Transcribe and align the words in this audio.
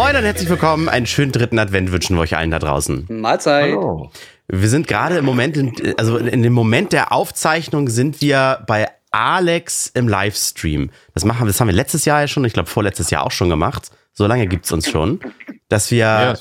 Moin 0.00 0.16
und 0.16 0.24
herzlich 0.24 0.48
willkommen. 0.48 0.88
Einen 0.88 1.04
schönen 1.04 1.30
dritten 1.30 1.58
Advent 1.58 1.92
wünschen 1.92 2.16
wir 2.16 2.22
euch 2.22 2.34
allen 2.34 2.50
da 2.50 2.58
draußen. 2.58 3.04
Mahlzeit. 3.10 3.72
Hallo. 3.72 4.10
Wir 4.48 4.68
sind 4.70 4.88
gerade 4.88 5.18
im 5.18 5.26
Moment, 5.26 5.58
in, 5.58 5.74
also 5.98 6.16
in 6.16 6.42
dem 6.42 6.54
Moment 6.54 6.94
der 6.94 7.12
Aufzeichnung 7.12 7.86
sind 7.90 8.22
wir 8.22 8.64
bei 8.66 8.88
Alex 9.10 9.88
im 9.92 10.08
Livestream. 10.08 10.88
Das 11.12 11.26
machen 11.26 11.46
das 11.46 11.60
haben 11.60 11.68
wir 11.68 11.74
letztes 11.74 12.06
Jahr 12.06 12.22
ja 12.22 12.28
schon, 12.28 12.46
ich 12.46 12.54
glaube 12.54 12.70
vorletztes 12.70 13.10
Jahr 13.10 13.26
auch 13.26 13.30
schon 13.30 13.50
gemacht. 13.50 13.90
So 14.14 14.26
lange 14.26 14.46
gibt's 14.46 14.72
uns 14.72 14.88
schon, 14.88 15.20
dass 15.68 15.90
wir, 15.90 15.98
ja, 15.98 16.34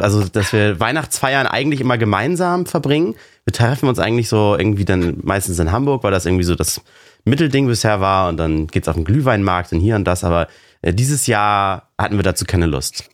also 0.00 0.24
dass 0.24 0.52
wir 0.52 0.80
Weihnachtsfeiern 0.80 1.46
eigentlich 1.46 1.80
immer 1.80 1.98
gemeinsam 1.98 2.66
verbringen. 2.66 3.14
Wir 3.44 3.52
treffen 3.52 3.88
uns 3.88 4.00
eigentlich 4.00 4.28
so 4.28 4.56
irgendwie 4.58 4.84
dann 4.84 5.20
meistens 5.22 5.60
in 5.60 5.70
Hamburg, 5.70 6.02
weil 6.02 6.10
das 6.10 6.26
irgendwie 6.26 6.44
so 6.44 6.56
das 6.56 6.80
Mittelding 7.24 7.68
bisher 7.68 8.00
war 8.00 8.28
und 8.28 8.38
dann 8.38 8.66
geht's 8.66 8.88
auf 8.88 8.96
den 8.96 9.04
Glühweinmarkt 9.04 9.72
und 9.72 9.78
hier 9.78 9.94
und 9.94 10.04
das, 10.04 10.24
aber 10.24 10.48
dieses 10.90 11.26
Jahr 11.26 11.90
hatten 11.98 12.16
wir 12.16 12.24
dazu 12.24 12.44
keine 12.44 12.66
Lust. 12.66 13.08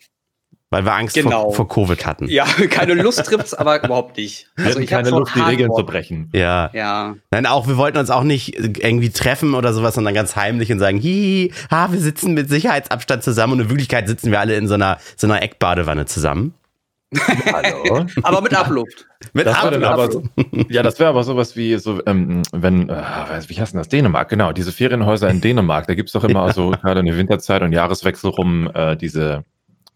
Weil 0.70 0.84
wir 0.84 0.92
Angst 0.92 1.14
genau. 1.14 1.44
vor, 1.44 1.54
vor, 1.54 1.68
Covid 1.68 2.04
hatten. 2.04 2.28
Ja, 2.28 2.44
keine 2.70 2.92
Lust 2.92 3.24
trifft's 3.24 3.54
aber 3.54 3.82
überhaupt 3.82 4.18
nicht. 4.18 4.50
Wir 4.56 4.66
also 4.66 4.80
ich 4.80 4.90
keine 4.90 5.08
Lust, 5.08 5.34
die 5.34 5.40
Regeln 5.40 5.70
zu 5.74 5.82
brechen. 5.82 6.28
Ja. 6.34 6.70
Ja. 6.74 7.16
Nein, 7.30 7.46
auch, 7.46 7.68
wir 7.68 7.78
wollten 7.78 7.96
uns 7.96 8.10
auch 8.10 8.22
nicht 8.22 8.54
irgendwie 8.54 9.08
treffen 9.08 9.54
oder 9.54 9.72
sowas, 9.72 9.94
sondern 9.94 10.12
ganz 10.12 10.36
heimlich 10.36 10.70
und 10.70 10.78
sagen, 10.78 10.98
hihi, 10.98 11.54
ha, 11.70 11.90
wir 11.90 12.00
sitzen 12.00 12.34
mit 12.34 12.50
Sicherheitsabstand 12.50 13.22
zusammen 13.22 13.54
und 13.54 13.60
in 13.60 13.70
Wirklichkeit 13.70 14.08
sitzen 14.08 14.30
wir 14.30 14.40
alle 14.40 14.56
in 14.56 14.68
so 14.68 14.74
einer, 14.74 14.98
so 15.16 15.26
einer 15.26 15.40
Eckbadewanne 15.40 16.04
zusammen. 16.04 16.52
Hallo. 17.14 18.06
aber 18.22 18.40
mit 18.42 18.54
Abluft. 18.54 19.06
Mit 19.32 19.46
das 19.46 19.56
Abluft. 19.56 19.84
Aber, 19.84 20.08
ja, 20.68 20.82
das 20.82 20.98
wäre 20.98 21.08
aber 21.08 21.24
sowas 21.24 21.56
wie 21.56 21.76
so, 21.78 22.00
ähm, 22.06 22.42
wenn, 22.52 22.88
äh, 22.88 23.02
wie 23.46 23.58
heißt 23.58 23.72
denn 23.72 23.78
das? 23.78 23.88
Dänemark, 23.88 24.28
genau, 24.28 24.52
diese 24.52 24.72
Ferienhäuser 24.72 25.28
in 25.30 25.40
Dänemark, 25.40 25.86
da 25.86 25.94
gibt's 25.94 26.12
doch 26.12 26.24
immer 26.24 26.46
ja. 26.48 26.52
so 26.52 26.70
gerade 26.70 27.00
in 27.00 27.06
der 27.06 27.16
Winterzeit 27.16 27.62
und 27.62 27.72
Jahreswechsel 27.72 28.30
rum 28.30 28.70
äh, 28.74 28.96
diese 28.96 29.44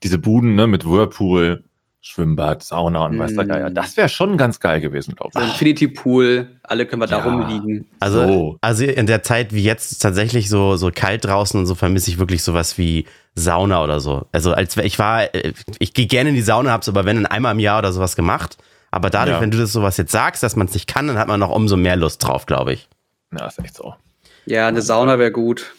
diese 0.02 0.18
Buden 0.18 0.54
ne, 0.56 0.66
mit 0.66 0.84
Whirlpool, 0.84 1.64
Schwimmbad, 2.04 2.64
Sauna 2.64 3.06
und 3.06 3.16
weiß 3.16 3.34
der 3.36 3.44
Geier. 3.44 3.70
Mm. 3.70 3.74
Das 3.74 3.96
wäre 3.96 4.08
schon 4.08 4.36
ganz 4.36 4.58
geil 4.58 4.80
gewesen, 4.80 5.14
glaube 5.14 5.30
ich. 5.34 5.40
Infinity 5.40 5.86
Pool, 5.86 6.48
alle 6.64 6.84
können 6.84 7.00
wir 7.00 7.06
da 7.06 7.22
rumliegen. 7.22 7.86
Also, 8.00 8.26
so. 8.26 8.58
also 8.60 8.84
in 8.84 9.06
der 9.06 9.22
Zeit 9.22 9.54
wie 9.54 9.62
jetzt 9.62 10.02
tatsächlich 10.02 10.48
so, 10.48 10.76
so 10.76 10.90
kalt 10.92 11.24
draußen 11.24 11.58
und 11.58 11.66
so 11.66 11.76
vermisse 11.76 12.10
ich 12.10 12.18
wirklich 12.18 12.42
sowas 12.42 12.76
wie 12.76 13.06
Sauna 13.36 13.84
oder 13.84 14.00
so. 14.00 14.26
Also 14.32 14.52
als 14.52 14.76
ich 14.76 14.98
war, 14.98 15.28
ich 15.78 15.94
gehe 15.94 16.06
gerne 16.06 16.30
in 16.30 16.34
die 16.34 16.42
Sauna, 16.42 16.72
hab's 16.72 16.88
aber 16.88 17.04
wenn 17.04 17.16
dann 17.16 17.26
einmal 17.26 17.52
im 17.52 17.60
Jahr 17.60 17.78
oder 17.78 17.92
sowas 17.92 18.16
gemacht. 18.16 18.58
Aber 18.90 19.08
dadurch, 19.08 19.36
ja. 19.36 19.40
wenn 19.40 19.52
du 19.52 19.58
das 19.58 19.72
sowas 19.72 19.96
jetzt 19.96 20.10
sagst, 20.10 20.42
dass 20.42 20.56
man 20.56 20.66
es 20.66 20.74
nicht 20.74 20.88
kann, 20.88 21.06
dann 21.06 21.18
hat 21.18 21.28
man 21.28 21.38
noch 21.38 21.50
umso 21.50 21.76
mehr 21.76 21.96
Lust 21.96 22.24
drauf, 22.24 22.46
glaube 22.46 22.72
ich. 22.74 22.88
Ja, 23.30 23.46
ist 23.46 23.60
echt 23.60 23.76
so. 23.76 23.94
Ja, 24.44 24.66
eine 24.66 24.82
Sauna 24.82 25.20
wäre 25.20 25.30
gut. 25.30 25.72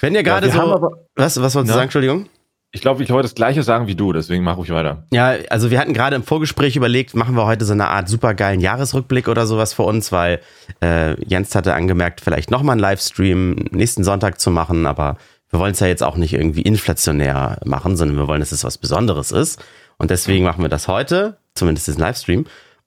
Wenn 0.00 0.14
ihr 0.14 0.22
gerade 0.22 0.48
ja, 0.48 0.52
so, 0.52 0.60
aber, 0.60 0.90
was, 1.16 1.40
was 1.40 1.54
wolltest 1.54 1.70
du 1.70 1.74
sagen, 1.74 1.84
Entschuldigung? 1.84 2.28
Ich 2.74 2.80
glaube, 2.80 3.04
ich 3.04 3.10
wollte 3.10 3.22
das 3.22 3.36
Gleiche 3.36 3.62
sagen 3.62 3.86
wie 3.86 3.94
du, 3.94 4.12
deswegen 4.12 4.42
mache 4.42 4.60
ich 4.60 4.70
weiter. 4.70 5.04
Ja, 5.12 5.34
also 5.48 5.70
wir 5.70 5.78
hatten 5.78 5.94
gerade 5.94 6.16
im 6.16 6.24
Vorgespräch 6.24 6.74
überlegt, 6.74 7.14
machen 7.14 7.36
wir 7.36 7.46
heute 7.46 7.64
so 7.64 7.72
eine 7.72 7.86
Art 7.86 8.08
supergeilen 8.08 8.60
Jahresrückblick 8.60 9.28
oder 9.28 9.46
sowas 9.46 9.72
für 9.72 9.84
uns, 9.84 10.10
weil 10.10 10.40
äh, 10.82 11.14
Jens 11.24 11.54
hatte 11.54 11.72
angemerkt, 11.74 12.20
vielleicht 12.20 12.50
nochmal 12.50 12.72
einen 12.72 12.80
Livestream 12.80 13.66
nächsten 13.70 14.02
Sonntag 14.02 14.40
zu 14.40 14.50
machen, 14.50 14.86
aber 14.86 15.18
wir 15.50 15.60
wollen 15.60 15.70
es 15.70 15.78
ja 15.78 15.86
jetzt 15.86 16.02
auch 16.02 16.16
nicht 16.16 16.34
irgendwie 16.34 16.62
inflationär 16.62 17.60
machen, 17.64 17.96
sondern 17.96 18.16
wir 18.16 18.26
wollen, 18.26 18.40
dass 18.40 18.50
es 18.50 18.64
was 18.64 18.76
Besonderes 18.76 19.30
ist. 19.30 19.64
Und 19.96 20.10
deswegen 20.10 20.44
machen 20.44 20.62
wir 20.62 20.68
das 20.68 20.88
heute, 20.88 21.36
zumindest 21.54 21.86
diesen 21.86 22.00
Livestream. 22.00 22.44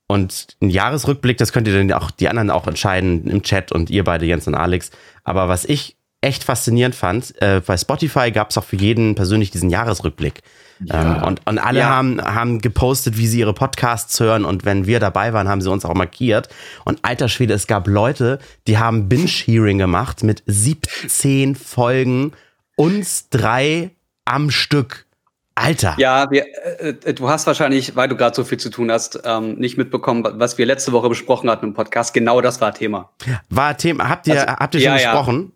Und 0.08 0.47
ein 0.61 0.69
Jahresrückblick, 0.69 1.38
das 1.38 1.53
könnt 1.53 1.67
ihr 1.67 1.77
dann 1.77 1.93
auch 1.93 2.11
die 2.11 2.27
anderen 2.27 2.49
auch 2.49 2.67
entscheiden 2.67 3.25
im 3.27 3.41
Chat 3.41 3.71
und 3.71 3.89
ihr 3.89 4.03
beide, 4.03 4.25
Jens 4.25 4.47
und 4.47 4.55
Alex. 4.55 4.91
Aber 5.23 5.47
was 5.47 5.63
ich 5.63 5.96
echt 6.21 6.43
faszinierend 6.43 6.95
fand, 6.95 7.39
äh, 7.41 7.61
bei 7.65 7.77
Spotify 7.77 8.31
gab 8.31 8.49
es 8.49 8.57
auch 8.57 8.63
für 8.63 8.75
jeden 8.75 9.15
persönlich 9.15 9.51
diesen 9.51 9.69
Jahresrückblick. 9.69 10.41
Ja. 10.83 11.17
Ähm, 11.17 11.23
und, 11.23 11.42
und 11.45 11.59
alle 11.59 11.80
ja. 11.80 11.89
haben, 11.89 12.21
haben 12.21 12.59
gepostet, 12.59 13.17
wie 13.17 13.27
sie 13.27 13.39
ihre 13.39 13.53
Podcasts 13.53 14.19
hören 14.19 14.45
und 14.45 14.65
wenn 14.65 14.86
wir 14.86 14.99
dabei 14.99 15.33
waren, 15.33 15.47
haben 15.47 15.61
sie 15.61 15.71
uns 15.71 15.86
auch 15.86 15.93
markiert. 15.93 16.49
Und 16.86 16.99
alter 17.03 17.30
Schwede, 17.30 17.53
es 17.53 17.67
gab 17.67 17.87
Leute, 17.87 18.39
die 18.67 18.77
haben 18.77 19.09
Binge-Hearing 19.09 19.77
gemacht 19.77 20.23
mit 20.23 20.43
17 20.45 21.55
Folgen, 21.55 22.33
uns 22.75 23.30
drei 23.30 23.92
am 24.25 24.52
Stück. 24.52 25.05
Alter. 25.55 25.95
Ja, 25.97 26.30
wir, 26.30 26.45
äh, 26.80 27.13
du 27.15 27.30
hast 27.30 27.47
wahrscheinlich, 27.47 27.95
weil 27.95 28.08
du 28.08 28.15
gerade 28.15 28.36
so 28.36 28.43
viel 28.43 28.59
zu 28.59 28.69
tun 28.69 28.92
hast, 28.92 29.19
ähm, 29.25 29.55
nicht 29.55 29.75
mitbekommen, 29.75 30.23
was 30.33 30.59
wir 30.59 30.67
letzte 30.67 30.92
Woche 30.92 31.09
besprochen 31.09 31.49
hatten 31.49 31.65
im 31.65 31.73
Podcast. 31.73 32.13
Genau 32.13 32.42
das 32.42 32.61
war 32.61 32.75
Thema. 32.75 33.09
War 33.49 33.75
Thema. 33.75 34.08
Habt 34.08 34.27
ihr, 34.27 34.36
also, 34.36 34.45
habt 34.45 34.75
ihr 34.75 34.81
schon 34.81 34.92
ja, 34.92 34.97
gesprochen? 34.97 35.53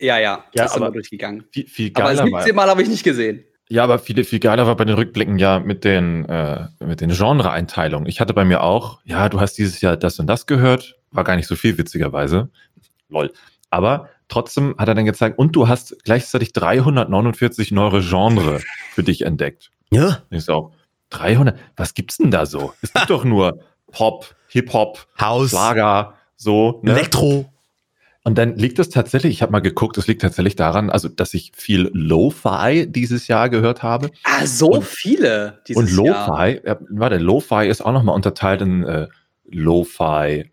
Ja, 0.00 0.18
ja, 0.18 0.44
ja 0.54 0.64
ist 0.64 0.76
aber 0.76 0.90
durchgegangen. 0.90 1.44
Viel, 1.50 1.66
viel 1.66 1.90
geiler 1.90 2.22
aber 2.22 2.30
das 2.30 2.44
17 2.44 2.54
Mal 2.54 2.68
habe 2.68 2.82
ich 2.82 2.88
nicht 2.88 3.04
gesehen. 3.04 3.44
Ja, 3.68 3.82
aber 3.82 3.98
viel, 3.98 4.22
viel 4.24 4.38
geiler 4.38 4.66
war 4.66 4.76
bei 4.76 4.84
den 4.84 4.94
Rückblicken 4.94 5.38
ja 5.38 5.58
mit 5.58 5.84
den, 5.84 6.24
äh, 6.26 6.68
mit 6.84 7.00
den 7.00 7.10
Genre-Einteilungen. 7.10 8.06
Ich 8.06 8.20
hatte 8.20 8.32
bei 8.32 8.44
mir 8.44 8.62
auch, 8.62 9.00
ja, 9.04 9.28
du 9.28 9.40
hast 9.40 9.54
dieses 9.54 9.80
Jahr 9.80 9.96
das 9.96 10.20
und 10.20 10.28
das 10.28 10.46
gehört, 10.46 10.96
war 11.10 11.24
gar 11.24 11.34
nicht 11.36 11.48
so 11.48 11.56
viel, 11.56 11.76
witzigerweise. 11.76 12.48
Lol. 13.08 13.32
Aber 13.70 14.08
trotzdem 14.28 14.76
hat 14.78 14.86
er 14.88 14.94
dann 14.94 15.04
gezeigt, 15.04 15.38
und 15.38 15.56
du 15.56 15.66
hast 15.66 15.96
gleichzeitig 16.04 16.52
349 16.52 17.72
neue 17.72 18.02
Genre 18.02 18.60
für 18.92 19.02
dich 19.02 19.22
entdeckt. 19.22 19.70
Ja. 19.90 20.22
Ich 20.30 20.48
auch, 20.48 20.72
300, 21.10 21.58
was 21.76 21.94
gibt's 21.94 22.18
denn 22.18 22.30
da 22.30 22.46
so? 22.46 22.72
Es 22.82 22.92
gibt 22.92 23.10
doch 23.10 23.24
nur 23.24 23.60
Pop, 23.90 24.36
Hip-Hop, 24.48 25.06
House, 25.20 25.50
Schlager, 25.50 26.14
so. 26.36 26.80
Ne? 26.84 26.92
Elektro. 26.92 27.46
Und 28.26 28.36
dann 28.38 28.56
liegt 28.56 28.80
es 28.80 28.88
tatsächlich, 28.88 29.34
ich 29.34 29.42
habe 29.42 29.52
mal 29.52 29.60
geguckt, 29.60 29.96
es 29.98 30.08
liegt 30.08 30.20
tatsächlich 30.20 30.56
daran, 30.56 30.90
also 30.90 31.08
dass 31.08 31.32
ich 31.32 31.52
viel 31.54 31.90
Lo-Fi 31.92 32.88
dieses 32.88 33.28
Jahr 33.28 33.48
gehört 33.48 33.84
habe. 33.84 34.10
Ah, 34.24 34.44
so 34.44 34.66
und, 34.66 34.84
viele 34.84 35.62
dieses 35.68 35.80
Und 35.80 35.92
Lo-Fi, 35.92 36.60
ja, 36.66 36.76
warte, 36.90 37.18
Lo-Fi 37.18 37.68
ist 37.68 37.82
auch 37.82 37.92
nochmal 37.92 38.16
unterteilt 38.16 38.62
in 38.62 38.82
äh, 38.82 39.06
Lo-Fi 39.44 40.50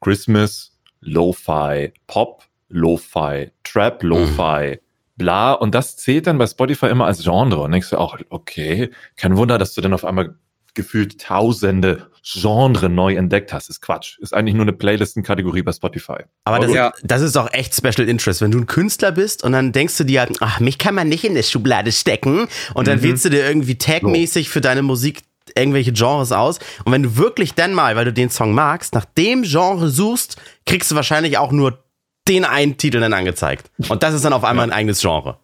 Christmas, 0.00 0.72
Lo-Fi 1.00 1.92
Pop, 2.06 2.44
Lo-Fi 2.70 3.50
Trap, 3.62 4.02
Lo-Fi 4.02 4.76
mhm. 4.76 4.78
bla. 5.18 5.52
Und 5.52 5.74
das 5.74 5.98
zählt 5.98 6.26
dann 6.26 6.38
bei 6.38 6.46
Spotify 6.46 6.86
immer 6.86 7.04
als 7.04 7.22
Genre. 7.22 7.60
Und 7.60 7.72
denkst 7.72 7.90
du 7.90 7.98
auch, 7.98 8.16
okay, 8.30 8.90
kein 9.18 9.36
Wunder, 9.36 9.58
dass 9.58 9.74
du 9.74 9.82
dann 9.82 9.92
auf 9.92 10.06
einmal 10.06 10.36
gefühlt 10.72 11.20
tausende 11.20 12.10
Genre 12.24 12.88
neu 12.88 13.16
entdeckt 13.16 13.52
hast, 13.52 13.68
ist 13.68 13.80
Quatsch. 13.80 14.18
Ist 14.18 14.32
eigentlich 14.32 14.54
nur 14.54 14.62
eine 14.62 14.72
Playlistenkategorie 14.72 15.62
bei 15.62 15.72
Spotify. 15.72 16.18
Aber, 16.44 16.60
das, 16.60 16.72
ja. 16.72 16.92
das, 17.02 17.20
ist 17.20 17.36
auch 17.36 17.52
echt 17.52 17.74
Special 17.74 18.08
Interest. 18.08 18.40
Wenn 18.40 18.52
du 18.52 18.58
ein 18.58 18.66
Künstler 18.66 19.10
bist 19.10 19.42
und 19.42 19.52
dann 19.52 19.72
denkst 19.72 19.98
du 19.98 20.04
dir, 20.04 20.28
ach, 20.40 20.60
mich 20.60 20.78
kann 20.78 20.94
man 20.94 21.08
nicht 21.08 21.24
in 21.24 21.32
eine 21.32 21.42
Schublade 21.42 21.90
stecken 21.90 22.46
und 22.74 22.86
dann 22.86 22.98
mhm. 22.98 23.02
wählst 23.02 23.24
du 23.24 23.30
dir 23.30 23.44
irgendwie 23.44 23.76
tagmäßig 23.76 24.50
für 24.50 24.60
deine 24.60 24.82
Musik 24.82 25.22
irgendwelche 25.56 25.92
Genres 25.92 26.30
aus. 26.30 26.60
Und 26.84 26.92
wenn 26.92 27.02
du 27.02 27.16
wirklich 27.16 27.54
dann 27.54 27.74
mal, 27.74 27.96
weil 27.96 28.04
du 28.04 28.12
den 28.12 28.30
Song 28.30 28.54
magst, 28.54 28.94
nach 28.94 29.04
dem 29.04 29.42
Genre 29.42 29.88
suchst, 29.88 30.40
kriegst 30.64 30.90
du 30.92 30.94
wahrscheinlich 30.94 31.38
auch 31.38 31.50
nur 31.50 31.82
den 32.28 32.44
einen 32.44 32.76
Titel 32.76 33.00
dann 33.00 33.12
angezeigt. 33.12 33.68
Und 33.88 34.04
das 34.04 34.14
ist 34.14 34.24
dann 34.24 34.32
auf 34.32 34.44
einmal 34.44 34.68
ja. 34.68 34.72
ein 34.72 34.78
eigenes 34.78 35.00
Genre. 35.00 35.38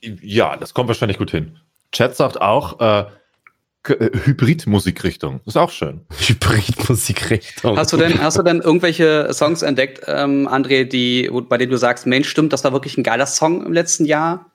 Ja, 0.00 0.56
das 0.56 0.72
kommt 0.72 0.88
wahrscheinlich 0.88 1.18
gut 1.18 1.30
hin. 1.30 1.58
Chat 1.92 2.16
sagt 2.16 2.40
auch, 2.40 2.80
äh, 2.80 3.04
Hybrid-Musikrichtung. 3.88 5.40
Ist 5.46 5.56
auch 5.56 5.70
schön. 5.70 6.00
Hybrid-Musikrichtung. 6.18 7.76
Hast 7.76 7.92
du 7.92 7.96
denn, 7.96 8.20
hast 8.20 8.38
du 8.38 8.42
denn 8.42 8.60
irgendwelche 8.60 9.32
Songs 9.32 9.62
entdeckt, 9.62 10.02
ähm, 10.06 10.48
André, 10.48 10.84
die, 10.84 11.30
bei 11.48 11.58
denen 11.58 11.70
du 11.70 11.78
sagst, 11.78 12.06
Mensch, 12.06 12.28
stimmt, 12.28 12.52
das 12.52 12.64
war 12.64 12.72
wirklich 12.72 12.96
ein 12.98 13.02
geiler 13.02 13.26
Song 13.26 13.64
im 13.64 13.72
letzten 13.72 14.04
Jahr? 14.04 14.52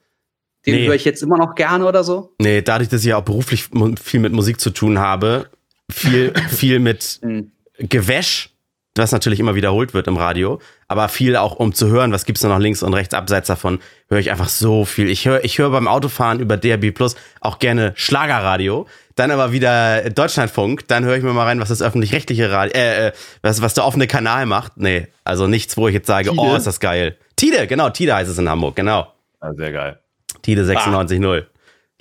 Den 0.66 0.76
nee. 0.76 0.88
höre 0.88 0.96
ich 0.96 1.06
jetzt 1.06 1.24
immer 1.24 1.38
noch 1.38 1.56
gerne 1.56 1.86
oder 1.86 2.04
so? 2.04 2.34
Nee, 2.40 2.62
dadurch, 2.62 2.90
dass 2.90 3.02
ich 3.02 3.08
ja 3.08 3.18
auch 3.18 3.24
beruflich 3.24 3.70
viel 4.02 4.20
mit 4.20 4.32
Musik 4.32 4.60
zu 4.60 4.70
tun 4.70 5.00
habe, 5.00 5.50
viel, 5.90 6.34
viel 6.50 6.80
mit 6.80 7.20
hm. 7.22 7.52
Gewäsch, 7.80 8.51
was 8.96 9.12
natürlich 9.12 9.40
immer 9.40 9.56
wiederholt 9.56 9.94
wird 9.94 10.08
im 10.08 10.18
Radio, 10.18 10.60
aber 10.88 11.08
viel 11.08 11.38
auch 11.38 11.56
um 11.56 11.74
zu 11.74 11.88
hören, 11.88 12.12
was 12.12 12.26
gibt's 12.26 12.42
da 12.42 12.50
noch 12.50 12.60
links 12.60 12.84
und 12.84 12.94
rechts 12.94 13.14
abseits 13.14 13.48
davon, 13.48 13.80
höre 14.10 14.20
ich 14.20 14.32
einfach 14.32 14.50
so 14.50 14.84
viel. 14.84 15.10
Ich 15.10 15.26
höre 15.26 15.44
ich 15.46 15.58
höre 15.58 15.70
beim 15.70 15.88
Autofahren 15.88 16.40
über 16.40 16.58
DRB 16.58 16.94
Plus 16.94 17.16
auch 17.40 17.60
gerne 17.60 17.94
Schlagerradio, 17.96 18.88
dann 19.16 19.32
aber 19.32 19.52
wieder 19.54 20.10
Deutschlandfunk, 20.10 20.88
dann 20.88 21.06
höre 21.06 21.16
ich 21.16 21.24
mir 21.24 21.34
mal 21.34 21.46
rein, 21.46 21.62
was 21.62 21.70
das 21.70 21.82
öffentlich-rechtliche 21.82 22.52
Radio, 22.52 22.74
äh, 22.76 23.08
äh, 23.08 23.12
was, 23.42 23.62
was 23.62 23.74
der 23.74 23.86
offene 23.86 24.08
Kanal 24.08 24.46
macht. 24.46 24.78
Nee, 24.78 25.08
also 25.24 25.48
nichts, 25.48 25.78
wo 25.78 25.88
ich 25.88 25.94
jetzt 25.94 26.08
sage, 26.08 26.30
Tide? 26.30 26.42
oh, 26.42 26.56
ist 26.56 26.68
das 26.68 26.80
geil. 26.80 27.18
Tide, 27.38 27.68
genau, 27.68 27.90
Tide 27.90 28.14
heißt 28.16 28.30
es 28.30 28.38
in 28.38 28.50
Hamburg, 28.50 28.76
genau. 28.76 29.14
Ja, 29.42 29.54
sehr 29.54 29.72
geil. 29.72 30.00
Tide 30.42 30.64
96.0 30.64 31.46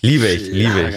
Liebe 0.02 0.26
ich, 0.28 0.50
liebe 0.50 0.88
ich. 0.88 0.96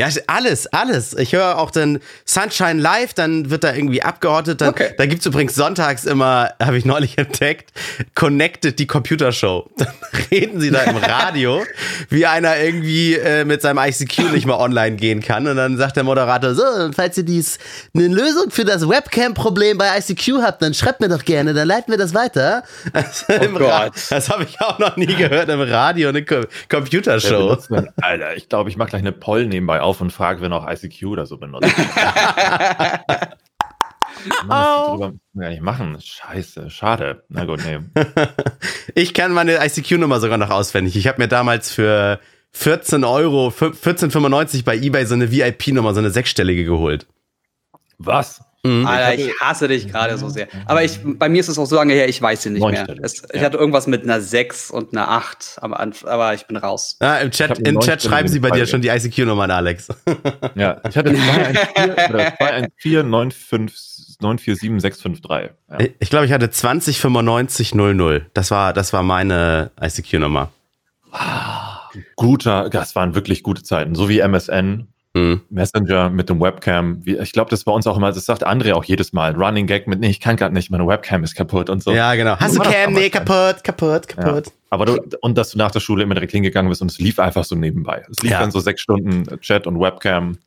Ja, 0.00 0.08
alles, 0.28 0.66
alles. 0.68 1.12
Ich 1.12 1.34
höre 1.34 1.58
auch 1.58 1.70
dann 1.70 1.98
Sunshine 2.24 2.80
Live, 2.80 3.12
dann 3.12 3.50
wird 3.50 3.64
da 3.64 3.74
irgendwie 3.74 4.02
abgeordnet. 4.02 4.62
Dann, 4.62 4.70
okay. 4.70 4.94
Da 4.96 5.04
gibt's 5.04 5.26
übrigens 5.26 5.54
sonntags 5.54 6.06
immer, 6.06 6.54
habe 6.58 6.78
ich 6.78 6.86
neulich 6.86 7.18
entdeckt, 7.18 7.70
Connected, 8.14 8.78
die 8.78 8.86
Computershow. 8.86 9.68
Dann 9.76 9.88
reden 10.30 10.58
sie 10.58 10.70
da 10.70 10.84
im 10.84 10.96
Radio, 10.96 11.62
wie 12.08 12.24
einer 12.24 12.58
irgendwie 12.58 13.14
äh, 13.14 13.44
mit 13.44 13.60
seinem 13.60 13.78
ICQ 13.78 14.32
nicht 14.32 14.46
mehr 14.46 14.58
online 14.58 14.96
gehen 14.96 15.20
kann. 15.20 15.46
Und 15.46 15.56
dann 15.56 15.76
sagt 15.76 15.96
der 15.96 16.04
Moderator, 16.04 16.54
so, 16.54 16.62
falls 16.94 17.18
ihr 17.18 17.24
dies 17.24 17.58
eine 17.94 18.08
Lösung 18.08 18.50
für 18.50 18.64
das 18.64 18.88
Webcam-Problem 18.88 19.76
bei 19.76 19.98
ICQ 19.98 20.42
habt, 20.42 20.62
dann 20.62 20.72
schreibt 20.72 21.00
mir 21.00 21.08
doch 21.08 21.24
gerne, 21.24 21.52
dann 21.52 21.68
leiten 21.68 21.92
wir 21.92 21.98
das 21.98 22.14
weiter. 22.14 22.62
Also 22.92 23.26
oh 23.28 23.58
Gott. 23.58 23.92
das 24.08 24.30
habe 24.30 24.44
ich 24.44 24.60
auch 24.60 24.78
noch 24.78 24.96
nie 24.96 25.06
gehört 25.06 25.48
im 25.48 25.60
Radio, 25.60 26.08
eine 26.08 26.24
Co 26.24 26.40
Computershow. 26.68 27.58
Alter, 28.00 28.36
ich 28.36 28.48
glaube, 28.48 28.70
ich 28.70 28.76
mache 28.76 28.90
gleich 28.90 29.02
eine 29.02 29.12
Poll 29.12 29.46
nebenbei 29.46 29.80
auf 29.80 29.89
und 29.98 30.12
frage, 30.12 30.40
wer 30.40 30.48
noch 30.48 30.68
ICQ 30.68 31.06
oder 31.06 31.26
so 31.26 31.38
benutzt. 31.38 31.68
Mann, 34.46 34.76
oh. 34.88 34.98
gar 34.98 35.48
nicht 35.48 35.62
machen. 35.62 35.98
Scheiße, 36.00 36.70
schade. 36.70 37.24
Na 37.28 37.44
gut, 37.44 37.60
nee. 37.64 37.78
ich 38.94 39.14
kann 39.14 39.32
meine 39.32 39.64
ICQ-Nummer 39.64 40.20
sogar 40.20 40.38
noch 40.38 40.50
auswendig. 40.50 40.96
Ich 40.96 41.06
habe 41.06 41.22
mir 41.22 41.28
damals 41.28 41.72
für 41.72 42.20
14 42.52 43.04
Euro, 43.04 43.48
14,95 43.48 44.64
bei 44.64 44.76
eBay 44.76 45.06
so 45.06 45.14
eine 45.14 45.30
VIP-Nummer, 45.30 45.94
so 45.94 46.00
eine 46.00 46.10
sechsstellige 46.10 46.64
geholt. 46.64 47.06
Was? 47.98 48.42
Mhm. 48.62 48.86
Alter, 48.86 49.14
ich 49.14 49.32
hasse 49.40 49.68
dich 49.68 49.88
gerade 49.88 50.18
so 50.18 50.28
sehr. 50.28 50.46
Aber 50.66 50.84
ich, 50.84 51.00
bei 51.02 51.30
mir 51.30 51.40
ist 51.40 51.48
es 51.48 51.58
auch 51.58 51.64
so 51.64 51.76
lange 51.76 51.94
her, 51.94 52.06
ich 52.08 52.20
weiß 52.20 52.42
sie 52.42 52.50
nicht 52.50 52.66
mehr. 52.66 52.86
Es, 53.02 53.22
ich 53.32 53.42
hatte 53.42 53.56
irgendwas 53.56 53.86
mit 53.86 54.02
einer 54.02 54.20
6 54.20 54.70
und 54.70 54.92
einer 54.92 55.08
8 55.08 55.56
am 55.62 55.72
Anfang, 55.72 56.10
aber 56.10 56.34
ich 56.34 56.46
bin 56.46 56.58
raus. 56.58 56.98
Ja, 57.00 57.16
Im 57.18 57.30
Chat, 57.30 57.58
im 57.60 57.80
Chat 57.80 58.02
schreiben 58.02 58.28
sie 58.28 58.40
bei 58.40 58.50
dir 58.50 58.66
schon 58.66 58.82
die 58.82 58.88
ICQ-Nummer 58.88 59.44
an, 59.44 59.50
Alex. 59.50 59.88
Ja, 60.54 60.80
ich 60.88 60.96
hatte 60.96 61.14
214 61.14 63.70
947 64.20 64.70
Ja. 65.70 65.78
Ich 65.98 66.10
glaube, 66.10 66.26
ich 66.26 66.32
hatte 66.32 66.50
209500. 66.50 68.26
Das 68.34 68.50
war, 68.50 68.72
das 68.72 68.92
war 68.92 69.02
meine 69.02 69.70
ICQ-Nummer. 69.80 70.50
Guter, 72.16 72.70
das 72.70 72.94
waren 72.94 73.14
wirklich 73.14 73.42
gute 73.42 73.62
Zeiten. 73.62 73.94
So 73.94 74.08
wie 74.08 74.20
MSN. 74.20 74.88
Mhm. 75.12 75.40
Messenger 75.50 76.08
mit 76.08 76.28
dem 76.28 76.40
Webcam. 76.40 77.02
Ich 77.04 77.32
glaube, 77.32 77.50
das 77.50 77.64
bei 77.64 77.72
uns 77.72 77.86
auch 77.88 77.96
immer, 77.96 78.12
das 78.12 78.24
sagt 78.24 78.46
André 78.46 78.74
auch 78.74 78.84
jedes 78.84 79.12
Mal. 79.12 79.34
Running 79.34 79.66
Gag 79.66 79.88
mit, 79.88 79.98
nee, 79.98 80.08
ich 80.08 80.20
kann 80.20 80.36
gerade 80.36 80.54
nicht, 80.54 80.70
meine 80.70 80.86
Webcam 80.86 81.24
ist 81.24 81.34
kaputt 81.34 81.68
und 81.68 81.82
so. 81.82 81.90
Ja, 81.90 82.14
genau. 82.14 82.36
Hast 82.36 82.56
du 82.56 82.60
Cam? 82.60 82.92
Nee, 82.92 83.10
kaputt, 83.10 83.64
kaputt, 83.64 84.06
kaputt. 84.06 84.46
Ja. 84.46 84.52
Aber 84.70 84.86
du, 84.86 85.00
und 85.20 85.36
dass 85.36 85.50
du 85.50 85.58
nach 85.58 85.72
der 85.72 85.80
Schule 85.80 86.04
immer 86.04 86.14
direkt 86.14 86.30
hingegangen 86.30 86.68
bist 86.68 86.80
und 86.80 86.92
es 86.92 87.00
lief 87.00 87.18
einfach 87.18 87.44
so 87.44 87.56
nebenbei. 87.56 88.04
Es 88.08 88.22
lief 88.22 88.30
ja. 88.30 88.40
dann 88.40 88.52
so 88.52 88.60
sechs 88.60 88.82
Stunden 88.82 89.24
Chat 89.40 89.66
und 89.66 89.80
Webcam. 89.80 90.38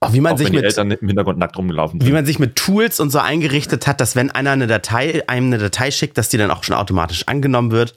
Auch 0.00 0.12
wie 0.12 0.20
man 0.20 0.32
auch 0.32 0.38
sich 0.38 0.50
mit 0.50 0.64
Eltern 0.64 0.90
im 0.90 1.06
Hintergrund 1.06 1.38
nackt 1.38 1.56
rumgelaufen 1.56 2.00
sind. 2.00 2.08
Wie 2.08 2.12
man 2.12 2.26
sich 2.26 2.40
mit 2.40 2.56
Tools 2.56 2.98
und 2.98 3.10
so 3.10 3.18
eingerichtet 3.18 3.86
hat, 3.86 4.00
dass 4.00 4.16
wenn 4.16 4.30
einer 4.30 4.50
eine 4.50 4.66
Datei, 4.66 5.22
einem 5.28 5.46
eine 5.46 5.58
Datei 5.58 5.92
schickt, 5.92 6.18
dass 6.18 6.28
die 6.28 6.38
dann 6.38 6.50
auch 6.50 6.64
schon 6.64 6.76
automatisch 6.76 7.26
angenommen 7.26 7.70
wird. 7.70 7.94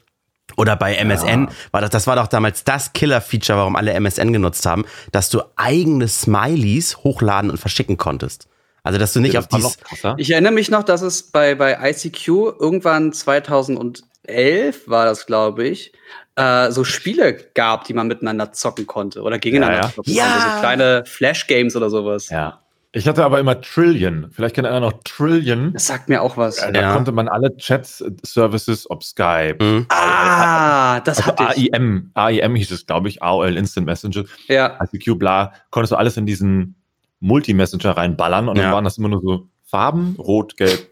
Oder 0.57 0.75
bei 0.75 0.95
MSN, 0.95 1.45
ja. 1.45 1.49
war 1.71 1.81
das, 1.81 1.89
das 1.89 2.07
war 2.07 2.15
doch 2.15 2.27
damals 2.27 2.63
das 2.63 2.93
Killer-Feature, 2.93 3.57
warum 3.59 3.75
alle 3.75 3.93
MSN 3.93 4.33
genutzt 4.33 4.65
haben, 4.65 4.85
dass 5.11 5.29
du 5.29 5.41
eigene 5.55 6.07
Smileys 6.07 6.97
hochladen 6.97 7.49
und 7.49 7.57
verschicken 7.57 7.97
konntest. 7.97 8.47
Also, 8.83 8.97
dass 8.97 9.13
du 9.13 9.19
nicht 9.19 9.33
ja, 9.33 9.41
auf 9.41 9.47
dies. 9.47 9.77
Ich 10.17 10.31
erinnere 10.31 10.53
mich 10.53 10.71
noch, 10.71 10.83
dass 10.83 11.01
es 11.01 11.23
bei, 11.23 11.55
bei 11.55 11.77
ICQ 11.91 12.27
irgendwann 12.27 13.13
2011 13.13 14.87
war 14.87 15.05
das, 15.05 15.27
glaube 15.27 15.67
ich, 15.67 15.93
äh, 16.35 16.71
so 16.71 16.83
Spiele 16.83 17.33
gab, 17.53 17.83
die 17.83 17.93
man 17.93 18.07
miteinander 18.07 18.51
zocken 18.53 18.87
konnte 18.87 19.21
oder 19.21 19.37
gegeneinander. 19.37 19.93
Ja, 20.05 20.13
ja. 20.13 20.33
Also 20.33 20.49
so 20.49 20.59
kleine 20.59 21.03
Flash-Games 21.05 21.75
oder 21.75 21.89
sowas. 21.89 22.29
Ja. 22.29 22.61
Ich 22.93 23.07
hatte 23.07 23.23
aber 23.23 23.39
immer 23.39 23.61
Trillion. 23.61 24.27
Vielleicht 24.31 24.55
kennt 24.55 24.67
einer 24.67 24.81
noch 24.81 25.01
Trillion. 25.03 25.71
Das 25.71 25.87
sagt 25.87 26.09
mir 26.09 26.21
auch 26.21 26.35
was. 26.35 26.57
Da 26.57 26.71
ja. 26.71 26.93
konnte 26.93 27.13
man 27.13 27.29
alle 27.29 27.55
Chat-Services, 27.55 28.89
ob 28.89 29.03
Skype. 29.03 29.63
Mhm. 29.63 29.85
Ah, 29.89 30.99
das 30.99 31.19
also 31.19 31.31
hatte 31.31 31.59
ich. 31.59 31.73
AIM, 31.73 32.11
AIM 32.15 32.55
hieß 32.55 32.71
es, 32.71 32.85
glaube 32.85 33.07
ich, 33.07 33.23
AOL 33.23 33.55
Instant 33.55 33.85
Messenger. 33.85 34.25
Ja. 34.47 34.77
ICQ, 34.83 35.17
bla. 35.17 35.53
Konntest 35.69 35.93
du 35.93 35.95
alles 35.95 36.17
in 36.17 36.25
diesen 36.25 36.75
Multi-Messenger 37.21 37.95
reinballern 37.95 38.49
und 38.49 38.57
ja. 38.57 38.63
dann 38.63 38.73
waren 38.73 38.83
das 38.83 38.97
immer 38.97 39.09
nur 39.09 39.21
so 39.21 39.47
Farben, 39.63 40.15
rot, 40.17 40.57
gelb, 40.57 40.89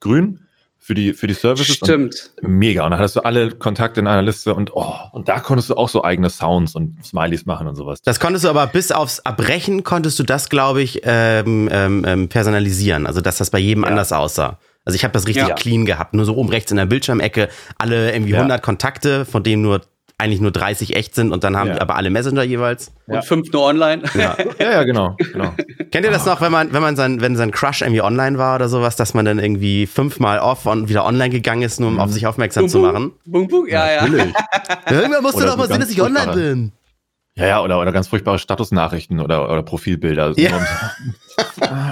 grün 0.00 0.43
für 0.84 0.94
die, 0.94 1.14
für 1.14 1.26
die 1.26 1.32
Services. 1.32 1.76
Stimmt. 1.76 2.32
Mega. 2.42 2.84
Und 2.84 2.90
dann 2.90 3.00
hattest 3.00 3.16
du 3.16 3.20
alle 3.20 3.52
Kontakte 3.52 4.00
in 4.00 4.06
einer 4.06 4.20
Liste 4.20 4.54
und, 4.54 4.76
oh, 4.76 4.94
und 5.12 5.30
da 5.30 5.40
konntest 5.40 5.70
du 5.70 5.76
auch 5.76 5.88
so 5.88 6.04
eigene 6.04 6.28
Sounds 6.28 6.74
und 6.74 7.02
Smileys 7.02 7.46
machen 7.46 7.66
und 7.66 7.74
sowas. 7.74 8.02
Das 8.02 8.20
konntest 8.20 8.44
du 8.44 8.50
aber 8.50 8.66
bis 8.66 8.92
aufs 8.92 9.20
Abbrechen 9.20 9.82
konntest 9.82 10.18
du 10.18 10.24
das, 10.24 10.50
glaube 10.50 10.82
ich, 10.82 11.00
ähm, 11.04 11.70
ähm, 11.72 12.04
ähm, 12.06 12.28
personalisieren. 12.28 13.06
Also, 13.06 13.22
dass 13.22 13.38
das 13.38 13.48
bei 13.48 13.60
jedem 13.60 13.84
ja. 13.84 13.88
anders 13.88 14.12
aussah. 14.12 14.58
Also 14.84 14.96
ich 14.96 15.04
habe 15.04 15.12
das 15.12 15.26
richtig 15.26 15.48
ja. 15.48 15.54
clean 15.54 15.86
gehabt. 15.86 16.12
Nur 16.12 16.26
so 16.26 16.36
oben 16.36 16.50
rechts 16.50 16.70
in 16.70 16.76
der 16.76 16.84
Bildschirmecke 16.84 17.48
alle 17.78 18.12
irgendwie 18.12 18.32
ja. 18.32 18.40
100 18.40 18.62
Kontakte, 18.62 19.24
von 19.24 19.42
denen 19.42 19.62
nur 19.62 19.80
eigentlich 20.16 20.40
nur 20.40 20.52
30 20.52 20.94
echt 20.94 21.14
sind 21.14 21.32
und 21.32 21.42
dann 21.42 21.56
haben 21.56 21.70
ja. 21.70 21.80
aber 21.80 21.96
alle 21.96 22.08
Messenger 22.08 22.44
jeweils. 22.44 22.92
Und 23.06 23.14
ja. 23.14 23.22
fünf 23.22 23.52
nur 23.52 23.62
online. 23.62 24.02
Ja, 24.14 24.36
ja, 24.58 24.72
ja 24.72 24.84
genau, 24.84 25.16
genau. 25.18 25.52
Kennt 25.90 26.06
ihr 26.06 26.12
das 26.12 26.24
noch, 26.24 26.40
wenn 26.40 26.52
man, 26.52 26.72
wenn 26.72 26.82
man 26.82 26.94
sein, 26.94 27.20
wenn 27.20 27.36
sein 27.36 27.50
Crush 27.50 27.82
irgendwie 27.82 28.02
online 28.02 28.38
war 28.38 28.54
oder 28.54 28.68
sowas, 28.68 28.94
dass 28.96 29.14
man 29.14 29.24
dann 29.24 29.38
irgendwie 29.38 29.86
fünfmal 29.86 30.38
off 30.38 30.66
und 30.66 30.88
wieder 30.88 31.04
online 31.04 31.30
gegangen 31.30 31.62
ist, 31.62 31.80
nur 31.80 31.88
um 31.88 31.94
mhm. 31.94 32.00
auf 32.00 32.12
sich 32.12 32.26
aufmerksam 32.26 32.64
bum, 32.64 32.68
zu 32.70 32.78
machen? 32.78 33.12
Bum, 33.26 33.48
bum, 33.48 33.66
ja, 33.66 33.90
ja. 33.90 34.06
Irgendwann 34.90 35.22
musst 35.22 35.40
du 35.40 35.44
doch 35.44 35.56
mal 35.56 35.66
sehen, 35.66 35.80
dass 35.80 35.90
ich 35.90 36.00
online 36.00 36.32
bin. 36.32 36.72
Ja, 37.36 37.46
ja, 37.46 37.62
oder, 37.62 37.80
oder 37.80 37.90
ganz 37.90 38.06
furchtbare 38.06 38.38
Statusnachrichten 38.38 39.18
oder, 39.18 39.50
oder 39.50 39.64
Profilbilder. 39.64 40.34
Ja. 40.36 40.60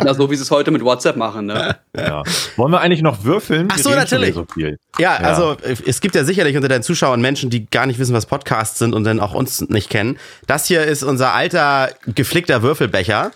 ja, 0.05 0.15
so 0.15 0.31
wie 0.31 0.37
sie 0.37 0.43
es 0.43 0.53
heute 0.53 0.71
mit 0.71 0.85
WhatsApp 0.85 1.17
machen, 1.17 1.47
ne? 1.47 1.77
Ja. 1.97 2.23
Wollen 2.57 2.71
wir 2.71 2.81
eigentlich 2.81 3.03
noch 3.03 3.25
würfeln? 3.25 3.69
Ach 3.73 3.79
so, 3.79 3.91
natürlich. 3.91 4.35
So 4.35 4.47
ja, 4.57 4.71
ja, 4.99 5.17
also 5.17 5.57
es 5.65 6.01
gibt 6.01 6.15
ja 6.15 6.23
sicherlich 6.23 6.55
unter 6.55 6.69
deinen 6.69 6.85
Zuschauern 6.85 7.21
Menschen, 7.21 7.51
die 7.51 7.69
gar 7.69 7.87
nicht 7.87 7.99
wissen, 7.99 8.15
was 8.15 8.27
Podcasts 8.27 8.79
sind 8.79 8.95
und 8.95 9.03
dann 9.05 9.19
auch 9.19 9.35
uns 9.35 9.69
nicht 9.69 9.91
kennen. 9.91 10.17
Das 10.47 10.67
hier 10.67 10.85
ist 10.85 11.03
unser 11.03 11.35
alter 11.35 11.91
geflickter 12.07 12.63
Würfelbecher. 12.63 13.33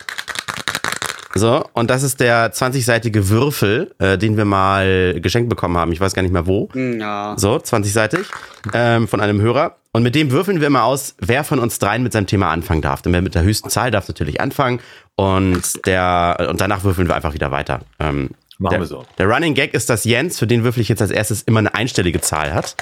So, 1.35 1.65
und 1.75 1.91
das 1.91 2.03
ist 2.03 2.21
der 2.21 2.53
20-seitige 2.55 3.29
Würfel, 3.29 3.95
äh, 3.99 4.17
den 4.17 4.37
wir 4.39 4.47
mal 4.47 5.21
geschenkt 5.21 5.51
bekommen 5.51 5.77
haben. 5.77 5.93
Ich 5.93 6.01
weiß 6.01 6.15
gar 6.15 6.23
nicht 6.23 6.33
mehr 6.33 6.47
wo. 6.47 6.71
Ja. 6.75 7.35
So, 7.37 7.57
20-seitig 7.57 8.27
ähm, 8.73 9.07
von 9.07 9.21
einem 9.21 9.41
Hörer. 9.41 9.77
Und 9.97 10.03
mit 10.03 10.15
dem 10.15 10.31
würfeln 10.31 10.61
wir 10.61 10.67
immer 10.67 10.85
aus, 10.85 11.15
wer 11.21 11.43
von 11.43 11.59
uns 11.59 11.79
dreien 11.79 12.03
mit 12.03 12.13
seinem 12.13 12.27
Thema 12.27 12.51
anfangen 12.51 12.83
darf. 12.83 13.01
Denn 13.01 13.15
wer 13.15 13.23
mit 13.23 13.35
der 13.35 13.41
höchsten 13.41 13.71
Zahl 13.71 13.91
darf 13.91 14.07
natürlich 14.09 14.43
anfangen. 14.43 14.81
Und 15.15 15.87
der 15.87 16.49
und 16.51 16.61
danach 16.61 16.85
würfeln 16.85 17.09
wir 17.09 17.15
einfach 17.15 17.33
wieder 17.33 17.51
weiter. 17.51 17.81
Ähm, 17.99 18.29
Machen 18.59 18.73
der, 18.73 18.81
wir 18.81 18.87
so. 18.87 19.07
Der 19.17 19.27
Running 19.27 19.55
Gag 19.55 19.73
ist, 19.73 19.89
dass 19.89 20.05
Jens, 20.05 20.39
für 20.39 20.47
den 20.47 20.65
würfel 20.65 20.83
ich 20.83 20.91
jetzt 20.91 21.01
als 21.01 21.11
erstes 21.11 21.41
immer 21.41 21.61
eine 21.61 21.75
einstellige 21.75 22.21
Zahl 22.21 22.53
hat. 22.53 22.77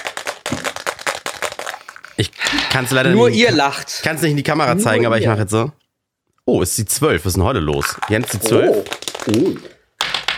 Ich 2.17 2.33
kann 2.69 2.83
es 2.83 2.91
leider 2.91 3.11
Nur 3.11 3.29
nicht, 3.29 3.39
ihr 3.39 3.51
lacht. 3.53 4.01
Kann 4.03 4.17
es 4.17 4.21
nicht 4.21 4.31
in 4.31 4.37
die 4.37 4.43
Kamera 4.43 4.77
zeigen, 4.77 5.03
Nur 5.03 5.13
aber 5.13 5.17
ich 5.17 5.25
mache 5.25 5.39
jetzt 5.39 5.51
so. 5.51 5.71
Oh, 6.43 6.61
ist 6.61 6.77
die 6.77 6.83
12. 6.83 7.23
Was 7.23 7.29
ist 7.29 7.35
denn 7.37 7.43
heute 7.43 7.59
los? 7.61 7.95
Jens 8.09 8.27
die 8.27 8.41
12. 8.41 8.75
Oh. 8.75 9.31
oh. 9.37 9.55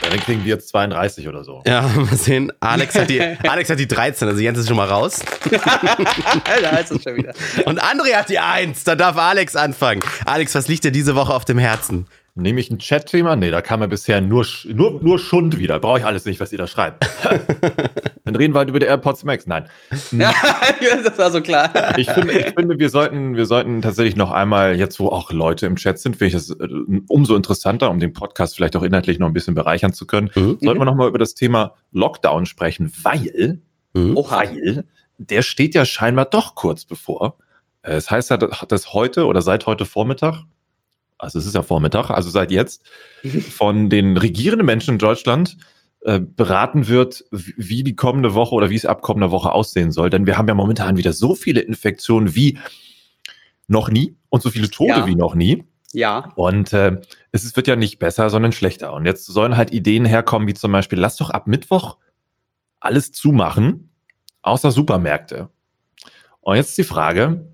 Dann 0.01 0.19
kriegen 0.19 0.43
wir 0.43 0.55
jetzt 0.55 0.69
32 0.69 1.27
oder 1.27 1.43
so. 1.43 1.61
Ja, 1.65 1.81
mal 1.95 2.15
sehen. 2.15 2.51
Alex 2.59 2.95
hat 2.95 3.09
die, 3.09 3.21
Alex 3.47 3.69
hat 3.69 3.79
die 3.79 3.87
13, 3.87 4.27
also 4.27 4.41
Jens 4.41 4.59
ist 4.59 4.67
schon 4.67 4.77
mal 4.77 4.87
raus. 4.87 5.19
da 5.51 6.77
ist 6.77 6.91
es 6.91 7.03
schon 7.03 7.17
wieder. 7.17 7.33
Und 7.65 7.81
André 7.81 8.15
hat 8.15 8.29
die 8.29 8.39
1, 8.39 8.83
da 8.83 8.95
darf 8.95 9.17
Alex 9.17 9.55
anfangen. 9.55 10.01
Alex, 10.25 10.55
was 10.55 10.67
liegt 10.67 10.83
dir 10.83 10.91
diese 10.91 11.15
Woche 11.15 11.33
auf 11.33 11.45
dem 11.45 11.57
Herzen? 11.57 12.07
Nehme 12.39 12.59
ich 12.59 12.69
ein 12.69 12.77
Chat-Thema? 12.77 13.35
Nee, 13.35 13.49
da 13.49 13.61
kam 13.61 13.81
ja 13.81 13.87
bisher 13.87 14.21
nur, 14.21 14.45
nur, 14.65 15.01
nur 15.01 15.17
Schund 15.17 15.57
wieder. 15.57 15.79
Brauche 15.79 15.99
ich 15.99 16.05
alles 16.05 16.25
nicht, 16.25 16.39
was 16.39 16.51
ihr 16.51 16.59
da 16.59 16.67
schreibt. 16.67 17.03
Dann 18.25 18.35
reden 18.35 18.53
wir 18.53 18.59
halt 18.59 18.69
über 18.69 18.79
die 18.79 18.85
AirPods 18.85 19.23
Max. 19.23 19.47
Nein. 19.47 19.65
Ja, 20.11 20.31
das 21.03 21.17
war 21.17 21.31
so 21.31 21.41
klar. 21.41 21.97
Ich 21.97 22.07
finde, 22.11 22.33
ich 22.33 22.53
finde 22.53 22.77
wir, 22.77 22.89
sollten, 22.91 23.35
wir 23.35 23.47
sollten 23.47 23.81
tatsächlich 23.81 24.15
noch 24.15 24.29
einmal, 24.29 24.75
jetzt 24.77 24.99
wo 24.99 25.07
auch 25.07 25.31
Leute 25.31 25.65
im 25.65 25.77
Chat 25.77 25.97
sind, 25.97 26.15
finde 26.15 26.27
ich 26.27 26.33
das 26.33 26.51
äh, 26.51 26.67
umso 27.07 27.35
interessanter, 27.35 27.89
um 27.89 27.99
den 27.99 28.13
Podcast 28.13 28.55
vielleicht 28.55 28.75
auch 28.75 28.83
inhaltlich 28.83 29.17
noch 29.17 29.27
ein 29.27 29.33
bisschen 29.33 29.55
bereichern 29.55 29.93
zu 29.93 30.05
können, 30.05 30.29
mhm. 30.35 30.59
sollten 30.61 30.79
wir 30.79 30.85
noch 30.85 30.95
mal 30.95 31.07
über 31.07 31.17
das 31.17 31.33
Thema 31.33 31.73
Lockdown 31.91 32.45
sprechen, 32.45 32.93
weil, 33.01 33.61
mhm. 33.93 34.15
weil 34.15 34.83
der 35.17 35.41
steht 35.41 35.73
ja 35.73 35.85
scheinbar 35.85 36.25
doch 36.25 36.53
kurz 36.53 36.85
bevor. 36.85 37.37
Es 37.81 38.11
heißt 38.11 38.29
ja, 38.29 38.37
dass 38.37 38.93
heute 38.93 39.25
oder 39.25 39.41
seit 39.41 39.65
heute 39.65 39.85
Vormittag 39.85 40.43
also 41.17 41.39
es 41.39 41.45
ist 41.45 41.55
ja 41.55 41.63
Vormittag, 41.63 42.09
also 42.09 42.29
seit 42.29 42.51
jetzt, 42.51 42.83
von 43.51 43.89
den 43.89 44.17
regierenden 44.17 44.65
Menschen 44.65 44.95
in 44.95 44.99
Deutschland 44.99 45.57
äh, 46.01 46.19
beraten 46.19 46.87
wird, 46.87 47.25
wie 47.31 47.83
die 47.83 47.95
kommende 47.95 48.33
Woche 48.33 48.55
oder 48.55 48.69
wie 48.69 48.75
es 48.75 48.85
ab 48.85 49.01
kommender 49.01 49.31
Woche 49.31 49.51
aussehen 49.51 49.91
soll. 49.91 50.09
Denn 50.09 50.25
wir 50.25 50.37
haben 50.37 50.47
ja 50.47 50.53
momentan 50.53 50.97
wieder 50.97 51.13
so 51.13 51.35
viele 51.35 51.61
Infektionen 51.61 52.35
wie 52.35 52.59
noch 53.67 53.89
nie 53.89 54.15
und 54.29 54.43
so 54.43 54.49
viele 54.49 54.69
Tode 54.69 54.91
ja. 54.91 55.07
wie 55.07 55.15
noch 55.15 55.35
nie. 55.35 55.65
Ja. 55.93 56.31
Und 56.35 56.73
äh, 56.73 57.01
es 57.31 57.55
wird 57.55 57.67
ja 57.67 57.75
nicht 57.75 57.99
besser, 57.99 58.29
sondern 58.29 58.51
schlechter. 58.51 58.93
Und 58.93 59.05
jetzt 59.05 59.25
sollen 59.25 59.57
halt 59.57 59.71
Ideen 59.71 60.05
herkommen, 60.05 60.47
wie 60.47 60.53
zum 60.53 60.71
Beispiel, 60.71 60.99
lass 60.99 61.17
doch 61.17 61.29
ab 61.29 61.47
Mittwoch 61.47 61.97
alles 62.79 63.11
zumachen, 63.11 63.89
außer 64.43 64.71
Supermärkte. 64.71 65.49
Und 66.41 66.55
jetzt 66.55 66.77
die 66.77 66.83
Frage, 66.83 67.47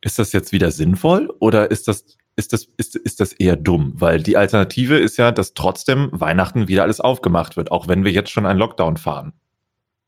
ist 0.00 0.18
das 0.18 0.32
jetzt 0.32 0.52
wieder 0.52 0.70
sinnvoll 0.70 1.32
oder 1.38 1.70
ist 1.70 1.88
das 1.88 2.18
ist 2.38 2.52
das, 2.52 2.68
ist, 2.76 2.94
ist 2.94 3.20
das 3.20 3.32
eher 3.32 3.56
dumm, 3.56 3.92
weil 3.96 4.22
die 4.22 4.36
Alternative 4.36 4.96
ist 4.96 5.18
ja, 5.18 5.32
dass 5.32 5.54
trotzdem 5.54 6.08
Weihnachten 6.12 6.68
wieder 6.68 6.84
alles 6.84 7.00
aufgemacht 7.00 7.56
wird, 7.56 7.72
auch 7.72 7.88
wenn 7.88 8.04
wir 8.04 8.12
jetzt 8.12 8.30
schon 8.30 8.46
einen 8.46 8.58
Lockdown 8.58 8.96
fahren. 8.96 9.32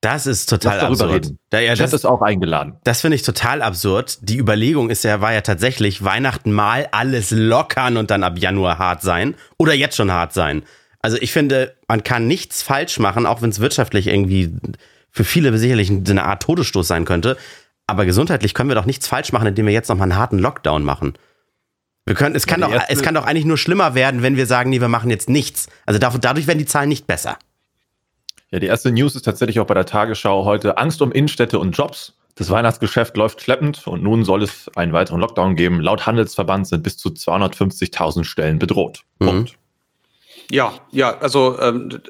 Das 0.00 0.26
ist 0.26 0.48
total 0.48 0.76
Lass 0.76 0.80
darüber 0.80 1.04
absurd. 1.04 1.24
reden. 1.26 1.38
Da, 1.50 1.58
ja, 1.58 1.74
Chat 1.74 1.84
das, 1.84 1.92
ist 1.92 2.04
auch 2.06 2.22
eingeladen. 2.22 2.76
das 2.84 3.02
finde 3.02 3.16
ich 3.16 3.22
total 3.22 3.60
absurd. 3.60 4.18
Die 4.22 4.38
Überlegung 4.38 4.88
ist 4.88 5.04
ja, 5.04 5.20
war 5.20 5.34
ja 5.34 5.42
tatsächlich 5.42 6.02
Weihnachten 6.04 6.52
mal 6.52 6.88
alles 6.92 7.32
lockern 7.32 7.98
und 7.98 8.10
dann 8.10 8.22
ab 8.22 8.38
Januar 8.38 8.78
hart 8.78 9.02
sein 9.02 9.34
oder 9.58 9.74
jetzt 9.74 9.96
schon 9.96 10.10
hart 10.10 10.32
sein. 10.32 10.62
Also 11.02 11.18
ich 11.20 11.32
finde, 11.32 11.76
man 11.88 12.02
kann 12.04 12.26
nichts 12.26 12.62
falsch 12.62 12.98
machen, 12.98 13.26
auch 13.26 13.42
wenn 13.42 13.50
es 13.50 13.60
wirtschaftlich 13.60 14.06
irgendwie 14.06 14.54
für 15.10 15.24
viele 15.24 15.56
sicherlich 15.58 15.90
eine 15.90 16.24
Art 16.24 16.42
Todesstoß 16.44 16.86
sein 16.86 17.04
könnte. 17.04 17.36
Aber 17.86 18.06
gesundheitlich 18.06 18.54
können 18.54 18.70
wir 18.70 18.76
doch 18.76 18.86
nichts 18.86 19.08
falsch 19.08 19.32
machen, 19.32 19.48
indem 19.48 19.66
wir 19.66 19.72
jetzt 19.72 19.88
nochmal 19.88 20.10
einen 20.10 20.18
harten 20.18 20.38
Lockdown 20.38 20.84
machen. 20.84 21.14
Wir 22.10 22.16
können, 22.16 22.34
es, 22.34 22.44
kann 22.48 22.60
Ja, 22.60 22.66
doch, 22.66 22.74
erste- 22.74 22.92
es 22.92 23.02
kann 23.02 23.14
doch 23.14 23.24
eigentlich 23.24 23.44
nur 23.44 23.56
schlimmer 23.56 23.94
werden, 23.94 24.20
wenn 24.20 24.34
wir 24.34 24.46
sagen, 24.46 24.70
nee, 24.70 24.80
wir 24.80 24.88
machen 24.88 25.10
jetzt 25.10 25.28
nichts. 25.28 25.68
Also 25.86 26.00
dadurch, 26.00 26.20
dadurch 26.20 26.48
werden 26.48 26.58
die 26.58 26.66
Zahlen 26.66 26.88
nicht 26.88 27.06
besser. 27.06 27.38
Ja, 28.50 28.58
die 28.58 28.66
erste 28.66 28.90
News 28.90 29.14
ist 29.14 29.22
tatsächlich 29.22 29.60
auch 29.60 29.66
bei 29.68 29.74
der 29.74 29.86
Tagesschau 29.86 30.44
heute 30.44 30.76
Angst 30.76 31.00
um 31.02 31.12
Innenstädte 31.12 31.60
und 31.60 31.70
Jobs. 31.70 32.14
Das 32.34 32.50
Weihnachtsgeschäft 32.50 33.16
läuft 33.16 33.42
schleppend 33.42 33.86
und 33.86 34.02
nun 34.02 34.24
soll 34.24 34.42
es 34.42 34.68
einen 34.74 34.92
weiteren 34.92 35.20
Lockdown 35.20 35.54
geben. 35.54 35.80
Laut 35.80 36.04
Handelsverband 36.06 36.66
sind 36.66 36.82
bis 36.82 36.96
zu 36.96 37.10
250.000 37.10 38.24
Stellen 38.24 38.58
bedroht. 38.58 39.04
Mhm. 39.20 39.26
Punkt. 39.26 39.54
Ja, 40.50 40.72
ja, 40.90 41.16
also 41.18 41.60
ähm, 41.60 42.00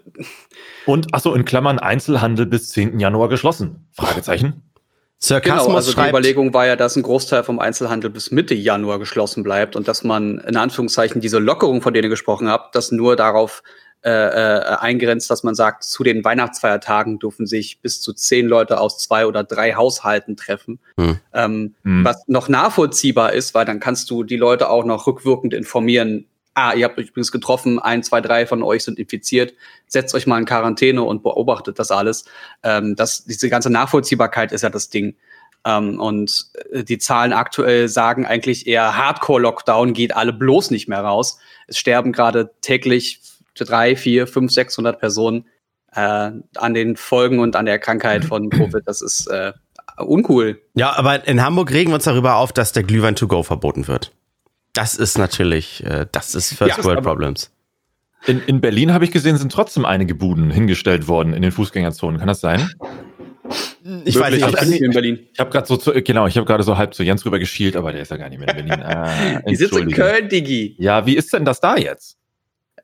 Und, 0.86 1.12
achso, 1.12 1.34
in 1.34 1.44
Klammern 1.44 1.78
Einzelhandel 1.78 2.46
bis 2.46 2.70
10. 2.70 3.00
Januar 3.00 3.28
geschlossen. 3.28 3.86
Fragezeichen. 3.92 4.62
Sarkasmus 5.22 5.66
genau, 5.66 5.76
also 5.76 5.92
die 5.92 6.08
Überlegung 6.08 6.54
war 6.54 6.66
ja, 6.66 6.76
dass 6.76 6.96
ein 6.96 7.02
Großteil 7.02 7.44
vom 7.44 7.58
Einzelhandel 7.58 8.08
bis 8.08 8.30
Mitte 8.30 8.54
Januar 8.54 8.98
geschlossen 8.98 9.42
bleibt 9.42 9.76
und 9.76 9.86
dass 9.86 10.02
man 10.02 10.38
in 10.38 10.56
Anführungszeichen 10.56 11.20
diese 11.20 11.38
Lockerung, 11.38 11.82
von 11.82 11.92
denen 11.92 12.04
ihr 12.04 12.10
gesprochen 12.10 12.48
habt, 12.48 12.74
das 12.74 12.90
nur 12.90 13.16
darauf 13.16 13.62
äh, 14.02 14.10
äh, 14.10 14.76
eingrenzt, 14.80 15.30
dass 15.30 15.42
man 15.42 15.54
sagt, 15.54 15.84
zu 15.84 16.02
den 16.02 16.24
Weihnachtsfeiertagen 16.24 17.18
dürfen 17.18 17.46
sich 17.46 17.82
bis 17.82 18.00
zu 18.00 18.14
zehn 18.14 18.46
Leute 18.46 18.80
aus 18.80 18.96
zwei 18.96 19.26
oder 19.26 19.44
drei 19.44 19.74
Haushalten 19.74 20.38
treffen. 20.38 20.78
Hm. 20.98 21.18
Ähm, 21.34 21.74
Hm. 21.84 22.02
Was 22.02 22.26
noch 22.26 22.48
nachvollziehbar 22.48 23.34
ist, 23.34 23.52
weil 23.54 23.66
dann 23.66 23.78
kannst 23.78 24.08
du 24.10 24.24
die 24.24 24.38
Leute 24.38 24.70
auch 24.70 24.86
noch 24.86 25.06
rückwirkend 25.06 25.52
informieren. 25.52 26.24
Ah, 26.54 26.74
ihr 26.74 26.84
habt 26.84 26.98
euch 26.98 27.08
übrigens 27.08 27.30
getroffen, 27.30 27.78
ein, 27.78 28.02
zwei, 28.02 28.20
drei 28.20 28.44
von 28.44 28.62
euch 28.62 28.84
sind 28.84 28.98
infiziert. 28.98 29.54
Setzt 29.86 30.14
euch 30.14 30.26
mal 30.26 30.38
in 30.38 30.46
Quarantäne 30.46 31.02
und 31.02 31.22
beobachtet 31.22 31.78
das 31.78 31.90
alles. 31.90 32.24
Ähm, 32.62 32.96
das, 32.96 33.24
diese 33.24 33.48
ganze 33.48 33.70
Nachvollziehbarkeit 33.70 34.52
ist 34.52 34.62
ja 34.62 34.70
das 34.70 34.90
Ding. 34.90 35.14
Ähm, 35.64 36.00
und 36.00 36.46
äh, 36.72 36.82
die 36.82 36.98
Zahlen 36.98 37.32
aktuell 37.32 37.88
sagen 37.88 38.26
eigentlich 38.26 38.66
eher 38.66 38.96
Hardcore-Lockdown, 38.96 39.92
geht 39.92 40.16
alle 40.16 40.32
bloß 40.32 40.70
nicht 40.70 40.88
mehr 40.88 41.02
raus. 41.02 41.38
Es 41.66 41.78
sterben 41.78 42.12
gerade 42.12 42.50
täglich 42.62 43.20
drei, 43.54 43.94
vier, 43.94 44.26
fünf, 44.26 44.52
600 44.52 44.98
Personen 44.98 45.44
äh, 45.92 46.30
an 46.56 46.74
den 46.74 46.96
Folgen 46.96 47.38
und 47.38 47.56
an 47.56 47.66
der 47.66 47.78
Krankheit 47.78 48.24
von 48.24 48.50
Covid. 48.50 48.82
Das 48.86 49.02
ist 49.02 49.26
äh, 49.28 49.52
uncool. 49.98 50.60
Ja, 50.74 50.96
aber 50.96 51.26
in 51.28 51.42
Hamburg 51.42 51.72
regen 51.72 51.90
wir 51.90 51.96
uns 51.96 52.04
darüber 52.04 52.36
auf, 52.36 52.52
dass 52.52 52.72
der 52.72 52.82
Glühwein 52.82 53.16
to 53.16 53.28
go 53.28 53.42
verboten 53.42 53.86
wird. 53.86 54.12
Das 54.72 54.94
ist 54.94 55.18
natürlich, 55.18 55.84
äh, 55.84 56.06
das 56.10 56.34
ist 56.34 56.54
First 56.54 56.78
Ja, 56.78 56.84
World 56.84 57.02
Problems. 57.02 57.50
In, 58.26 58.40
in 58.46 58.60
Berlin 58.60 58.92
habe 58.92 59.04
ich 59.04 59.10
gesehen, 59.10 59.36
sind 59.36 59.50
trotzdem 59.50 59.84
einige 59.84 60.14
Buden 60.14 60.50
hingestellt 60.50 61.08
worden 61.08 61.32
in 61.32 61.42
den 61.42 61.52
Fußgängerzonen. 61.52 62.18
Kann 62.18 62.28
das 62.28 62.40
sein? 62.40 62.70
Ich 64.04 64.14
weiß 64.14 64.32
Wirklich, 64.32 64.44
nicht, 64.44 64.54
das 64.54 64.68
ob, 64.68 64.74
ist 64.74 64.80
in 64.80 64.90
Berlin. 64.92 65.26
Ich 65.32 65.40
habe 65.40 65.50
gerade 65.50 65.66
so, 65.66 65.76
zu, 65.76 65.92
genau, 66.02 66.26
ich 66.26 66.36
habe 66.36 66.46
gerade 66.46 66.62
so 66.62 66.76
halb 66.76 66.94
zu 66.94 67.02
Jens 67.02 67.24
rüber 67.24 67.38
geschielt, 67.38 67.76
aber 67.76 67.92
der 67.92 68.02
ist 68.02 68.10
ja 68.10 68.18
gar 68.18 68.28
nicht 68.28 68.38
mehr 68.38 68.48
in 68.48 68.66
Berlin. 68.66 68.84
Ah, 68.84 69.40
Die 69.48 69.56
sitzt 69.56 69.76
in. 69.76 69.90
Köln, 69.90 70.28
Digi. 70.28 70.76
Ja, 70.78 71.06
wie 71.06 71.16
ist 71.16 71.32
denn 71.32 71.44
das 71.44 71.60
da 71.60 71.76
jetzt? 71.76 72.18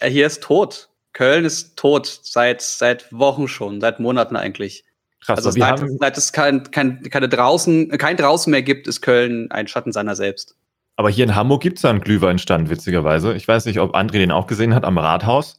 Äh, 0.01 0.11
Hier 0.11 0.27
ist 0.27 0.43
tot. 0.43 0.89
Köln 1.13 1.45
ist 1.45 1.77
tot 1.77 2.21
seit 2.23 2.63
seit 2.63 3.13
Wochen 3.13 3.47
schon, 3.47 3.81
seit 3.81 4.01
Monaten 4.01 4.37
eigentlich. 4.37 4.85
Krass, 5.25 5.39
Also 5.39 5.55
wir 5.55 5.63
seit, 5.63 5.81
haben, 5.81 5.99
seit 5.99 6.19
es 6.19 6.33
kein, 6.33 6.71
kein, 6.71 7.03
keine 7.03 7.29
draußen, 7.29 7.91
kein 7.91 8.17
draußen 8.17 8.51
mehr 8.51 8.63
gibt, 8.63 8.87
ist 8.87 9.01
Köln 9.03 9.51
ein 9.51 9.69
Schatten 9.69 9.93
seiner 9.93 10.17
selbst. 10.17 10.57
Aber 10.97 11.11
hier 11.11 11.25
in 11.25 11.35
Hamburg 11.35 11.63
gibt's 11.63 11.83
da 11.83 11.91
einen 11.91 12.01
Glühweinstand, 12.01 12.71
witzigerweise. 12.71 13.35
Ich 13.35 13.47
weiß 13.47 13.67
nicht, 13.67 13.81
ob 13.81 13.95
André 13.95 14.13
den 14.19 14.31
auch 14.33 14.47
gesehen 14.47 14.75
hat 14.75 14.85
am 14.85 14.99
Rathaus. 14.99 15.59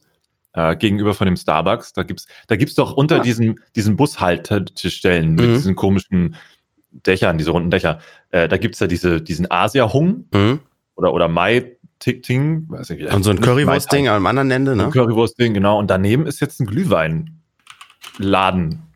Äh, 0.54 0.76
gegenüber 0.76 1.12
von 1.14 1.26
dem 1.26 1.36
Starbucks. 1.36 1.92
Da 1.92 2.02
gibt's, 2.04 2.26
da 2.46 2.56
gibt's 2.56 2.74
doch 2.74 2.92
unter 2.94 3.16
Ah. 3.16 3.22
diesen, 3.22 3.60
diesen 3.76 3.96
Bushaltestellen 3.96 5.34
mit 5.34 5.46
Mhm. 5.46 5.52
diesen 5.54 5.76
komischen 5.76 6.36
Dächern, 6.90 7.36
diese 7.36 7.50
runden 7.50 7.70
Dächer. 7.70 7.98
Äh, 8.30 8.48
da 8.48 8.56
gibt's 8.56 8.80
ja 8.80 8.86
diese, 8.86 9.20
diesen 9.20 9.50
Asia-Hung 9.50 10.24
Mhm. 10.32 10.60
oder, 10.96 11.12
oder 11.12 11.28
Mai-Ting, 11.28 12.64
weiß 12.68 12.88
ich 12.90 12.98
wie 12.98 13.06
Und 13.08 13.24
so 13.24 13.30
ein 13.30 13.36
nicht 13.36 13.44
Currywurst-Ding 13.44 14.08
am 14.08 14.24
anderen 14.26 14.50
Ende, 14.50 14.72
Ein 14.72 14.78
ne? 14.78 14.88
Currywurst-Ding, 14.90 15.52
genau. 15.52 15.78
Und 15.78 15.90
daneben 15.90 16.26
ist 16.26 16.40
jetzt 16.40 16.60
ein 16.60 16.66
Glühweinladen 16.66 17.28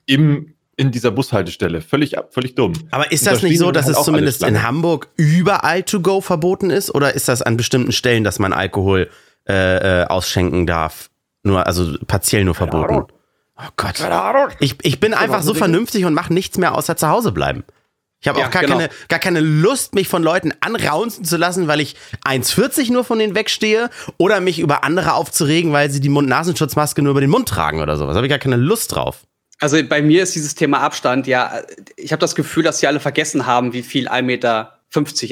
im, 0.06 0.51
in 0.76 0.90
dieser 0.90 1.10
Bushaltestelle. 1.10 1.80
Völlig, 1.80 2.16
ab- 2.18 2.32
völlig 2.32 2.54
dumm. 2.54 2.72
Aber 2.90 3.10
ist 3.12 3.26
das 3.26 3.40
da 3.40 3.46
nicht 3.46 3.58
so, 3.58 3.70
dass 3.72 3.86
halt 3.86 3.96
es 3.96 4.04
zumindest 4.04 4.42
in. 4.42 4.62
Hamburg 4.62 5.08
überall 5.16 5.82
to 5.82 6.00
go 6.00 6.20
verboten 6.20 6.70
ist? 6.70 6.94
Oder 6.94 7.14
ist 7.14 7.28
das 7.28 7.42
an 7.42 7.56
bestimmten 7.56 7.92
Stellen, 7.92 8.24
dass 8.24 8.38
man 8.38 8.52
Alkohol 8.52 9.10
äh, 9.48 10.02
äh, 10.02 10.04
ausschenken 10.06 10.66
darf? 10.66 11.10
Nur, 11.42 11.66
also 11.66 11.96
partiell 12.06 12.44
nur 12.44 12.54
verboten. 12.54 13.04
Oh 13.58 13.68
Gott. 13.76 13.96
Ich, 14.60 14.76
ich 14.82 14.98
bin 15.00 15.12
einfach 15.14 15.42
so 15.42 15.54
vernünftig 15.54 16.04
und 16.04 16.14
mache 16.14 16.32
nichts 16.32 16.56
mehr 16.56 16.74
außer 16.74 16.96
zu 16.96 17.08
Hause 17.08 17.32
bleiben. 17.32 17.64
Ich 18.20 18.28
habe 18.28 18.38
Ja, 18.40 18.46
auch 18.46 18.50
gar, 18.50 18.62
genau. 18.62 18.76
keine, 18.76 18.88
gar 19.08 19.18
keine 19.18 19.40
Lust, 19.40 19.94
mich 19.96 20.06
von 20.08 20.22
Leuten 20.22 20.52
anraunzen 20.60 21.24
zu 21.24 21.36
lassen, 21.36 21.66
weil 21.66 21.80
ich 21.80 21.96
1,40 22.24 22.92
nur 22.92 23.02
von 23.04 23.18
denen 23.18 23.34
wegstehe 23.34 23.90
oder 24.16 24.40
mich 24.40 24.60
über 24.60 24.84
andere 24.84 25.14
aufzuregen, 25.14 25.72
weil 25.72 25.90
sie 25.90 26.00
die 26.00 26.08
Mund-Nasenschutzmaske 26.08 27.02
nur 27.02 27.10
über 27.10 27.20
den 27.20 27.30
Mund 27.30 27.48
tragen 27.48 27.80
oder 27.80 27.96
sowas. 27.96 28.14
habe 28.14 28.26
ich 28.26 28.30
gar 28.30 28.38
keine 28.38 28.56
Lust 28.56 28.94
drauf. 28.94 29.24
Also 29.62 29.78
bei 29.88 30.02
mir 30.02 30.24
ist 30.24 30.34
dieses 30.34 30.56
Thema 30.56 30.80
Abstand, 30.80 31.28
ja, 31.28 31.62
ich 31.96 32.12
habe 32.12 32.20
das 32.20 32.34
Gefühl, 32.34 32.64
dass 32.64 32.80
sie 32.80 32.88
alle 32.88 32.98
vergessen 32.98 33.46
haben, 33.46 33.72
wie 33.72 33.82
viel 33.82 34.08
1,50 34.08 34.22
Meter 34.22 34.78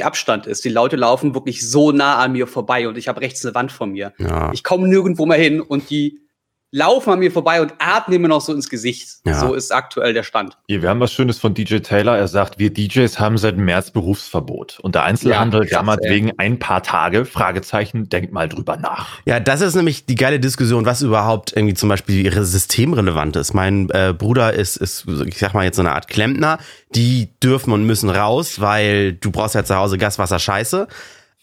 Abstand 0.07 0.47
ist. 0.47 0.65
Die 0.65 0.69
Leute 0.69 0.95
laufen 0.97 1.35
wirklich 1.35 1.69
so 1.69 1.91
nah 1.91 2.17
an 2.17 2.33
mir 2.33 2.47
vorbei 2.47 2.87
und 2.87 2.97
ich 2.97 3.09
habe 3.09 3.21
rechts 3.21 3.45
eine 3.45 3.55
Wand 3.57 3.73
vor 3.73 3.89
mir. 3.89 4.13
Ja. 4.19 4.53
Ich 4.53 4.63
komme 4.63 4.87
nirgendwo 4.87 5.27
mehr 5.27 5.37
hin 5.37 5.61
und 5.61 5.91
die 5.91 6.21
laufen 6.73 7.11
an 7.11 7.19
mir 7.19 7.33
vorbei 7.33 7.61
und 7.61 7.75
atmen 7.79 8.23
mir 8.23 8.29
noch 8.29 8.41
so 8.41 8.53
ins 8.53 8.69
Gesicht. 8.69 9.09
Ja. 9.27 9.35
So 9.35 9.55
ist 9.55 9.73
aktuell 9.73 10.15
der 10.15 10.23
Stand. 10.23 10.57
Hier, 10.69 10.83
wir 10.83 10.89
haben 10.89 11.01
was 11.01 11.13
Schönes 11.13 11.39
von 11.39 11.53
DJ 11.53 11.79
Taylor. 11.79 12.17
Er 12.17 12.29
sagt, 12.29 12.59
wir 12.59 12.73
DJs 12.73 13.19
haben 13.19 13.39
seit 13.39 13.57
März 13.57 13.91
Berufsverbot. 13.91 14.79
Und 14.81 14.95
der 14.95 15.03
Einzelhandel 15.03 15.65
Ja, 15.65 15.79
jammert 15.79 16.01
wegen 16.05 16.33
ein 16.39 16.59
paar 16.59 16.83
Tage. 16.83 17.25
Fragezeichen, 17.25 18.09
denkt 18.09 18.33
mal 18.33 18.49
drüber 18.49 18.77
nach. 18.77 19.19
Ja, 19.25 19.41
das 19.41 19.61
ist 19.61 19.75
nämlich 19.75 20.07
die 20.07 20.15
geile 20.15 20.39
Diskussion, 20.39 20.87
was 20.87 21.03
überhaupt 21.03 21.53
irgendwie 21.57 21.75
zum 21.75 21.89
Beispiel 21.89 22.25
ihre 22.25 22.45
systemrelevant 22.45 23.37
ist. 23.37 23.53
Mein 23.53 23.91
äh, 23.91 24.15
Bruder 24.17 24.53
ist, 24.53 24.77
ist, 24.77 25.07
ich 25.27 25.39
sag 25.39 25.55
mal 25.55 25.65
jetzt 25.65 25.77
so 25.77 25.83
eine 25.83 25.93
Art 25.93 26.09
Klempner. 26.09 26.59
Die 26.95 27.31
dürfen 27.43 27.73
und 27.73 27.85
müssen 27.85 28.11
raus, 28.11 28.61
weil 28.61 29.15
du 29.15 29.31
brauchst 29.31 29.55
ja 29.55 29.65
zu 29.65 29.75
Hause 29.77 29.99
Gas, 29.99 30.19
Wasser, 30.19 30.39
Scheiße. 30.39 30.87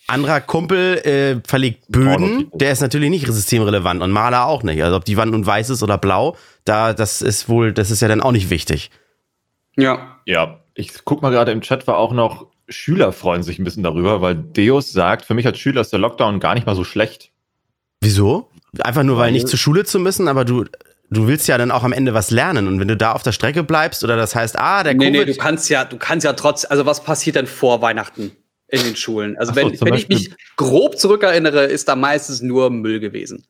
Anderer 0.07 0.39
Kumpel 0.39 0.97
äh, 0.99 1.41
verlegt 1.45 1.85
Böden, 1.89 2.49
der 2.53 2.71
ist 2.71 2.81
natürlich 2.81 3.09
nicht 3.09 3.27
systemrelevant 3.27 4.01
und 4.01 4.11
Maler 4.11 4.45
auch 4.45 4.63
nicht. 4.63 4.81
Also 4.81 4.95
ob 4.95 5.05
die 5.05 5.17
Wand 5.17 5.33
nun 5.33 5.45
weiß 5.45 5.69
ist 5.69 5.83
oder 5.83 5.97
blau, 5.97 6.37
da 6.63 6.93
das 6.93 7.21
ist 7.21 7.49
wohl, 7.49 7.73
das 7.73 7.91
ist 7.91 8.01
ja 8.01 8.07
dann 8.07 8.21
auch 8.21 8.31
nicht 8.31 8.49
wichtig. 8.49 8.89
Ja. 9.75 10.17
Ja, 10.25 10.61
ich 10.75 10.93
guck 11.03 11.21
mal 11.21 11.31
gerade 11.31 11.51
im 11.51 11.61
Chat 11.61 11.87
war 11.87 11.97
auch 11.97 12.13
noch, 12.13 12.47
Schüler 12.69 13.11
freuen 13.11 13.43
sich 13.43 13.59
ein 13.59 13.65
bisschen 13.65 13.83
darüber, 13.83 14.21
weil 14.21 14.35
Deus 14.35 14.91
sagt, 14.91 15.25
für 15.25 15.33
mich 15.33 15.45
als 15.45 15.59
Schüler 15.59 15.81
ist 15.81 15.91
der 15.91 15.99
Lockdown 15.99 16.39
gar 16.39 16.53
nicht 16.53 16.65
mal 16.65 16.75
so 16.75 16.83
schlecht. 16.83 17.31
Wieso? 18.01 18.49
Einfach 18.79 19.03
nur, 19.03 19.17
weil, 19.17 19.31
nicht 19.31 19.47
zur 19.47 19.59
Schule 19.59 19.85
zu 19.85 19.99
müssen, 19.99 20.27
aber 20.27 20.45
du 20.45 20.65
du 21.09 21.27
willst 21.27 21.47
ja 21.47 21.57
dann 21.57 21.71
auch 21.71 21.83
am 21.83 21.93
Ende 21.93 22.13
was 22.13 22.31
lernen 22.31 22.67
und 22.67 22.79
wenn 22.79 22.87
du 22.87 22.97
da 22.97 23.13
auf 23.13 23.23
der 23.23 23.31
Strecke 23.31 23.63
bleibst 23.63 24.03
oder 24.03 24.17
das 24.17 24.35
heißt, 24.35 24.59
ah, 24.59 24.83
der 24.83 24.93
Nee, 24.93 25.09
nee, 25.09 25.19
Covid 25.19 25.35
du 25.35 25.39
kannst 25.39 25.69
ja, 25.69 25.85
du 25.85 25.97
kannst 25.97 26.25
ja 26.25 26.33
trotz, 26.33 26.65
also 26.65 26.85
was 26.85 27.03
passiert 27.03 27.37
denn 27.37 27.47
vor 27.47 27.81
Weihnachten 27.81 28.31
in 28.67 28.81
den 28.81 28.95
Schulen? 28.95 29.37
Also 29.37 29.53
so, 29.53 29.55
wenn, 29.55 29.93
ich 29.93 30.09
mich 30.09 30.31
grob 30.55 30.97
zurückerinnere, 30.97 31.65
ist 31.65 31.87
da 31.87 31.95
meistens 31.95 32.41
nur 32.41 32.69
Müll 32.69 32.99
gewesen. 32.99 33.45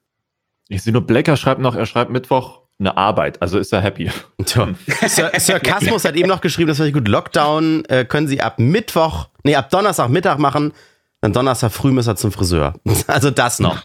Ich 0.70 0.84
sehe 0.84 0.94
nur, 0.94 1.06
Blecker 1.06 1.38
schreibt 1.38 1.62
noch, 1.62 1.76
er 1.76 1.86
schreibt 1.86 2.12
Mittwoch 2.12 2.62
eine 2.80 2.96
Arbeit, 2.96 3.42
also 3.42 3.58
ist 3.58 3.74
er 3.74 3.82
happy. 3.82 4.12
Tja. 4.46 4.70
Sir, 5.08 5.32
Sir 5.38 5.60
Kasmus 5.64 6.06
hat 6.06 6.16
eben 6.16 6.28
noch 6.28 6.42
geschrieben, 6.42 6.68
das 6.68 6.80
war 6.80 6.90
gut. 6.92 7.08
Lockdown 7.08 7.86
äh, 7.86 8.06
können 8.06 8.28
Sie 8.28 8.42
ab 8.42 8.60
Mittwoch, 8.60 9.30
nee, 9.44 9.56
ab 9.56 9.70
Donnerstag 9.72 10.10
Mittag 10.10 10.38
machen, 10.38 10.74
dann 11.22 11.34
Donnerstag 11.34 11.72
früh 11.72 11.92
müssen 11.92 12.10
wir 12.10 12.16
zum 12.16 12.32
Friseur. 12.32 12.76
Also 13.08 13.32
das 13.32 13.60
noch. 13.60 13.84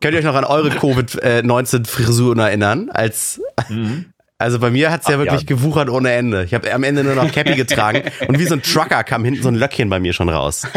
Könnt 0.00 0.14
ihr 0.14 0.18
euch 0.18 0.24
noch 0.24 0.34
an 0.34 0.44
eure 0.44 0.68
Covid-19-Frisuren 0.68 2.38
erinnern? 2.38 2.90
Als, 2.90 3.40
also 4.38 4.58
bei 4.58 4.70
mir 4.70 4.90
hat's 4.90 5.06
ja 5.08 5.14
Ach, 5.14 5.18
wirklich 5.20 5.42
ja. 5.42 5.46
gewuchert 5.46 5.88
ohne 5.88 6.12
Ende. 6.12 6.44
Ich 6.44 6.52
habe 6.54 6.72
am 6.72 6.82
Ende 6.82 7.04
nur 7.04 7.14
noch 7.14 7.30
Cappy 7.32 7.54
getragen 7.56 8.02
und 8.28 8.38
wie 8.38 8.44
so 8.46 8.54
ein 8.54 8.62
Trucker 8.62 9.04
kam 9.04 9.24
hinten 9.24 9.42
so 9.42 9.48
ein 9.48 9.54
Löckchen 9.54 9.88
bei 9.88 10.00
mir 10.00 10.12
schon 10.12 10.28
raus. 10.28 10.66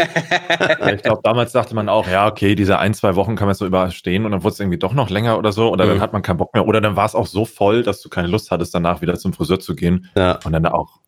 Ja, 0.80 0.90
ich 0.94 1.04
glaube, 1.04 1.22
damals 1.24 1.52
dachte 1.52 1.76
man 1.76 1.88
auch, 1.90 2.08
ja, 2.08 2.28
okay, 2.28 2.56
diese 2.56 2.80
ein, 2.80 2.94
zwei 2.94 3.16
Wochen 3.16 3.36
kann 3.36 3.48
man 3.48 3.56
so 3.56 3.66
überstehen 3.66 4.26
und 4.26 4.32
dann 4.32 4.44
wurde 4.44 4.54
es 4.54 4.60
irgendwie 4.60 4.78
doch 4.80 4.94
noch 4.94 5.10
länger 5.10 5.38
oder 5.38 5.52
so 5.52 5.70
oder 5.72 5.86
Mhm. 5.86 5.90
dann 5.90 6.02
hat 6.02 6.14
man 6.14 6.22
keinen 6.22 6.38
Bock 6.38 6.54
mehr 6.54 6.66
oder 6.68 6.82
dann 6.82 6.96
war 6.96 7.06
es 7.06 7.16
auch 7.16 7.28
so 7.28 7.46
voll, 7.46 7.84
dass 7.84 8.02
du 8.02 8.10
keine 8.10 8.28
Lust 8.28 8.52
hattest, 8.52 8.74
danach 8.74 9.02
wieder 9.02 9.16
zum 9.18 9.34
Friseur 9.34 9.60
zu 9.60 9.76
gehen 9.76 10.10
Ja. 10.16 10.40
und 10.46 10.52
dann 10.54 10.66
auch 10.66 11.00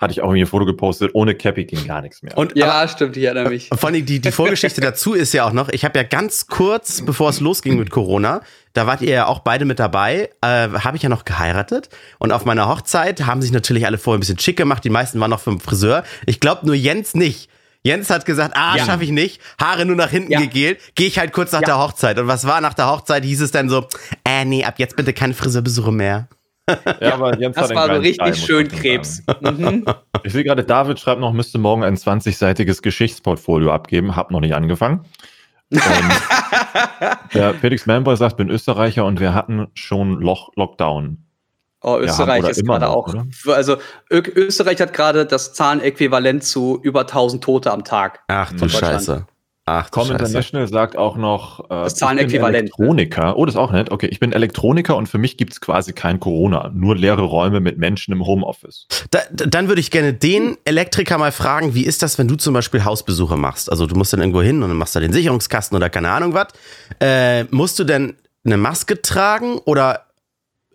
hatte 0.00 0.12
ich 0.12 0.22
auch 0.22 0.28
irgendwie 0.28 0.42
ein 0.42 0.46
Foto 0.46 0.64
gepostet, 0.64 1.10
ohne 1.12 1.34
Cappy 1.34 1.66
ging 1.66 1.86
gar 1.86 2.00
nichts 2.00 2.22
mehr. 2.22 2.36
Und, 2.36 2.56
ja, 2.56 2.72
aber, 2.72 2.88
stimmt, 2.88 3.16
ich 3.18 3.24
erinnere 3.24 3.50
mich. 3.50 3.68
Vor 3.68 3.90
allem 3.90 4.04
die, 4.04 4.18
die 4.18 4.32
Vorgeschichte 4.32 4.80
dazu 4.80 5.12
ist 5.12 5.34
ja 5.34 5.46
auch 5.46 5.52
noch, 5.52 5.68
ich 5.68 5.84
habe 5.84 5.98
ja 5.98 6.04
ganz 6.04 6.46
kurz, 6.46 7.02
bevor 7.02 7.28
es 7.28 7.40
losging 7.40 7.78
mit 7.78 7.90
Corona, 7.90 8.40
da 8.72 8.86
wart 8.86 9.02
ihr 9.02 9.10
ja 9.10 9.26
auch 9.26 9.40
beide 9.40 9.66
mit 9.66 9.78
dabei, 9.78 10.30
äh, 10.40 10.68
habe 10.70 10.96
ich 10.96 11.02
ja 11.02 11.10
noch 11.10 11.24
geheiratet. 11.26 11.90
Und 12.18 12.32
auf 12.32 12.46
meiner 12.46 12.68
Hochzeit 12.68 13.26
haben 13.26 13.42
sich 13.42 13.52
natürlich 13.52 13.84
alle 13.84 13.98
vorher 13.98 14.16
ein 14.16 14.20
bisschen 14.20 14.38
schick 14.38 14.56
gemacht, 14.56 14.84
die 14.84 14.90
meisten 14.90 15.20
waren 15.20 15.30
noch 15.30 15.40
vom 15.40 15.60
Friseur. 15.60 16.02
Ich 16.24 16.40
glaube 16.40 16.64
nur 16.64 16.74
Jens 16.74 17.14
nicht. 17.14 17.50
Jens 17.82 18.10
hat 18.10 18.26
gesagt, 18.26 18.56
ah, 18.56 18.76
ja. 18.76 18.84
schaffe 18.84 19.04
ich 19.04 19.10
nicht, 19.10 19.40
Haare 19.58 19.86
nur 19.86 19.96
nach 19.96 20.10
hinten 20.10 20.32
ja. 20.32 20.40
gegelt, 20.40 20.80
gehe 20.94 21.06
ich 21.06 21.18
halt 21.18 21.32
kurz 21.32 21.52
nach 21.52 21.62
ja. 21.62 21.66
der 21.66 21.78
Hochzeit. 21.78 22.18
Und 22.18 22.26
was 22.26 22.46
war 22.46 22.60
nach 22.60 22.74
der 22.74 22.90
Hochzeit? 22.90 23.24
Hieß 23.24 23.40
es 23.40 23.52
dann 23.52 23.68
so, 23.68 23.86
äh, 24.24 24.44
nee, 24.44 24.64
ab 24.64 24.74
jetzt 24.78 24.96
bitte 24.96 25.12
keine 25.14 25.32
Friseurbesuche 25.32 25.92
mehr. 25.92 26.28
Ja, 27.00 27.14
aber 27.14 27.38
Jens 27.38 27.56
das 27.56 27.74
war 27.74 27.86
so 27.86 28.00
richtig 28.00 28.36
Style, 28.36 28.36
schön 28.36 28.68
Krebs. 28.68 29.22
Mhm. 29.40 29.84
Ich 30.22 30.34
sehe 30.34 30.44
gerade, 30.44 30.64
David 30.64 31.00
schreibt 31.00 31.20
noch, 31.20 31.32
müsste 31.32 31.56
morgen 31.56 31.82
ein 31.82 31.96
20-seitiges 31.96 32.82
Geschichtsportfolio 32.82 33.72
abgeben. 33.72 34.16
Hab 34.16 34.30
noch 34.30 34.40
nicht 34.40 34.54
angefangen. 34.54 35.06
der 37.32 37.54
Felix 37.54 37.86
Manboy 37.86 38.16
sagt, 38.18 38.36
bin 38.36 38.50
Österreicher 38.50 39.06
und 39.06 39.18
wir 39.18 39.32
hatten 39.32 39.68
schon 39.72 40.20
Loch 40.20 40.50
Lockdown. 40.56 41.24
Oh, 41.82 41.96
Österreich 41.98 42.46
ist 42.46 42.66
gerade 42.66 42.88
auch. 42.88 43.08
Oder? 43.08 43.26
Also 43.46 43.78
Österreich 44.10 44.80
hat 44.80 44.92
gerade 44.92 45.24
das 45.24 45.54
Zahlenäquivalent 45.54 46.44
zu 46.44 46.78
über 46.82 47.00
1000 47.00 47.42
Tote 47.42 47.72
am 47.72 47.84
Tag. 47.84 48.20
Ach 48.28 48.52
du 48.52 48.68
Scheiße. 48.68 49.26
Ach, 49.72 49.88
Com 49.92 50.10
International 50.10 50.66
sagt 50.66 50.98
auch 50.98 51.16
noch, 51.16 51.60
äh, 51.66 51.84
das 51.84 51.94
Zahlenäquivalent. 51.94 52.56
Elektroniker. 52.56 53.36
Oh, 53.36 53.46
das 53.46 53.54
ist 53.54 53.58
auch 53.60 53.70
nett. 53.70 53.92
Okay, 53.92 54.08
ich 54.08 54.18
bin 54.18 54.32
Elektroniker 54.32 54.96
und 54.96 55.08
für 55.08 55.18
mich 55.18 55.36
gibt 55.36 55.52
es 55.52 55.60
quasi 55.60 55.92
kein 55.92 56.18
Corona, 56.18 56.72
nur 56.74 56.96
leere 56.96 57.22
Räume 57.22 57.60
mit 57.60 57.78
Menschen 57.78 58.12
im 58.12 58.26
Homeoffice. 58.26 58.88
Da, 59.12 59.20
dann 59.30 59.68
würde 59.68 59.80
ich 59.80 59.92
gerne 59.92 60.12
den 60.12 60.56
Elektriker 60.64 61.18
mal 61.18 61.30
fragen, 61.30 61.72
wie 61.72 61.84
ist 61.84 62.02
das, 62.02 62.18
wenn 62.18 62.26
du 62.26 62.34
zum 62.34 62.52
Beispiel 62.52 62.84
Hausbesuche 62.84 63.36
machst? 63.36 63.70
Also 63.70 63.86
du 63.86 63.94
musst 63.94 64.12
dann 64.12 64.18
irgendwo 64.18 64.42
hin 64.42 64.60
und 64.60 64.70
dann 64.70 64.76
machst 64.76 64.96
da 64.96 65.00
den 65.00 65.12
Sicherungskasten 65.12 65.76
oder 65.76 65.88
keine 65.88 66.10
Ahnung 66.10 66.34
was. 66.34 66.48
Äh, 66.98 67.44
musst 67.44 67.78
du 67.78 67.84
denn 67.84 68.16
eine 68.44 68.56
Maske 68.56 69.00
tragen 69.00 69.58
oder 69.58 70.06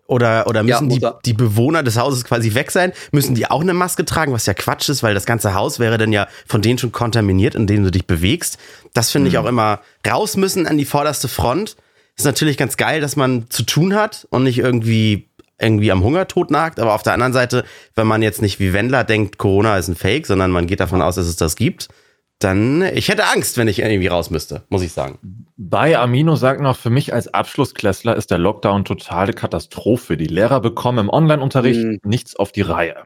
oder, 0.06 0.46
oder 0.46 0.62
müssen 0.62 0.90
ja, 0.90 1.10
die, 1.10 1.30
die 1.30 1.32
Bewohner 1.32 1.82
des 1.82 1.98
Hauses 1.98 2.24
quasi 2.24 2.54
weg 2.54 2.70
sein? 2.70 2.92
Müssen 3.12 3.34
die 3.34 3.50
auch 3.50 3.60
eine 3.60 3.74
Maske 3.74 4.04
tragen, 4.04 4.32
was 4.32 4.46
ja 4.46 4.54
Quatsch 4.54 4.88
ist, 4.88 5.02
weil 5.02 5.14
das 5.14 5.26
ganze 5.26 5.54
Haus 5.54 5.78
wäre 5.78 5.98
dann 5.98 6.12
ja 6.12 6.28
von 6.46 6.62
denen 6.62 6.78
schon 6.78 6.92
kontaminiert, 6.92 7.54
in 7.54 7.66
denen 7.66 7.84
du 7.84 7.90
dich 7.90 8.06
bewegst. 8.06 8.58
Das 8.94 9.10
finde 9.10 9.28
mhm. 9.28 9.34
ich 9.34 9.38
auch 9.38 9.46
immer 9.46 9.80
raus 10.06 10.36
müssen 10.36 10.66
an 10.66 10.78
die 10.78 10.84
vorderste 10.84 11.28
Front. 11.28 11.76
Ist 12.16 12.24
natürlich 12.24 12.56
ganz 12.56 12.76
geil, 12.76 13.00
dass 13.00 13.16
man 13.16 13.46
zu 13.50 13.62
tun 13.62 13.94
hat 13.94 14.26
und 14.30 14.44
nicht 14.44 14.58
irgendwie 14.58 15.28
irgendwie 15.58 15.90
am 15.90 16.04
Hungertod 16.04 16.50
nagt, 16.50 16.78
aber 16.78 16.94
auf 16.94 17.02
der 17.02 17.14
anderen 17.14 17.32
Seite, 17.32 17.64
wenn 17.94 18.06
man 18.06 18.20
jetzt 18.20 18.42
nicht 18.42 18.60
wie 18.60 18.74
Wendler 18.74 19.04
denkt, 19.04 19.38
Corona 19.38 19.78
ist 19.78 19.88
ein 19.88 19.96
Fake, 19.96 20.26
sondern 20.26 20.50
man 20.50 20.66
geht 20.66 20.80
davon 20.80 21.00
aus, 21.00 21.14
dass 21.14 21.26
es 21.26 21.36
das 21.36 21.56
gibt, 21.56 21.88
dann, 22.38 22.82
ich 22.82 23.08
hätte 23.08 23.26
Angst, 23.26 23.56
wenn 23.56 23.66
ich 23.66 23.78
irgendwie 23.78 24.08
raus 24.08 24.30
müsste, 24.30 24.64
muss 24.68 24.82
ich 24.82 24.92
sagen. 24.92 25.46
Bei 25.56 25.98
Amino 25.98 26.36
sagt 26.36 26.60
noch, 26.60 26.76
für 26.76 26.90
mich 26.90 27.14
als 27.14 27.32
Abschlussklässler 27.32 28.14
ist 28.14 28.30
der 28.30 28.38
Lockdown 28.38 28.84
totale 28.84 29.32
Katastrophe. 29.32 30.18
Die 30.18 30.26
Lehrer 30.26 30.60
bekommen 30.60 30.98
im 30.98 31.08
Online-Unterricht 31.08 31.80
hm. 31.80 32.00
nichts 32.04 32.36
auf 32.36 32.52
die 32.52 32.60
Reihe. 32.60 33.04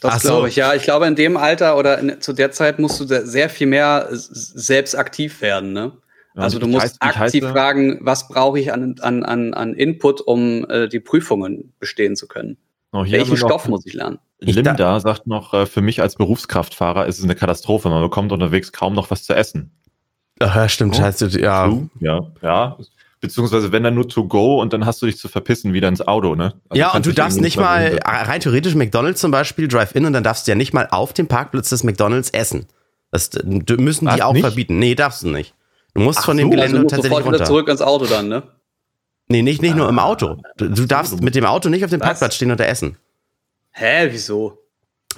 Das 0.00 0.22
so. 0.22 0.28
glaube 0.28 0.48
ich, 0.48 0.56
ja. 0.56 0.74
Ich 0.74 0.82
glaube, 0.82 1.06
in 1.06 1.14
dem 1.14 1.36
Alter 1.36 1.76
oder 1.76 1.98
in, 1.98 2.20
zu 2.20 2.32
der 2.32 2.50
Zeit 2.50 2.78
musst 2.78 3.00
du 3.00 3.04
sehr 3.06 3.48
viel 3.48 3.68
mehr 3.68 4.08
selbst 4.10 4.96
aktiv 4.96 5.40
werden, 5.40 5.72
ne? 5.72 5.92
Ja, 6.34 6.42
also 6.42 6.58
du 6.58 6.66
musst 6.66 6.84
heißt, 6.84 6.96
aktiv 7.02 7.44
heiße, 7.44 7.52
fragen, 7.52 7.98
was 8.02 8.28
brauche 8.28 8.60
ich 8.60 8.72
an, 8.72 8.96
an, 9.00 9.24
an, 9.24 9.54
an 9.54 9.74
Input, 9.74 10.20
um 10.20 10.68
äh, 10.68 10.88
die 10.88 11.00
Prüfungen 11.00 11.72
bestehen 11.80 12.16
zu 12.16 12.28
können. 12.28 12.58
Oh, 12.92 13.04
Welchen 13.04 13.36
Stoff 13.36 13.68
muss 13.68 13.84
ich 13.86 13.94
lernen? 13.94 14.18
Linda 14.40 15.00
sagt 15.00 15.26
noch, 15.26 15.52
äh, 15.52 15.66
für 15.66 15.82
mich 15.82 16.00
als 16.00 16.14
Berufskraftfahrer 16.14 17.06
ist 17.06 17.18
es 17.18 17.24
eine 17.24 17.34
Katastrophe. 17.34 17.88
Man 17.88 18.02
bekommt 18.02 18.32
unterwegs 18.32 18.72
kaum 18.72 18.94
noch 18.94 19.10
was 19.10 19.24
zu 19.24 19.34
essen. 19.34 19.72
Ach, 20.40 20.68
stimmt, 20.70 20.98
oh, 20.98 21.02
heißt, 21.02 21.20
ja. 21.34 21.72
Ja, 22.00 22.20
ja. 22.42 22.78
Beziehungsweise 23.20 23.72
wenn 23.72 23.82
dann 23.82 23.94
nur 23.94 24.08
to 24.08 24.24
go 24.24 24.60
und 24.60 24.72
dann 24.72 24.86
hast 24.86 25.02
du 25.02 25.06
dich 25.06 25.18
zu 25.18 25.26
verpissen 25.26 25.72
wieder 25.72 25.88
ins 25.88 26.00
Auto, 26.06 26.36
ne? 26.36 26.54
Also 26.68 26.80
ja, 26.80 26.92
und 26.92 27.04
du 27.04 27.12
darfst 27.12 27.40
nicht 27.40 27.56
mal, 27.56 27.98
rein 28.04 28.40
theoretisch 28.40 28.76
McDonalds 28.76 29.20
zum 29.20 29.32
Beispiel, 29.32 29.66
Drive-In 29.66 30.06
und 30.06 30.12
dann 30.12 30.22
darfst 30.22 30.46
du 30.46 30.52
ja 30.52 30.54
nicht 30.54 30.72
mal 30.72 30.86
auf 30.92 31.12
dem 31.12 31.26
Parkplatz 31.26 31.70
des 31.70 31.82
McDonalds 31.82 32.30
essen. 32.30 32.66
Das 33.10 33.30
müssen 33.44 34.06
was, 34.06 34.14
die 34.14 34.22
auch 34.22 34.32
nicht? 34.32 34.42
verbieten. 34.42 34.78
Nee, 34.78 34.94
darfst 34.94 35.24
du 35.24 35.28
nicht. 35.28 35.54
Du 35.94 36.02
musst 36.02 36.20
Ach 36.20 36.26
von 36.26 36.36
dem 36.36 36.46
so, 36.46 36.50
Gelände 36.50 36.76
also 36.78 36.88
tatsächlich 36.88 37.26
runter. 37.26 37.44
zurück 37.44 37.68
ins 37.68 37.82
Auto 37.82 38.06
dann, 38.06 38.28
ne? 38.28 38.44
Nee, 39.28 39.42
nicht, 39.42 39.60
nicht 39.60 39.74
ah, 39.74 39.76
nur 39.76 39.88
im 39.88 39.98
Auto. 39.98 40.40
Du, 40.56 40.68
du 40.68 40.86
darfst 40.86 41.20
mit 41.22 41.34
dem 41.34 41.44
Auto 41.44 41.68
nicht 41.68 41.84
auf 41.84 41.90
dem 41.90 42.00
was? 42.00 42.06
Parkplatz 42.06 42.34
stehen 42.36 42.50
und 42.50 42.58
da 42.58 42.64
essen. 42.64 42.96
Hä, 43.72 44.08
wieso? 44.10 44.58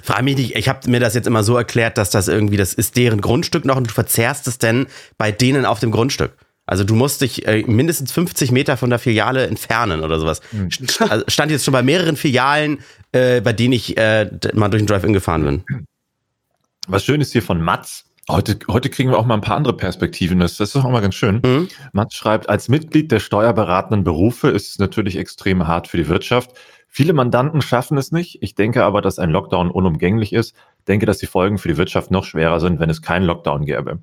Frag 0.03 0.23
mich 0.23 0.35
nicht, 0.35 0.55
ich 0.55 0.67
habe 0.67 0.89
mir 0.89 0.99
das 0.99 1.13
jetzt 1.13 1.27
immer 1.27 1.43
so 1.43 1.55
erklärt, 1.55 1.97
dass 1.97 2.09
das 2.09 2.27
irgendwie, 2.27 2.57
das 2.57 2.73
ist 2.73 2.97
deren 2.97 3.21
Grundstück 3.21 3.65
noch 3.65 3.77
und 3.77 3.87
du 3.87 3.93
verzehrst 3.93 4.47
es 4.47 4.57
denn 4.57 4.87
bei 5.17 5.31
denen 5.31 5.65
auf 5.65 5.79
dem 5.79 5.91
Grundstück. 5.91 6.35
Also 6.65 6.83
du 6.83 6.95
musst 6.95 7.21
dich 7.21 7.47
äh, 7.47 7.63
mindestens 7.67 8.11
50 8.11 8.51
Meter 8.51 8.77
von 8.77 8.89
der 8.89 8.99
Filiale 8.99 9.45
entfernen 9.47 10.01
oder 10.01 10.19
sowas. 10.19 10.41
Hm. 10.51 10.69
Also 10.99 11.25
stand 11.27 11.51
jetzt 11.51 11.65
schon 11.65 11.73
bei 11.73 11.83
mehreren 11.83 12.15
Filialen, 12.15 12.79
äh, 13.11 13.41
bei 13.41 13.53
denen 13.53 13.73
ich 13.73 13.97
äh, 13.97 14.29
mal 14.53 14.69
durch 14.69 14.81
den 14.81 14.87
Drive-In 14.87 15.13
gefahren 15.13 15.43
bin. 15.43 15.87
Was 16.87 17.03
schön 17.03 17.21
ist 17.21 17.33
hier 17.33 17.43
von 17.43 17.61
Mats. 17.61 18.05
Heute, 18.31 18.59
heute 18.69 18.89
kriegen 18.89 19.11
wir 19.11 19.17
auch 19.17 19.25
mal 19.25 19.33
ein 19.33 19.41
paar 19.41 19.57
andere 19.57 19.75
Perspektiven. 19.75 20.39
Das, 20.39 20.55
das 20.55 20.73
ist 20.73 20.85
auch 20.85 20.89
mal 20.89 21.01
ganz 21.01 21.15
schön. 21.15 21.41
Mhm. 21.45 21.67
Mats 21.91 22.15
schreibt, 22.15 22.47
als 22.47 22.69
Mitglied 22.69 23.11
der 23.11 23.19
steuerberatenden 23.19 24.05
Berufe 24.05 24.49
ist 24.49 24.69
es 24.69 24.79
natürlich 24.79 25.17
extrem 25.17 25.67
hart 25.67 25.89
für 25.89 25.97
die 25.97 26.07
Wirtschaft. 26.07 26.51
Viele 26.87 27.11
Mandanten 27.11 27.61
schaffen 27.61 27.97
es 27.97 28.11
nicht. 28.11 28.41
Ich 28.41 28.55
denke 28.55 28.83
aber, 28.83 29.01
dass 29.01 29.19
ein 29.19 29.31
Lockdown 29.31 29.69
unumgänglich 29.69 30.31
ist. 30.31 30.55
Ich 30.79 30.85
denke, 30.85 31.05
dass 31.05 31.17
die 31.17 31.25
Folgen 31.25 31.57
für 31.57 31.67
die 31.67 31.77
Wirtschaft 31.77 32.09
noch 32.09 32.23
schwerer 32.23 32.61
sind, 32.61 32.79
wenn 32.79 32.89
es 32.89 33.01
keinen 33.01 33.25
Lockdown 33.25 33.65
gäbe. 33.65 33.99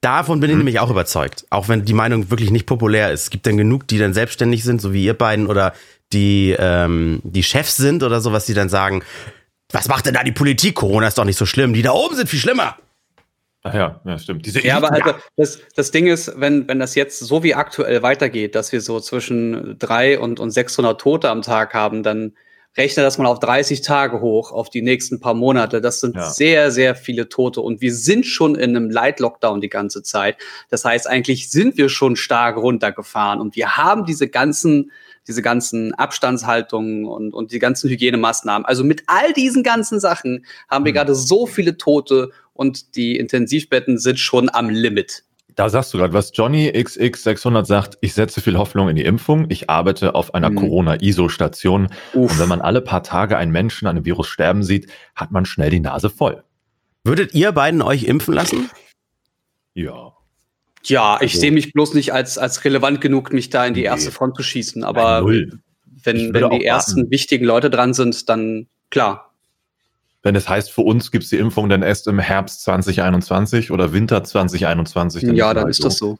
Davon 0.00 0.40
bin 0.40 0.50
ich 0.50 0.54
hm. 0.54 0.58
nämlich 0.58 0.80
auch 0.80 0.90
überzeugt. 0.90 1.46
Auch 1.50 1.68
wenn 1.68 1.84
die 1.84 1.94
Meinung 1.94 2.30
wirklich 2.30 2.50
nicht 2.50 2.66
populär 2.66 3.12
ist. 3.12 3.22
Es 3.22 3.30
gibt 3.30 3.46
dann 3.46 3.56
genug, 3.56 3.86
die 3.86 3.98
dann 3.98 4.14
selbstständig 4.14 4.64
sind, 4.64 4.80
so 4.80 4.92
wie 4.92 5.04
ihr 5.04 5.14
beiden, 5.14 5.46
oder 5.46 5.74
die, 6.12 6.56
ähm, 6.58 7.20
die 7.22 7.42
Chefs 7.44 7.76
sind 7.76 8.02
oder 8.02 8.20
sowas, 8.20 8.46
die 8.46 8.54
dann 8.54 8.68
sagen, 8.68 9.02
was 9.70 9.88
macht 9.88 10.06
denn 10.06 10.14
da 10.14 10.24
die 10.24 10.32
Politik? 10.32 10.76
Corona 10.76 11.06
ist 11.06 11.18
doch 11.18 11.24
nicht 11.24 11.38
so 11.38 11.46
schlimm. 11.46 11.72
Die 11.72 11.82
da 11.82 11.92
oben 11.92 12.16
sind 12.16 12.28
viel 12.28 12.38
schlimmer. 12.38 12.76
Ach 13.68 13.74
ja, 13.74 14.00
ja, 14.04 14.18
stimmt. 14.18 14.46
Diese 14.46 14.64
ja, 14.64 14.76
aber 14.76 14.92
also 14.92 15.14
das, 15.36 15.60
das 15.74 15.90
Ding 15.90 16.06
ist, 16.06 16.40
wenn, 16.40 16.68
wenn 16.68 16.78
das 16.78 16.94
jetzt 16.94 17.18
so 17.20 17.42
wie 17.42 17.54
aktuell 17.54 18.02
weitergeht, 18.02 18.54
dass 18.54 18.72
wir 18.72 18.80
so 18.80 19.00
zwischen 19.00 19.78
drei 19.78 20.18
und, 20.18 20.40
und 20.40 20.50
600 20.50 21.00
Tote 21.00 21.30
am 21.30 21.42
Tag 21.42 21.74
haben, 21.74 22.02
dann 22.02 22.32
rechne 22.78 23.02
das 23.02 23.18
mal 23.18 23.26
auf 23.26 23.40
30 23.40 23.82
Tage 23.82 24.20
hoch, 24.20 24.52
auf 24.52 24.70
die 24.70 24.82
nächsten 24.82 25.20
paar 25.20 25.34
Monate. 25.34 25.80
Das 25.80 26.00
sind 26.00 26.14
ja. 26.14 26.30
sehr, 26.30 26.70
sehr 26.70 26.94
viele 26.94 27.28
Tote. 27.28 27.60
Und 27.60 27.80
wir 27.80 27.92
sind 27.94 28.24
schon 28.24 28.54
in 28.54 28.76
einem 28.76 28.88
Light-Lockdown 28.88 29.60
die 29.60 29.68
ganze 29.68 30.02
Zeit. 30.02 30.36
Das 30.70 30.84
heißt, 30.84 31.08
eigentlich 31.08 31.50
sind 31.50 31.76
wir 31.76 31.88
schon 31.88 32.14
stark 32.14 32.56
runtergefahren. 32.56 33.40
Und 33.40 33.56
wir 33.56 33.76
haben 33.76 34.04
diese 34.04 34.28
ganzen, 34.28 34.92
diese 35.26 35.42
ganzen 35.42 35.92
Abstandshaltungen 35.94 37.04
und, 37.04 37.34
und 37.34 37.50
die 37.50 37.58
ganzen 37.58 37.90
Hygienemaßnahmen. 37.90 38.64
Also 38.64 38.84
mit 38.84 39.02
all 39.08 39.32
diesen 39.32 39.64
ganzen 39.64 39.98
Sachen 39.98 40.46
haben 40.68 40.84
wir 40.84 40.92
mhm. 40.92 40.96
gerade 40.96 41.14
so 41.16 41.46
viele 41.46 41.78
Tote 41.78 42.30
und 42.58 42.96
die 42.96 43.16
Intensivbetten 43.16 43.98
sind 43.98 44.18
schon 44.18 44.50
am 44.52 44.68
Limit. 44.68 45.22
Da 45.54 45.68
sagst 45.68 45.94
du 45.94 45.98
gerade, 45.98 46.12
was 46.12 46.32
Johnny 46.34 46.70
XX600 46.70 47.64
sagt, 47.64 47.98
ich 48.00 48.14
setze 48.14 48.40
viel 48.40 48.58
Hoffnung 48.58 48.88
in 48.88 48.96
die 48.96 49.04
Impfung. 49.04 49.46
Ich 49.48 49.70
arbeite 49.70 50.14
auf 50.14 50.34
einer 50.34 50.50
mhm. 50.50 50.56
Corona-ISO-Station. 50.56 51.88
Und 52.14 52.38
wenn 52.38 52.48
man 52.48 52.60
alle 52.60 52.80
paar 52.80 53.02
Tage 53.02 53.36
einen 53.36 53.52
Menschen 53.52 53.86
an 53.86 53.96
einem 53.96 54.04
Virus 54.04 54.26
sterben 54.26 54.62
sieht, 54.62 54.90
hat 55.14 55.30
man 55.30 55.46
schnell 55.46 55.70
die 55.70 55.80
Nase 55.80 56.10
voll. 56.10 56.42
Würdet 57.04 57.32
ihr 57.32 57.52
beiden 57.52 57.80
euch 57.80 58.04
impfen 58.04 58.34
lassen? 58.34 58.70
Ja. 59.74 60.12
Ja, 60.84 61.16
ich 61.16 61.32
also, 61.32 61.40
sehe 61.40 61.52
mich 61.52 61.72
bloß 61.72 61.94
nicht 61.94 62.12
als, 62.12 62.38
als 62.38 62.64
relevant 62.64 63.00
genug, 63.00 63.32
mich 63.32 63.50
da 63.50 63.64
in 63.66 63.74
die 63.74 63.80
nee. 63.80 63.86
erste 63.86 64.10
Front 64.10 64.36
zu 64.36 64.42
schießen. 64.42 64.82
Aber 64.82 65.22
Nein, 65.22 65.62
wenn, 66.02 66.34
wenn 66.34 66.50
die 66.50 66.64
ersten 66.64 67.10
wichtigen 67.10 67.44
Leute 67.44 67.70
dran 67.70 67.94
sind, 67.94 68.28
dann 68.28 68.66
klar, 68.90 69.27
wenn 70.22 70.34
es 70.34 70.48
heißt, 70.48 70.70
für 70.70 70.82
uns 70.82 71.10
gibt 71.10 71.24
es 71.24 71.30
die 71.30 71.38
Impfung 71.38 71.68
dann 71.68 71.82
erst 71.82 72.06
im 72.08 72.18
Herbst 72.18 72.62
2021 72.62 73.70
oder 73.70 73.92
Winter 73.92 74.24
2021. 74.24 75.24
Dann 75.24 75.36
ja, 75.36 75.54
dann 75.54 75.68
ist 75.68 75.84
das 75.84 75.98
so. 75.98 76.18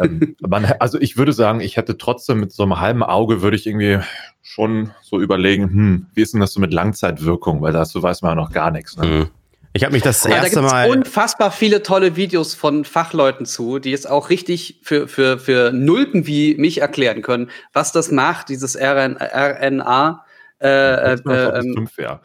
ähm, 0.00 0.36
man, 0.40 0.64
also 0.78 1.00
ich 1.00 1.16
würde 1.16 1.32
sagen, 1.32 1.60
ich 1.60 1.76
hätte 1.76 1.98
trotzdem 1.98 2.40
mit 2.40 2.52
so 2.52 2.62
einem 2.62 2.78
halben 2.78 3.02
Auge 3.02 3.42
würde 3.42 3.56
ich 3.56 3.66
irgendwie 3.66 3.98
schon 4.42 4.92
so 5.02 5.20
überlegen, 5.20 5.64
hm, 5.64 6.06
wie 6.14 6.22
ist 6.22 6.34
denn 6.34 6.40
das 6.40 6.52
so 6.52 6.60
mit 6.60 6.72
Langzeitwirkung? 6.72 7.62
Weil 7.62 7.72
dazu 7.72 8.02
weiß 8.02 8.22
man 8.22 8.32
ja 8.32 8.34
noch 8.36 8.52
gar 8.52 8.70
nichts. 8.70 8.96
Ne? 8.96 9.06
Mhm. 9.06 9.30
Ich 9.72 9.84
habe 9.84 9.92
mich 9.92 10.02
das 10.02 10.24
ja, 10.24 10.36
erste 10.36 10.56
da 10.56 10.62
Mal. 10.62 10.90
unfassbar 10.90 11.50
viele 11.50 11.82
tolle 11.82 12.16
Videos 12.16 12.54
von 12.54 12.86
Fachleuten 12.86 13.44
zu, 13.44 13.78
die 13.78 13.92
es 13.92 14.06
auch 14.06 14.30
richtig 14.30 14.80
für, 14.82 15.06
für, 15.06 15.38
für 15.38 15.70
Nulpen 15.70 16.26
wie 16.26 16.54
mich 16.54 16.80
erklären 16.80 17.20
können, 17.20 17.50
was 17.74 17.92
das 17.92 18.10
macht, 18.10 18.48
dieses 18.48 18.74
RN, 18.74 19.18
RNA. 19.18 20.24
Äh, 20.60 20.68
äh, 20.68 21.18
äh, 21.28 21.58
ähm, 21.58 21.74
fünf, 21.74 21.98
ja. 21.98 22.22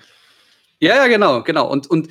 Ja, 0.81 0.95
ja, 0.95 1.07
genau, 1.07 1.43
genau. 1.43 1.69
Und, 1.69 1.89
und 1.89 2.09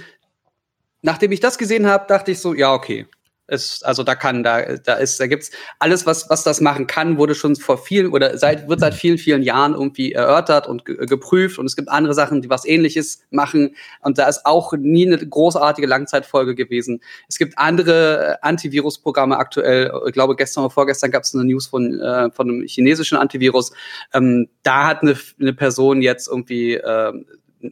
nachdem 1.02 1.32
ich 1.32 1.40
das 1.40 1.58
gesehen 1.58 1.86
habe, 1.86 2.04
dachte 2.06 2.30
ich 2.30 2.38
so, 2.38 2.54
ja, 2.54 2.72
okay. 2.72 3.06
Ist, 3.48 3.84
also 3.84 4.04
da 4.04 4.14
kann, 4.14 4.44
da, 4.44 4.76
da 4.76 4.94
ist, 4.94 5.18
da 5.18 5.26
gibt's 5.26 5.50
alles, 5.80 6.06
was, 6.06 6.30
was 6.30 6.44
das 6.44 6.60
machen 6.60 6.86
kann, 6.86 7.18
wurde 7.18 7.34
schon 7.34 7.56
vor 7.56 7.78
vielen 7.78 8.12
oder 8.12 8.38
seit, 8.38 8.68
wird 8.68 8.78
seit 8.78 8.94
vielen, 8.94 9.18
vielen 9.18 9.42
Jahren 9.42 9.74
irgendwie 9.74 10.12
erörtert 10.12 10.68
und 10.68 10.84
ge 10.84 11.04
geprüft. 11.04 11.58
Und 11.58 11.66
es 11.66 11.74
gibt 11.74 11.88
andere 11.88 12.14
Sachen, 12.14 12.42
die 12.42 12.48
was 12.48 12.64
ähnliches 12.64 13.24
machen. 13.30 13.74
Und 14.02 14.18
da 14.18 14.28
ist 14.28 14.46
auch 14.46 14.72
nie 14.74 15.04
eine 15.04 15.18
großartige 15.18 15.88
Langzeitfolge 15.88 16.54
gewesen. 16.54 17.00
Es 17.28 17.38
gibt 17.38 17.58
andere 17.58 18.34
äh, 18.34 18.36
Antivirus-Programme 18.42 19.36
aktuell. 19.36 19.90
Ich 20.06 20.12
glaube, 20.12 20.36
gestern 20.36 20.62
oder 20.62 20.72
vorgestern 20.72 21.10
gab 21.10 21.24
es 21.24 21.34
eine 21.34 21.44
News 21.44 21.66
von, 21.66 22.00
äh, 22.00 22.30
von 22.30 22.48
einem 22.48 22.62
chinesischen 22.68 23.18
Antivirus. 23.18 23.72
Ähm, 24.14 24.48
da 24.62 24.86
hat 24.86 25.02
eine, 25.02 25.16
eine 25.40 25.54
Person 25.54 26.02
jetzt 26.02 26.28
irgendwie 26.28 26.74
äh, 26.74 27.12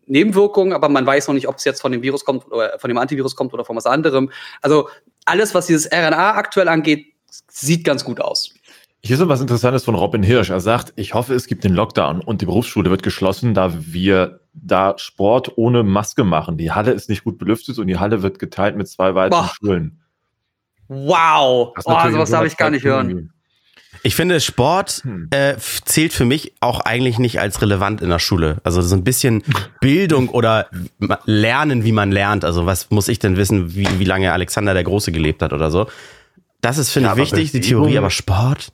Nebenwirkungen, 0.07 0.73
aber 0.73 0.89
man 0.89 1.07
weiß 1.07 1.29
noch 1.29 1.35
nicht, 1.35 1.49
ob 1.49 1.57
es 1.57 1.65
jetzt 1.65 1.81
von 1.81 1.93
dem 1.93 2.03
Virus 2.03 2.25
kommt 2.25 2.51
oder 2.51 2.79
von 2.79 2.89
dem 2.89 2.99
Antivirus 2.99 3.37
kommt 3.37 3.55
oder 3.55 3.65
von 3.65 3.77
was 3.77 3.87
anderem. 3.87 4.31
Also 4.61 4.89
alles, 5.25 5.55
was 5.55 5.67
dieses 5.67 5.91
RNA 5.91 6.35
aktuell 6.35 6.69
angeht, 6.69 7.07
sieht 7.49 7.85
ganz 7.85 8.05
gut 8.05 8.21
aus. 8.21 8.55
Hier 9.01 9.17
ist 9.19 9.29
was 9.29 9.41
Interessantes 9.41 9.85
von 9.85 9.95
Robin 9.95 10.23
Hirsch. 10.23 10.51
Er 10.51 10.61
sagt, 10.61 10.93
ich 10.97 11.15
hoffe, 11.15 11.35
es 11.35 11.47
gibt 11.47 11.63
den 11.63 11.73
Lockdown 11.73 12.21
und 12.21 12.41
die 12.41 12.47
Berufsschule 12.47 12.91
wird 12.91 13.03
geschlossen, 13.03 13.55
da 13.55 13.73
wir 13.79 14.41
da 14.53 14.95
Sport 14.99 15.57
ohne 15.57 15.85
Maske 15.85 16.25
machen. 16.25 16.59
Die 16.59 16.73
Halle 16.73 16.91
ist 16.93 17.09
nicht 17.09 17.23
gut 17.23 17.39
belüftet 17.39 17.79
und 17.79 17.87
die 17.87 17.99
Halle 17.99 18.23
wird 18.23 18.39
geteilt 18.39 18.77
mit 18.77 18.89
zwei 18.89 19.15
weiteren 19.15 19.45
Boah. 19.45 19.55
Schulen. 19.55 20.03
Wow! 20.89 21.75
Oh, 21.77 22.11
sowas 22.11 22.31
darf 22.31 22.45
ich 22.45 22.57
gar 22.57 22.71
nicht 22.71 22.85
hören. 22.85 23.33
Ich 24.03 24.15
finde, 24.15 24.41
Sport 24.41 25.03
Hm. 25.05 25.29
äh, 25.31 25.55
zählt 25.85 26.13
für 26.13 26.25
mich 26.25 26.53
auch 26.61 26.81
eigentlich 26.81 27.19
nicht 27.19 27.41
als 27.41 27.61
relevant 27.63 28.01
in 28.01 28.09
der 28.11 28.19
Schule. 28.19 28.59
Also 28.65 28.81
so 28.83 28.95
ein 28.95 29.05
bisschen 29.05 29.43
Bildung 29.81 30.29
oder 30.29 30.67
Lernen, 31.25 31.85
wie 31.85 31.93
man 31.93 32.11
lernt. 32.13 32.45
Also 32.45 32.67
was 32.67 32.91
muss 32.91 33.09
ich 33.09 33.19
denn 33.19 33.37
wissen, 33.37 33.75
wie, 33.75 33.87
wie 33.99 34.05
lange 34.05 34.33
Alexander 34.33 34.75
der 34.75 34.85
Große 34.85 35.13
gelebt 35.13 35.43
hat 35.43 35.53
oder 35.53 35.71
so. 35.71 35.87
Das 36.61 36.79
ist, 36.79 36.91
finde 36.91 37.09
Ja, 37.09 37.15
ich, 37.15 37.21
wichtig, 37.21 37.53
die 37.53 37.61
Theorie, 37.61 37.99
aber 37.99 38.11
Sport? 38.11 38.73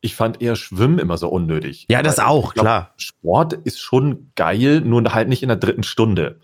Ich 0.00 0.16
fand 0.16 0.42
eher 0.42 0.56
Schwimmen 0.56 0.98
immer 0.98 1.16
so 1.16 1.28
unnötig. 1.28 1.86
Ja, 1.88 2.02
das 2.02 2.18
Aber 2.18 2.28
auch, 2.28 2.54
glaub, 2.54 2.64
klar. 2.64 2.94
Sport 2.96 3.52
ist 3.64 3.80
schon 3.80 4.30
geil, 4.34 4.80
nur 4.80 5.02
halt 5.14 5.28
nicht 5.28 5.42
in 5.42 5.48
der 5.48 5.56
dritten 5.56 5.84
Stunde. 5.84 6.40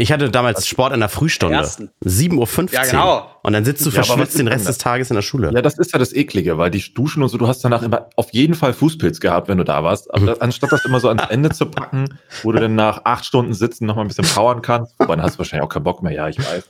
Ich 0.00 0.12
hatte 0.12 0.30
damals 0.30 0.66
Sport 0.66 0.94
in 0.94 1.00
der 1.00 1.08
Frühstunde. 1.10 1.56
Ersten. 1.56 1.90
7.15 2.04 2.62
Uhr. 2.62 2.72
Ja, 2.72 2.84
genau. 2.84 3.30
Und 3.42 3.52
dann 3.52 3.64
sitzt 3.64 3.84
du 3.84 3.90
Ja, 3.90 4.02
verschwitzt 4.02 4.38
den 4.38 4.48
Rest 4.48 4.66
des 4.66 4.78
Tages 4.78 5.10
in 5.10 5.14
der 5.14 5.22
Schule. 5.22 5.50
Ja, 5.52 5.60
das 5.60 5.78
ist 5.78 5.92
ja 5.92 5.98
das 5.98 6.14
Eklige, 6.14 6.56
weil 6.56 6.70
die 6.70 6.82
Duschen 6.94 7.22
und 7.22 7.28
so, 7.28 7.36
du 7.36 7.46
hast 7.46 7.62
danach 7.62 7.82
immer 7.82 8.08
auf 8.16 8.30
jeden 8.32 8.54
Fall 8.54 8.72
Fußpilz 8.72 9.20
gehabt, 9.20 9.48
wenn 9.48 9.58
du 9.58 9.64
da 9.64 9.84
warst. 9.84 10.12
Aber 10.14 10.26
das, 10.26 10.40
anstatt 10.40 10.72
das 10.72 10.84
immer 10.86 11.00
so 11.00 11.08
ans 11.08 11.24
Ende 11.28 11.50
zu 11.50 11.66
packen, 11.66 12.18
wo 12.42 12.52
du 12.52 12.60
dann 12.60 12.74
nach 12.74 13.02
acht 13.04 13.26
Stunden 13.26 13.52
sitzen 13.52 13.84
noch 13.86 13.96
mal 13.96 14.02
ein 14.02 14.08
bisschen 14.08 14.24
powern 14.24 14.62
kannst, 14.62 14.94
wobei 14.98 15.16
dann 15.16 15.22
hast 15.24 15.34
du 15.34 15.38
wahrscheinlich 15.40 15.64
auch 15.64 15.72
keinen 15.72 15.84
Bock 15.84 16.02
mehr, 16.02 16.12
ja, 16.12 16.28
ich 16.28 16.38
weiß. 16.38 16.64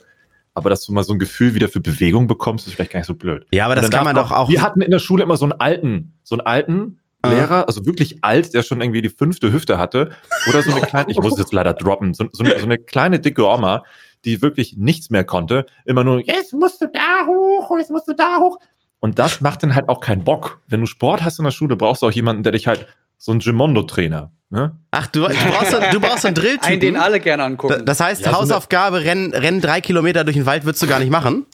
Aber 0.55 0.69
dass 0.69 0.85
du 0.85 0.93
mal 0.93 1.05
so 1.05 1.13
ein 1.13 1.21
Gefühl 1.21 1.55
wieder 1.55 1.69
für 1.69 1.81
Bewegung 1.81 2.27
bekommst, 2.27 2.67
ist 2.67 2.75
vielleicht 2.75 2.91
gar 2.91 2.99
nicht 2.99 3.07
so 3.07 3.15
blöd. 3.15 3.47
Ja, 3.53 3.67
aber 3.67 3.77
das 3.77 3.91
kann 3.91 4.05
man 4.05 4.17
doch 4.17 4.33
auch. 4.33 4.49
Wir 4.49 4.63
hatten 4.63 4.81
in 4.81 4.91
der 4.91 4.99
Schule 4.99 5.23
immer 5.23 5.37
so 5.37 5.45
einen 5.45 5.53
alten, 5.53 6.15
so 6.25 6.35
einen 6.35 6.45
alten. 6.45 6.99
Lehrer, 7.25 7.67
also 7.69 7.85
wirklich 7.87 8.19
alt, 8.25 8.55
der 8.55 8.63
schon 8.63 8.81
irgendwie 8.81 9.03
die 9.03 9.11
fünfte 9.11 9.53
Hüfte 9.53 9.79
hatte. 9.79 10.11
Oder 10.49 10.63
so 10.63 10.71
eine 10.71 10.81
kleine, 10.87 11.11
ich 11.11 11.19
muss 11.19 11.33
es 11.35 11.39
jetzt 11.39 11.53
leider 11.53 11.75
droppen, 11.75 12.15
so, 12.15 12.27
so, 12.33 12.43
eine, 12.45 12.59
so 12.59 12.65
eine 12.65 12.79
kleine 12.79 13.21
dicke 13.21 13.47
Oma, 13.47 13.83
die 14.25 14.41
wirklich 14.43 14.77
nichts 14.77 15.11
mehr 15.11 15.25
konnte. 15.25 15.67
Immer 15.85 16.05
nur, 16.05 16.21
jetzt 16.27 16.53
musst 16.53 16.81
du 16.81 16.87
da 16.87 17.27
hoch, 17.27 17.71
und 17.71 17.79
jetzt 17.81 17.91
musst 17.91 18.09
du 18.09 18.15
da 18.15 18.39
hoch. 18.39 18.59
Und 19.01 19.19
das 19.19 19.41
macht 19.41 19.63
dann 19.63 19.75
halt 19.75 19.89
auch 19.89 20.01
keinen 20.01 20.25
Bock. 20.25 20.61
Wenn 20.69 20.81
du 20.81 20.87
Sport 20.87 21.23
hast 21.25 21.39
in 21.39 21.45
der 21.45 21.53
Schule, 21.53 21.77
brauchst 21.77 22.03
du 22.03 22.07
auch 22.07 22.13
jemanden, 22.13 22.43
der 22.43 22.53
dich 22.53 22.67
halt, 22.67 22.87
so 23.23 23.33
ein 23.33 23.39
Gimondo-Trainer, 23.39 24.31
ne? 24.49 24.77
Ach, 24.93 25.07
du, 25.09 25.21
du 25.21 25.27
brauchst, 25.29 25.71
so- 25.73 25.77
du 25.93 26.01
brauchst 26.01 26.25
einen 26.25 26.35
Einen, 26.39 26.57
den 26.57 26.59
Drilltypen. 26.71 26.97
alle 26.97 27.21
gerne 27.21 27.45
angucken. 27.45 27.85
Das 27.85 28.01
heißt, 28.01 28.25
Ja, 28.25 28.33
Hausaufgabe, 28.33 29.05
rennen, 29.05 29.35
rennen 29.35 29.61
drei 29.61 29.83
Kilometer 29.83 30.25
durch 30.25 30.37
den 30.37 30.47
Wald 30.47 30.65
würdest 30.65 30.83
du 30.83 30.87
gar 30.87 31.01
nicht 31.01 31.11
machen. 31.11 31.45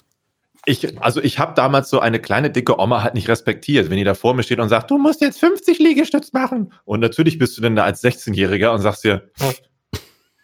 Ich, 0.69 1.01
also 1.01 1.23
ich 1.23 1.39
habe 1.39 1.55
damals 1.55 1.89
so 1.89 2.01
eine 2.01 2.19
kleine 2.19 2.51
dicke 2.51 2.79
Oma 2.81 3.03
halt 3.03 3.15
nicht 3.15 3.29
respektiert, 3.29 3.89
wenn 3.89 3.99
die 3.99 4.05
da 4.05 4.15
vor 4.15 4.35
mir 4.35 4.43
steht 4.43 4.59
und 4.59 4.69
sagt, 4.69 4.91
du 4.91 4.99
musst 4.99 5.21
jetzt 5.21 5.39
50 5.39 5.79
Liegestütz 5.79 6.33
machen. 6.33 6.73
Und 6.85 7.01
natürlich 7.01 7.39
bist 7.39 7.57
du 7.57 7.63
denn 7.63 7.77
da 7.77 7.85
als 7.85 8.03
16-Jähriger 8.03 8.71
und 8.75 8.81
sagst 8.81 9.05
dir, 9.05 9.31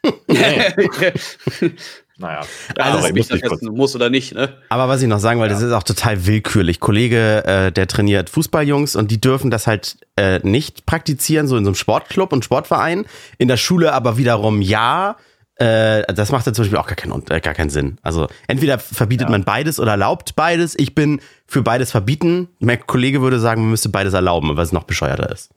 naja, 2.18 2.40
Also 2.78 3.08
muss 3.14 3.30
nicht 3.30 3.44
du 3.44 3.72
musst 3.72 3.96
oder 3.96 4.10
nicht, 4.10 4.34
ne? 4.34 4.54
Aber 4.68 4.88
was 4.88 5.02
ich 5.02 5.08
noch 5.08 5.18
sagen 5.18 5.40
wollte, 5.40 5.54
das 5.54 5.62
ist 5.62 5.72
auch 5.72 5.82
total 5.82 6.26
willkürlich. 6.26 6.78
Kollege, 6.80 7.44
äh, 7.44 7.72
der 7.72 7.86
trainiert 7.86 8.30
Fußballjungs 8.30 8.96
und 8.96 9.10
die 9.10 9.20
dürfen 9.20 9.50
das 9.50 9.66
halt 9.66 9.96
äh, 10.16 10.40
nicht 10.42 10.86
praktizieren, 10.86 11.48
so 11.48 11.56
in 11.56 11.64
so 11.64 11.70
einem 11.70 11.74
Sportclub 11.74 12.32
und 12.32 12.44
Sportverein. 12.44 13.06
In 13.38 13.48
der 13.48 13.56
Schule 13.56 13.92
aber 13.92 14.18
wiederum 14.18 14.60
ja. 14.60 15.16
Äh, 15.62 16.12
das 16.12 16.32
macht 16.32 16.44
dann 16.44 16.54
zum 16.54 16.64
Beispiel 16.64 16.78
auch 16.78 16.88
gar 16.88 16.96
keinen, 16.96 17.22
äh, 17.30 17.40
gar 17.40 17.54
keinen 17.54 17.70
Sinn. 17.70 17.98
Also 18.02 18.26
entweder 18.48 18.80
verbietet 18.80 19.28
man 19.28 19.44
beides 19.44 19.78
oder 19.78 19.92
erlaubt 19.92 20.34
beides. 20.34 20.76
Ich 20.76 20.96
bin 20.96 21.20
für 21.46 21.62
beides 21.62 21.92
verbieten. 21.92 22.48
Mein 22.58 22.84
Kollege 22.84 23.20
würde 23.20 23.38
sagen, 23.38 23.62
man 23.62 23.70
müsste 23.70 23.88
beides 23.88 24.12
erlauben, 24.12 24.56
weil 24.56 24.64
es 24.64 24.72
noch 24.72 24.84
bescheuerter 24.84 25.30
ist. 25.30 25.50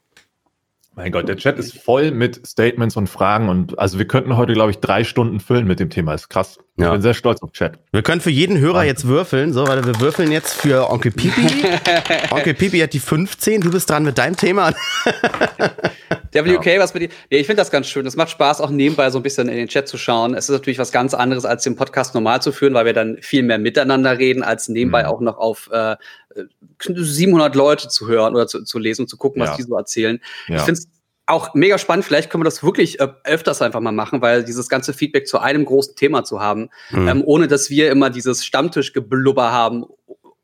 Mein 0.97 1.11
Gott, 1.11 1.27
der 1.27 1.35
Chat 1.35 1.59
ist 1.59 1.77
voll 1.77 2.11
mit 2.11 2.47
Statements 2.47 2.95
und 2.95 3.07
Fragen 3.07 3.49
und 3.49 3.77
also 3.77 3.97
wir 3.99 4.07
könnten 4.07 4.37
heute, 4.37 4.53
glaube 4.53 4.71
ich, 4.71 4.77
drei 4.79 5.03
Stunden 5.03 5.41
füllen 5.41 5.67
mit 5.67 5.81
dem 5.81 5.89
Thema. 5.89 6.13
Ist 6.13 6.29
krass. 6.29 6.57
Ich 6.77 6.83
Ja. 6.83 6.91
bin 6.91 7.01
sehr 7.01 7.13
stolz 7.13 7.41
auf 7.41 7.51
Chat. 7.51 7.79
Wir 7.91 8.01
können 8.01 8.21
für 8.21 8.29
jeden 8.29 8.57
Hörer 8.59 8.83
jetzt 8.85 9.05
würfeln. 9.05 9.51
So, 9.51 9.67
warte, 9.67 9.85
wir 9.85 9.99
würfeln 9.99 10.31
jetzt 10.31 10.53
für 10.53 10.89
Onkel 10.89 11.11
Pipi. 11.11 11.47
Onkel 12.31 12.53
Pipi 12.53 12.79
hat 12.79 12.93
die 12.93 12.99
15. 12.99 13.59
Du 13.61 13.71
bist 13.71 13.89
dran 13.89 14.03
mit 14.03 14.17
deinem 14.17 14.37
Thema. 14.37 14.71
WK, 16.33 16.79
was 16.79 16.93
mit 16.93 17.03
dir? 17.03 17.09
Ja, 17.29 17.37
ich 17.39 17.45
finde 17.47 17.61
das 17.61 17.71
ganz 17.71 17.87
schön. 17.87 18.05
Es 18.05 18.15
macht 18.17 18.29
Spaß, 18.29 18.59
auch 18.61 18.69
nebenbei 18.69 19.09
so 19.09 19.19
ein 19.19 19.23
bisschen 19.23 19.47
in 19.49 19.55
den 19.55 19.67
Chat 19.67 19.87
zu 19.87 19.97
schauen. 19.97 20.33
Es 20.33 20.45
ist 20.49 20.51
natürlich 20.51 20.79
was 20.79 20.91
ganz 20.91 21.13
anderes, 21.13 21.45
als 21.45 21.63
den 21.63 21.75
Podcast 21.77 22.13
normal 22.13 22.41
zu 22.41 22.51
führen, 22.51 22.73
weil 22.73 22.85
wir 22.85 22.93
dann 22.93 23.17
viel 23.21 23.43
mehr 23.43 23.57
miteinander 23.57 24.17
reden, 24.17 24.43
als 24.43 24.67
nebenbei 24.69 25.03
Mhm. 25.03 25.09
auch 25.09 25.21
noch 25.21 25.37
auf 25.37 25.69
äh, 25.71 25.95
700 26.81 27.55
Leute 27.55 27.87
zu 27.87 28.07
hören 28.07 28.35
oder 28.35 28.47
zu, 28.47 28.63
zu 28.63 28.79
lesen 28.79 29.03
und 29.03 29.07
zu 29.07 29.17
gucken, 29.17 29.41
was 29.41 29.51
Ja. 29.51 29.55
die 29.57 29.63
so 29.63 29.77
erzählen. 29.77 30.19
Ja. 30.47 30.55
Ich 30.57 30.61
finde 30.63 30.79
es 30.79 30.87
auch 31.27 31.53
mega 31.55 31.77
spannend. 31.77 32.05
Vielleicht 32.05 32.29
können 32.29 32.41
wir 32.41 32.45
das 32.45 32.63
wirklich 32.63 32.99
äh, 32.99 33.07
öfters 33.23 33.61
einfach 33.61 33.79
mal 33.79 33.91
machen, 33.91 34.21
weil 34.21 34.43
dieses 34.43 34.69
ganze 34.69 34.93
Feedback 34.93 35.27
zu 35.27 35.39
einem 35.39 35.65
großen 35.65 35.95
Thema 35.95 36.23
zu 36.23 36.39
haben, 36.39 36.69
Mhm. 36.91 37.07
ähm, 37.07 37.23
ohne 37.25 37.47
dass 37.47 37.69
wir 37.69 37.89
immer 37.91 38.09
dieses 38.11 38.45
Stammtischgeblubber 38.45 39.51
haben, 39.51 39.85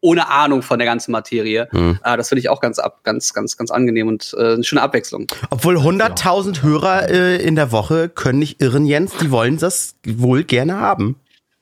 ohne 0.04 0.30
Ahnung 0.30 0.64
von 0.64 0.80
der 0.80 0.88
ganzen 0.88 1.12
Materie. 1.12 1.68
Mhm. 1.72 2.00
Äh, 2.04 2.18
das 2.18 2.30
finde 2.30 2.40
ich 2.40 2.50
auch 2.50 2.60
ganz, 2.60 2.80
ab, 2.80 3.04
ganz, 3.04 3.34
ganz, 3.36 3.56
ganz 3.56 3.70
angenehm 3.70 4.08
und 4.08 4.34
äh, 4.36 4.54
eine 4.54 4.64
schöne 4.64 4.82
Abwechslung. 4.82 5.28
Obwohl 5.52 5.78
100.000 5.78 6.64
Hörer 6.64 7.10
äh, 7.12 7.36
in 7.46 7.56
der 7.56 7.72
Woche 7.72 8.10
können 8.10 8.40
nicht 8.40 8.60
irren, 8.64 8.88
Jens. 8.88 9.12
Die 9.22 9.30
wollen 9.30 9.58
das 9.60 9.94
wohl 10.08 10.44
gerne 10.44 10.78
haben. 10.80 11.18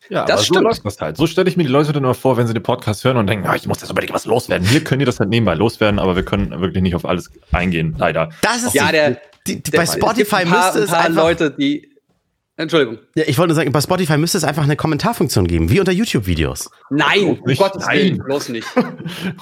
Ja, 0.10 0.26
Das 0.26 0.32
aber 0.38 0.44
stimmt. 0.44 0.56
so 0.58 0.62
läuft 0.64 0.86
das 0.86 1.00
halt. 1.02 1.18
So 1.18 1.28
stelle 1.28 1.50
ich 1.50 1.56
mir 1.58 1.64
die 1.64 1.70
Leute 1.70 1.94
dann 1.94 2.04
immer 2.04 2.14
vor, 2.16 2.36
wenn 2.38 2.48
sie 2.48 2.54
den 2.54 2.64
Podcast 2.64 3.04
hören 3.04 3.18
und 3.18 3.28
denken, 3.28 3.46
ah, 3.48 3.56
ich 3.56 3.68
muss 3.68 3.80
jetzt 3.82 3.90
unbedingt 3.90 4.14
was 4.14 4.26
loswerden. 4.26 4.68
Hier 4.68 4.84
können 4.84 5.00
die 5.00 5.06
das 5.06 5.20
halt 5.20 5.30
nebenbei 5.30 5.54
loswerden, 5.54 6.00
aber 6.00 6.16
wir 6.16 6.24
können 6.24 6.50
wirklich 6.62 6.82
nicht 6.82 6.96
auf 6.96 7.06
alles 7.06 7.30
eingehen, 7.52 7.96
leider. 7.98 8.30
Das 8.42 8.64
ist 8.64 8.74
Ja, 8.74 8.92
der- 8.92 9.18
die, 9.48 9.62
die, 9.64 9.72
Der- 9.72 9.78
bei 9.80 9.86
Spotify 9.86 10.36
ein 10.38 10.50
paar, 10.50 10.66
müsste 10.66 10.80
es 10.80 10.90
ein 10.90 10.96
paar 10.96 11.06
einfach. 11.06 11.24
Leute, 11.24 11.52
die. 11.52 11.90
Entschuldigung. 12.58 12.98
Ja, 13.16 13.24
ich 13.26 13.38
wollte 13.38 13.50
nur 13.50 13.56
sagen, 13.56 13.72
bei 13.72 13.80
Spotify 13.80 14.18
müsste 14.18 14.38
es 14.38 14.44
einfach 14.44 14.64
eine 14.64 14.76
Kommentarfunktion 14.76 15.48
geben, 15.48 15.70
wie 15.70 15.80
unter 15.80 15.94
YouTube-Videos. 15.94 16.70
Nein, 16.90 17.24
um 17.24 17.40
nicht. 17.46 17.58
Gottes 17.62 17.88
Willen, 17.88 18.18
Nein. 18.18 18.26
bloß 18.26 18.50
nicht. 18.50 18.68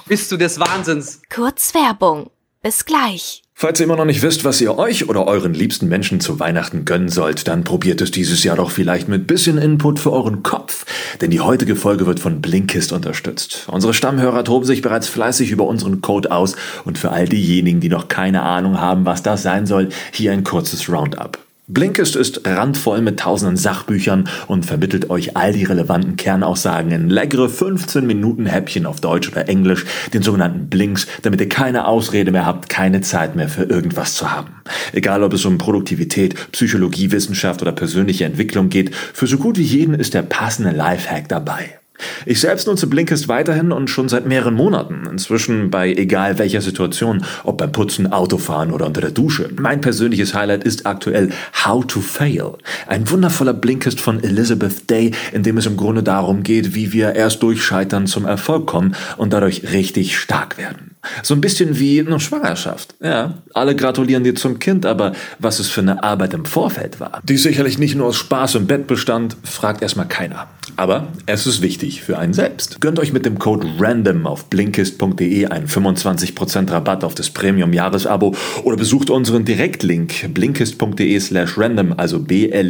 Bist 0.06 0.30
du 0.30 0.36
des 0.36 0.60
Wahnsinns? 0.60 1.20
Kurz 1.28 1.74
Werbung. 1.74 2.30
Bis 2.62 2.84
gleich. 2.84 3.42
Falls 3.60 3.80
ihr 3.80 3.86
immer 3.86 3.96
noch 3.96 4.04
nicht 4.04 4.22
wisst, 4.22 4.44
was 4.44 4.60
ihr 4.60 4.78
euch 4.78 5.08
oder 5.08 5.26
euren 5.26 5.52
liebsten 5.52 5.88
Menschen 5.88 6.20
zu 6.20 6.38
Weihnachten 6.38 6.84
gönnen 6.84 7.08
sollt, 7.08 7.48
dann 7.48 7.64
probiert 7.64 8.00
es 8.00 8.12
dieses 8.12 8.44
Jahr 8.44 8.54
doch 8.54 8.70
vielleicht 8.70 9.08
mit 9.08 9.26
bisschen 9.26 9.58
Input 9.58 9.98
für 9.98 10.12
euren 10.12 10.44
Kopf. 10.44 10.86
Denn 11.20 11.32
die 11.32 11.40
heutige 11.40 11.74
Folge 11.74 12.06
wird 12.06 12.20
von 12.20 12.40
Blinkist 12.40 12.92
unterstützt. 12.92 13.66
Unsere 13.68 13.94
Stammhörer 13.94 14.44
toben 14.44 14.64
sich 14.64 14.80
bereits 14.80 15.08
fleißig 15.08 15.50
über 15.50 15.66
unseren 15.66 16.02
Code 16.02 16.30
aus 16.30 16.54
und 16.84 16.98
für 16.98 17.10
all 17.10 17.26
diejenigen, 17.26 17.80
die 17.80 17.88
noch 17.88 18.06
keine 18.06 18.42
Ahnung 18.42 18.80
haben, 18.80 19.04
was 19.06 19.24
das 19.24 19.42
sein 19.42 19.66
soll, 19.66 19.88
hier 20.12 20.30
ein 20.30 20.44
kurzes 20.44 20.88
Roundup. 20.88 21.47
Blinkist 21.70 22.16
ist 22.16 22.46
randvoll 22.46 23.02
mit 23.02 23.20
tausenden 23.20 23.58
Sachbüchern 23.58 24.26
und 24.46 24.64
vermittelt 24.64 25.10
euch 25.10 25.36
all 25.36 25.52
die 25.52 25.64
relevanten 25.64 26.16
Kernaussagen 26.16 26.90
in 26.92 27.10
leckere 27.10 27.50
15 27.50 28.06
Minuten 28.06 28.46
Häppchen 28.46 28.86
auf 28.86 29.02
Deutsch 29.02 29.28
oder 29.28 29.50
Englisch, 29.50 29.84
den 30.14 30.22
sogenannten 30.22 30.70
Blinks, 30.70 31.06
damit 31.20 31.42
ihr 31.42 31.48
keine 31.50 31.86
Ausrede 31.86 32.32
mehr 32.32 32.46
habt, 32.46 32.70
keine 32.70 33.02
Zeit 33.02 33.36
mehr 33.36 33.50
für 33.50 33.64
irgendwas 33.64 34.14
zu 34.14 34.32
haben. 34.32 34.54
Egal 34.92 35.22
ob 35.22 35.34
es 35.34 35.44
um 35.44 35.58
Produktivität, 35.58 36.34
Psychologie, 36.52 37.12
Wissenschaft 37.12 37.60
oder 37.60 37.72
persönliche 37.72 38.24
Entwicklung 38.24 38.70
geht, 38.70 38.94
für 38.94 39.26
so 39.26 39.36
gut 39.36 39.58
wie 39.58 39.62
jeden 39.62 39.92
ist 39.92 40.14
der 40.14 40.22
passende 40.22 40.70
Lifehack 40.70 41.28
dabei. 41.28 41.77
Ich 42.26 42.40
selbst 42.40 42.66
nutze 42.66 42.86
Blinkist 42.86 43.28
weiterhin 43.28 43.72
und 43.72 43.88
schon 43.88 44.08
seit 44.08 44.26
mehreren 44.26 44.54
Monaten. 44.54 45.08
Inzwischen 45.10 45.70
bei 45.70 45.92
egal 45.92 46.38
welcher 46.38 46.60
Situation, 46.60 47.24
ob 47.44 47.58
beim 47.58 47.72
Putzen, 47.72 48.12
Autofahren 48.12 48.72
oder 48.72 48.86
unter 48.86 49.00
der 49.00 49.10
Dusche. 49.10 49.50
Mein 49.56 49.80
persönliches 49.80 50.34
Highlight 50.34 50.64
ist 50.64 50.86
aktuell 50.86 51.30
How 51.64 51.86
to 51.86 52.00
Fail. 52.00 52.54
Ein 52.86 53.08
wundervoller 53.10 53.54
Blinkist 53.54 54.00
von 54.00 54.22
Elizabeth 54.22 54.88
Day, 54.90 55.12
in 55.32 55.42
dem 55.42 55.58
es 55.58 55.66
im 55.66 55.76
Grunde 55.76 56.02
darum 56.02 56.42
geht, 56.42 56.74
wie 56.74 56.92
wir 56.92 57.14
erst 57.14 57.42
durch 57.42 57.62
Scheitern 57.62 58.06
zum 58.06 58.24
Erfolg 58.24 58.66
kommen 58.66 58.94
und 59.16 59.32
dadurch 59.32 59.72
richtig 59.72 60.18
stark 60.18 60.58
werden. 60.58 60.97
So 61.22 61.34
ein 61.34 61.40
bisschen 61.40 61.78
wie 61.78 62.00
eine 62.00 62.20
Schwangerschaft. 62.20 62.94
Ja, 63.00 63.34
alle 63.54 63.76
gratulieren 63.76 64.24
dir 64.24 64.34
zum 64.34 64.58
Kind, 64.58 64.84
aber 64.86 65.12
was 65.38 65.58
es 65.58 65.68
für 65.68 65.80
eine 65.80 66.02
Arbeit 66.02 66.34
im 66.34 66.44
Vorfeld 66.44 67.00
war, 67.00 67.20
die 67.24 67.36
sicherlich 67.36 67.78
nicht 67.78 67.94
nur 67.94 68.06
aus 68.06 68.16
Spaß 68.16 68.56
im 68.56 68.66
Bett 68.66 68.86
bestand, 68.86 69.36
fragt 69.42 69.82
erstmal 69.82 70.08
keiner. 70.08 70.48
Aber 70.76 71.08
es 71.26 71.46
ist 71.46 71.62
wichtig 71.62 72.02
für 72.02 72.18
einen 72.18 72.32
selbst. 72.34 72.80
Gönnt 72.80 72.98
euch 72.98 73.12
mit 73.12 73.26
dem 73.26 73.38
Code 73.38 73.66
RANDOM 73.78 74.26
auf 74.26 74.46
blinkist.de 74.46 75.46
einen 75.46 75.66
25% 75.66 76.70
Rabatt 76.70 77.04
auf 77.04 77.14
das 77.14 77.30
Premium-Jahresabo 77.30 78.34
oder 78.64 78.76
besucht 78.76 79.10
unseren 79.10 79.44
Direktlink 79.44 80.34
blinkist.de 80.34 81.20
slash 81.20 81.58
random, 81.58 81.94
also 81.96 82.20
b-l-i-n-k-i-s-t.de 82.20 82.68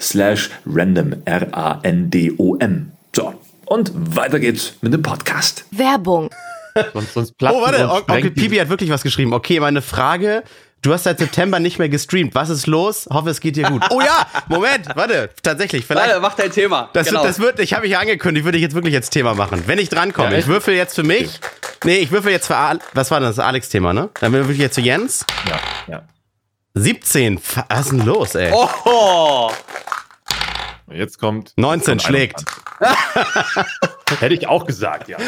slash 0.00 0.50
random, 0.66 1.14
R-A-N-D-O-M. 1.24 2.92
So, 3.14 3.34
und 3.66 3.92
weiter 4.16 4.40
geht's 4.40 4.74
mit 4.80 4.92
dem 4.92 5.02
Podcast. 5.02 5.64
Werbung. 5.70 6.30
Sonst, 6.92 7.14
sonst 7.14 7.34
Oh, 7.42 7.62
warte, 7.62 7.88
Onkel 7.90 8.30
Pipi 8.30 8.56
hat 8.56 8.68
wirklich 8.68 8.90
was 8.90 9.02
geschrieben. 9.02 9.32
Okay, 9.32 9.60
meine 9.60 9.82
Frage. 9.82 10.42
Du 10.82 10.92
hast 10.92 11.04
seit 11.04 11.18
September 11.18 11.58
nicht 11.58 11.78
mehr 11.78 11.88
gestreamt. 11.88 12.34
Was 12.34 12.48
ist 12.50 12.66
los? 12.66 13.08
Hoffe, 13.10 13.30
es 13.30 13.40
geht 13.40 13.56
dir 13.56 13.64
gut. 13.68 13.82
Oh 13.90 14.00
ja, 14.00 14.26
Moment, 14.48 14.86
warte, 14.94 15.30
tatsächlich, 15.42 15.84
vielleicht. 15.86 16.08
Warte, 16.10 16.20
mach 16.20 16.34
dein 16.34 16.50
Thema. 16.52 16.90
Das, 16.92 17.08
genau. 17.08 17.24
das 17.24 17.38
wird, 17.40 17.58
ich 17.60 17.72
habe 17.72 17.88
mich 17.88 17.96
angekündigt, 17.96 18.44
würde 18.44 18.58
ich 18.58 18.62
jetzt 18.62 18.74
wirklich 18.74 18.92
jetzt 18.92 19.10
Thema 19.10 19.34
machen. 19.34 19.64
Wenn 19.66 19.78
ich 19.78 19.88
drankomme, 19.88 20.32
Ja, 20.32 20.38
ich 20.38 20.46
würfel 20.46 20.74
jetzt 20.74 20.94
für 20.94 21.02
mich. 21.02 21.40
Nee, 21.84 21.96
ich 21.96 22.10
würfel 22.12 22.30
jetzt 22.30 22.46
für 22.46 22.56
Al 22.56 22.78
Was 22.92 23.10
war 23.10 23.20
das? 23.20 23.38
Alex-Thema, 23.38 23.94
ne? 23.94 24.10
Dann 24.20 24.32
würfel 24.32 24.52
ich 24.52 24.58
jetzt 24.60 24.74
für 24.76 24.82
Jens. 24.82 25.24
Ja, 25.48 25.58
ja. 25.88 26.02
17. 26.74 27.38
F- 27.38 27.64
Was 27.68 27.80
ist 27.86 27.92
denn 27.92 28.04
los, 28.04 28.34
ey? 28.34 28.52
Oh, 28.54 29.50
Jetzt 30.90 31.18
kommt 31.18 31.52
19 31.56 31.92
kommt 31.92 32.02
schlägt. 32.02 32.44
21. 32.78 34.20
Hätte 34.20 34.34
ich 34.34 34.46
auch 34.46 34.66
gesagt, 34.66 35.08
ja. 35.08 35.18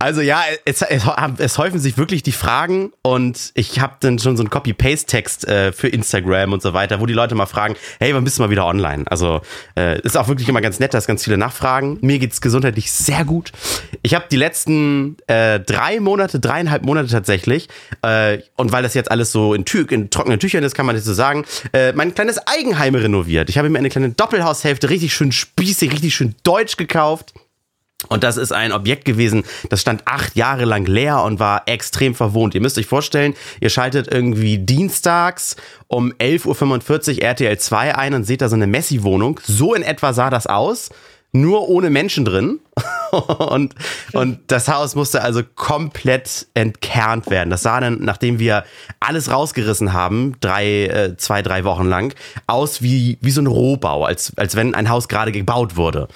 Also 0.00 0.22
ja, 0.22 0.42
es, 0.64 0.80
es, 0.80 1.04
es 1.36 1.58
häufen 1.58 1.78
sich 1.78 1.98
wirklich 1.98 2.22
die 2.22 2.32
Fragen 2.32 2.90
und 3.02 3.52
ich 3.52 3.80
habe 3.80 3.96
dann 4.00 4.18
schon 4.18 4.34
so 4.34 4.42
einen 4.42 4.48
Copy-Paste-Text 4.48 5.46
äh, 5.46 5.72
für 5.72 5.88
Instagram 5.88 6.54
und 6.54 6.62
so 6.62 6.72
weiter, 6.72 7.02
wo 7.02 7.06
die 7.06 7.12
Leute 7.12 7.34
mal 7.34 7.44
fragen, 7.44 7.74
hey, 7.98 8.14
wann 8.14 8.24
bist 8.24 8.38
du 8.38 8.42
mal 8.42 8.48
wieder 8.48 8.64
online? 8.64 9.04
Also 9.08 9.42
äh, 9.76 10.00
ist 10.00 10.16
auch 10.16 10.26
wirklich 10.26 10.48
immer 10.48 10.62
ganz 10.62 10.80
nett, 10.80 10.94
dass 10.94 11.06
ganz 11.06 11.22
viele 11.22 11.36
nachfragen. 11.36 11.98
Mir 12.00 12.18
geht's 12.18 12.40
gesundheitlich 12.40 12.90
sehr 12.90 13.26
gut. 13.26 13.52
Ich 14.00 14.14
habe 14.14 14.24
die 14.30 14.38
letzten 14.38 15.18
äh, 15.26 15.60
drei 15.60 16.00
Monate, 16.00 16.40
dreieinhalb 16.40 16.82
Monate 16.82 17.10
tatsächlich, 17.10 17.68
äh, 18.00 18.38
und 18.56 18.72
weil 18.72 18.82
das 18.82 18.94
jetzt 18.94 19.10
alles 19.10 19.32
so 19.32 19.52
in, 19.52 19.66
Tü 19.66 19.82
in 19.90 20.08
trockenen 20.08 20.40
Tüchern 20.40 20.64
ist, 20.64 20.74
kann 20.74 20.86
man 20.86 20.94
das 20.94 21.04
so 21.04 21.12
sagen, 21.12 21.44
äh, 21.74 21.92
mein 21.92 22.14
kleines 22.14 22.38
Eigenheim 22.46 22.94
renoviert. 22.94 23.50
Ich 23.50 23.58
habe 23.58 23.68
mir 23.68 23.78
eine 23.78 23.90
kleine 23.90 24.08
Doppelhaushälfte 24.08 24.88
richtig 24.88 25.12
schön 25.12 25.30
spießig, 25.30 25.92
richtig 25.92 26.14
schön 26.14 26.36
deutsch 26.42 26.78
gekauft. 26.78 27.34
Und 28.08 28.24
das 28.24 28.36
ist 28.36 28.52
ein 28.52 28.72
Objekt 28.72 29.04
gewesen, 29.04 29.44
das 29.68 29.80
stand 29.80 30.02
acht 30.06 30.34
Jahre 30.36 30.64
lang 30.64 30.86
leer 30.86 31.22
und 31.22 31.38
war 31.38 31.62
extrem 31.66 32.14
verwohnt. 32.14 32.54
Ihr 32.54 32.60
müsst 32.60 32.78
euch 32.78 32.86
vorstellen, 32.86 33.34
ihr 33.60 33.70
schaltet 33.70 34.08
irgendwie 34.12 34.58
dienstags 34.58 35.56
um 35.86 36.12
11.45 36.12 37.16
Uhr 37.16 37.22
RTL 37.22 37.58
2 37.58 37.96
ein 37.96 38.14
und 38.14 38.24
seht 38.24 38.40
da 38.40 38.48
so 38.48 38.56
eine 38.56 38.66
Messi-Wohnung. 38.66 39.40
So 39.44 39.74
in 39.74 39.82
etwa 39.82 40.12
sah 40.12 40.30
das 40.30 40.46
aus, 40.46 40.90
nur 41.32 41.68
ohne 41.68 41.90
Menschen 41.90 42.24
drin. 42.24 42.60
und, 43.38 43.74
und 44.12 44.40
das 44.46 44.68
Haus 44.68 44.94
musste 44.94 45.22
also 45.22 45.42
komplett 45.54 46.46
entkernt 46.54 47.28
werden. 47.28 47.50
Das 47.50 47.62
sah 47.62 47.80
dann, 47.80 47.98
nachdem 48.00 48.38
wir 48.38 48.64
alles 49.00 49.30
rausgerissen 49.30 49.92
haben, 49.92 50.36
drei, 50.40 50.86
äh, 50.86 51.16
zwei, 51.16 51.42
drei 51.42 51.64
Wochen 51.64 51.86
lang, 51.86 52.14
aus 52.46 52.82
wie, 52.82 53.18
wie 53.20 53.30
so 53.30 53.42
ein 53.42 53.46
Rohbau, 53.46 54.04
als, 54.04 54.32
als 54.36 54.56
wenn 54.56 54.74
ein 54.74 54.88
Haus 54.88 55.08
gerade 55.08 55.32
gebaut 55.32 55.76
wurde. 55.76 56.08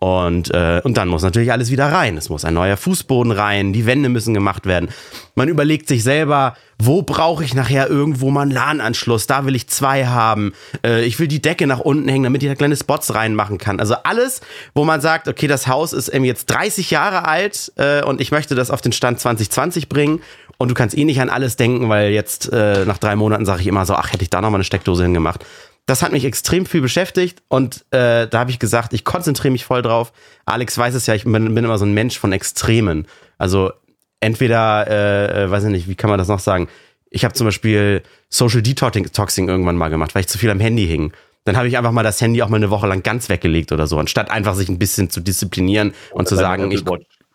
Und, 0.00 0.52
äh, 0.54 0.80
und 0.82 0.96
dann 0.96 1.08
muss 1.08 1.22
natürlich 1.22 1.52
alles 1.52 1.70
wieder 1.70 1.92
rein. 1.92 2.16
Es 2.16 2.30
muss 2.30 2.46
ein 2.46 2.54
neuer 2.54 2.78
Fußboden 2.78 3.32
rein, 3.32 3.74
die 3.74 3.84
Wände 3.84 4.08
müssen 4.08 4.32
gemacht 4.32 4.64
werden. 4.64 4.88
Man 5.34 5.48
überlegt 5.48 5.88
sich 5.88 6.02
selber, 6.02 6.54
wo 6.78 7.02
brauche 7.02 7.44
ich 7.44 7.52
nachher 7.52 7.90
irgendwo 7.90 8.30
mal 8.30 8.42
einen 8.42 8.50
LAN-Anschluss? 8.50 9.26
Da 9.26 9.44
will 9.44 9.54
ich 9.54 9.68
zwei 9.68 10.06
haben. 10.06 10.54
Äh, 10.82 11.04
ich 11.04 11.18
will 11.18 11.28
die 11.28 11.42
Decke 11.42 11.66
nach 11.66 11.80
unten 11.80 12.08
hängen, 12.08 12.24
damit 12.24 12.42
ich 12.42 12.48
da 12.48 12.54
kleine 12.54 12.76
Spots 12.76 13.14
reinmachen 13.14 13.58
kann. 13.58 13.78
Also 13.78 13.94
alles, 14.04 14.40
wo 14.72 14.86
man 14.86 15.02
sagt, 15.02 15.28
okay, 15.28 15.46
das 15.46 15.66
Haus 15.66 15.92
ist 15.92 16.08
eben 16.08 16.24
jetzt 16.24 16.46
30 16.46 16.90
Jahre 16.90 17.26
alt 17.26 17.70
äh, 17.76 18.02
und 18.02 18.22
ich 18.22 18.30
möchte 18.30 18.54
das 18.54 18.70
auf 18.70 18.80
den 18.80 18.92
Stand 18.92 19.20
2020 19.20 19.90
bringen. 19.90 20.22
Und 20.56 20.70
du 20.70 20.74
kannst 20.74 20.96
eh 20.96 21.04
nicht 21.04 21.20
an 21.20 21.28
alles 21.28 21.56
denken, 21.56 21.90
weil 21.90 22.10
jetzt 22.10 22.50
äh, 22.52 22.86
nach 22.86 22.98
drei 22.98 23.16
Monaten 23.16 23.44
sage 23.44 23.60
ich 23.60 23.66
immer 23.66 23.84
so, 23.84 23.94
ach, 23.94 24.14
hätte 24.14 24.22
ich 24.22 24.30
da 24.30 24.40
noch 24.40 24.50
mal 24.50 24.56
eine 24.56 24.64
Steckdose 24.64 25.02
hingemacht. 25.02 25.44
Das 25.86 26.02
hat 26.02 26.12
mich 26.12 26.24
extrem 26.24 26.66
viel 26.66 26.80
beschäftigt 26.80 27.42
und 27.48 27.84
äh, 27.90 28.28
da 28.28 28.38
habe 28.38 28.50
ich 28.50 28.58
gesagt, 28.58 28.92
ich 28.92 29.04
konzentriere 29.04 29.50
mich 29.50 29.64
voll 29.64 29.82
drauf. 29.82 30.12
Alex 30.44 30.78
weiß 30.78 30.94
es 30.94 31.06
ja, 31.06 31.14
ich 31.14 31.24
bin, 31.24 31.32
bin 31.54 31.64
immer 31.64 31.78
so 31.78 31.84
ein 31.84 31.94
Mensch 31.94 32.18
von 32.18 32.32
Extremen. 32.32 33.06
Also 33.38 33.72
entweder, 34.20 34.86
äh, 34.88 35.44
äh, 35.44 35.50
weiß 35.50 35.64
ich 35.64 35.70
nicht, 35.70 35.88
wie 35.88 35.94
kann 35.94 36.10
man 36.10 36.18
das 36.18 36.28
noch 36.28 36.38
sagen? 36.38 36.68
Ich 37.10 37.24
habe 37.24 37.34
zum 37.34 37.46
Beispiel 37.46 38.02
Social 38.28 38.62
Detoxing 38.62 39.48
irgendwann 39.48 39.76
mal 39.76 39.88
gemacht, 39.88 40.14
weil 40.14 40.20
ich 40.20 40.28
zu 40.28 40.38
viel 40.38 40.50
am 40.50 40.60
Handy 40.60 40.86
hing. 40.86 41.12
Dann 41.44 41.56
habe 41.56 41.66
ich 41.66 41.76
einfach 41.76 41.90
mal 41.90 42.02
das 42.02 42.20
Handy 42.20 42.42
auch 42.42 42.48
mal 42.48 42.58
eine 42.58 42.70
Woche 42.70 42.86
lang 42.86 43.02
ganz 43.02 43.28
weggelegt 43.28 43.72
oder 43.72 43.86
so, 43.86 43.98
anstatt 43.98 44.30
einfach 44.30 44.54
sich 44.54 44.68
ein 44.68 44.78
bisschen 44.78 45.10
zu 45.10 45.20
disziplinieren 45.20 45.94
und 46.12 46.28
zu 46.28 46.36
sagen, 46.36 46.70
ich, 46.70 46.84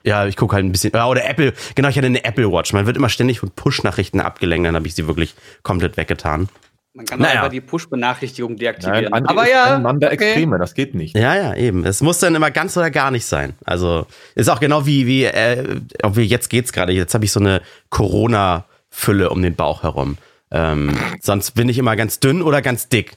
ja, 0.04 0.28
ich 0.28 0.38
gucke 0.38 0.56
halt 0.56 0.64
ein 0.64 0.72
bisschen. 0.72 0.92
Oder 0.92 1.28
Apple, 1.28 1.54
genau, 1.74 1.90
ich 1.90 1.98
hatte 1.98 2.06
eine 2.06 2.24
Apple 2.24 2.52
Watch. 2.52 2.72
Man 2.72 2.86
wird 2.86 2.96
immer 2.96 3.10
ständig 3.10 3.40
von 3.40 3.50
Push-Nachrichten 3.50 4.20
abgelenkt, 4.20 4.68
dann 4.68 4.76
habe 4.76 4.88
ich 4.88 4.94
sie 4.94 5.08
wirklich 5.08 5.34
komplett 5.64 5.98
weggetan. 5.98 6.48
Man 6.96 7.06
kann 7.06 7.20
Naja. 7.20 7.42
aber 7.42 7.50
die 7.50 7.60
Push-Benachrichtigung 7.60 8.56
deaktivieren. 8.56 9.12
Nein, 9.12 9.26
aber 9.26 9.44
ist 9.44 9.52
ja, 9.52 9.76
ein 9.76 9.82
Mann 9.82 10.00
der 10.00 10.14
okay. 10.14 10.28
Extreme, 10.32 10.58
das 10.58 10.74
geht 10.76 10.96
nicht. 10.96 11.14
Ja, 11.18 11.36
ja, 11.36 11.54
eben. 11.54 11.86
Es 11.86 12.02
muss 12.02 12.20
dann 12.20 12.34
immer 12.36 12.52
ganz 12.52 12.78
oder 12.78 12.90
gar 12.90 13.12
nicht 13.12 13.26
sein. 13.26 13.54
Also 13.66 14.06
ist 14.36 14.50
auch 14.50 14.62
genau 14.62 14.86
wie, 14.86 15.06
wie 15.06 15.26
äh, 15.26 15.82
ob 16.04 16.16
wir 16.16 16.26
jetzt 16.26 16.50
geht's 16.50 16.72
gerade. 16.72 16.94
Jetzt 16.94 17.14
habe 17.14 17.26
ich 17.26 17.34
so 17.34 17.42
eine 17.42 17.62
Corona-Fülle 17.90 19.30
um 19.30 19.42
den 19.42 19.56
Bauch 19.56 19.84
herum. 19.84 20.18
Ähm, 20.52 20.98
sonst 21.22 21.52
bin 21.52 21.68
ich 21.68 21.78
immer 21.78 21.96
ganz 21.98 22.20
dünn 22.22 22.42
oder 22.42 22.62
ganz 22.62 22.88
dick. 22.88 23.12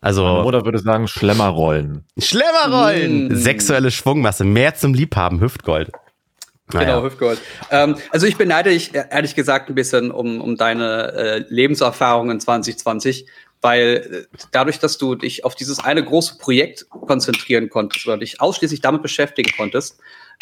Also 0.00 0.24
Oder 0.24 0.64
würde 0.64 0.78
sagen, 0.78 1.06
Schlemmerrollen. 1.06 2.06
Schlemmerrollen, 2.18 3.28
Mm. 3.28 3.34
sexuelle 3.36 3.90
Schwungmasse, 3.90 4.42
mehr 4.44 4.74
zum 4.74 4.94
Liebhaben, 4.94 5.40
Hüftgold. 5.40 5.90
Genau, 6.72 6.84
Naja. 6.84 7.02
Hüftgold. 7.02 7.40
Ähm, 7.70 7.96
also 8.10 8.26
ich 8.26 8.36
beneide 8.36 8.70
dich 8.70 8.94
äh, 8.94 9.04
ehrlich 9.10 9.34
gesagt 9.34 9.68
ein 9.68 9.74
bisschen 9.74 10.10
um, 10.10 10.40
um 10.40 10.56
deine 10.56 11.12
äh, 11.12 11.44
Lebenserfahrung 11.48 12.30
in 12.30 12.40
2020, 12.40 13.26
weil 13.60 14.26
äh, 14.32 14.36
dadurch, 14.50 14.78
dass 14.78 14.98
du 14.98 15.14
dich 15.14 15.44
auf 15.44 15.54
dieses 15.54 15.78
eine 15.78 16.04
große 16.04 16.38
Projekt 16.38 16.88
konzentrieren 16.90 17.68
konntest 17.68 18.06
oder 18.06 18.18
dich 18.18 18.40
ausschließlich 18.40 18.80
damit 18.80 19.02
beschäftigen 19.02 19.52
konntest, 19.56 19.98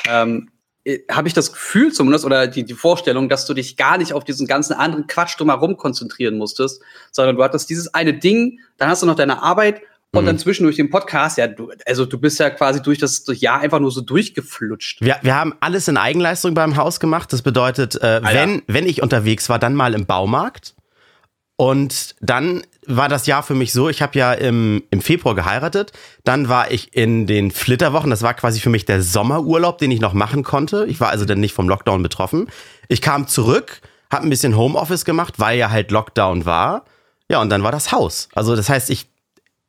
ähm, 0.08 0.50
äh, 0.84 1.00
habe 1.10 1.28
ich 1.28 1.34
das 1.34 1.52
Gefühl 1.52 1.92
zumindest 1.92 2.24
oder 2.24 2.46
die, 2.46 2.64
die 2.64 2.74
Vorstellung, 2.74 3.28
dass 3.28 3.44
du 3.46 3.52
dich 3.52 3.76
gar 3.76 3.98
nicht 3.98 4.14
auf 4.14 4.24
diesen 4.24 4.46
ganzen 4.46 4.72
anderen 4.72 5.06
Quatsch 5.06 5.38
drumherum 5.38 5.76
konzentrieren 5.76 6.38
musstest, 6.38 6.82
sondern 7.12 7.36
du 7.36 7.44
hattest 7.44 7.68
dieses 7.68 7.92
eine 7.92 8.14
Ding, 8.14 8.60
dann 8.78 8.88
hast 8.88 9.02
du 9.02 9.06
noch 9.06 9.16
deine 9.16 9.42
Arbeit 9.42 9.82
und 10.12 10.22
Mhm. 10.22 10.26
dann 10.26 10.38
zwischendurch 10.38 10.76
den 10.76 10.90
Podcast. 10.90 11.38
Ja, 11.38 11.46
du, 11.46 11.70
also 11.86 12.04
du 12.04 12.18
bist 12.18 12.38
ja 12.40 12.50
quasi 12.50 12.82
durch 12.82 12.98
das 12.98 13.24
Jahr 13.26 13.60
einfach 13.60 13.78
nur 13.78 13.92
so 13.92 14.00
durchgeflutscht. 14.00 15.00
Wir, 15.02 15.16
wir 15.22 15.34
haben 15.36 15.54
alles 15.60 15.86
in 15.88 15.96
Eigenleistung 15.96 16.54
beim 16.54 16.76
Haus 16.76 16.98
gemacht. 17.00 17.32
Das 17.32 17.42
bedeutet, 17.42 17.94
äh, 18.02 18.20
wenn, 18.22 18.62
wenn 18.66 18.86
ich 18.86 19.02
unterwegs 19.02 19.48
war, 19.48 19.58
dann 19.58 19.74
mal 19.74 19.94
im 19.94 20.06
Baumarkt. 20.06 20.74
Und 21.56 22.16
dann 22.20 22.62
war 22.86 23.10
das 23.10 23.26
Jahr 23.26 23.42
für 23.42 23.54
mich 23.54 23.72
so, 23.74 23.90
ich 23.90 24.00
habe 24.00 24.18
ja 24.18 24.32
im, 24.32 24.82
im 24.90 25.02
Februar 25.02 25.34
geheiratet, 25.34 25.92
dann 26.24 26.48
war 26.48 26.70
ich 26.70 26.96
in 26.96 27.26
den 27.26 27.50
Flitterwochen, 27.50 28.08
das 28.08 28.22
war 28.22 28.32
quasi 28.32 28.60
für 28.60 28.70
mich 28.70 28.86
der 28.86 29.02
Sommerurlaub, 29.02 29.76
den 29.76 29.90
ich 29.90 30.00
noch 30.00 30.14
machen 30.14 30.42
konnte. 30.42 30.86
Ich 30.88 31.00
war 31.00 31.10
also 31.10 31.26
dann 31.26 31.38
nicht 31.38 31.52
vom 31.52 31.68
Lockdown 31.68 32.02
betroffen. 32.02 32.48
Ich 32.88 33.02
kam 33.02 33.28
zurück, 33.28 33.82
habe 34.10 34.24
ein 34.26 34.30
bisschen 34.30 34.56
Homeoffice 34.56 35.04
gemacht, 35.04 35.34
weil 35.36 35.58
ja 35.58 35.70
halt 35.70 35.90
Lockdown 35.90 36.46
war. 36.46 36.86
Ja, 37.28 37.42
und 37.42 37.50
dann 37.50 37.62
war 37.62 37.72
das 37.72 37.92
Haus. 37.92 38.30
Also 38.34 38.56
das 38.56 38.70
heißt, 38.70 38.88
ich, 38.88 39.09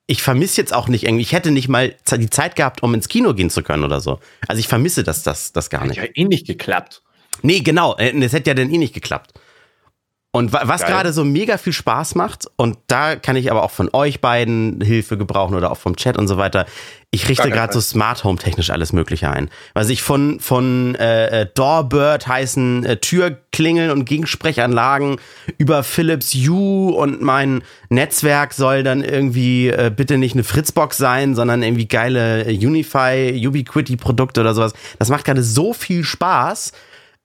ich 0.08 0.22
vermisse 0.22 0.60
jetzt 0.60 0.74
auch 0.74 0.88
nicht 0.88 1.04
irgendwie, 1.04 1.22
ich 1.22 1.32
hätte 1.32 1.52
nicht 1.52 1.70
mal 1.70 1.96
die 2.12 2.30
Zeit 2.30 2.56
gehabt, 2.56 2.84
um 2.84 2.94
ins 2.94 3.08
Kino 3.08 3.34
gehen 3.34 3.50
zu 3.50 3.64
können 3.64 3.84
oder 3.84 4.02
so. 4.02 4.20
Also 4.48 4.60
ich 4.60 4.68
vermisse 4.68 5.04
das, 5.04 5.24
das, 5.24 5.54
das 5.54 5.70
gar 5.70 5.86
nicht. 5.86 5.98
ja 5.98 6.06
eh 6.14 6.26
nicht 6.26 6.48
geklappt. 6.48 7.02
Nee, 7.42 7.62
genau. 7.62 7.96
äh, 7.98 8.12
Es 8.24 8.34
hätte 8.34 8.50
ja 8.50 8.54
dann 8.54 8.72
eh 8.72 8.78
nicht 8.78 8.94
geklappt. 8.94 9.32
Und 10.34 10.54
wa- 10.54 10.62
was 10.64 10.86
gerade 10.86 11.12
so 11.12 11.26
mega 11.26 11.58
viel 11.58 11.74
Spaß 11.74 12.16
macht, 12.16 12.46
und 12.56 12.78
da 12.88 13.18
kann 13.18 13.36
ich 13.36 13.52
aber 13.52 13.64
auch 13.64 13.72
von 13.72 13.90
euch 13.92 14.22
beiden 14.22 14.80
Hilfe 14.80 15.18
gebrauchen 15.18 15.56
oder 15.56 15.70
auch 15.72 15.78
vom 15.78 15.98
Chat 15.98 16.18
und 16.18 16.30
so 16.30 16.38
weiter. 16.38 16.66
Ich 17.14 17.28
richte 17.28 17.50
gerade 17.50 17.74
so. 17.74 17.82
Smart 17.82 18.24
Home 18.24 18.38
technisch 18.38 18.70
alles 18.70 18.94
Mögliche 18.94 19.30
ein. 19.30 19.50
Was 19.74 19.90
ich 19.90 20.02
von, 20.02 20.40
von 20.40 20.96
äh, 20.96 21.42
äh, 21.42 21.48
Doorbird 21.54 22.26
heißen 22.28 22.86
äh, 22.86 22.96
Türklingeln 22.96 23.92
und 23.92 24.06
Gegensprechanlagen 24.06 25.18
über 25.58 25.84
Philips 25.84 26.34
Hue 26.34 26.94
und 26.94 27.22
mein 27.22 27.64
Netzwerk 27.90 28.54
soll 28.54 28.84
dann 28.84 29.04
irgendwie 29.04 29.68
äh, 29.68 29.92
bitte 29.94 30.18
nicht 30.18 30.36
eine 30.36 30.46
Fritzbox 30.46 30.96
sein, 30.96 31.36
sondern 31.36 31.62
irgendwie 31.62 31.90
geile 31.90 32.46
äh, 32.46 32.66
Unify, 32.66 33.46
Ubiquiti 33.46 33.98
Produkte 33.98 34.40
oder 34.40 34.54
sowas. 34.54 34.72
Das 34.98 35.10
macht 35.10 35.26
gerade 35.26 35.44
so 35.44 35.74
viel 35.74 36.06
Spaß 36.06 36.72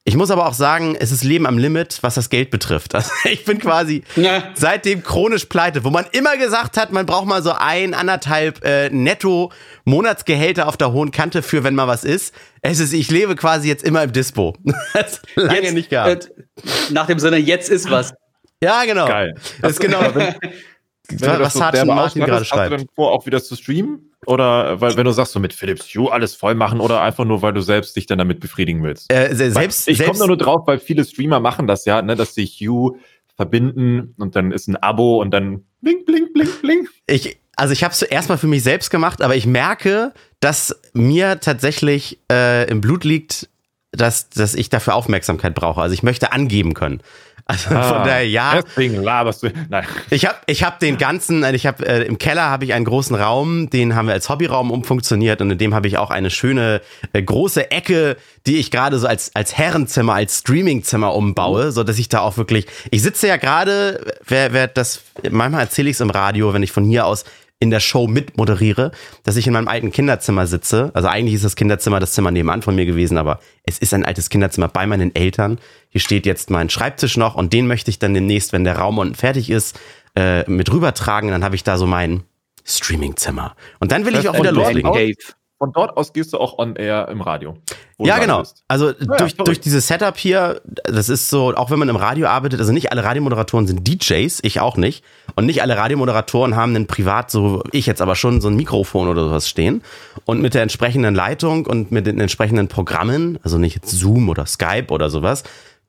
Ich 0.09 0.15
muss 0.17 0.31
aber 0.31 0.47
auch 0.47 0.55
sagen, 0.55 0.97
es 0.99 1.11
ist 1.11 1.25
Leben 1.25 1.47
am 1.47 1.59
Limit, 1.59 1.99
was 2.03 2.15
das 2.15 2.31
Geld 2.31 2.51
betrifft. 2.51 2.95
Also 2.95 3.11
ich 3.25 3.45
bin 3.45 3.59
quasi 3.59 4.05
Ja. 4.15 4.51
seitdem 4.55 5.03
chronisch 5.03 5.47
pleite, 5.47 5.83
wo 5.83 5.91
man 5.91 6.07
immer 6.13 6.37
gesagt 6.37 6.77
hat, 6.77 6.93
man 6.93 7.07
braucht 7.07 7.27
mal 7.27 7.43
so 7.43 7.53
ein, 7.59 7.93
anderthalb 7.93 8.65
äh, 8.65 8.89
netto 8.91 9.51
Monatsgehälter 9.85 10.69
auf 10.69 10.77
der 10.77 10.93
hohen 10.93 11.11
Kante 11.11 11.43
für, 11.43 11.65
wenn 11.65 11.75
mal 11.75 11.89
was 11.89 12.05
ist. 12.05 12.33
Es 12.63 12.79
ist, 12.79 12.93
ich 12.93 13.11
lebe 13.11 13.35
quasi 13.35 13.67
jetzt 13.69 13.83
immer 13.85 14.05
im 14.05 14.13
Dispo. 14.13 14.57
Das 14.95 15.21
lange 15.35 15.63
Jetzt, 15.63 15.75
nicht 15.75 15.91
gehabt. 15.91 16.27
äh, 16.37 16.63
nach 16.93 17.07
dem 17.09 17.19
Sinne, 17.19 17.39
jetzt 17.39 17.69
ist 17.69 17.91
was. 17.91 18.15
ja, 18.63 18.85
genau. 18.85 19.09
Geil. 19.09 19.35
Das 19.61 19.73
ist 19.73 19.81
genau, 19.81 20.01
Wenn 21.09 21.41
was 21.41 21.53
so 21.53 21.59
Martin, 21.59 21.87
Martin 21.87 22.23
gerade 22.23 22.41
ausstattest, 22.41 22.53
hast 22.53 22.53
du 22.53 22.57
schreibt. 22.57 22.73
dann 22.73 22.89
vor, 22.95 23.13
auch 23.13 23.27
wieder 23.27 23.43
zu 23.43 23.57
streamen? 23.57 24.11
Oder 24.27 24.81
weil, 24.81 24.97
wenn 24.97 25.05
du 25.05 25.13
sagst, 25.13 25.33
so 25.33 25.41
mit 25.41 25.53
Philips 25.53 25.87
Hue 25.95 26.11
alles 26.11 26.35
voll 26.35 26.55
machen 26.55 26.81
oder 26.81 27.01
einfach 27.01 27.25
nur, 27.25 27.43
weil 27.43 27.53
du 27.53 27.61
selbst 27.61 27.95
dich 27.97 28.07
dann 28.07 28.19
damit 28.19 28.41
befriedigen 28.41 28.83
willst? 28.83 29.13
Äh, 29.13 29.29
Weil 29.39 29.53
selbst, 29.53 29.89
ich 29.89 30.05
komme 30.05 30.19
da 30.19 30.27
nur 30.27 30.37
drauf, 30.37 30.67
weil 30.67 30.79
viele 30.79 31.05
Streamer 31.05 31.41
machen 31.41 31.67
das 31.67 31.85
ja, 31.85 32.03
ne, 32.03 32.17
dass 32.17 32.35
sie 32.35 32.47
Hue 32.47 32.99
verbinden 33.37 34.15
und 34.19 34.35
dann 34.35 34.51
ist 34.51 34.67
ein 34.67 34.77
Abo 34.77 35.21
und 35.21 35.31
dann 35.31 35.65
blink, 35.81 36.07
blink, 36.07 36.33
blink, 36.33 36.61
blink. 36.63 36.89
ich, 37.07 37.39
also 37.55 37.73
ich 37.73 37.85
habe 37.85 37.93
es 37.93 37.99
zuerst 37.99 38.29
mal 38.29 38.39
für 38.39 38.47
mich 38.47 38.63
selbst 38.63 38.91
gemacht, 38.91 39.23
aber 39.23 39.37
ich 39.37 39.47
merke, 39.47 40.13
dass 40.41 40.75
mir 40.93 41.41
tatsächlich 41.41 42.19
äh, 42.31 42.69
im 42.69 42.81
Blut 42.81 43.05
liegt, 43.05 43.49
dass, 43.93 44.29
dass 44.31 44.55
ich 44.55 44.71
dafür 44.71 44.95
Aufmerksamkeit 44.95 45.55
brauche. 45.55 45.81
Also 45.81 45.95
ich 45.95 46.03
möchte 46.03 46.33
angeben 46.33 46.75
können. 46.75 47.01
Also 47.49 47.69
von 47.69 47.79
daher 47.79 48.29
ja. 48.29 48.61
Deswegen 48.61 49.03
laberst 49.03 49.45
du. 49.45 49.53
Nein. 49.69 49.85
Ich 50.11 50.27
habe 50.27 50.37
ich 50.47 50.65
hab 50.65 50.81
den 50.81 50.99
ganzen, 50.99 51.45
ich 51.55 51.65
habe 51.65 51.87
äh, 51.87 52.03
im 52.03 52.19
Keller 52.19 52.51
habe 52.51 52.65
ich 52.65 52.75
einen 52.75 52.85
großen 52.85 53.15
Raum, 53.15 53.71
den 53.71 53.95
haben 53.95 54.09
wir 54.09 54.15
als 54.15 54.29
Hobbyraum 54.29 54.73
umfunktioniert 54.73 55.41
und 55.41 55.53
in 55.53 55.59
dem 55.59 55.73
habe 55.73 55.87
ich 55.87 55.97
auch 55.97 56.11
eine 56.11 56.31
schöne 56.31 56.81
äh, 57.13 57.23
große 57.23 57.71
Ecke, 57.71 58.17
die 58.47 58.57
ich 58.57 58.73
gerade 58.73 58.99
so 58.99 59.07
als 59.07 59.31
als 59.37 59.57
Herrenzimmer, 59.57 60.15
als 60.15 60.39
Streamingzimmer 60.39 61.15
umbaue, 61.15 61.71
so 61.71 61.85
dass 61.85 61.99
ich 61.99 62.09
da 62.09 62.21
auch 62.21 62.37
wirklich, 62.37 62.67
ich 62.91 63.03
sitze 63.03 63.29
ja 63.29 63.37
gerade, 63.37 64.15
wer 64.27 64.53
wer 64.53 64.67
das 64.67 65.03
manchmal 65.31 65.63
erzähle 65.63 65.89
ich 65.89 65.95
es 65.95 66.01
im 66.01 66.11
Radio, 66.11 66.53
wenn 66.53 66.65
ich 66.65 66.73
von 66.73 66.85
hier 66.85 67.07
aus 67.07 67.25
in 67.59 67.71
der 67.71 67.81
Show 67.81 68.07
mit 68.07 68.37
moderiere, 68.37 68.91
dass 69.23 69.37
ich 69.37 69.47
in 69.47 69.55
meinem 69.55 69.69
alten 69.69 69.91
Kinderzimmer 69.91 70.47
sitze. 70.47 70.91
Also 70.95 71.09
eigentlich 71.09 71.35
ist 71.35 71.45
das 71.45 71.57
Kinderzimmer 71.57 72.01
das 72.01 72.13
Zimmer 72.13 72.31
nebenan 72.31 72.63
von 72.63 72.75
mir 72.75 72.85
gewesen, 72.85 73.17
aber 73.17 73.41
es 73.65 73.79
ist 73.79 73.95
ein 73.95 74.05
altes 74.05 74.29
Kinderzimmer 74.29 74.69
bei 74.69 74.87
meinen 74.87 75.15
Eltern. 75.15 75.59
Hier 75.89 76.01
steht 76.01 76.27
jetzt 76.27 76.51
mein 76.51 76.69
Schreibtisch 76.69 77.17
noch 77.17 77.35
und 77.35 77.53
den 77.53 77.67
möchte 77.67 77.91
ich 77.91 77.99
dann 77.99 78.13
demnächst, 78.13 78.53
wenn 78.53 78.65
der 78.65 78.77
Raum 78.79 78.99
unten 78.99 79.15
fertig 79.15 79.49
ist, 79.49 79.79
äh, 80.15 80.49
mit 80.51 80.71
rübertragen. 80.71 81.31
Dann 81.31 81.45
habe 81.45 81.55
ich 81.55 81.65
da 81.65 81.79
so 81.79 81.87
mein 81.87 82.25
Streamingzimmer. 82.65 83.57
Und 83.81 83.91
dann 83.91 84.05
will 84.05 84.13
Das 84.13 84.25
ich 84.25 84.29
auch 84.29 84.39
wieder 84.39 84.53
loslegen. 84.53 85.15
Von 85.59 85.73
dort 85.73 85.97
aus 85.97 86.13
gehst 86.13 86.35
du 86.35 86.39
auch 86.39 86.59
on 86.59 86.77
air 86.77 87.09
im 87.09 87.23
Radio. 87.23 87.57
Ja, 87.99 88.19
genau. 88.19 88.41
bist. 88.41 88.63
Also 88.69 88.91
ja, 88.91 89.17
durch, 89.17 89.37
durch 89.37 89.59
dieses 89.59 89.87
Setup 89.87 90.17
hier, 90.19 90.61
das 90.85 91.09
ist 91.09 91.31
so, 91.31 91.55
auch 91.55 91.71
wenn 91.71 91.79
man 91.79 91.89
im 91.89 91.97
Radio 91.97 92.27
arbeitet, 92.27 92.61
also 92.61 92.73
nicht 92.73 92.93
alle 92.93 93.03
Radiomoderatoren 93.03 93.67
sind 93.67 93.89
DJs, 93.89 94.41
ich 94.43 94.61
auch 94.61 94.77
nicht. 94.77 95.03
Und 95.35 95.47
nicht 95.47 95.63
alle 95.63 95.79
Radiomoderatoren 95.79 96.57
haben 96.57 96.77
einen 96.77 96.87
privat, 96.87 97.31
so 97.31 97.63
ich 97.73 97.87
jetzt 97.87 98.03
aber 98.03 98.17
schon, 98.17 98.43
so 98.43 98.49
ein 98.49 98.57
Mikrofon 98.57 99.09
oder 99.09 99.25
sowas 99.25 99.49
stehen. 99.49 99.83
Und 100.27 100.43
mit 100.43 100.53
der 100.53 100.61
entsprechenden 100.61 101.15
Leitung 101.15 101.65
und 101.65 101.91
mit 101.91 102.07
den 102.07 102.21
entsprechenden 102.21 102.69
Programmen, 102.69 103.39
also 103.43 103.57
nicht 103.57 103.77
jetzt 103.77 103.91
Zoom 103.91 104.29
oder 104.29 104.45
Skype 104.45 104.89
oder 104.91 105.09
sowas, 105.09 105.43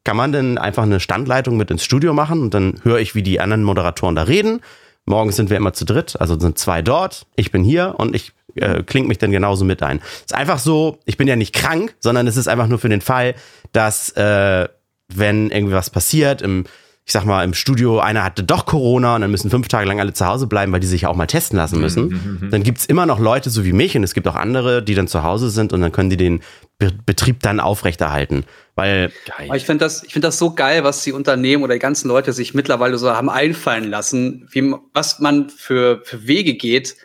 kann 0.05 0.15
man 0.15 0.31
dann 0.31 0.57
einfach 0.57 0.83
eine 0.83 1.01
Standleitung 1.01 1.57
mit 1.57 1.69
ins 1.71 1.83
Studio 1.83 2.13
machen 2.13 2.41
und 2.41 2.53
dann 2.53 2.79
höre 2.83 2.99
ich, 2.99 3.15
wie 3.15 3.23
die 3.23 3.41
anderen 3.41 3.63
Moderatoren 3.63 4.15
da 4.15 4.23
reden. 4.23 4.61
Morgens 5.05 5.35
sind 5.35 5.49
wir 5.49 5.57
immer 5.57 5.73
zu 5.73 5.83
dritt, 5.83 6.19
also 6.19 6.39
sind 6.39 6.57
zwei 6.57 6.81
dort, 6.81 7.25
ich 7.35 7.51
bin 7.51 7.63
hier 7.63 7.95
und 7.97 8.15
ich 8.15 8.31
äh, 8.61 8.83
klingt 8.83 9.07
mich 9.07 9.17
dann 9.17 9.31
genauso 9.31 9.65
mit 9.65 9.83
ein. 9.83 9.99
Ist 10.25 10.35
einfach 10.35 10.59
so, 10.59 10.99
ich 11.05 11.17
bin 11.17 11.27
ja 11.27 11.35
nicht 11.35 11.53
krank, 11.53 11.95
sondern 11.99 12.27
es 12.27 12.37
ist 12.37 12.47
einfach 12.47 12.67
nur 12.67 12.79
für 12.79 12.89
den 12.89 13.01
Fall, 13.01 13.35
dass 13.71 14.11
äh, 14.11 14.67
wenn 15.13 15.51
irgendwie 15.51 15.73
was 15.73 15.89
passiert 15.89 16.41
im 16.41 16.65
ich 17.07 17.13
sag 17.13 17.23
mal, 17.23 17.45
im 17.45 17.53
Studio, 17.53 17.99
einer 18.01 18.21
hatte 18.21 18.43
doch 18.43 18.65
Corona 18.65 19.15
und 19.15 19.21
dann 19.21 19.31
müssen 19.31 19.49
fünf 19.49 19.69
Tage 19.69 19.87
lang 19.87 20.01
alle 20.01 20.11
zu 20.11 20.27
Hause 20.27 20.45
bleiben, 20.45 20.73
weil 20.73 20.81
die 20.81 20.87
sich 20.87 21.05
auch 21.05 21.15
mal 21.15 21.25
testen 21.25 21.55
lassen 21.55 21.79
müssen. 21.79 22.49
Dann 22.51 22.63
gibt's 22.63 22.85
immer 22.85 23.05
noch 23.05 23.17
Leute 23.17 23.49
so 23.49 23.63
wie 23.63 23.71
mich 23.71 23.95
und 23.95 24.03
es 24.03 24.13
gibt 24.13 24.27
auch 24.27 24.35
andere, 24.35 24.83
die 24.83 24.93
dann 24.93 25.07
zu 25.07 25.23
Hause 25.23 25.49
sind 25.49 25.71
und 25.71 25.79
dann 25.79 25.93
können 25.93 26.09
die 26.09 26.17
den 26.17 26.41
Be 26.77 26.91
Betrieb 27.05 27.39
dann 27.39 27.61
aufrechterhalten. 27.61 28.43
Weil 28.75 29.13
Aber 29.45 29.55
ich 29.55 29.65
finde 29.65 29.85
das, 29.85 30.03
ich 30.03 30.11
finde 30.11 30.27
das 30.27 30.37
so 30.37 30.53
geil, 30.53 30.83
was 30.83 31.01
die 31.01 31.13
Unternehmen 31.13 31.63
oder 31.63 31.75
die 31.75 31.79
ganzen 31.79 32.09
Leute 32.09 32.33
sich 32.33 32.53
mittlerweile 32.53 32.97
so 32.97 33.09
haben 33.09 33.29
einfallen 33.29 33.89
lassen, 33.89 34.45
wie, 34.51 34.73
was 34.93 35.19
man 35.19 35.49
für, 35.49 36.01
für 36.03 36.27
Wege 36.27 36.55
geht, 36.55 36.97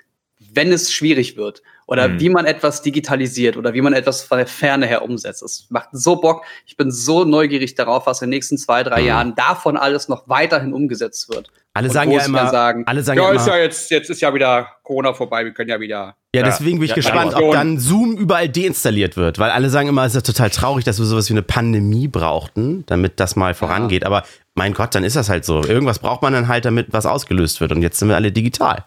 wenn 0.54 0.72
es 0.72 0.92
schwierig 0.92 1.36
wird. 1.36 1.62
Oder 1.86 2.08
Mhm. 2.08 2.20
wie 2.20 2.28
man 2.28 2.46
etwas 2.46 2.80
digitalisiert 2.82 3.56
oder 3.56 3.74
wie 3.74 3.80
man 3.82 3.92
etwas 3.92 4.22
von 4.22 4.38
der 4.38 4.46
Ferne 4.46 4.86
her 4.86 5.02
umsetzt. 5.02 5.42
Es 5.42 5.66
macht 5.68 5.88
so 5.92 6.16
Bock. 6.16 6.44
Ich 6.64 6.76
bin 6.76 6.90
so 6.90 7.24
neugierig 7.24 7.74
darauf, 7.74 8.06
was 8.06 8.22
in 8.22 8.30
den 8.30 8.36
nächsten 8.36 8.56
zwei, 8.56 8.82
drei 8.82 9.00
Mhm. 9.02 9.06
Jahren 9.08 9.34
davon 9.34 9.76
alles 9.76 10.08
noch 10.08 10.28
weiterhin 10.28 10.72
umgesetzt 10.72 11.28
wird. 11.28 11.50
alle 11.74 11.88
Und 11.88 11.94
sagen 11.94 12.10
ja 12.10 12.22
immer, 12.26 12.50
sagen, 12.50 12.84
alle 12.86 13.02
sagen 13.02 13.18
ja, 13.18 13.32
ist 13.32 13.46
ja 13.46 13.56
jetzt, 13.56 13.90
jetzt 13.90 14.10
ist 14.10 14.20
ja 14.20 14.34
wieder 14.34 14.68
Corona 14.82 15.14
vorbei, 15.14 15.42
wir 15.46 15.52
können 15.52 15.70
ja 15.70 15.80
wieder. 15.80 16.16
Ja, 16.34 16.42
deswegen 16.42 16.78
bin 16.78 16.84
ich 16.84 16.90
Ja, 16.90 16.96
gespannt, 16.96 17.34
ob 17.34 17.50
dann 17.52 17.78
Zoom 17.78 18.14
überall 18.18 18.48
deinstalliert 18.50 19.16
wird, 19.16 19.38
weil 19.38 19.50
alle 19.50 19.70
sagen 19.70 19.88
immer, 19.88 20.04
es 20.04 20.14
ist 20.14 20.26
ja 20.26 20.32
total 20.34 20.50
traurig, 20.50 20.84
dass 20.84 20.98
wir 20.98 21.06
sowas 21.06 21.30
wie 21.30 21.32
eine 21.34 21.42
Pandemie 21.42 22.08
brauchten, 22.08 22.84
damit 22.86 23.20
das 23.20 23.36
mal 23.36 23.54
vorangeht. 23.54 24.04
Aber 24.04 24.22
mein 24.54 24.74
Gott, 24.74 24.94
dann 24.94 25.02
ist 25.02 25.16
das 25.16 25.30
halt 25.30 25.46
so. 25.46 25.64
Irgendwas 25.64 25.98
braucht 25.98 26.20
man 26.20 26.34
dann 26.34 26.46
halt, 26.48 26.66
damit 26.66 26.88
was 26.90 27.06
ausgelöst 27.06 27.62
wird. 27.62 27.72
Und 27.72 27.80
jetzt 27.80 27.98
sind 27.98 28.08
wir 28.08 28.16
alle 28.16 28.32
digital. 28.32 28.84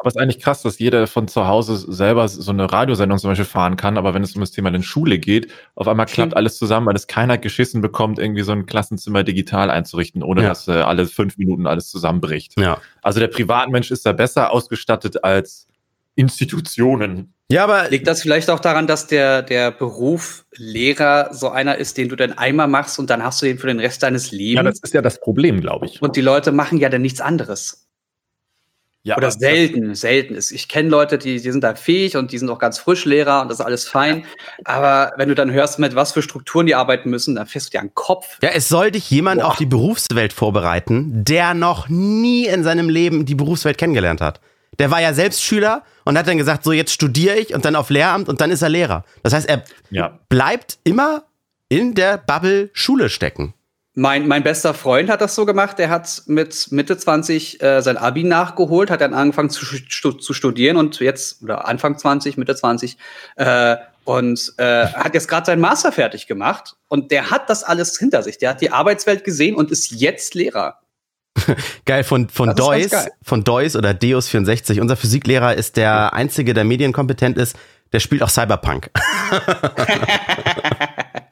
Aber 0.00 0.08
es 0.08 0.14
ist 0.14 0.20
eigentlich 0.22 0.38
krass, 0.40 0.62
dass 0.62 0.78
jeder 0.78 1.08
von 1.08 1.26
zu 1.26 1.48
Hause 1.48 1.76
selber 1.76 2.28
so 2.28 2.52
eine 2.52 2.70
Radiosendung 2.72 3.18
zum 3.18 3.30
Beispiel 3.30 3.44
fahren 3.44 3.76
kann, 3.76 3.98
aber 3.98 4.14
wenn 4.14 4.22
es 4.22 4.32
um 4.36 4.40
das 4.40 4.52
Thema 4.52 4.68
in 4.72 4.84
Schule 4.84 5.18
geht, 5.18 5.50
auf 5.74 5.88
einmal 5.88 6.06
klappt 6.06 6.36
alles 6.36 6.56
zusammen, 6.56 6.86
weil 6.86 6.94
es 6.94 7.08
keiner 7.08 7.36
geschissen 7.36 7.80
bekommt, 7.80 8.20
irgendwie 8.20 8.42
so 8.42 8.52
ein 8.52 8.66
Klassenzimmer 8.66 9.24
digital 9.24 9.70
einzurichten, 9.70 10.22
ohne 10.22 10.42
Ja. 10.42 10.48
dass 10.50 10.68
äh, 10.68 10.72
alle 10.72 11.06
fünf 11.06 11.36
Minuten 11.36 11.66
alles 11.66 11.88
zusammenbricht. 11.90 12.52
Ja. 12.60 12.78
Also 13.02 13.18
der 13.18 13.26
Privatmensch 13.26 13.90
ist 13.90 14.06
da 14.06 14.12
besser 14.12 14.52
ausgestattet 14.52 15.24
als 15.24 15.66
Institutionen. 16.14 17.32
Ja, 17.50 17.64
aber 17.64 17.88
Liegt 17.88 18.06
das 18.06 18.22
vielleicht 18.22 18.50
auch 18.50 18.60
daran, 18.60 18.86
dass 18.86 19.06
der, 19.06 19.42
der 19.42 19.70
Beruf 19.70 20.44
Lehrer 20.54 21.32
so 21.32 21.48
einer 21.48 21.76
ist, 21.76 21.96
den 21.96 22.08
du 22.08 22.16
dann 22.16 22.32
einmal 22.36 22.68
machst 22.68 22.98
und 22.98 23.08
dann 23.10 23.24
hast 23.24 23.40
du 23.40 23.46
ihn 23.46 23.58
für 23.58 23.68
den 23.68 23.80
Rest 23.80 24.02
deines 24.02 24.30
Ja, 24.30 24.36
Lebens? 24.36 24.80
das 24.80 24.90
ist 24.90 24.94
ja 24.94 25.00
das 25.02 25.18
Problem, 25.20 25.60
glaube 25.60 25.86
ich. 25.86 26.02
und 26.02 26.14
die 26.16 26.20
Leute 26.20 26.52
machen 26.52 26.78
ja 26.78 26.88
dann 26.88 27.02
nichts 27.02 27.20
anderes. 27.20 27.87
Ja, 29.04 29.16
Oder 29.16 29.30
selten, 29.30 29.94
selten 29.94 30.34
ist. 30.34 30.50
Ich 30.50 30.68
kenne 30.68 30.88
Leute, 30.90 31.16
die, 31.18 31.40
die 31.40 31.50
sind 31.52 31.62
da 31.64 31.74
fähig 31.74 32.16
und 32.16 32.32
die 32.32 32.38
sind 32.38 32.50
auch 32.50 32.58
ganz 32.58 32.78
frisch 32.78 33.04
Lehrer 33.04 33.40
und 33.40 33.48
das 33.48 33.60
ist 33.60 33.64
alles 33.64 33.88
fein. 33.88 34.24
Aber 34.64 35.12
wenn 35.16 35.28
du 35.28 35.34
dann 35.34 35.50
hörst, 35.50 35.78
mit 35.78 35.94
was 35.94 36.12
für 36.12 36.20
Strukturen 36.20 36.66
die 36.66 36.74
arbeiten 36.74 37.08
müssen, 37.08 37.36
dann 37.36 37.46
fährst 37.46 37.68
du 37.68 37.70
dir 37.70 37.80
an 37.80 37.86
den 37.88 37.94
Kopf. 37.94 38.38
ja, 38.42 38.50
es 38.50 38.68
soll 38.68 38.90
dich 38.90 39.08
jemand 39.10 39.40
Boah. 39.40 39.48
auf 39.48 39.56
die 39.56 39.66
Berufswelt 39.66 40.32
vorbereiten, 40.32 41.24
der 41.24 41.54
noch 41.54 41.88
nie 41.88 42.46
in 42.46 42.64
seinem 42.64 42.88
Leben 42.90 43.24
die 43.24 43.34
Berufswelt 43.36 43.78
kennengelernt 43.78 44.20
hat. 44.20 44.40
Der 44.78 44.90
war 44.90 45.00
ja 45.00 45.14
selbst 45.14 45.42
Schüler 45.42 45.84
und 46.04 46.18
hat 46.18 46.26
dann 46.28 46.36
gesagt, 46.36 46.64
so 46.64 46.72
jetzt 46.72 46.92
studiere 46.92 47.36
ich 47.36 47.54
und 47.54 47.64
dann 47.64 47.76
auf 47.76 47.90
Lehramt 47.90 48.28
und 48.28 48.40
dann 48.40 48.50
ist 48.50 48.62
er 48.62 48.68
Lehrer. 48.68 49.04
Das 49.22 49.32
heißt, 49.32 49.48
er 49.48 49.62
Ja. 49.90 50.18
bleibt 50.28 50.78
immer 50.84 51.22
in 51.68 51.94
der 51.94 52.18
Bubble 52.18 52.70
Schule 52.74 53.08
stecken. 53.08 53.54
Mein, 53.98 54.28
mein 54.28 54.44
bester 54.44 54.74
Freund 54.74 55.10
hat 55.10 55.20
das 55.20 55.34
so 55.34 55.44
gemacht. 55.44 55.76
Der 55.80 55.90
hat 55.90 56.22
mit 56.26 56.70
Mitte 56.70 56.96
20 56.96 57.60
äh, 57.60 57.82
sein 57.82 57.96
Abi 57.96 58.22
nachgeholt, 58.22 58.92
hat 58.92 59.00
dann 59.00 59.12
angefangen 59.12 59.50
zu, 59.50 59.64
stu 59.64 60.12
zu 60.12 60.32
studieren 60.32 60.76
und 60.76 61.00
jetzt, 61.00 61.42
oder 61.42 61.66
Anfang 61.66 61.98
20, 61.98 62.36
Mitte 62.36 62.54
20, 62.54 62.96
äh, 63.34 63.74
und 64.04 64.54
äh, 64.58 64.86
hat 64.86 65.14
jetzt 65.14 65.26
gerade 65.26 65.46
seinen 65.46 65.60
Master 65.60 65.90
fertig 65.90 66.28
gemacht. 66.28 66.76
Und 66.86 67.10
der 67.10 67.32
hat 67.32 67.50
das 67.50 67.64
alles 67.64 67.98
hinter 67.98 68.22
sich. 68.22 68.38
Der 68.38 68.50
hat 68.50 68.60
die 68.60 68.70
Arbeitswelt 68.70 69.24
gesehen 69.24 69.56
und 69.56 69.72
ist 69.72 69.90
jetzt 69.90 70.36
Lehrer. 70.36 70.78
Geil, 71.84 72.04
von, 72.04 72.28
von 72.28 72.54
Deus, 72.54 72.92
von 73.24 73.42
Deus 73.42 73.74
oder 73.74 73.90
Deus64. 73.90 74.80
Unser 74.80 74.94
Physiklehrer 74.94 75.56
ist 75.56 75.76
der 75.76 76.14
einzige, 76.14 76.54
der 76.54 76.62
medienkompetent 76.62 77.36
ist. 77.36 77.56
Der 77.92 77.98
spielt 77.98 78.22
auch 78.22 78.30
Cyberpunk. 78.30 78.90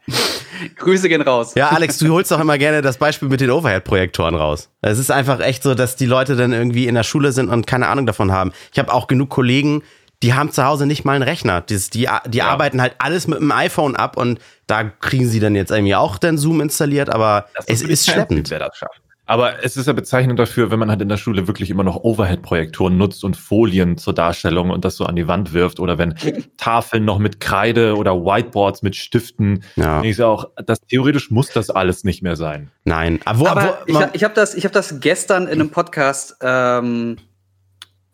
Grüße 0.77 1.09
gehen 1.09 1.23
raus. 1.23 1.53
Ja, 1.55 1.69
Alex, 1.69 1.99
du 1.99 2.09
holst 2.13 2.31
doch 2.31 2.41
immer 2.41 2.59
gerne 2.59 2.83
das 2.83 2.99
Beispiel 2.99 3.29
mit 3.29 3.41
den 3.41 3.51
Overhead-Projektoren 3.51 4.35
raus. 4.35 4.71
Es 4.83 4.99
ist 4.99 5.11
einfach 5.11 5.41
echt 5.41 5.63
so, 5.63 5.75
dass 5.75 5.97
die 5.97 6.07
Leute 6.07 6.37
dann 6.37 6.53
irgendwie 6.53 6.87
in 6.87 6.95
der 6.95 7.03
Schule 7.05 7.33
sind 7.33 7.49
und 7.49 7.67
keine 7.67 7.89
Ahnung 7.89 8.07
davon 8.07 8.33
haben. 8.33 8.53
Ich 8.73 8.79
habe 8.79 8.93
auch 8.93 9.07
genug 9.07 9.31
Kollegen, 9.31 9.83
die 10.23 10.35
haben 10.35 10.51
zu 10.51 10.65
Hause 10.65 10.87
nicht 10.87 11.05
mal 11.05 11.13
einen 11.13 11.23
Rechner. 11.23 11.61
Die, 11.61 11.77
die, 11.77 12.09
die 12.27 12.39
Ja. 12.39 12.47
arbeiten 12.49 12.81
halt 12.81 12.95
alles 12.99 13.27
mit 13.29 13.39
dem 13.39 13.53
iPhone 13.53 13.97
ab 13.97 14.17
und 14.17 14.39
da 14.67 14.85
kriegen 14.85 15.29
sie 15.29 15.41
dann 15.41 15.55
jetzt 15.55 15.71
irgendwie 15.71 15.95
auch 15.95 16.19
den 16.19 16.39
Zoom 16.39 16.61
installiert, 16.61 17.11
aber 17.11 17.47
es 17.67 17.83
ist 17.83 18.07
schleppend. 18.11 18.51
Wer 18.51 18.59
das 18.59 18.77
schafft. 18.77 19.01
Aber 19.27 19.65
es 19.65 19.77
ist 19.77 19.87
ja 19.87 19.93
bezeichnend 19.93 20.39
dafür, 20.39 20.71
wenn 20.71 20.79
man 20.79 20.89
halt 20.89 21.03
in 21.03 21.09
der 21.09 21.17
Schule 21.17 21.49
wirklich 21.49 21.69
immer 21.69 21.83
noch 21.83 21.97
Overhead-Projektoren 22.05 22.97
nutzt 22.97 23.25
und 23.25 23.37
Folien 23.37 23.99
zur 23.99 24.15
Darstellung 24.15 24.71
und 24.71 24.85
das 24.85 24.97
so 24.97 25.05
an 25.05 25.17
die 25.17 25.27
Wand 25.27 25.53
wirft 25.53 25.81
oder 25.81 25.99
wenn 25.99 26.15
Tafeln 26.57 27.05
noch 27.05 27.19
mit 27.19 27.41
Kreide 27.41 27.97
oder 27.97 28.15
Whiteboards 28.15 28.83
mit 28.83 28.95
Stiften. 28.95 29.65
Ja. 29.75 30.03
Ich 30.03 30.17
sage 30.17 30.29
auch, 30.29 30.51
das 30.65 30.81
theoretisch 30.81 31.31
muss 31.33 31.49
das 31.49 31.71
alles 31.71 32.05
nicht 32.05 32.23
mehr 32.23 32.37
sein. 32.37 32.71
Nein. 32.85 33.19
Aber, 33.25 33.41
wo, 33.41 33.47
Aber 33.47 33.79
wo, 33.89 34.01
ich, 34.01 34.07
ich 34.13 34.25
habe 34.25 34.35
das, 34.35 34.55
ich 34.55 34.65
hab 34.65 34.73
das 34.73 35.01
gestern 35.01 35.49
in 35.49 35.55
einem 35.55 35.71
Podcast, 35.71 36.37
ähm, 36.41 37.17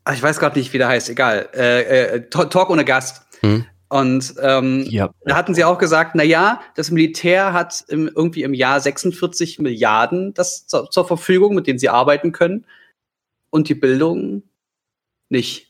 ah, 0.05 0.15
ich 0.15 0.23
weiß 0.23 0.41
gerade 0.41 0.59
nicht, 0.59 0.73
wie 0.73 0.79
der 0.79 0.89
heißt, 0.89 1.11
egal, 1.11 1.47
äh, 1.55 1.83
äh, 1.83 2.31
Talk 2.31 2.71
ohne 2.71 2.87
Gast. 2.87 3.27
Hm. 3.41 3.67
Und 3.93 4.37
ähm, 4.41 4.87
ja. 4.89 5.11
da 5.27 5.37
hatten 5.37 5.55
sie 5.55 5.65
auch 5.65 5.77
gesagt, 5.77 6.15
na 6.15 6.23
ja, 6.23 6.63
das 6.77 6.91
Militär 6.91 7.53
hat 7.53 7.85
im, 7.89 8.09
irgendwie 8.09 8.43
im 8.43 8.55
Jahr 8.55 8.81
46 8.81 9.59
Milliarden 9.59 10.33
das 10.33 10.67
zur, 10.67 10.89
zur 10.89 11.07
Verfügung, 11.07 11.55
mit 11.55 11.67
denen 11.67 11.79
sie 11.79 11.91
arbeiten 11.91 12.33
können. 12.33 12.65
Und 13.51 13.69
die 13.69 13.75
Bildung 13.75 14.45
nicht. 15.29 15.67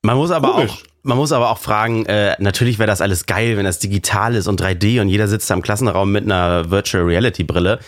Man 0.00 0.16
muss 0.16 0.30
aber 0.30 0.52
Komisch. 0.52 0.70
auch, 0.70 0.82
man 1.02 1.18
muss 1.18 1.32
aber 1.32 1.50
auch 1.50 1.58
fragen, 1.58 2.06
äh, 2.06 2.34
natürlich 2.38 2.78
wäre 2.78 2.86
das 2.86 3.02
alles 3.02 3.26
geil, 3.26 3.58
wenn 3.58 3.66
das 3.66 3.78
digital 3.78 4.34
ist 4.34 4.46
und 4.46 4.62
3D 4.62 5.02
und 5.02 5.10
jeder 5.10 5.28
sitzt 5.28 5.50
da 5.50 5.54
im 5.54 5.60
Klassenraum 5.60 6.10
mit 6.10 6.24
einer 6.24 6.70
Virtual 6.70 7.04
Reality 7.04 7.44
Brille. 7.44 7.78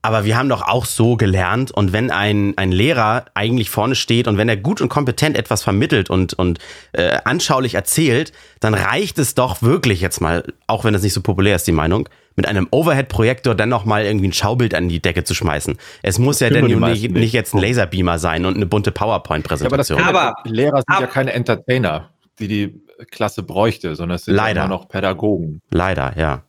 Aber 0.00 0.24
wir 0.24 0.36
haben 0.36 0.48
doch 0.48 0.62
auch 0.62 0.84
so 0.84 1.16
gelernt 1.16 1.70
und 1.72 1.92
wenn 1.92 2.10
ein, 2.10 2.54
ein 2.56 2.70
Lehrer 2.70 3.24
eigentlich 3.34 3.68
vorne 3.68 3.96
steht 3.96 4.28
und 4.28 4.36
wenn 4.36 4.48
er 4.48 4.56
gut 4.56 4.80
und 4.80 4.88
kompetent 4.88 5.36
etwas 5.36 5.62
vermittelt 5.62 6.08
und, 6.08 6.34
und 6.34 6.60
äh, 6.92 7.18
anschaulich 7.24 7.74
erzählt, 7.74 8.32
dann 8.60 8.74
reicht 8.74 9.18
es 9.18 9.34
doch 9.34 9.60
wirklich 9.60 10.00
jetzt 10.00 10.20
mal, 10.20 10.44
auch 10.68 10.84
wenn 10.84 10.92
das 10.92 11.02
nicht 11.02 11.14
so 11.14 11.20
populär 11.20 11.56
ist, 11.56 11.66
die 11.66 11.72
Meinung, 11.72 12.08
mit 12.36 12.46
einem 12.46 12.68
Overhead-Projektor 12.70 13.56
dann 13.56 13.68
noch 13.68 13.84
mal 13.84 14.04
irgendwie 14.04 14.28
ein 14.28 14.32
Schaubild 14.32 14.72
an 14.72 14.88
die 14.88 15.02
Decke 15.02 15.24
zu 15.24 15.34
schmeißen. 15.34 15.76
Es 16.02 16.20
muss 16.20 16.38
ja 16.38 16.50
dann 16.50 16.66
nicht, 16.66 17.10
nicht 17.10 17.32
jetzt 17.32 17.52
ein 17.52 17.60
Laserbeamer 17.60 18.20
sein 18.20 18.46
und 18.46 18.54
eine 18.54 18.66
bunte 18.66 18.92
PowerPoint-Präsentation. 18.92 19.98
Ja, 19.98 20.06
aber, 20.06 20.20
aber 20.20 20.34
Lehrer 20.44 20.76
sind 20.76 20.84
aber, 20.86 21.00
ja 21.00 21.06
keine 21.08 21.32
Entertainer, 21.32 22.10
die 22.38 22.46
die 22.46 22.80
Klasse 23.10 23.42
bräuchte, 23.42 23.96
sondern 23.96 24.16
es 24.16 24.24
sind 24.26 24.36
Leider. 24.36 24.64
immer 24.64 24.68
noch 24.68 24.88
Pädagogen. 24.88 25.60
Leider, 25.70 26.14
ja. 26.16 26.44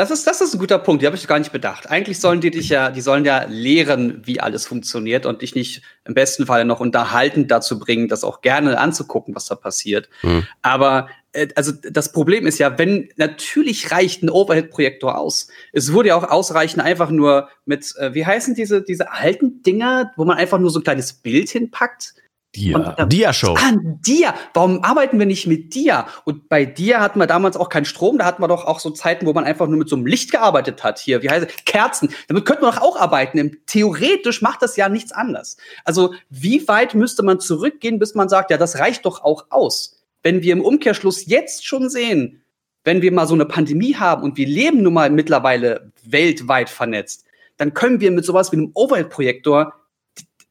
Das 0.00 0.10
ist, 0.10 0.26
das 0.26 0.40
ist 0.40 0.54
ein 0.54 0.58
guter 0.58 0.78
Punkt, 0.78 1.02
die 1.02 1.06
habe 1.06 1.14
ich 1.14 1.26
gar 1.26 1.38
nicht 1.38 1.52
bedacht. 1.52 1.90
Eigentlich 1.90 2.20
sollen 2.20 2.40
die 2.40 2.50
dich 2.50 2.70
ja, 2.70 2.90
die 2.90 3.02
sollen 3.02 3.26
ja 3.26 3.44
lehren, 3.46 4.22
wie 4.24 4.40
alles 4.40 4.66
funktioniert 4.66 5.26
und 5.26 5.42
dich 5.42 5.54
nicht 5.54 5.82
im 6.06 6.14
besten 6.14 6.46
Fall 6.46 6.64
noch 6.64 6.80
unterhaltend 6.80 7.50
dazu 7.50 7.78
bringen, 7.78 8.08
das 8.08 8.24
auch 8.24 8.40
gerne 8.40 8.78
anzugucken, 8.78 9.34
was 9.34 9.44
da 9.44 9.56
passiert. 9.56 10.08
Mhm. 10.22 10.46
Aber 10.62 11.10
äh, 11.32 11.48
also 11.54 11.72
das 11.72 12.12
Problem 12.12 12.46
ist 12.46 12.58
ja, 12.58 12.78
wenn 12.78 13.10
natürlich 13.16 13.92
reicht 13.92 14.22
ein 14.22 14.30
Overhead-Projektor 14.30 15.18
aus. 15.18 15.48
Es 15.74 15.92
würde 15.92 16.08
ja 16.08 16.16
auch 16.16 16.30
ausreichen, 16.30 16.80
einfach 16.80 17.10
nur 17.10 17.50
mit, 17.66 17.94
äh, 17.98 18.14
wie 18.14 18.24
heißen 18.24 18.54
diese, 18.54 18.80
diese 18.80 19.12
alten 19.12 19.62
Dinger, 19.62 20.12
wo 20.16 20.24
man 20.24 20.38
einfach 20.38 20.58
nur 20.58 20.70
so 20.70 20.80
ein 20.80 20.84
kleines 20.84 21.12
Bild 21.12 21.50
hinpackt. 21.50 22.14
Dia. 22.54 22.96
Dia-Show. 23.06 23.54
Ah, 23.56 23.76
Dia. 24.04 24.34
Warum 24.54 24.82
arbeiten 24.82 25.18
wir 25.20 25.26
nicht 25.26 25.46
mit 25.46 25.72
Dia? 25.74 26.08
Und 26.24 26.48
bei 26.48 26.64
Dia 26.64 27.00
hatten 27.00 27.20
wir 27.20 27.28
damals 27.28 27.56
auch 27.56 27.68
keinen 27.68 27.84
Strom. 27.84 28.18
Da 28.18 28.24
hatten 28.24 28.42
wir 28.42 28.48
doch 28.48 28.64
auch 28.64 28.80
so 28.80 28.90
Zeiten, 28.90 29.26
wo 29.26 29.32
man 29.32 29.44
einfach 29.44 29.68
nur 29.68 29.78
mit 29.78 29.88
so 29.88 29.94
einem 29.94 30.06
Licht 30.06 30.32
gearbeitet 30.32 30.82
hat. 30.82 30.98
Hier, 30.98 31.22
wie 31.22 31.30
heißt 31.30 31.46
es? 31.48 31.64
Kerzen. 31.64 32.12
Damit 32.26 32.44
könnte 32.44 32.62
man 32.62 32.74
doch 32.74 32.82
auch 32.82 32.96
arbeiten. 32.96 33.58
Theoretisch 33.66 34.42
macht 34.42 34.62
das 34.62 34.76
ja 34.76 34.88
nichts 34.88 35.12
anders. 35.12 35.58
Also, 35.84 36.14
wie 36.28 36.66
weit 36.66 36.94
müsste 36.94 37.22
man 37.22 37.38
zurückgehen, 37.38 38.00
bis 38.00 38.16
man 38.16 38.28
sagt, 38.28 38.50
ja, 38.50 38.56
das 38.56 38.78
reicht 38.78 39.06
doch 39.06 39.22
auch 39.22 39.46
aus? 39.50 40.02
Wenn 40.24 40.42
wir 40.42 40.52
im 40.52 40.64
Umkehrschluss 40.64 41.26
jetzt 41.26 41.64
schon 41.64 41.88
sehen, 41.88 42.42
wenn 42.82 43.00
wir 43.00 43.12
mal 43.12 43.28
so 43.28 43.34
eine 43.34 43.46
Pandemie 43.46 43.94
haben 43.94 44.24
und 44.24 44.36
wir 44.36 44.46
leben 44.46 44.82
nun 44.82 44.94
mal 44.94 45.10
mittlerweile 45.10 45.92
weltweit 46.02 46.68
vernetzt, 46.68 47.24
dann 47.58 47.74
können 47.74 48.00
wir 48.00 48.10
mit 48.10 48.24
sowas 48.24 48.50
wie 48.52 48.56
einem 48.56 48.70
Overhead-Projektor 48.74 49.74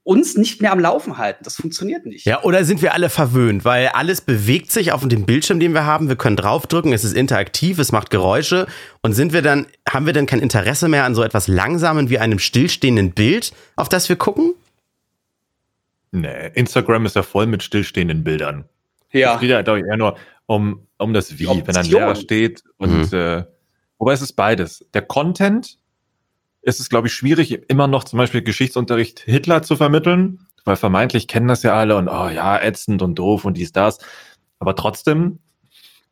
uns 0.04 0.38
nicht 0.38 0.62
mehr 0.62 0.72
am 0.72 0.80
Laufen 0.80 1.18
halten. 1.18 1.44
Das 1.44 1.56
funktioniert 1.56 2.06
nicht. 2.06 2.26
Ja, 2.26 2.44
oder 2.44 2.64
sind 2.64 2.82
wir 2.82 2.94
alle 2.94 3.10
verwöhnt, 3.10 3.66
weil 3.66 3.90
alles 3.90 4.22
bewegt 4.22 4.72
sich 4.72 4.92
auf 4.92 5.08
dem 5.08 5.26
Bildschirm, 5.26 5.60
den 5.60 5.74
wir 5.74 5.86
haben. 5.86 6.08
Wir 6.08 6.16
können 6.16 6.36
draufdrücken, 6.36 6.94
es 6.94 7.04
ist 7.04 7.14
interaktiv, 7.14 7.78
es 7.80 7.92
macht 7.92 8.10
Geräusche. 8.10 8.68
Und 9.02 9.14
sind 9.14 9.34
wir 9.34 9.42
dann, 9.42 9.68
haben 9.88 10.06
wir 10.06 10.14
dann 10.14 10.26
kein 10.26 10.40
Interesse 10.40 10.88
mehr 10.88 11.04
an 11.04 11.16
so 11.16 11.24
etwas 11.24 11.48
Langsamen 11.48 12.10
wie 12.10 12.18
einem 12.20 12.40
stillstehenden 12.40 13.12
Bild, 13.12 13.52
auf 13.76 13.90
das 13.90 14.10
wir 14.10 14.16
gucken? 14.16 14.54
Nee, 16.12 16.48
Instagram 16.56 17.06
ist 17.06 17.16
ja 17.16 17.24
voll 17.24 17.46
mit 17.46 17.62
stillstehenden 17.62 18.24
Bildern. 18.24 18.66
Ja. 19.12 19.36
Es 19.36 19.42
geht 19.42 19.50
ja, 19.50 19.62
glaube 19.62 19.80
ich, 19.80 19.86
eher 19.86 19.98
nur 19.98 20.18
um, 20.46 20.88
um 20.98 21.14
das 21.14 21.38
Wie, 21.38 21.48
wenn 21.48 21.76
ein 21.76 21.86
Lehrer 21.86 22.16
steht 22.16 22.64
und, 22.78 23.12
mhm. 23.12 23.18
äh, 23.18 23.44
wobei 24.00 24.14
es 24.14 24.22
ist 24.22 24.34
beides. 24.34 24.86
Der 24.94 25.04
Content 25.04 25.78
ist 26.62 26.80
es, 26.80 26.90
glaube 26.90 27.08
ich, 27.08 27.14
schwierig, 27.14 27.70
immer 27.70 27.88
noch 27.88 28.04
zum 28.04 28.18
Beispiel 28.18 28.42
Geschichtsunterricht 28.42 29.20
Hitler 29.20 29.64
zu 29.64 29.76
vermitteln, 29.76 30.48
weil 30.66 30.76
vermeintlich 30.76 31.28
kennen 31.28 31.48
das 31.48 31.64
ja 31.64 31.74
alle 31.74 31.96
und 31.96 32.10
oh 32.10 32.30
ja, 32.30 32.62
ätzend 32.62 33.02
und 33.02 33.16
doof 33.16 33.46
und 33.46 33.58
dies, 33.58 33.72
das. 33.72 34.00
Aber 34.60 34.76
trotzdem 34.76 35.40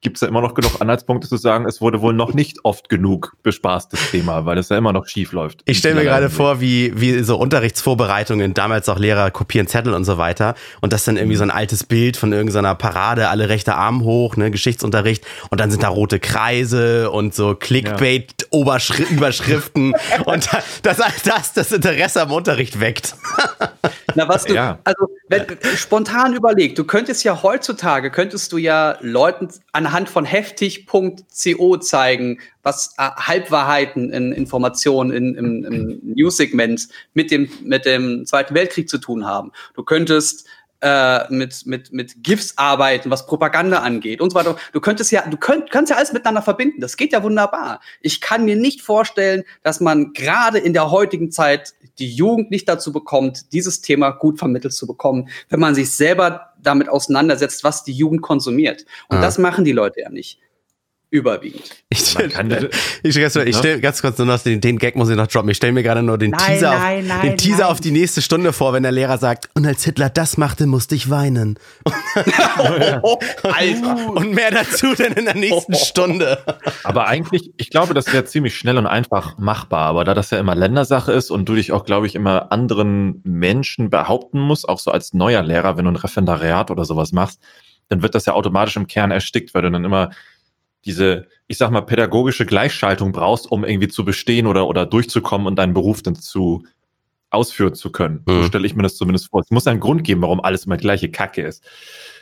gibt 0.01 0.17
es 0.17 0.21
ja 0.21 0.27
immer 0.27 0.41
noch 0.41 0.53
genug 0.53 0.79
Anhaltspunkte 0.79 1.27
zu 1.27 1.37
sagen, 1.37 1.65
es 1.65 1.81
wurde 1.81 2.01
wohl 2.01 2.13
noch 2.13 2.31
nicht 2.33 2.59
oft 2.63 2.87
genug 2.87 3.35
bespaßt, 3.41 3.91
das 3.91 4.11
Thema, 4.11 4.45
weil 4.45 4.59
es 4.59 4.69
ja 4.69 4.77
immer 4.77 4.93
noch 4.93 5.07
schief 5.07 5.31
läuft. 5.31 5.63
Ich 5.65 5.79
stelle 5.79 5.95
mir 5.95 6.03
gerade 6.03 6.29
vor, 6.29 6.61
wie, 6.61 6.93
wie 6.99 7.23
so 7.23 7.37
Unterrichtsvorbereitungen, 7.37 8.53
damals 8.53 8.89
auch 8.89 8.99
Lehrer 8.99 9.31
kopieren 9.31 9.65
Zettel 9.67 9.93
und 9.93 10.05
so 10.05 10.19
weiter 10.19 10.53
und 10.81 10.93
das 10.93 11.03
dann 11.03 11.17
irgendwie 11.17 11.35
so 11.35 11.41
ein 11.43 11.51
altes 11.51 11.83
Bild 11.83 12.15
von 12.15 12.31
irgendeiner 12.31 12.75
Parade, 12.75 13.29
alle 13.29 13.49
rechte 13.49 13.73
Arm 13.75 14.03
hoch, 14.03 14.37
ne, 14.37 14.51
Geschichtsunterricht 14.51 15.25
und 15.49 15.59
dann 15.59 15.71
sind 15.71 15.81
da 15.81 15.89
rote 15.89 16.19
Kreise 16.19 17.09
und 17.09 17.33
so 17.33 17.55
Clickbait-Überschriften 17.55 19.95
und 20.25 20.47
das, 20.83 20.97
das 21.23 21.53
das 21.53 21.71
Interesse 21.71 22.21
am 22.21 22.31
Unterricht 22.31 22.79
weckt. 22.79 23.15
Na, 24.17 24.27
was 24.27 24.45
du, 24.45 24.55
ja. 24.55 24.79
also 24.83 25.09
wenn, 25.29 25.45
spontan 25.75 26.33
überlegt, 26.33 26.79
du 26.79 26.85
könntest 26.85 27.23
ja 27.23 27.43
heutzutage, 27.43 28.09
könntest 28.09 28.51
du 28.51 28.57
ja 28.57 28.97
Leuten 29.01 29.49
anhand 29.73 30.09
von 30.09 30.25
heftig.co 30.25 31.77
zeigen, 31.77 32.39
was 32.63 32.95
äh, 32.97 33.11
Halbwahrheiten 33.15 34.11
in 34.11 34.31
Informationen 34.31 35.11
in, 35.11 35.35
im, 35.35 35.63
im 35.65 35.99
News-Segment 36.15 36.87
mit 37.13 37.29
dem, 37.29 37.47
mit 37.61 37.85
dem 37.85 38.25
Zweiten 38.25 38.55
Weltkrieg 38.55 38.89
zu 38.89 38.97
tun 38.97 39.27
haben. 39.27 39.51
Du 39.75 39.83
könntest 39.83 40.47
äh, 40.81 41.31
mit, 41.33 41.65
mit, 41.65 41.91
mit 41.91 42.23
GIFs 42.23 42.53
arbeiten, 42.57 43.09
was 43.09 43.25
Propaganda 43.25 43.79
angeht 43.79 44.21
und 44.21 44.31
so 44.31 44.35
weiter. 44.35 44.55
Du 44.73 44.79
könntest 44.79 45.11
ja, 45.11 45.27
du 45.27 45.37
könnt, 45.37 45.71
kannst 45.71 45.89
ja 45.89 45.97
alles 45.97 46.13
miteinander 46.13 46.41
verbinden. 46.41 46.81
Das 46.81 46.97
geht 46.97 47.13
ja 47.13 47.23
wunderbar. 47.23 47.81
Ich 48.01 48.21
kann 48.21 48.45
mir 48.45 48.55
nicht 48.55 48.81
vorstellen, 48.81 49.43
dass 49.63 49.79
man 49.79 50.13
gerade 50.13 50.59
in 50.59 50.73
der 50.73 50.91
heutigen 50.91 51.31
Zeit 51.31 51.73
die 51.99 52.11
Jugend 52.11 52.51
nicht 52.51 52.69
dazu 52.69 52.91
bekommt, 52.91 53.53
dieses 53.53 53.81
Thema 53.81 54.11
gut 54.11 54.37
vermittelt 54.37 54.73
zu 54.73 54.85
bekommen, 54.85 55.29
wenn 55.49 55.59
man 55.59 55.73
sich 55.73 55.91
selber 55.91 56.53
damit 56.61 56.89
auseinandersetzt, 56.89 57.63
was 57.63 57.83
die 57.83 57.93
Jugend 57.93 58.21
konsumiert. 58.21 58.85
Und 59.07 59.17
ah. 59.17 59.21
das 59.21 59.37
machen 59.37 59.65
die 59.65 59.71
Leute 59.71 60.01
ja 60.01 60.09
nicht 60.09 60.39
überwiegend. 61.09 61.63
Ich, 61.89 61.99
stell, 61.99 62.27
ich, 62.27 62.37
ich, 62.37 63.47
ich 63.47 63.57
stell 63.57 63.79
ganz 63.79 64.01
kurz 64.01 64.17
nur 64.17 64.27
noch 64.27 64.39
den, 64.39 64.59
den 64.59 64.77
Gag 64.77 64.95
muss 64.95 65.09
ich 65.09 65.15
noch 65.15 65.27
droppen. 65.27 65.49
Ich 65.49 65.57
stelle 65.57 65.71
mir 65.73 65.83
gerade 65.83 66.03
nur 66.03 66.17
den 66.17 66.31
nein, 66.31 66.39
Teaser, 66.45 66.71
nein, 66.71 66.99
auf, 66.99 67.07
nein, 67.07 67.21
den 67.21 67.37
Teaser 67.37 67.69
auf 67.69 67.79
die 67.79 67.91
nächste 67.91 68.21
Stunde 68.21 68.51
vor, 68.51 68.73
wenn 68.73 68.83
der 68.83 68.91
Lehrer 68.91 69.17
sagt, 69.17 69.49
und 69.53 69.65
als 69.65 69.85
Hitler 69.85 70.09
das 70.09 70.37
machte, 70.37 70.67
musste 70.67 70.95
ich 70.95 71.09
weinen. 71.09 71.57
oh, 73.03 73.17
Alter. 73.43 74.09
Und 74.15 74.33
mehr 74.33 74.51
dazu 74.51 74.93
denn 74.95 75.13
in 75.13 75.25
der 75.25 75.35
nächsten 75.35 75.75
Stunde. 75.75 76.39
Aber 76.83 77.07
eigentlich, 77.07 77.51
ich 77.57 77.69
glaube, 77.69 77.93
das 77.93 78.11
wäre 78.11 78.25
ziemlich 78.25 78.57
schnell 78.57 78.77
und 78.77 78.85
einfach 78.85 79.37
machbar. 79.37 79.87
Aber 79.87 80.03
da 80.03 80.13
das 80.13 80.31
ja 80.31 80.39
immer 80.39 80.55
Ländersache 80.55 81.13
ist 81.13 81.31
und 81.31 81.47
du 81.47 81.55
dich 81.55 81.71
auch, 81.71 81.85
glaube 81.85 82.07
ich, 82.07 82.15
immer 82.15 82.51
anderen 82.51 83.21
Menschen 83.23 83.89
behaupten 83.89 84.39
musst, 84.39 84.67
auch 84.67 84.79
so 84.79 84.91
als 84.91 85.13
neuer 85.13 85.41
Lehrer, 85.41 85.77
wenn 85.77 85.85
du 85.85 85.91
ein 85.91 85.95
Referendariat 85.95 86.69
oder 86.69 86.83
sowas 86.83 87.13
machst, 87.13 87.39
dann 87.89 88.01
wird 88.01 88.15
das 88.15 88.25
ja 88.25 88.33
automatisch 88.33 88.75
im 88.75 88.87
Kern 88.87 89.11
erstickt, 89.11 89.53
weil 89.53 89.61
du 89.61 89.71
dann 89.71 89.85
immer 89.85 90.09
diese, 90.87 91.27
ich 91.47 91.57
sag 91.57 91.69
mal, 91.69 91.81
pädagogische 91.81 92.45
Gleichschaltung 92.45 93.11
brauchst, 93.11 93.51
um 93.51 93.63
irgendwie 93.63 93.89
zu 93.89 94.05
bestehen 94.05 94.47
oder, 94.47 94.67
oder 94.67 94.85
durchzukommen 94.85 95.45
und 95.45 95.57
deinen 95.57 95.73
Beruf 95.73 96.01
dann 96.01 96.15
zu 96.15 96.63
ausführen 97.29 97.75
zu 97.75 97.91
können. 97.91 98.23
Mhm. 98.25 98.41
So 98.41 98.43
stelle 98.43 98.65
ich 98.65 98.75
mir 98.75 98.83
das 98.83 98.95
zumindest 98.95 99.29
vor. 99.29 99.41
Es 99.41 99.51
muss 99.51 99.67
einen 99.67 99.79
Grund 99.79 100.03
geben, 100.03 100.21
warum 100.21 100.39
alles 100.39 100.65
immer 100.65 100.77
gleiche 100.77 101.11
Kacke 101.11 101.43
ist. 101.43 101.63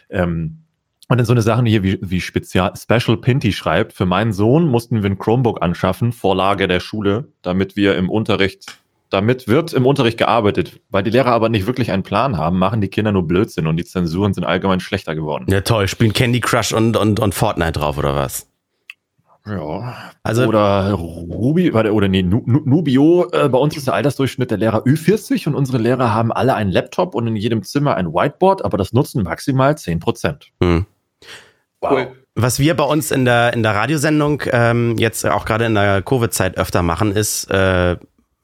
Ähm, 0.10 0.62
und 1.08 1.18
dann 1.18 1.26
so 1.26 1.34
eine 1.34 1.44
Sache 1.44 1.64
hier 1.66 1.84
wie, 1.84 2.00
wie 2.02 2.20
Spezial, 2.20 2.74
Special 2.76 3.18
Pinty 3.18 3.54
schreibt, 3.54 3.94
für 3.94 4.08
meinen 4.08 4.34
Sohn 4.34 4.68
mussten 4.68 5.04
wir 5.04 5.10
ein 5.10 5.20
Chromebook 5.20 5.62
anschaffen, 5.62 6.12
Vorlage 6.12 6.68
der 6.68 6.80
Schule, 6.80 7.28
damit 7.44 7.76
wir 7.76 7.96
im 7.96 8.10
Unterricht, 8.10 8.78
damit 9.12 9.48
wird 9.48 9.74
im 9.74 9.86
Unterricht 9.86 10.18
gearbeitet. 10.18 10.80
Weil 10.90 11.04
die 11.04 11.12
Lehrer 11.12 11.32
aber 11.32 11.50
nicht 11.50 11.68
wirklich 11.68 11.92
einen 11.92 12.02
Plan 12.02 12.38
haben, 12.38 12.58
machen 12.58 12.82
die 12.82 12.88
Kinder 12.88 13.12
nur 13.12 13.28
Blödsinn 13.28 13.68
und 13.68 13.78
die 13.78 13.86
Zensuren 13.86 14.34
sind 14.34 14.46
allgemein 14.46 14.80
schlechter 14.80 15.14
geworden. 15.14 15.46
Ja 15.48 15.62
toll, 15.62 15.88
spielen 15.88 16.14
Candy 16.14 16.40
Crush 16.40 16.74
und, 16.74 16.98
und, 16.98 17.20
und 17.20 17.36
Fortnite 17.36 17.74
drauf 17.74 18.00
oder 18.00 18.16
was? 18.16 18.48
Ja. 19.48 20.12
Also, 20.24 20.46
oder 20.46 20.92
Ruby, 20.94 21.72
oder 21.72 22.08
nee, 22.08 22.24
Nubio, 22.24 23.30
äh, 23.32 23.48
bei 23.48 23.60
uns 23.60 23.78
ist 23.78 23.88
der 23.88 23.94
Altersdurchschnitt 23.94 24.50
der 24.50 24.58
Lehrer 24.58 24.84
Ü40 24.86 25.48
und 25.48 25.56
unsere 25.56 25.78
Lehrer 25.78 26.14
haben 26.14 26.32
alle 26.32 26.56
einen 26.56 26.72
Laptop 26.72 27.14
und 27.14 27.28
in 27.28 27.36
jedem 27.36 27.62
Zimmer 27.62 27.96
ein 27.96 28.12
Whiteboard, 28.12 28.66
aber 28.66 28.78
das 28.78 28.92
nutzen 28.92 29.24
maximal 29.24 29.78
10 29.78 30.00
Prozent. 30.00 30.52
Hm. 30.62 30.86
Wow. 31.82 31.92
Cool. 31.92 32.08
Was 32.38 32.60
wir 32.60 32.76
bei 32.76 32.84
uns 32.84 33.12
in 33.12 33.24
der, 33.24 33.54
in 33.54 33.64
der 33.64 33.76
Radiosendung 33.76 34.42
ähm, 34.52 34.98
jetzt 34.98 35.26
auch 35.26 35.46
gerade 35.46 35.66
in 35.66 35.76
der 35.76 36.02
Covid-Zeit 36.02 36.58
öfter 36.58 36.82
machen, 36.82 37.14
ist 37.14 37.50
äh, 37.50 37.96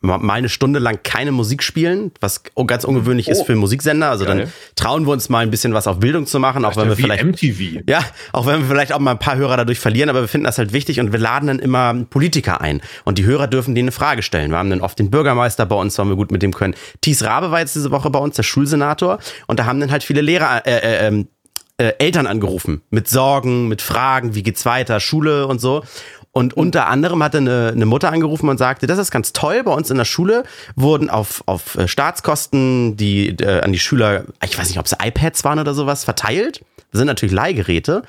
mal 0.02 0.32
eine 0.32 0.49
Stunde 0.49 0.80
lang 0.80 0.99
keine 1.04 1.32
Musik 1.32 1.62
spielen, 1.62 2.12
was 2.20 2.43
ganz 2.66 2.84
ungewöhnlich 2.84 3.28
oh. 3.28 3.32
ist 3.32 3.43
für 3.43 3.56
Musiksender. 3.56 4.10
Also 4.10 4.26
Geil. 4.26 4.38
dann 4.39 4.54
trauen 4.76 5.06
wir 5.06 5.12
uns 5.12 5.30
mal 5.30 5.39
ein 5.39 5.52
bisschen 5.52 5.74
was 5.74 5.88
auf 5.88 5.99
Bildung 5.99 6.26
zu 6.26 6.39
machen, 6.39 6.66
auch 6.66 6.76
wenn 6.76 6.89
wir 6.89 6.95
vielleicht 6.95 7.24
MTV. 7.24 7.84
Ja, 7.88 8.04
auch 8.34 8.47
wenn 8.47 8.62
wir 8.62 8.68
vielleicht 8.68 8.93
auch 8.93 8.99
mal 8.99 9.12
ein 9.12 9.20
paar 9.20 9.36
Hörer 9.36 9.58
dadurch 9.58 9.80
verlieren, 9.80 10.10
aber 10.10 10.22
wir 10.22 10.28
finden 10.28 10.45
das 10.45 10.58
halt 10.58 10.74
wichtig 10.74 10.99
und 10.99 11.12
wir 11.12 11.20
laden 11.20 11.47
dann 11.47 11.60
immer 11.60 11.93
Politiker 12.10 12.62
ein 12.62 12.82
und 13.06 13.18
die 13.18 13.26
Hörer 13.26 13.47
dürfen 13.47 13.76
denen 13.76 13.89
eine 13.89 13.91
Frage 13.91 14.24
stellen. 14.24 14.52
Wir 14.52 14.58
haben 14.58 14.70
dann 14.70 14.82
oft 14.82 14.97
den 14.97 15.12
Bürgermeister 15.12 15.66
bei 15.66 15.76
uns, 15.76 15.97
weil 15.97 16.08
wir 16.08 16.16
gut 16.16 16.32
mit 16.32 16.41
dem 16.41 16.54
können. 16.54 16.76
Thies 17.02 17.24
Rabe 17.24 17.52
war 17.52 17.60
jetzt 17.60 17.76
diese 17.76 17.91
Woche 17.91 18.10
bei 18.10 18.20
uns, 18.20 18.36
der 18.36 18.43
Schulsenator 18.43 19.20
und 19.47 19.60
da 19.60 19.66
haben 19.66 19.80
dann 19.80 19.91
halt 19.91 20.04
viele 20.04 20.22
Lehrer 20.22 20.66
äh, 20.66 20.78
äh, 20.78 21.08
ähm, 21.08 21.28
äh, 21.78 21.93
Eltern 21.97 22.28
angerufen 22.28 22.82
mit 22.89 23.08
Sorgen, 23.08 23.68
mit 23.68 23.82
Fragen, 23.82 24.36
wie 24.36 24.43
geht's 24.43 24.66
weiter, 24.66 24.99
Schule 24.99 25.47
und 25.47 25.60
so. 25.60 25.84
Und 26.34 26.55
unter 26.55 26.88
anderem 26.88 27.21
hatte 27.21 27.39
eine, 27.39 27.71
eine 27.75 27.86
Mutter 27.86 28.09
angerufen 28.11 28.47
und 28.47 28.57
sagte, 28.57 28.88
das 28.88 28.97
ist 28.97 29.11
ganz 29.11 29.34
toll, 29.34 29.63
bei 29.63 29.73
uns 29.73 29.89
in 29.89 29.97
der 29.97 30.05
Schule 30.05 30.43
wurden 30.75 31.09
auf, 31.09 31.43
auf 31.45 31.75
äh, 31.75 31.88
Staatskosten 31.88 32.95
die 32.95 33.29
äh, 33.29 33.61
an 33.61 33.73
die 33.73 33.79
Schüler, 33.79 34.23
ich 34.43 34.57
weiß 34.57 34.69
nicht, 34.69 34.79
ob 34.79 34.86
es 34.86 34.93
iPads 34.93 35.43
waren 35.43 35.59
oder 35.59 35.73
sowas, 35.73 36.05
verteilt. 36.05 36.63
Das 36.91 36.99
sind 36.99 37.07
natürlich 37.07 37.34
Leihgeräte. 37.34 38.03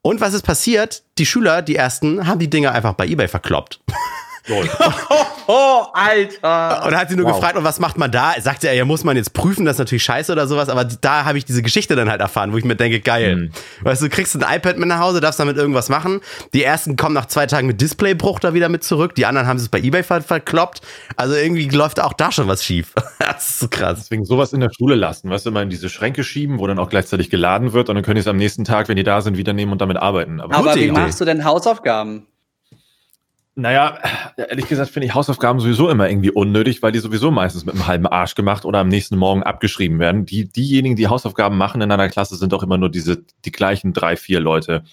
Und 0.00 0.20
was 0.20 0.34
ist 0.34 0.42
passiert? 0.42 1.02
Die 1.18 1.26
Schüler, 1.26 1.62
die 1.62 1.76
ersten, 1.76 2.26
haben 2.26 2.38
die 2.38 2.48
Dinger 2.48 2.72
einfach 2.72 2.94
bei 2.94 3.06
eBay 3.06 3.28
verkloppt. 3.28 3.80
Oh, 5.48 5.84
Alter. 5.92 6.82
Und 6.84 6.90
dann 6.92 7.00
hat 7.00 7.08
sie 7.08 7.14
nur 7.16 7.26
Wow. 7.26 7.36
gefragt, 7.36 7.56
und 7.56 7.62
was 7.64 7.78
macht 7.78 7.96
man 7.98 8.10
da? 8.10 8.34
Sagte 8.40 8.66
er, 8.68 8.74
ja, 8.74 8.84
muss 8.84 9.04
man 9.04 9.16
jetzt 9.16 9.32
prüfen, 9.32 9.64
das 9.64 9.76
ist 9.76 9.78
natürlich 9.78 10.02
scheiße 10.02 10.32
oder 10.32 10.48
sowas, 10.48 10.68
aber 10.68 10.84
da 10.84 11.24
habe 11.24 11.38
ich 11.38 11.44
diese 11.44 11.62
Geschichte 11.62 11.94
dann 11.94 12.10
halt 12.10 12.20
erfahren, 12.20 12.52
wo 12.52 12.56
ich 12.58 12.64
mir 12.64 12.74
denke, 12.74 12.98
geil. 13.00 13.50
Weißt 13.82 14.02
du, 14.02 14.08
du 14.08 14.14
kriegst 14.14 14.34
ein 14.36 14.56
iPad 14.56 14.78
mit 14.78 14.88
nach 14.88 14.98
Hause, 14.98 15.20
darfst 15.20 15.38
damit 15.38 15.56
irgendwas 15.56 15.88
machen. 15.88 16.20
Die 16.52 16.64
ersten 16.64 16.96
kommen 16.96 17.14
nach 17.14 17.26
zwei 17.26 17.46
Tagen 17.46 17.66
mit 17.68 17.80
Displaybruch 17.80 18.40
da 18.40 18.54
wieder 18.54 18.68
mit 18.68 18.82
zurück, 18.82 19.14
die 19.14 19.24
anderen 19.26 19.46
haben 19.46 19.56
es 19.56 19.68
bei 19.68 19.78
Ebay 19.80 20.02
ver 20.02 20.20
verkloppt. 20.22 20.80
Also 21.16 21.34
irgendwie 21.36 21.68
läuft 21.68 22.00
auch 22.00 22.12
da 22.12 22.32
schon 22.32 22.48
was 22.48 22.64
schief. 22.64 22.92
das 23.20 23.48
ist 23.50 23.58
so 23.60 23.68
krass. 23.68 23.98
Deswegen 24.00 24.24
sowas 24.24 24.52
in 24.52 24.60
der 24.60 24.70
Schule 24.76 24.96
lassen, 24.96 25.30
weißt 25.30 25.46
du, 25.46 25.52
mal 25.52 25.62
in 25.62 25.70
diese 25.70 25.88
Schränke 25.88 26.24
schieben, 26.24 26.58
wo 26.58 26.66
dann 26.66 26.78
auch 26.80 26.88
gleichzeitig 26.88 27.30
geladen 27.30 27.72
wird 27.72 27.88
und 27.88 27.94
dann 27.94 28.04
können 28.04 28.16
die 28.16 28.20
es 28.22 28.26
am 28.26 28.36
nächsten 28.36 28.64
Tag, 28.64 28.88
wenn 28.88 28.96
die 28.96 29.04
da 29.04 29.20
sind, 29.20 29.36
wieder 29.36 29.52
nehmen 29.52 29.70
und 29.72 29.80
damit 29.80 29.96
arbeiten. 29.96 30.40
Aber, 30.40 30.54
Aber 30.56 30.74
wie 30.74 30.80
Idee. 30.84 30.92
machst 30.92 31.20
du 31.20 31.24
denn 31.24 31.44
Hausaufgaben? 31.44 32.26
Naja, 33.56 33.98
ehrlich 34.36 34.68
gesagt 34.68 34.90
finde 34.90 35.06
ich 35.06 35.14
Hausaufgaben 35.14 35.60
sowieso 35.60 35.88
immer 35.88 36.08
irgendwie 36.08 36.30
unnötig, 36.30 36.82
weil 36.82 36.92
die 36.92 36.98
sowieso 36.98 37.30
meistens 37.30 37.64
mit 37.64 37.74
einem 37.74 37.86
halben 37.86 38.06
Arsch 38.06 38.34
gemacht 38.34 38.66
oder 38.66 38.80
am 38.80 38.88
nächsten 38.88 39.16
Morgen 39.16 39.42
abgeschrieben 39.42 39.98
werden. 39.98 40.26
Die, 40.26 40.46
diejenigen, 40.46 40.94
die 40.94 41.08
Hausaufgaben 41.08 41.56
machen 41.56 41.80
in 41.80 41.90
einer 41.90 42.08
Klasse, 42.10 42.36
sind 42.36 42.52
doch 42.52 42.62
immer 42.62 42.76
nur 42.76 42.90
diese, 42.90 43.24
die 43.46 43.52
gleichen 43.52 43.94
drei, 43.94 44.16
vier 44.16 44.40
Leute. 44.40 44.84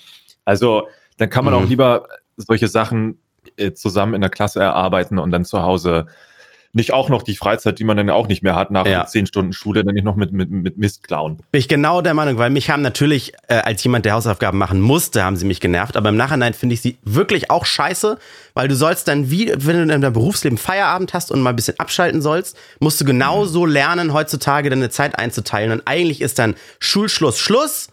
Also, 0.45 0.87
dann 1.17 1.29
kann 1.29 1.43
man 1.43 1.53
Mhm. 1.53 1.59
auch 1.59 1.67
lieber 1.67 2.07
solche 2.37 2.69
Sachen 2.69 3.19
äh, 3.57 3.73
zusammen 3.73 4.13
in 4.13 4.21
der 4.21 4.29
Klasse 4.29 4.61
erarbeiten 4.61 5.19
und 5.19 5.31
dann 5.31 5.43
zu 5.43 5.61
Hause 5.61 6.07
nicht 6.75 6.91
auch 6.91 7.07
noch 7.07 7.21
die 7.21 7.35
Freizeit, 7.35 7.77
die 7.77 7.83
man 7.83 7.97
dann 7.97 8.09
auch 8.09 8.27
nicht 8.27 8.41
mehr 8.41 8.55
hat, 8.55 8.71
nach 8.71 8.85
Ja. 8.87 9.05
zehn 9.05 9.27
Stunden 9.27 9.53
Schule, 9.53 9.83
dann 9.83 9.93
nicht 9.93 10.03
noch 10.03 10.15
mit, 10.15 10.31
mit, 10.31 10.49
mit 10.49 10.77
Mist 10.77 11.03
klauen. 11.03 11.37
Bin 11.51 11.59
ich 11.59 11.67
genau 11.67 12.01
der 12.01 12.15
Meinung, 12.15 12.39
weil 12.39 12.49
mich 12.49 12.69
haben 12.71 12.81
natürlich, 12.81 13.33
äh, 13.47 13.53
als 13.55 13.83
jemand, 13.83 14.05
der 14.05 14.13
Hausaufgaben 14.13 14.57
machen 14.57 14.81
musste, 14.81 15.23
haben 15.23 15.35
sie 15.37 15.45
mich 15.45 15.59
genervt. 15.59 15.95
Aber 15.95 16.09
im 16.09 16.17
Nachhinein 16.17 16.55
finde 16.55 16.73
ich 16.73 16.81
sie 16.81 16.97
wirklich 17.03 17.51
auch 17.51 17.65
scheiße, 17.65 18.17
weil 18.55 18.67
du 18.67 18.75
sollst 18.75 19.07
dann, 19.07 19.29
wie, 19.29 19.53
wenn 19.55 19.75
du 19.77 19.81
in 19.83 20.01
deinem 20.01 20.13
Berufsleben 20.13 20.57
Feierabend 20.57 21.13
hast 21.13 21.31
und 21.31 21.41
mal 21.41 21.51
ein 21.51 21.55
bisschen 21.55 21.79
abschalten 21.79 22.21
sollst, 22.21 22.57
musst 22.79 22.99
du 22.99 23.05
genauso 23.05 23.65
lernen, 23.67 24.11
heutzutage 24.11 24.69
deine 24.71 24.89
Zeit 24.89 25.17
einzuteilen. 25.19 25.71
Und 25.71 25.83
eigentlich 25.85 26.21
ist 26.21 26.39
dann 26.39 26.55
Schulschluss 26.79 27.39
Schluss. 27.39 27.87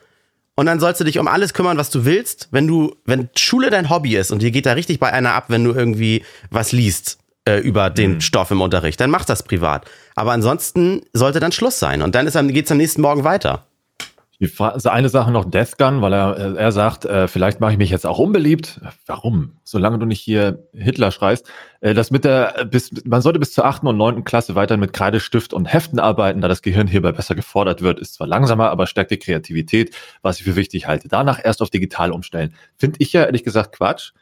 Und 0.56 0.66
dann 0.66 0.80
sollst 0.80 1.00
du 1.00 1.04
dich 1.04 1.18
um 1.18 1.28
alles 1.28 1.54
kümmern, 1.54 1.78
was 1.78 1.88
du 1.90 2.04
willst. 2.04 2.48
Wenn 2.50 2.66
du, 2.66 2.94
wenn 3.06 3.30
Schule 3.36 3.70
dein 3.70 3.88
Hobby 3.88 4.16
ist 4.16 4.30
und 4.30 4.42
dir 4.42 4.50
geht 4.50 4.66
da 4.66 4.72
richtig 4.72 4.98
bei 5.00 5.10
einer 5.12 5.32
ab, 5.32 5.44
wenn 5.48 5.64
du 5.64 5.72
irgendwie 5.72 6.24
was 6.50 6.72
liest 6.72 7.19
äh, 7.50 7.58
über 7.58 7.90
den 7.90 8.20
Stoff 8.20 8.50
im 8.50 8.60
Unterricht, 8.60 9.00
dann 9.00 9.10
mach 9.10 9.24
das 9.24 9.42
privat. 9.42 9.84
Aber 10.14 10.32
ansonsten 10.32 11.02
sollte 11.12 11.40
dann 11.40 11.52
Schluss 11.52 11.78
sein. 11.78 12.02
Und 12.02 12.14
dann 12.14 12.30
dann 12.30 12.48
geht's 12.52 12.70
am 12.70 12.78
nächsten 12.78 13.02
Morgen 13.02 13.24
weiter. 13.24 13.66
Die 14.40 14.50
also 14.58 14.88
eine 14.88 15.10
Sache 15.10 15.30
noch 15.30 15.44
Death 15.44 15.76
Gun, 15.76 16.00
weil 16.00 16.14
er, 16.14 16.36
äh, 16.38 16.56
er 16.56 16.72
sagt, 16.72 17.04
äh, 17.04 17.28
vielleicht 17.28 17.60
mache 17.60 17.72
ich 17.72 17.78
mich 17.78 17.90
jetzt 17.90 18.06
auch 18.06 18.18
unbeliebt. 18.18 18.80
Warum? 19.04 19.58
Solange 19.64 19.98
du 19.98 20.06
nicht 20.06 20.20
hier 20.20 20.66
Hitler 20.72 21.10
schreist. 21.10 21.50
Äh, 21.82 21.92
das 21.92 22.10
mit 22.10 22.24
der, 22.24 22.58
äh, 22.58 22.64
bis, 22.64 22.90
man 23.04 23.20
sollte 23.20 23.38
bis 23.38 23.52
zur 23.52 23.66
achten 23.66 23.86
und 23.86 23.98
neunten 23.98 24.24
Klasse 24.24 24.54
weiterhin 24.54 24.80
mit 24.80 24.94
Kreidestift 24.94 25.52
und 25.52 25.66
Heften 25.66 25.98
arbeiten, 25.98 26.40
da 26.40 26.48
das 26.48 26.62
Gehirn 26.62 26.86
hierbei 26.86 27.12
besser 27.12 27.34
gefordert 27.34 27.82
wird. 27.82 27.98
Ist 28.00 28.14
zwar 28.14 28.26
langsamer, 28.28 28.70
aber 28.70 28.86
stärkt 28.86 29.10
die 29.10 29.18
Kreativität, 29.18 29.94
was 30.22 30.38
ich 30.38 30.44
für 30.44 30.56
wichtig 30.56 30.86
halte. 30.86 31.08
Danach 31.08 31.38
erst 31.44 31.60
auf 31.60 31.68
digital 31.68 32.10
umstellen. 32.10 32.54
Finde 32.78 32.96
ich 33.00 33.12
ja 33.12 33.24
ehrlich 33.24 33.44
gesagt 33.44 33.76
Quatsch, 33.76 34.12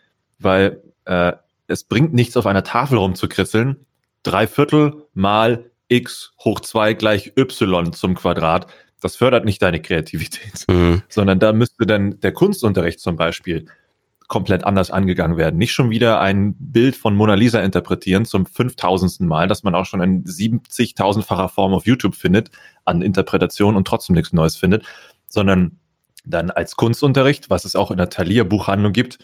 weil 0.41 0.83
äh, 1.05 1.35
es 1.69 1.85
bringt 1.85 2.13
nichts, 2.13 2.37
auf 2.37 2.47
einer 2.47 2.65
Tafel 2.65 2.99
rumzukritzeln. 2.99 3.87
Drei 4.25 4.47
Viertel 4.47 5.07
mal 5.15 5.71
x 5.89 6.33
hoch 6.45 6.61
zwei 6.61 6.95
gleich 6.95 7.33
y 7.37 7.93
zum 7.93 8.15
Quadrat. 8.15 8.67
Das 9.01 9.15
fördert 9.17 9.45
nicht 9.45 9.63
deine 9.63 9.81
Kreativität, 9.81 10.65
Mhm. 10.69 11.03
sondern 11.09 11.39
da 11.39 11.53
müsste 11.53 11.87
dann 11.87 12.19
der 12.21 12.33
Kunstunterricht 12.33 13.01
zum 13.01 13.17
Beispiel 13.17 13.67
komplett 14.27 14.65
anders 14.65 14.91
angegangen 14.91 15.39
werden. 15.39 15.57
Nicht 15.57 15.73
schon 15.73 15.89
wieder 15.89 16.21
ein 16.21 16.55
Bild 16.59 16.97
von 16.97 17.15
Mona 17.17 17.33
Lisa 17.35 17.61
interpretieren 17.61 18.27
zum 18.27 18.45
5000. 18.45 19.21
Mal, 19.21 19.49
das 19.49 19.63
man 19.63 19.75
auch 19.75 19.87
schon 19.87 20.03
in 20.03 20.25
70.000-facher 20.25 21.49
Form 21.49 21.73
auf 21.73 21.87
YouTube 21.87 22.15
findet, 22.15 22.51
an 22.85 23.01
Interpretation 23.01 23.75
und 23.75 23.87
trotzdem 23.87 24.17
nichts 24.17 24.35
Neues 24.35 24.57
findet, 24.57 24.85
sondern 25.29 25.79
dann 26.27 26.51
als 26.51 26.77
Kunstunterricht, 26.77 27.49
was 27.49 27.65
es 27.65 27.75
auch 27.75 27.91
in 27.91 27.97
der 27.97 28.11
Thalia 28.11 28.45
Buchhandlung 28.45 28.93
gibt, 28.93 29.19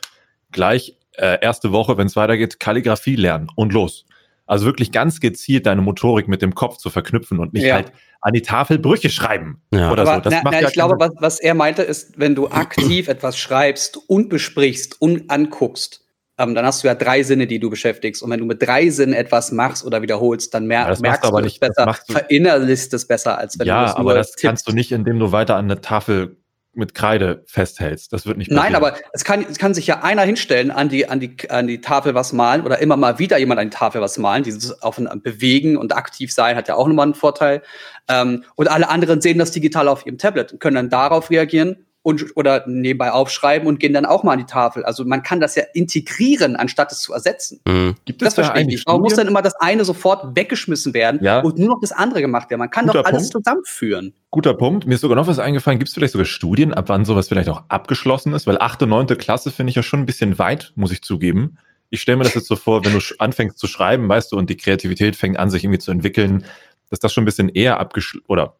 gleich 0.52 0.96
äh, 1.16 1.38
erste 1.40 1.72
Woche, 1.72 1.96
wenn 1.96 2.06
es 2.06 2.16
weitergeht, 2.16 2.60
Kalligrafie 2.60 3.16
lernen 3.16 3.48
und 3.56 3.72
los. 3.72 4.04
Also 4.46 4.66
wirklich 4.66 4.92
ganz 4.92 5.20
gezielt 5.20 5.64
deine 5.66 5.80
Motorik 5.80 6.28
mit 6.28 6.42
dem 6.42 6.54
Kopf 6.54 6.76
zu 6.76 6.90
verknüpfen 6.90 7.38
und 7.38 7.54
nicht 7.54 7.64
Ja. 7.64 7.76
halt 7.76 7.92
an 8.20 8.32
die 8.34 8.42
Tafel 8.42 8.78
Brüche 8.78 9.08
schreiben 9.08 9.62
Ja. 9.72 9.90
oder 9.90 10.02
Aber 10.02 10.16
so. 10.16 10.20
Das 10.20 10.34
na, 10.34 10.42
macht 10.42 10.54
na, 10.54 10.60
ja 10.62 10.68
ich 10.68 10.74
glaube, 10.74 10.96
was, 10.98 11.10
was 11.18 11.40
er 11.40 11.54
meinte, 11.54 11.82
ist, 11.82 12.18
wenn 12.18 12.34
du 12.34 12.48
aktiv 12.48 13.08
etwas 13.08 13.38
schreibst 13.38 13.98
und 14.06 14.28
besprichst 14.28 15.00
und 15.00 15.30
anguckst, 15.30 16.02
ähm, 16.36 16.54
dann 16.54 16.66
hast 16.66 16.82
du 16.82 16.88
ja 16.88 16.94
drei 16.94 17.22
Sinne, 17.22 17.46
die 17.46 17.58
du 17.60 17.70
beschäftigst. 17.70 18.22
Und 18.22 18.30
wenn 18.30 18.40
du 18.40 18.44
mit 18.46 18.60
drei 18.60 18.90
Sinnen 18.90 19.14
etwas 19.14 19.52
machst 19.52 19.84
oder 19.84 20.02
wiederholst, 20.02 20.52
dann 20.52 20.66
mer 20.66 20.90
Ja, 20.92 20.96
merkst 21.00 21.24
du 21.24 21.28
aber 21.28 21.40
du 21.42 21.46
es 21.46 21.58
besser, 21.58 21.94
du- 22.06 22.12
verinnerlichst 22.12 22.92
es 22.92 23.06
besser, 23.06 23.38
als 23.38 23.58
wenn 23.58 23.64
du 23.66 23.68
ja, 23.68 23.84
es 23.86 23.92
aber 23.92 24.02
nur 24.02 24.14
das 24.14 24.32
tippst. 24.32 24.42
kannst 24.44 24.68
du 24.68 24.72
nicht, 24.72 24.90
indem 24.92 25.18
du 25.20 25.32
weiter 25.32 25.56
an 25.56 25.68
der 25.68 25.80
Tafel 25.80 26.36
mit 26.76 26.94
Kreide 26.94 27.42
festhältst. 27.46 28.12
Das 28.12 28.26
wird 28.26 28.38
nicht 28.38 28.50
Nein, 28.50 28.72
passieren. 28.72 28.84
aber 28.84 28.98
es 29.12 29.24
kann, 29.24 29.44
es 29.48 29.58
kann 29.58 29.74
sich 29.74 29.86
ja 29.86 30.02
einer 30.02 30.22
hinstellen, 30.22 30.70
an 30.70 30.88
die, 30.88 31.08
an, 31.08 31.20
die, 31.20 31.36
an 31.50 31.66
die 31.66 31.80
Tafel 31.80 32.14
was 32.14 32.32
malen 32.32 32.62
oder 32.62 32.78
immer 32.80 32.96
mal 32.96 33.18
wieder 33.18 33.38
jemand 33.38 33.60
an 33.60 33.70
die 33.70 33.76
Tafel 33.76 34.00
was 34.00 34.18
malen. 34.18 34.42
Dieses 34.42 34.82
auf 34.82 34.98
ein 34.98 35.08
Bewegen 35.22 35.76
und 35.76 35.96
aktiv 35.96 36.32
sein 36.32 36.56
hat 36.56 36.68
ja 36.68 36.74
auch 36.74 36.88
nochmal 36.88 37.04
einen 37.04 37.14
Vorteil. 37.14 37.62
Ähm, 38.08 38.44
und 38.54 38.70
alle 38.70 38.88
anderen 38.88 39.20
sehen 39.20 39.38
das 39.38 39.50
digital 39.50 39.88
auf 39.88 40.06
ihrem 40.06 40.18
Tablet 40.18 40.52
und 40.52 40.60
können 40.60 40.76
dann 40.76 40.90
darauf 40.90 41.30
reagieren 41.30 41.83
und, 42.04 42.36
oder 42.36 42.64
nebenbei 42.68 43.10
aufschreiben 43.10 43.66
und 43.66 43.80
gehen 43.80 43.94
dann 43.94 44.04
auch 44.04 44.22
mal 44.24 44.32
an 44.34 44.38
die 44.38 44.44
Tafel. 44.44 44.84
Also 44.84 45.06
man 45.06 45.22
kann 45.22 45.40
das 45.40 45.54
ja 45.54 45.62
integrieren, 45.72 46.54
anstatt 46.54 46.92
es 46.92 47.00
zu 47.00 47.14
ersetzen. 47.14 47.60
Mhm. 47.66 47.96
Gibt 48.04 48.20
Das 48.20 48.34
da 48.34 48.42
verstehe 48.42 48.62
ich 48.62 48.68
nicht. 48.68 48.86
Warum 48.86 49.00
muss 49.00 49.14
dann 49.14 49.26
immer 49.26 49.40
das 49.40 49.54
eine 49.54 49.86
sofort 49.86 50.36
weggeschmissen 50.36 50.92
werden 50.92 51.18
Ja. 51.22 51.40
und 51.40 51.58
nur 51.58 51.68
noch 51.68 51.80
das 51.80 51.92
andere 51.92 52.20
gemacht 52.20 52.50
werden? 52.50 52.60
Man 52.60 52.70
kann 52.70 52.86
Guter 52.86 52.98
doch 53.02 53.06
alles 53.06 53.30
Punkt. 53.30 53.46
zusammenführen. 53.46 54.12
Guter 54.30 54.52
Punkt. 54.52 54.86
Mir 54.86 54.96
ist 54.96 55.00
sogar 55.00 55.16
noch 55.16 55.26
was 55.26 55.38
eingefallen. 55.38 55.78
Gibt 55.78 55.88
es 55.88 55.94
vielleicht 55.94 56.12
sogar 56.12 56.26
Studien, 56.26 56.74
ab 56.74 56.90
wann 56.90 57.06
sowas 57.06 57.28
vielleicht 57.28 57.48
auch 57.48 57.62
abgeschlossen 57.68 58.34
ist? 58.34 58.46
Weil 58.46 58.58
achte, 58.58 58.86
neunte 58.86 59.16
Klasse 59.16 59.50
finde 59.50 59.70
ich 59.70 59.76
ja 59.76 59.82
schon 59.82 60.00
ein 60.00 60.06
bisschen 60.06 60.38
weit, 60.38 60.72
muss 60.76 60.92
ich 60.92 61.00
zugeben. 61.02 61.56
Ich 61.88 62.02
stelle 62.02 62.18
mir 62.18 62.24
das 62.24 62.34
jetzt 62.34 62.48
so 62.48 62.56
vor, 62.56 62.84
wenn 62.84 62.92
du 62.92 63.00
anfängst 63.18 63.58
zu 63.58 63.66
schreiben, 63.66 64.06
weißt 64.08 64.30
du, 64.30 64.36
und 64.36 64.50
die 64.50 64.58
Kreativität 64.58 65.16
fängt 65.16 65.38
an, 65.38 65.48
sich 65.48 65.64
irgendwie 65.64 65.78
zu 65.78 65.90
entwickeln, 65.90 66.44
dass 66.90 66.98
das 66.98 67.14
schon 67.14 67.22
ein 67.22 67.26
bisschen 67.26 67.48
eher 67.48 67.80
abgeschlossen, 67.80 68.24
oder 68.28 68.56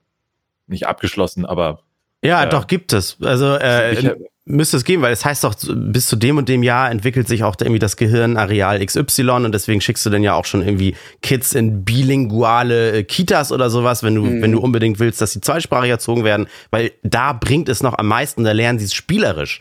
nicht 0.66 0.86
abgeschlossen, 0.86 1.44
aber 1.44 1.80
Ja, 2.24 2.42
Ja. 2.42 2.46
doch, 2.46 2.66
gibt 2.66 2.92
es. 2.92 3.16
Also 3.22 3.54
äh, 3.56 3.94
Sicher. 3.96 4.16
müsste 4.46 4.76
es 4.78 4.84
geben, 4.84 5.02
weil 5.02 5.12
es 5.12 5.24
heißt 5.24 5.44
doch, 5.44 5.54
bis 5.74 6.06
zu 6.06 6.16
dem 6.16 6.38
und 6.38 6.48
dem 6.48 6.62
Jahr 6.62 6.90
entwickelt 6.90 7.28
sich 7.28 7.44
auch 7.44 7.54
irgendwie 7.60 7.78
das 7.78 7.96
Gehirnareal 7.96 8.84
XY 8.84 9.30
und 9.44 9.52
deswegen 9.52 9.80
schickst 9.80 10.04
du 10.06 10.10
dann 10.10 10.22
ja 10.22 10.34
auch 10.34 10.44
schon 10.46 10.62
irgendwie 10.62 10.96
Kids 11.22 11.54
in 11.54 11.84
bilinguale 11.84 12.92
äh, 12.92 13.02
Kitas 13.04 13.52
oder 13.52 13.68
sowas, 13.70 14.02
wenn 14.02 14.14
du, 14.14 14.22
Mhm. 14.22 14.42
wenn 14.42 14.52
du 14.52 14.58
unbedingt 14.60 14.98
willst, 14.98 15.20
dass 15.20 15.32
sie 15.32 15.40
zweisprachig 15.40 15.90
erzogen 15.90 16.24
werden, 16.24 16.46
weil 16.70 16.92
da 17.02 17.32
bringt 17.34 17.68
es 17.68 17.82
noch 17.82 17.98
am 17.98 18.06
meisten, 18.08 18.42
da 18.44 18.52
lernen 18.52 18.78
sie 18.78 18.86
es 18.86 18.94
spielerisch. 18.94 19.60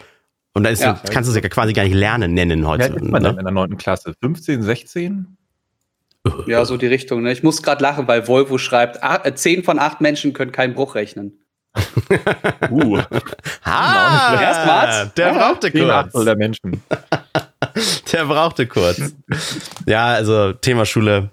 Und 0.55 0.63
da 0.63 0.69
ist 0.69 0.81
Ja. 0.83 1.01
kannst 1.09 1.27
du 1.29 1.35
es 1.35 1.41
ja 1.43 1.49
quasi 1.49 1.73
gar 1.73 1.83
nicht 1.83 1.95
lernen 1.95 2.33
nennen 2.33 2.67
heute. 2.67 2.93
ist 2.93 3.01
man 3.03 3.23
Ne? 3.23 3.29
in 3.29 3.35
der 3.43 3.51
neunten 3.51 3.75
Klasse? 3.77 4.13
15, 4.21 4.61
16? 4.61 5.37
Ja, 6.47 6.63
so 6.63 6.77
die 6.77 6.87
Richtung. 6.87 7.23
Ne? 7.23 7.31
Ich 7.33 7.43
muss 7.43 7.61
gerade 7.63 7.81
lachen, 7.83 8.07
weil 8.07 8.27
Volvo 8.27 8.57
schreibt, 8.57 9.03
ah, 9.03 9.19
äh, 9.25 9.33
zehn 9.35 9.63
von 9.63 9.79
acht 9.79 9.99
Menschen 9.99 10.31
können 10.31 10.51
keinen 10.53 10.73
Bruch 10.73 10.95
rechnen. 10.95 11.39
Uh, 12.69 12.99
Ah, 13.63 14.39
Erstmals? 14.41 15.13
der 15.15 15.27
Ja. 15.27 15.33
brauchte 15.51 15.71
kurz. 15.71 16.25
der 16.25 16.35
Menschen. 16.37 16.83
Der 18.11 18.25
brauchte 18.25 18.67
kurz. 18.67 19.15
Ja, 19.87 20.07
also 20.07 20.53
Thema 20.53 20.85
Schule. 20.85 21.29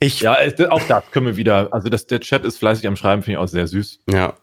Ich, 0.00 0.20
Ja, 0.20 0.34
es- 0.34 0.60
auch 0.68 0.82
das 0.86 1.04
können 1.12 1.26
wir 1.26 1.36
wieder, 1.36 1.68
also 1.72 1.88
das, 1.88 2.06
der 2.06 2.20
Chat 2.20 2.44
ist 2.44 2.58
fleißig 2.58 2.86
am 2.86 2.96
Schreiben, 2.96 3.22
finde 3.22 3.38
ich 3.38 3.42
auch 3.44 3.48
sehr 3.48 3.66
süß. 3.66 4.00
ja. 4.10 4.34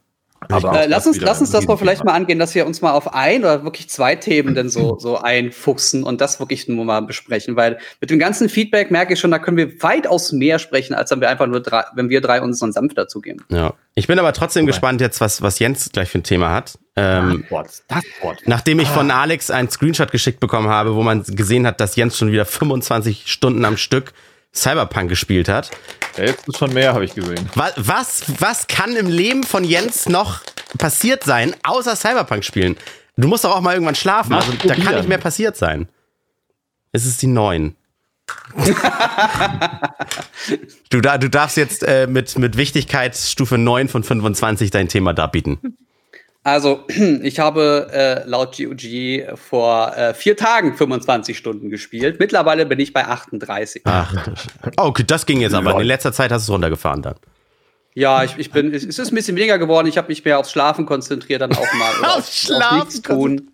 Aber 0.52 0.82
Äh, 0.82 0.88
lass, 0.88 1.08
uns, 1.08 1.20
lass 1.20 1.40
uns 1.40 1.52
das 1.52 1.66
mal 1.66 1.78
vielleicht 1.78 2.04
mal 2.04 2.14
angehen, 2.14 2.40
dass 2.40 2.56
wir 2.56 2.66
uns 2.66 2.82
mal 2.82 2.92
auf 2.92 3.14
ein 3.14 3.42
oder 3.42 3.64
wirklich 3.64 3.90
zwei 3.90 4.16
Themen 4.16 4.56
denn 4.56 4.70
so, 4.70 4.98
so 5.00 5.18
einfuchsen 5.18 6.04
und 6.04 6.22
das 6.22 6.40
wirklich 6.40 6.68
nur 6.68 6.86
mal 6.86 7.02
besprechen, 7.02 7.56
weil 7.56 7.80
mit 8.00 8.10
dem 8.10 8.20
ganzen 8.20 8.50
Feedback 8.50 8.92
merke 8.92 9.14
ich 9.14 9.20
schon, 9.20 9.32
da 9.32 9.40
können 9.40 9.58
wir 9.58 9.82
weitaus 9.82 10.32
mehr 10.32 10.60
sprechen, 10.60 10.94
als 10.94 11.12
wenn 11.12 11.22
wir 11.22 11.30
einfach 11.30 11.48
nur 11.48 11.62
drei, 11.62 11.84
wenn 11.96 12.10
wir 12.10 12.22
drei 12.22 12.42
unseren 12.42 12.72
Senf 12.72 12.94
dazugeben. 12.94 13.44
Ja. 13.50 13.74
Ich 13.94 14.08
bin 14.08 14.18
aber 14.20 14.32
trotzdem 14.34 14.66
gespannt 14.66 15.02
jetzt, 15.02 15.20
was, 15.20 15.42
was 15.42 15.60
Jens 15.60 15.90
gleich 15.92 16.10
für 16.10 16.20
ein 16.20 16.24
Thema 16.24 16.52
hat. 16.52 16.80
Ähm, 16.96 17.46
Wort, 17.50 17.84
das 17.88 18.04
Wort. 18.22 18.40
nachdem 18.46 18.80
ich 18.80 18.88
von 18.88 19.12
Alex 19.12 19.50
einen 19.50 19.70
Screenshot 19.70 20.12
geschickt 20.12 20.40
bekommen 20.40 20.70
habe, 20.70 20.96
wo 20.96 21.04
man 21.04 21.24
gesehen 21.24 21.66
hat, 21.66 21.80
dass 21.80 21.96
Jens 21.96 22.18
schon 22.18 22.32
wieder 22.32 22.46
25 22.46 23.32
Stunden 23.32 23.64
am 23.66 23.78
Stück 23.78 24.14
Cyberpunk 24.54 25.10
gespielt 25.10 25.48
hat. 25.48 25.72
Ja, 26.18 26.26
jetzt 26.26 26.48
ist 26.48 26.58
schon 26.58 26.74
mehr, 26.74 26.94
habe 26.94 27.06
ich 27.06 27.14
gesehen. 27.16 27.50
Was, 27.56 27.74
was, 27.78 28.24
was 28.40 28.68
kann 28.68 28.96
im 28.96 29.08
Leben 29.08 29.44
von 29.44 29.64
Jens 29.64 30.10
noch 30.10 30.42
passiert 30.78 31.24
sein, 31.24 31.56
außer 31.64 31.96
Cyberpunk 31.96 32.44
spielen? 32.44 32.76
Du 33.18 33.28
musst 33.28 33.44
doch 33.44 33.56
auch 33.56 33.62
mal 33.62 33.74
irgendwann 33.74 33.96
schlafen. 33.96 34.34
Also, 34.34 34.54
da 34.54 34.76
kann 34.76 34.96
nicht 34.96 35.10
mehr 35.10 35.18
passiert 35.18 35.56
sein. 35.56 35.88
Es 36.92 37.06
ist 37.06 37.22
die 37.22 37.28
9. 37.28 37.76
du, 40.90 41.02
da, 41.02 41.18
du 41.18 41.30
darfst 41.30 41.58
jetzt 41.58 41.84
äh, 41.84 42.08
mit, 42.08 42.38
mit 42.38 42.56
Wichtigkeitsstufe 42.58 43.58
9 43.58 43.88
von 43.90 44.04
25 44.04 44.72
dein 44.72 44.88
Thema 44.88 45.14
darbieten. 45.14 45.78
Also, 46.44 46.86
ich 47.22 47.40
habe 47.40 47.88
äh, 47.92 48.28
laut 48.28 48.58
GOG 48.58 49.38
vor 49.38 49.96
äh, 49.96 50.14
vier 50.14 50.36
Tagen 50.36 50.76
25 50.76 51.38
Stunden 51.38 51.70
gespielt. 51.70 52.20
Mittlerweile 52.20 52.66
bin 52.66 52.80
ich 52.80 52.94
bei 52.94 53.06
38. 53.06 53.84
Ach, 53.86 54.28
oh, 54.78 54.86
okay, 54.86 55.04
das 55.06 55.26
ging 55.26 55.42
jetzt 55.42 55.54
aber. 55.54 55.80
In 55.80 55.88
letzter 55.88 56.14
Zeit 56.14 56.32
hast 56.32 56.48
du 56.48 56.52
es 56.52 56.56
runtergefahren 56.56 57.02
dann. 57.02 57.16
Ja, 57.94 58.24
ich, 58.24 58.38
ich 58.38 58.52
bin, 58.52 58.74
es 58.74 58.86
ist 58.86 59.00
ein 59.00 59.16
bisschen 59.16 59.36
weniger 59.36 59.60
geworden. 59.60 59.88
Ich 59.88 59.98
habe 59.98 60.08
mich 60.08 60.24
mehr 60.24 60.40
aufs 60.40 60.52
Schlafen 60.52 60.86
konzentriert, 60.86 61.42
dann 61.42 61.52
auch 61.52 61.74
mal. 61.74 61.92
auf, 62.10 62.18
auf 62.20 62.32
Schlafen 62.32 63.04
tun. 63.04 63.52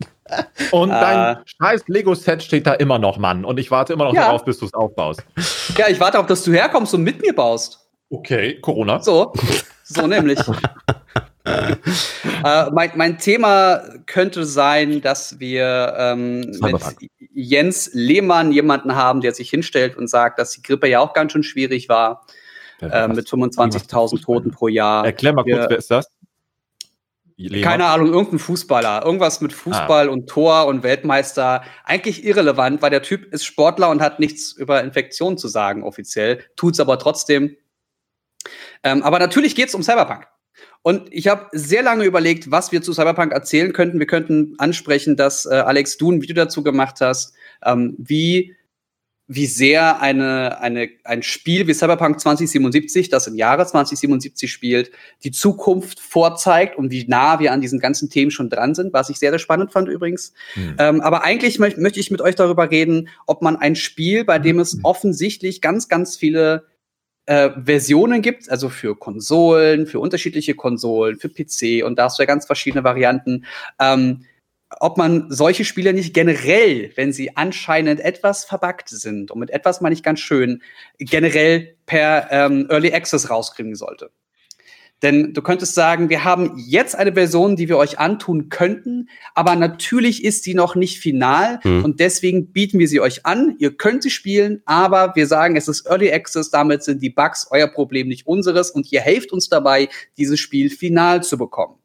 Und 0.72 0.90
dein 0.90 1.38
äh, 1.38 1.40
scheiß 1.46 1.84
Lego-Set 1.88 2.44
steht 2.44 2.68
da 2.68 2.74
immer 2.74 3.00
noch, 3.00 3.18
Mann. 3.18 3.46
Und 3.46 3.60
ich 3.60 3.72
warte 3.72 3.94
immer 3.94 4.06
noch 4.06 4.14
ja. 4.14 4.26
darauf, 4.26 4.46
bis 4.46 4.60
du 4.60 4.66
es 4.66 4.74
aufbaust. 4.74 5.24
Ja, 5.78 5.88
ich 5.90 6.00
warte 6.00 6.20
auf, 6.20 6.28
dass 6.28 6.44
du 6.44 6.52
herkommst 6.52 6.94
und 6.94 7.04
mit 7.04 7.22
mir 7.22 7.34
baust. 7.34 7.80
Okay, 8.10 8.60
Corona. 8.62 9.02
So, 9.02 9.34
so 9.88 10.08
nämlich. 10.08 10.40
äh, 11.46 12.70
mein, 12.72 12.92
mein, 12.96 13.18
Thema 13.18 13.82
könnte 14.06 14.46
sein, 14.46 15.02
dass 15.02 15.40
wir 15.40 15.94
ähm, 15.98 16.42
mit 16.62 16.76
Jens 17.34 17.90
Lehmann 17.94 18.52
jemanden 18.52 18.96
haben, 18.96 19.22
der 19.22 19.34
sich 19.34 19.50
hinstellt 19.50 19.98
und 19.98 20.10
sagt, 20.10 20.40
dass 20.40 20.52
die 20.52 20.62
Grippe 20.62 20.88
ja 20.88 21.00
auch 21.00 21.14
ganz 21.14 21.32
schön 21.32 21.44
schwierig 21.44 21.90
war. 21.90 22.26
Äh, 22.80 23.08
mit 23.08 23.28
25.000 23.28 24.22
Toten 24.22 24.52
pro 24.52 24.68
Jahr. 24.68 25.04
Erklär 25.04 25.34
mal 25.34 25.44
kurz, 25.44 25.56
wir, 25.56 25.70
wer 25.70 25.78
ist 25.78 25.90
das? 25.90 26.08
Lehmann? 27.38 27.70
Keine 27.70 27.86
Ahnung, 27.86 28.08
irgendein 28.08 28.40
Fußballer. 28.40 29.04
Irgendwas 29.06 29.42
mit 29.42 29.54
Fußball 29.54 30.10
ah. 30.10 30.12
und 30.12 30.28
Tor 30.28 30.68
und 30.68 30.84
Weltmeister. 30.84 31.64
Eigentlich 31.86 32.24
irrelevant, 32.24 32.82
weil 32.82 32.90
der 32.90 33.04
Typ 33.04 33.32
ist 33.34 33.46
Sportler 33.46 33.90
und 33.90 34.02
hat 34.02 34.20
nichts 34.20 34.52
über 34.52 34.84
Infektionen 34.84 35.38
zu 35.38 35.48
sagen 35.48 35.84
offiziell. 35.84 36.44
Tut's 36.56 36.80
aber 36.80 37.00
trotzdem. 37.00 37.56
Ähm, 38.84 39.04
aber 39.04 39.20
natürlich 39.20 39.56
geht's 39.56 39.76
um 39.76 39.84
Cyberpunk. 39.84 40.28
Und 40.82 41.10
ich 41.12 41.28
habe 41.28 41.48
sehr 41.52 41.84
lange 41.84 42.06
überlegt, 42.06 42.50
was 42.50 42.72
wir 42.72 42.82
zu 42.82 42.94
Cyberpunk 42.94 43.32
erzählen 43.32 43.74
könnten. 43.74 44.00
Wir 44.00 44.08
könnten 44.08 44.56
ansprechen, 44.58 45.16
dass 45.16 45.46
äh, 45.46 45.56
Alex, 45.56 45.98
du 45.98 46.12
ein 46.12 46.22
Video 46.22 46.36
dazu 46.36 46.64
gemacht 46.64 47.02
hast, 47.02 47.34
ähm, 47.64 47.96
wie 47.98 48.56
wie 49.30 49.46
sehr 49.46 50.02
eine, 50.02 50.62
eine, 50.62 50.90
ein 51.04 51.22
Spiel 51.22 51.68
wie 51.68 51.74
Cyberpunk 51.74 52.20
2077, 52.20 53.10
das 53.10 53.28
im 53.28 53.36
Jahre 53.36 53.66
2077 53.66 54.50
spielt, 54.50 54.90
die 55.26 55.32
Zukunft 55.32 56.00
vorzeigt 56.00 56.78
und 56.78 56.92
wie 56.92 57.06
nah 57.08 57.40
wir 57.40 57.52
an 57.52 57.60
diesen 57.60 57.80
ganzen 57.80 58.10
Themen 58.10 58.32
schon 58.32 58.50
dran 58.50 58.74
sind, 58.74 58.94
was 58.94 59.10
ich 59.10 59.20
sehr, 59.20 59.32
sehr 59.32 59.40
spannend 59.40 59.74
fand 59.74 59.90
übrigens. 59.90 60.34
Mhm. 60.56 60.76
Ähm, 60.80 61.02
aber 61.02 61.26
eigentlich 61.26 61.60
möcht, 61.60 61.78
möchte 61.78 62.00
ich 62.00 62.10
mit 62.10 62.22
euch 62.22 62.36
darüber 62.36 62.72
reden, 62.72 63.10
ob 63.26 63.42
man 63.42 63.58
ein 63.58 63.76
Spiel, 63.76 64.24
bei 64.24 64.40
dem 64.40 64.60
es 64.60 64.74
hm. 64.74 64.80
offensichtlich 64.84 65.60
ganz, 65.60 65.90
ganz 65.90 66.16
viele 66.16 66.66
äh, 67.28 67.52
Versionen 67.64 68.22
gibt, 68.22 68.50
also 68.50 68.70
für 68.70 68.96
Konsolen, 68.96 69.86
für 69.86 70.00
unterschiedliche 70.00 70.56
Konsolen, 70.56 71.18
für 71.18 71.30
PC 71.30 71.86
und 71.86 72.00
da 72.00 72.06
hast 72.06 72.18
du 72.18 72.24
ja 72.24 72.28
ganz 72.28 72.46
verschiedene 72.46 72.84
Varianten. 72.84 73.46
Ähm, 73.80 74.26
ob 74.80 74.98
man 74.98 75.28
solche 75.30 75.64
Spiele 75.64 75.94
nicht 75.94 76.14
generell, 76.14 76.92
wenn 76.96 77.14
sie 77.14 77.38
anscheinend 77.38 78.02
etwas 78.02 78.44
verbuggt 78.44 78.90
sind, 78.90 79.32
und 79.32 79.40
mit 79.40 79.50
etwas 79.50 79.80
meine 79.82 79.94
ich 79.94 80.04
ganz 80.04 80.20
schön, 80.20 80.62
generell 80.98 81.76
per 81.86 82.28
ähm, 82.32 82.68
Early 82.70 82.94
Access 82.94 83.30
rauskriegen 83.30 83.76
sollte. 83.76 84.12
Denn 85.04 85.34
du 85.34 85.44
könntest 85.44 85.76
sagen, 85.76 86.10
wir 86.10 86.24
haben 86.24 86.54
jetzt 86.58 86.96
eine 86.96 87.14
Version, 87.14 87.56
die 87.56 87.70
wir 87.70 87.78
euch 87.78 88.00
antun 88.00 88.50
könnten, 88.50 89.10
aber 89.36 89.56
natürlich 89.56 90.24
ist 90.24 90.44
sie 90.44 90.56
noch 90.56 90.76
nicht 90.76 91.00
final 91.00 91.60
mhm. 91.64 91.86
und 91.86 92.00
deswegen 92.00 92.52
bieten 92.52 92.80
wir 92.80 92.88
sie 92.88 93.00
euch 93.00 93.24
an. 93.26 93.56
Ihr 93.60 93.78
könnt 93.78 94.02
sie 94.02 94.10
spielen, 94.10 94.62
aber 94.66 95.14
wir 95.16 95.28
sagen, 95.28 95.56
es 95.56 95.68
ist 95.68 95.86
Early 95.86 96.12
Access, 96.12 96.50
damit 96.50 96.84
sind 96.84 97.04
die 97.04 97.12
Bugs 97.12 97.48
euer 97.52 97.68
Problem, 97.68 98.08
nicht 98.08 98.26
unseres 98.26 98.72
und 98.72 98.92
ihr 98.92 99.02
helft 99.02 99.32
uns 99.32 99.50
dabei, 99.50 99.90
dieses 100.18 100.40
Spiel 100.40 100.72
final 100.72 101.22
zu 101.22 101.38
bekommen. 101.38 101.76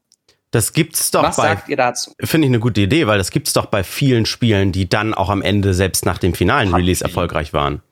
Das 0.51 0.73
gibt's 0.75 1.11
doch 1.11 1.23
Was 1.23 1.37
bei. 1.37 1.49
sagt 1.49 1.69
ihr 1.71 1.79
dazu? 1.79 2.13
Finde 2.21 2.47
ich 2.47 2.51
eine 2.51 2.61
gute 2.61 2.83
Idee, 2.83 3.07
weil 3.07 3.19
das 3.19 3.31
gibt's 3.31 3.55
doch 3.55 3.67
bei 3.67 3.83
vielen 3.85 4.27
Spielen, 4.27 4.71
die 4.71 4.89
dann 4.89 5.13
auch 5.15 5.31
am 5.31 5.41
Ende 5.43 5.73
selbst 5.75 6.07
nach 6.07 6.19
dem 6.19 6.35
finalen 6.35 6.71
PUBG. 6.71 6.81
Release 6.81 7.05
erfolgreich 7.05 7.53
waren. 7.53 7.83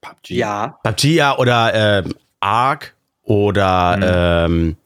PUBG. 0.00 0.34
Ja. 0.34 0.78
PUBG 0.82 1.14
ja 1.14 1.38
oder 1.38 1.98
äh, 1.98 2.04
Ark 2.40 2.95
oder 3.26 3.96
mhm. 4.48 4.52
ähm, 4.54 4.76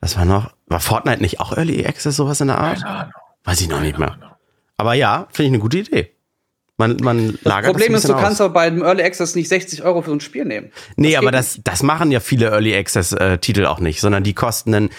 was 0.00 0.16
war 0.16 0.24
noch? 0.24 0.50
War 0.66 0.80
Fortnite 0.80 1.22
nicht 1.22 1.38
auch 1.38 1.56
Early 1.56 1.86
Access 1.86 2.16
sowas 2.16 2.40
in 2.40 2.48
der 2.48 2.58
Art? 2.58 2.82
Keine 2.82 2.96
Ahnung. 2.96 3.12
Weiß 3.44 3.60
ich 3.60 3.68
noch 3.68 3.80
nicht 3.80 3.98
mehr. 3.98 4.16
Aber 4.76 4.94
ja, 4.94 5.28
finde 5.30 5.46
ich 5.46 5.52
eine 5.52 5.58
gute 5.58 5.78
Idee. 5.78 6.10
Man, 6.78 6.96
man 7.02 7.38
das 7.44 7.66
Problem 7.66 7.92
das 7.92 8.04
ist, 8.04 8.10
du 8.10 8.16
kannst 8.16 8.40
aber 8.40 8.54
bei 8.54 8.70
dem 8.70 8.82
Early 8.82 9.02
Access 9.02 9.34
nicht 9.34 9.48
60 9.48 9.84
Euro 9.84 10.02
für 10.02 10.10
ein 10.10 10.20
Spiel 10.20 10.44
nehmen. 10.44 10.72
Nee, 10.96 11.12
das 11.12 11.18
aber 11.18 11.30
das, 11.30 11.60
das 11.62 11.82
machen 11.82 12.10
ja 12.10 12.20
viele 12.20 12.46
Early 12.46 12.74
Access 12.74 13.12
äh, 13.12 13.38
Titel 13.38 13.66
auch 13.66 13.78
nicht, 13.78 14.00
sondern 14.00 14.24
die 14.24 14.32
kosten 14.32 14.72
dann 14.72 14.90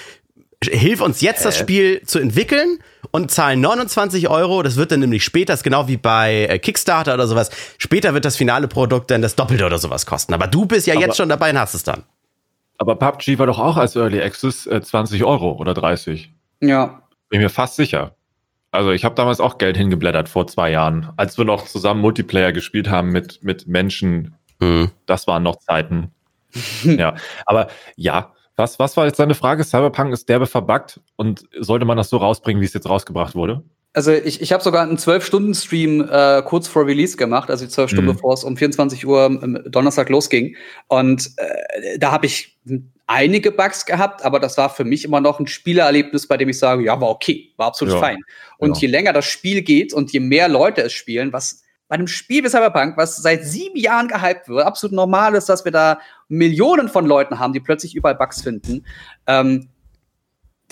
hilf 0.63 1.01
uns 1.01 1.19
jetzt 1.19 1.43
das 1.43 1.57
Spiel 1.57 2.01
zu 2.05 2.19
entwickeln 2.19 2.79
und 3.11 3.31
zahlen 3.31 3.59
29 3.59 4.29
Euro. 4.29 4.63
Das 4.63 4.77
wird 4.77 4.91
dann 4.91 5.01
nämlich 5.01 5.23
später, 5.23 5.51
das 5.53 5.59
ist 5.59 5.63
genau 5.63 5.87
wie 5.87 5.97
bei 5.97 6.45
äh, 6.45 6.59
Kickstarter 6.59 7.13
oder 7.13 7.27
sowas. 7.27 7.49
Später 7.77 8.13
wird 8.13 8.23
das 8.23 8.37
finale 8.37 8.67
Produkt 8.67 9.11
dann 9.11 9.21
das 9.21 9.35
Doppelte 9.35 9.65
oder 9.65 9.77
sowas 9.77 10.05
kosten. 10.05 10.33
Aber 10.33 10.47
du 10.47 10.65
bist 10.65 10.87
ja 10.87 10.93
aber, 10.93 11.03
jetzt 11.03 11.17
schon 11.17 11.27
dabei 11.27 11.49
und 11.49 11.59
hast 11.59 11.73
es 11.73 11.83
dann. 11.83 12.03
Aber 12.78 12.95
PUBG 12.95 13.39
war 13.39 13.47
doch 13.47 13.59
auch 13.59 13.78
als 13.78 13.95
Early 13.95 14.21
Access 14.21 14.65
äh, 14.65 14.82
20 14.82 15.24
Euro 15.24 15.53
oder 15.53 15.74
30. 15.74 16.34
Ja. 16.61 17.03
Bin 17.30 17.41
mir 17.41 17.49
fast 17.49 17.76
sicher. 17.76 18.15
Also 18.71 18.91
ich 18.91 19.05
habe 19.05 19.15
damals 19.15 19.39
auch 19.39 19.59
Geld 19.59 19.78
hingeblättert 19.78 20.30
vor 20.30 20.47
zwei 20.47 20.71
Jahren, 20.71 21.11
als 21.15 21.38
wir 21.38 21.45
noch 21.45 21.65
zusammen 21.65 22.01
Multiplayer 22.01 22.51
gespielt 22.51 22.89
haben 22.89 23.11
mit, 23.11 23.43
mit 23.43 23.67
Menschen. 23.67 24.36
Hm. 24.59 24.89
Das 25.05 25.28
waren 25.28 25.43
noch 25.43 25.57
Zeiten. 25.57 26.11
ja, 26.84 27.15
aber 27.45 27.67
ja, 27.95 28.34
was, 28.55 28.80
was 28.80 28.97
war 28.97 29.05
jetzt 29.05 29.19
deine 29.19 29.36
Frage? 29.36 29.63
Cyberpunk 29.63 30.13
ist 30.13 30.30
derbe 30.30 30.47
verbuggt 30.47 30.99
und 31.15 31.43
sollte 31.59 31.86
man 31.86 31.97
das 31.97 32.09
so 32.09 32.17
rausbringen, 32.17 32.61
wie 32.61 32.65
es 32.65 32.74
jetzt 32.74 32.89
rausgebracht 32.89 33.36
wurde? 33.36 33.63
Also 33.95 34.11
ich, 34.11 34.41
ich 34.41 34.51
habe 34.51 34.63
sogar 34.63 34.81
einen 34.81 34.97
12-Stunden-Stream 34.97 36.09
äh, 36.09 36.41
kurz 36.43 36.67
vor 36.67 36.87
Release 36.87 37.15
gemacht, 37.15 37.51
also 37.51 37.67
12 37.67 37.91
Stunden, 37.91 38.09
mhm. 38.09 38.13
bevor 38.13 38.33
es 38.33 38.43
um 38.43 38.57
24 38.57 39.05
Uhr 39.05 39.25
am 39.25 39.59
Donnerstag 39.67 40.09
losging. 40.09 40.55
Und 40.87 41.29
äh, 41.37 41.99
da 41.99 42.11
habe 42.11 42.25
ich 42.25 42.57
einige 43.05 43.51
Bugs 43.51 43.85
gehabt, 43.85 44.25
aber 44.25 44.39
das 44.39 44.57
war 44.57 44.71
für 44.71 44.83
mich 44.83 45.05
immer 45.05 45.21
noch 45.21 45.39
ein 45.39 45.45
Spielerlebnis, 45.45 46.27
bei 46.27 46.37
dem 46.37 46.49
ich 46.49 46.57
sage, 46.57 46.83
ja, 46.83 46.99
war 46.99 47.09
okay, 47.09 47.53
war 47.57 47.67
absolut 47.67 47.93
ja. 47.93 47.99
fein. 47.99 48.19
Und 48.57 48.77
ja. 48.77 48.81
je 48.81 48.87
länger 48.87 49.13
das 49.13 49.25
Spiel 49.25 49.61
geht 49.61 49.93
und 49.93 50.11
je 50.11 50.19
mehr 50.19 50.47
Leute 50.47 50.81
es 50.81 50.93
spielen, 50.93 51.31
was 51.31 51.61
bei 51.87 51.95
einem 51.95 52.07
Spiel 52.07 52.43
wie 52.43 52.49
Cyberpunk, 52.49 52.97
was 52.97 53.17
seit 53.17 53.43
sieben 53.43 53.77
Jahren 53.77 54.07
gehypt 54.07 54.47
wird, 54.47 54.65
absolut 54.65 54.95
normal 54.95 55.35
ist, 55.35 55.49
dass 55.49 55.65
wir 55.65 55.71
da 55.71 55.99
Millionen 56.27 56.89
von 56.89 57.05
Leuten 57.05 57.37
haben, 57.37 57.53
die 57.53 57.59
plötzlich 57.59 57.93
überall 57.93 58.15
Bugs 58.15 58.41
finden. 58.41 58.85
Ähm, 59.27 59.69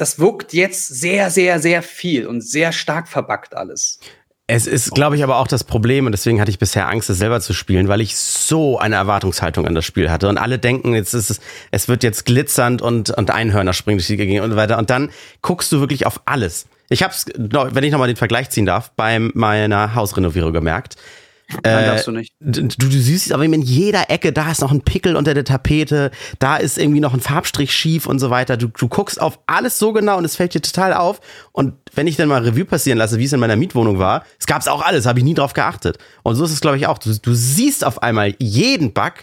das 0.02 0.18
wirkt 0.18 0.54
jetzt 0.54 0.88
sehr, 0.88 1.30
sehr, 1.30 1.60
sehr 1.60 1.84
viel 1.84 2.26
und 2.26 2.42
sehr 2.42 2.72
stark 2.72 3.08
verbuggt 3.08 3.56
alles. 3.56 4.00
Es 4.48 4.66
ist, 4.66 4.96
glaube 4.96 5.16
ich, 5.16 5.24
aber 5.24 5.38
auch 5.38 5.48
das 5.48 5.64
Problem, 5.64 6.08
und 6.08 6.12
deswegen 6.12 6.42
hatte 6.42 6.50
ich 6.50 6.58
bisher 6.58 6.90
Angst, 6.90 7.08
es 7.12 7.20
selber 7.20 7.40
zu 7.40 7.54
spielen, 7.54 7.88
weil 7.88 8.02
ich 8.02 8.18
so 8.18 8.80
eine 8.80 8.96
Erwartungshaltung 8.96 9.68
an 9.68 9.76
das 9.76 9.86
Spiel 9.86 10.10
hatte. 10.10 10.28
Und 10.28 10.40
alle 10.40 10.58
denken, 10.58 10.96
jetzt 10.96 11.14
ist 11.14 11.30
es, 11.30 11.40
es 11.70 11.88
wird 11.88 12.02
jetzt 12.02 12.26
glitzernd 12.26 12.82
und, 12.82 13.12
und 13.12 13.30
Einhörner 13.30 13.74
springen 13.74 14.00
durch 14.00 14.08
die 14.08 14.18
Gegend 14.18 14.44
und 14.44 14.56
weiter. 14.56 14.80
Und 14.80 14.90
dann 14.90 15.12
guckst 15.44 15.72
du 15.72 15.80
wirklich 15.80 16.08
auf 16.08 16.22
alles. 16.26 16.66
Ich 16.90 17.04
habe 17.04 17.14
es, 17.14 17.28
wenn 17.38 17.84
ich 17.84 17.92
nochmal 17.92 18.08
den 18.08 18.18
Vergleich 18.18 18.50
ziehen 18.50 18.66
darf, 18.66 18.90
bei 18.96 19.20
meiner 19.20 19.94
Hausrenovierung 19.94 20.52
gemerkt. 20.52 20.96
Nein, 21.64 21.86
darfst 21.86 22.08
du 22.08 22.12
nicht. 22.12 22.34
Du, 22.40 22.68
du, 22.68 22.90
siehst 22.90 23.32
aber 23.32 23.44
in 23.44 23.62
jeder 23.62 24.10
Ecke, 24.10 24.32
da 24.32 24.52
ist 24.52 24.62
noch 24.62 24.72
ein 24.72 24.82
Pickel 24.82 25.16
unter 25.16 25.34
der 25.34 25.44
Tapete, 25.44 26.12
da 26.40 26.58
ist 26.58 26.78
irgendwie 26.78 27.00
noch 27.00 27.14
ein 27.14 27.20
Farbstrich 27.20 27.74
schief 27.74 28.06
und 28.06 28.20
so 28.20 28.30
weiter. 28.30 28.58
Du, 28.58 28.68
du 28.68 28.88
guckst 28.88 29.22
auf 29.22 29.40
alles 29.48 29.80
so 29.80 29.94
genau 29.94 30.18
und 30.18 30.26
es 30.26 30.36
fällt 30.36 30.54
dir 30.54 30.62
total 30.62 30.94
auf. 30.94 31.22
Und 31.52 31.74
wenn 31.94 32.08
ich 32.08 32.16
dann 32.16 32.30
mal 32.30 32.42
Revue 32.42 32.66
passieren 32.66 32.98
lasse, 32.98 33.18
wie 33.20 33.26
es 33.26 33.34
in 33.34 33.40
meiner 33.40 33.56
Mietwohnung 33.56 34.00
war, 34.00 34.24
es 34.40 34.46
gab's 34.46 34.68
auch 34.68 34.82
alles, 34.82 35.06
habe 35.06 35.20
ich 35.20 35.26
nie 35.26 35.34
drauf 35.34 35.54
geachtet. 35.54 35.98
Und 36.24 36.36
so 36.36 36.46
ist 36.46 36.52
es, 36.52 36.62
glaube 36.62 36.78
ich, 36.78 36.88
auch. 36.88 36.98
Du, 36.98 37.14
du 37.14 37.34
siehst 37.34 37.86
auf 37.86 38.02
einmal 38.04 38.36
jeden 38.40 38.94
Bug 38.94 39.14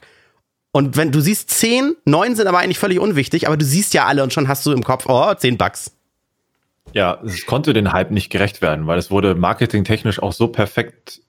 und 0.72 0.96
wenn 0.96 1.10
du 1.10 1.20
siehst 1.20 1.50
zehn, 1.50 1.96
neun 2.04 2.36
sind 2.36 2.46
aber 2.46 2.58
eigentlich 2.58 2.78
völlig 2.78 3.00
unwichtig, 3.00 3.46
aber 3.46 3.56
du 3.56 3.64
siehst 3.64 3.94
ja 3.94 4.06
alle 4.06 4.22
und 4.22 4.32
schon 4.32 4.48
hast 4.48 4.66
du 4.66 4.72
im 4.72 4.84
Kopf, 4.84 5.06
oh, 5.08 5.34
zehn 5.34 5.56
Bugs. 5.56 5.92
Ja, 6.92 7.20
es 7.24 7.46
konnte 7.46 7.72
den 7.72 7.92
Hype 7.92 8.10
nicht 8.10 8.30
gerecht 8.30 8.62
werden, 8.62 8.86
weil 8.86 8.98
es 8.98 9.10
wurde 9.10 9.34
marketingtechnisch 9.34 10.22
auch 10.22 10.32
so 10.32 10.48
perfekt 10.48 11.20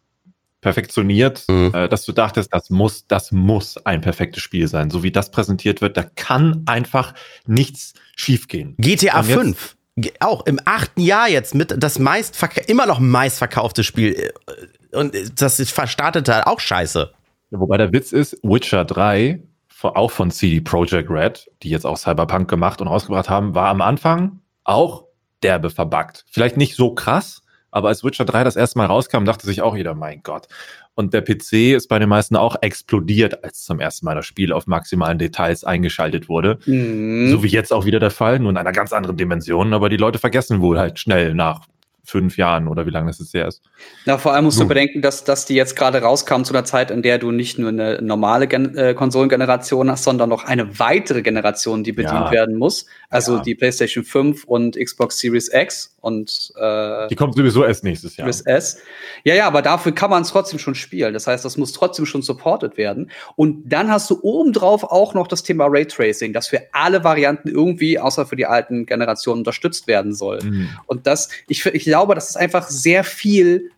perfektioniert, 0.62 1.46
mhm. 1.48 1.72
äh, 1.74 1.88
dass 1.88 2.06
du 2.06 2.12
dachtest, 2.12 2.54
das 2.54 2.70
muss, 2.70 3.08
das 3.08 3.32
muss 3.32 3.78
ein 3.86 4.02
perfektes 4.02 4.44
Spiel 4.44 4.68
sein. 4.68 4.90
So 4.90 5.04
wie 5.04 5.12
das 5.12 5.32
präsentiert 5.32 5.82
wird, 5.82 5.98
da 5.98 6.04
kann 6.04 6.64
einfach 6.66 7.14
nichts 7.46 7.94
schiefgehen. 8.16 8.76
GTA 8.78 9.24
5 9.24 9.76
auch 10.22 10.46
im 10.46 10.60
achten 10.64 11.02
Jahr 11.02 11.28
jetzt 11.28 11.54
mit 11.54 11.76
das 11.78 12.00
meist 12.00 12.42
immer 12.68 12.86
noch 12.86 13.00
meistverkaufte 13.00 13.84
Spiel 13.84 14.14
äh, 14.14 14.98
und 14.98 15.14
das 15.42 15.60
ist 15.60 15.72
verstartete 15.72 16.48
auch 16.48 16.60
scheiße. 16.60 17.12
Wobei 17.52 17.78
der 17.78 17.92
Witz 17.92 18.12
ist, 18.12 18.38
Witcher 18.44 18.86
3 18.86 19.42
auch 19.82 20.12
von 20.12 20.32
CD 20.32 20.62
Projekt 20.62 21.10
Red, 21.10 21.50
die 21.64 21.70
jetzt 21.70 21.86
auch 21.86 21.98
Cyberpunk 21.98 22.50
gemacht 22.50 22.82
und 22.82 22.88
rausgebracht 22.88 23.30
haben, 23.30 23.56
war 23.56 23.70
am 23.70 23.82
Anfang 23.82 24.40
auch 24.64 25.06
derbe 25.42 25.70
verbuggt. 25.70 26.26
Vielleicht 26.30 26.58
nicht 26.58 26.76
so 26.76 26.94
krass, 26.94 27.42
aber 27.72 27.90
als 27.90 28.04
Witcher 28.04 28.26
3 28.26 28.44
das 28.44 28.56
erste 28.56 28.78
Mal 28.78 28.86
rauskam, 28.86 29.26
dachte 29.26 29.46
sich 29.46 29.62
auch 29.62 29.76
jeder, 29.76 29.94
mein 29.94 30.22
Gott. 30.24 30.48
Und 30.96 31.14
der 31.14 31.22
PC 31.22 31.76
ist 31.76 31.88
bei 31.88 31.98
den 31.98 32.10
meisten 32.10 32.36
auch 32.36 32.58
explodiert, 32.62 33.44
als 33.44 33.64
zum 33.64 33.80
ersten 33.80 34.06
Mal 34.06 34.16
das 34.16 34.26
Spiel 34.26 34.52
auf 34.52 34.68
maximalen 34.68 35.18
Details 35.18 35.64
eingeschaltet 35.64 36.28
wurde. 36.28 36.60
Mhm. 36.66 37.30
So 37.30 37.44
wie 37.44 37.48
jetzt 37.48 37.72
auch 37.72 37.86
wieder 37.86 38.00
der 38.00 38.12
Fall, 38.12 38.40
nur 38.40 38.50
in 38.50 38.58
einer 38.58 38.74
ganz 38.74 38.92
anderen 38.92 39.16
Dimension. 39.16 39.74
Aber 39.74 39.90
die 39.90 39.98
Leute 39.98 40.20
vergessen 40.20 40.62
wohl 40.62 40.78
halt 40.78 41.00
schnell 41.00 41.34
nach 41.34 41.62
fünf 42.10 42.38
Jahren 42.38 42.68
oder 42.68 42.86
wie 42.86 42.90
lange 42.90 43.08
das 43.08 43.20
jetzt 43.20 43.34
her 43.34 43.48
ist. 43.48 43.62
Na, 44.06 44.18
vor 44.18 44.34
allem 44.34 44.46
musst 44.46 44.58
du 44.58 44.64
So. 44.64 44.68
bedenken, 44.68 45.02
dass, 45.02 45.24
dass 45.24 45.46
die 45.46 45.56
jetzt 45.56 45.76
gerade 45.76 46.02
rauskam 46.02 46.44
zu 46.44 46.54
einer 46.54 46.66
Zeit, 46.66 46.92
in 46.92 47.02
der 47.02 47.18
du 47.20 47.32
nicht 47.32 47.58
nur 47.60 47.70
eine 47.70 48.02
normale 48.02 48.48
Gen 48.48 48.76
äh, 48.78 48.94
Konsolengeneration 48.94 49.90
hast, 49.92 50.04
sondern 50.04 50.30
noch 50.30 50.44
eine 50.46 50.80
weitere 50.80 51.22
Generation, 51.22 51.84
die 51.84 51.92
bedient 51.92 52.14
Ja. 52.14 52.32
werden 52.32 52.56
muss. 52.58 52.86
Also 53.10 53.36
Ja. 53.38 53.42
die 53.42 53.56
PlayStation 53.56 54.04
5 54.04 54.44
und 54.46 54.76
Xbox 54.78 55.20
Series 55.20 55.50
X 55.54 55.96
und 56.02 56.52
äh, 56.60 57.08
Die 57.10 57.16
kommt 57.16 57.36
sowieso 57.36 57.66
erst 57.66 57.84
nächstes 57.84 58.16
Jahr. 58.18 58.32
Series 58.32 58.42
S. 58.46 58.78
Ja, 59.26 59.36
ja, 59.36 59.48
aber 59.48 59.62
dafür 59.62 59.92
kann 59.94 60.10
man 60.10 60.22
es 60.22 60.30
trotzdem 60.30 60.58
schon 60.60 60.76
spielen. 60.76 61.14
Das 61.14 61.28
heißt, 61.28 61.44
das 61.44 61.58
muss 61.58 61.74
trotzdem 61.74 62.06
schon 62.06 62.22
supported 62.22 62.78
werden. 62.78 63.12
Und 63.36 63.70
dann 63.72 63.90
hast 63.92 64.10
du 64.10 64.20
obendrauf 64.22 64.84
auch 64.84 65.14
noch 65.14 65.28
das 65.28 65.44
Thema 65.44 65.66
Raytracing, 65.68 66.32
das 66.34 66.48
für 66.48 66.62
alle 66.72 67.04
Varianten 67.04 67.50
irgendwie, 67.50 68.00
außer 68.00 68.26
für 68.26 68.36
die 68.38 68.46
alten 68.46 68.86
Generationen, 68.86 69.40
unterstützt 69.42 69.88
werden 69.88 70.14
soll. 70.14 70.40
Mhm. 70.42 70.70
Und 70.86 71.06
das, 71.06 71.30
ich, 71.48 71.66
ich 71.66 71.84
glaube, 71.84 71.99
das 72.08 72.30
ist 72.30 72.36
einfach 72.38 72.68
sehr 72.68 73.04
viel, 73.04 73.72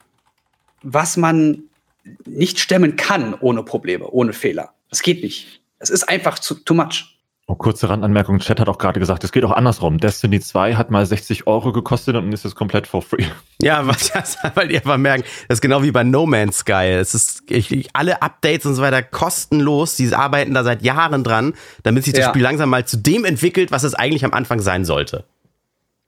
was 0.83 1.17
man 1.17 1.63
nicht 2.25 2.59
stemmen 2.59 2.95
kann 2.95 3.33
ohne 3.39 3.63
Probleme, 3.63 4.07
ohne 4.07 4.33
Fehler. 4.33 4.73
Das 4.89 5.01
geht 5.01 5.23
nicht. 5.23 5.61
Es 5.79 5.89
ist 5.89 6.07
einfach 6.07 6.39
zu, 6.39 6.55
too 6.55 6.73
much. 6.73 7.17
Oh, 7.47 7.55
kurze 7.55 7.89
Randanmerkung, 7.89 8.39
Chat 8.39 8.61
hat 8.61 8.69
auch 8.69 8.77
gerade 8.77 8.99
gesagt, 8.99 9.25
es 9.25 9.31
geht 9.33 9.43
auch 9.43 9.51
andersrum. 9.51 9.97
Destiny 9.97 10.39
2 10.39 10.75
hat 10.75 10.89
mal 10.89 11.05
60 11.05 11.47
Euro 11.47 11.73
gekostet 11.73 12.15
und 12.15 12.31
ist 12.31 12.45
jetzt 12.45 12.55
komplett 12.55 12.87
for 12.87 13.01
free. 13.01 13.25
Ja, 13.61 13.85
was 13.87 14.11
das, 14.11 14.37
weil 14.53 14.69
die 14.69 14.77
einfach 14.77 14.97
merken, 14.97 15.23
das 15.49 15.57
ist 15.57 15.61
genau 15.61 15.83
wie 15.83 15.91
bei 15.91 16.03
No 16.03 16.25
Man's 16.25 16.59
Sky. 16.59 16.85
Es 16.99 17.13
ist 17.13 17.43
ich, 17.49 17.71
ich, 17.71 17.89
alle 17.93 18.21
Updates 18.21 18.65
und 18.65 18.75
so 18.75 18.81
weiter 18.81 19.03
kostenlos. 19.03 19.95
Die 19.95 20.13
arbeiten 20.13 20.53
da 20.53 20.63
seit 20.63 20.81
Jahren 20.81 21.25
dran, 21.25 21.53
damit 21.83 22.05
sich 22.05 22.13
das 22.13 22.21
Ja. 22.25 22.29
Spiel 22.29 22.43
langsam 22.43 22.69
mal 22.69 22.85
zu 22.85 22.97
dem 22.97 23.25
entwickelt, 23.25 23.71
was 23.71 23.83
es 23.83 23.95
eigentlich 23.95 24.23
am 24.23 24.33
Anfang 24.33 24.59
sein 24.61 24.85
sollte. 24.85 25.25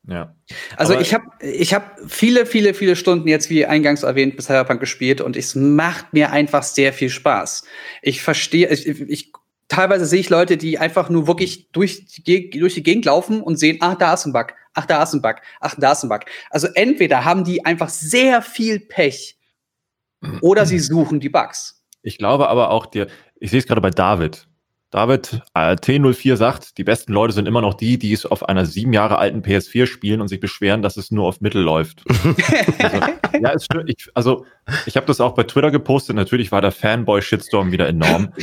Ja. 0.08 0.36
Also 0.76 0.94
Aber- 0.94 1.02
ich 1.02 1.14
habe 1.14 1.26
ich 1.42 1.74
hab 1.74 2.00
viele, 2.08 2.46
viele, 2.46 2.74
viele 2.74 2.96
Stunden 2.96 3.28
jetzt, 3.28 3.50
wie 3.50 3.66
eingangs 3.66 4.04
erwähnt, 4.04 4.36
bis 4.36 4.46
Cyberpunk 4.46 4.80
gespielt 4.80 5.22
und 5.22 5.38
es 5.38 5.56
macht 5.56 6.14
mir 6.14 6.32
einfach 6.32 6.64
sehr 6.64 6.94
viel 6.94 7.10
Spaß. 7.10 7.64
Ich 8.02 8.22
verstehe, 8.22 8.68
ich, 8.70 8.88
ich 8.88 9.32
teilweise 9.70 10.06
sehe 10.06 10.20
ich 10.20 10.30
Leute, 10.30 10.58
die 10.58 10.78
einfach 10.78 11.10
nur 11.10 11.28
wirklich 11.28 11.72
durch 11.72 12.06
die, 12.06 12.50
durch 12.50 12.74
die 12.74 12.84
Gegend 12.84 13.06
laufen 13.06 13.42
und 13.42 13.58
sehen, 13.58 13.78
ach, 13.80 13.96
da 13.96 14.14
ist 14.14 14.26
ein 14.26 14.34
Bug, 14.34 14.48
ach, 14.74 14.86
da 14.86 15.04
ist 15.04 15.14
ein 15.14 15.22
Bug, 15.22 15.36
ach, 15.62 15.76
da 15.78 15.94
ist 15.94 16.04
ein 16.04 16.10
Bug. 16.10 16.22
Also 16.50 16.68
entweder 16.76 17.24
haben 17.24 17.44
die 17.44 17.66
einfach 17.66 17.90
sehr 17.90 18.42
viel 18.42 18.80
Pech 18.80 19.38
oder 20.42 20.66
sie 20.66 20.80
suchen 20.80 21.20
die 21.22 21.30
Bugs. 21.30 21.82
Ich 22.02 22.18
glaube 22.18 22.50
aber 22.50 22.72
auch 22.72 22.86
dir, 22.86 23.08
ich 23.40 23.52
sehe 23.52 23.60
es 23.60 23.66
gerade 23.66 23.82
bei 23.82 23.90
David. 23.90 24.48
David 24.94 25.42
äh, 25.56 25.74
T04 25.74 26.36
sagt, 26.36 26.78
die 26.78 26.84
besten 26.84 27.14
Leute 27.14 27.34
sind 27.34 27.48
immer 27.48 27.62
noch 27.62 27.74
die, 27.74 27.98
die 27.98 28.14
es 28.14 28.28
auf 28.28 28.48
einer 28.48 28.68
sieben 28.68 28.94
Jahre 28.94 29.18
alten 29.18 29.42
PS4 29.42 29.88
spielen 29.88 30.22
und 30.22 30.28
sich 30.28 30.40
beschweren, 30.40 30.84
dass 30.84 30.98
es 30.98 31.10
nur 31.10 31.28
auf 31.28 31.42
Mittel 31.42 31.64
läuft. 31.64 32.04
also, 32.80 32.98
ja, 33.42 33.54
es 33.54 33.66
stimmt. 33.66 33.90
Ich, 33.90 34.12
also 34.14 34.46
ich 34.86 34.96
habe 34.96 35.08
das 35.08 35.20
auch 35.20 35.34
bei 35.34 35.44
Twitter 35.46 35.72
gepostet. 35.72 36.16
Natürlich 36.16 36.52
war 36.52 36.62
der 36.62 36.72
Fanboy-Shitstorm 36.72 37.72
wieder 37.72 37.88
enorm. 37.88 38.34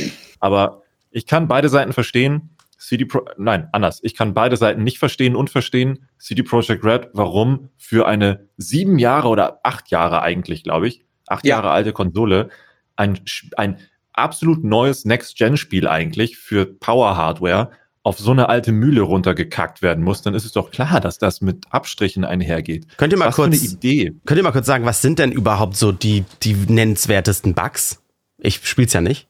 Aber 0.41 0.81
ich 1.09 1.25
kann 1.25 1.47
beide 1.47 1.69
Seiten 1.69 1.93
verstehen. 1.93 2.57
CD 2.77 3.05
Pro 3.05 3.23
Nein, 3.37 3.69
anders. 3.71 4.01
Ich 4.03 4.13
kann 4.13 4.33
beide 4.33 4.57
Seiten 4.57 4.83
nicht 4.83 4.99
verstehen 4.99 5.37
und 5.37 5.49
verstehen. 5.49 6.09
CD 6.17 6.43
Projekt 6.43 6.83
Red, 6.83 7.11
warum 7.13 7.69
für 7.77 8.09
eine 8.09 8.49
sieben 8.57 8.99
Jahre 8.99 9.29
oder 9.29 9.61
acht 9.63 9.89
Jahre 9.89 10.21
eigentlich, 10.21 10.65
glaube 10.65 10.89
ich, 10.89 11.05
acht 11.27 11.45
Ja. 11.45 11.55
Jahre 11.55 11.71
alte 11.71 11.93
Konsole 11.93 12.49
ein, 12.97 13.19
ein 13.55 13.77
absolut 14.13 14.63
neues 14.63 15.05
Next-Gen-Spiel 15.05 15.87
eigentlich 15.87 16.37
für 16.37 16.65
Power-Hardware 16.65 17.71
auf 18.03 18.17
so 18.17 18.31
eine 18.31 18.49
alte 18.49 18.71
Mühle 18.71 19.01
runtergekackt 19.01 19.81
werden 19.81 20.03
muss, 20.03 20.23
dann 20.23 20.33
ist 20.33 20.45
es 20.45 20.53
doch 20.53 20.71
klar, 20.71 20.99
dass 20.99 21.19
das 21.19 21.41
mit 21.41 21.65
Abstrichen 21.69 22.25
einhergeht. 22.25 22.87
Könnt 22.97 23.13
ihr 23.13 23.19
mal 23.19 23.27
Was 23.27 23.35
für 23.35 23.43
eine 23.43 23.55
kurz, 23.57 23.73
Idee. 23.73 24.13
könnt 24.25 24.39
ihr 24.39 24.43
mal 24.43 24.51
kurz 24.51 24.65
sagen, 24.65 24.85
was 24.85 25.01
sind 25.01 25.19
denn 25.19 25.31
überhaupt 25.31 25.75
so 25.75 25.91
die, 25.91 26.25
die 26.41 26.53
nennenswertesten 26.55 27.53
Bugs? 27.53 28.01
Ich 28.39 28.65
spiel's 28.67 28.93
ja 28.93 29.01
nicht. 29.01 29.27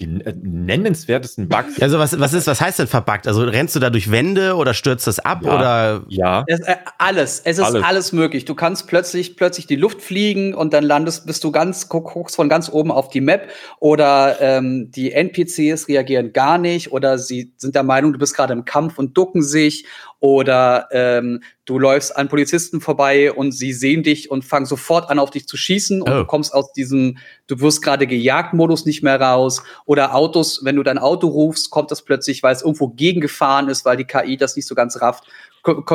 Die 0.00 0.06
äh, 0.06 0.34
nennenswertesten 0.42 1.48
Bugs. 1.48 1.80
Also 1.80 1.98
was, 1.98 2.18
was 2.18 2.32
ist, 2.32 2.46
was 2.46 2.60
heißt 2.60 2.78
denn 2.78 2.86
verbuggt? 2.86 3.28
Also 3.28 3.42
rennst 3.42 3.76
du 3.76 3.80
da 3.80 3.90
durch 3.90 4.10
Wände 4.10 4.54
oder 4.56 4.72
stürzt 4.74 5.06
das 5.06 5.18
ab 5.18 5.40
Ja. 5.44 5.54
oder 5.56 6.02
Ja. 6.08 6.44
Es, 6.46 6.60
äh, 6.60 6.76
alles, 6.98 7.40
es 7.44 7.58
ist 7.58 7.64
alles. 7.64 7.84
Alles. 7.84 8.12
möglich. 8.12 8.44
Du 8.46 8.54
kannst 8.54 8.86
plötzlich 8.86 9.36
plötzlich 9.36 9.66
die 9.66 9.76
Luft 9.76 10.00
fliegen 10.02 10.54
und 10.54 10.72
dann 10.72 10.84
landest, 10.84 11.26
bist 11.26 11.44
du 11.44 11.52
ganz 11.52 11.88
guck- 11.88 12.12
guckst 12.12 12.36
von 12.36 12.48
ganz 12.48 12.70
oben 12.70 12.90
auf 12.90 13.10
die 13.10 13.20
Map 13.20 13.48
oder 13.78 14.40
ähm, 14.40 14.90
die 14.90 15.12
NPCs 15.12 15.88
reagieren 15.88 16.32
gar 16.32 16.58
nicht 16.58 16.92
oder 16.92 17.18
sie 17.18 17.52
sind 17.56 17.74
der 17.74 17.82
Meinung, 17.82 18.12
du 18.12 18.18
bist 18.18 18.34
gerade 18.34 18.52
im 18.52 18.64
Kampf 18.64 18.98
und 18.98 19.16
ducken 19.16 19.42
sich 19.42 19.84
oder 20.20 20.88
ähm, 20.92 21.42
du 21.64 21.78
läufst 21.78 22.14
an 22.16 22.28
Polizisten 22.28 22.80
vorbei 22.80 23.32
und 23.32 23.52
sie 23.52 23.72
sehen 23.72 24.02
dich 24.02 24.30
und 24.30 24.44
fangen 24.44 24.66
sofort 24.66 25.08
an, 25.10 25.18
auf 25.18 25.30
dich 25.30 25.48
zu 25.48 25.56
schießen 25.56 26.02
und 26.02 26.10
Oh. 26.10 26.18
du 26.18 26.24
kommst 26.26 26.52
aus 26.52 26.72
diesem, 26.72 27.16
du 27.46 27.60
wirst 27.60 27.80
gerade 27.82 28.06
gejagt 28.06 28.52
Modus 28.52 28.84
nicht 28.84 29.02
mehr 29.02 29.20
raus 29.20 29.62
oder 29.86 30.14
Autos, 30.14 30.60
wenn 30.64 30.76
du 30.76 30.82
dein 30.82 30.98
Auto 30.98 31.26
rufst, 31.28 31.70
kommt 31.70 31.90
das 31.90 32.02
plötzlich, 32.02 32.42
weil 32.42 32.54
es 32.54 32.62
irgendwo 32.62 32.88
gegengefahren 32.88 33.68
ist, 33.68 33.84
weil 33.84 33.96
die 33.96 34.04
KI 34.04 34.36
das 34.36 34.56
nicht 34.56 34.66
so 34.66 34.74
ganz 34.74 35.00
rafft, 35.00 35.24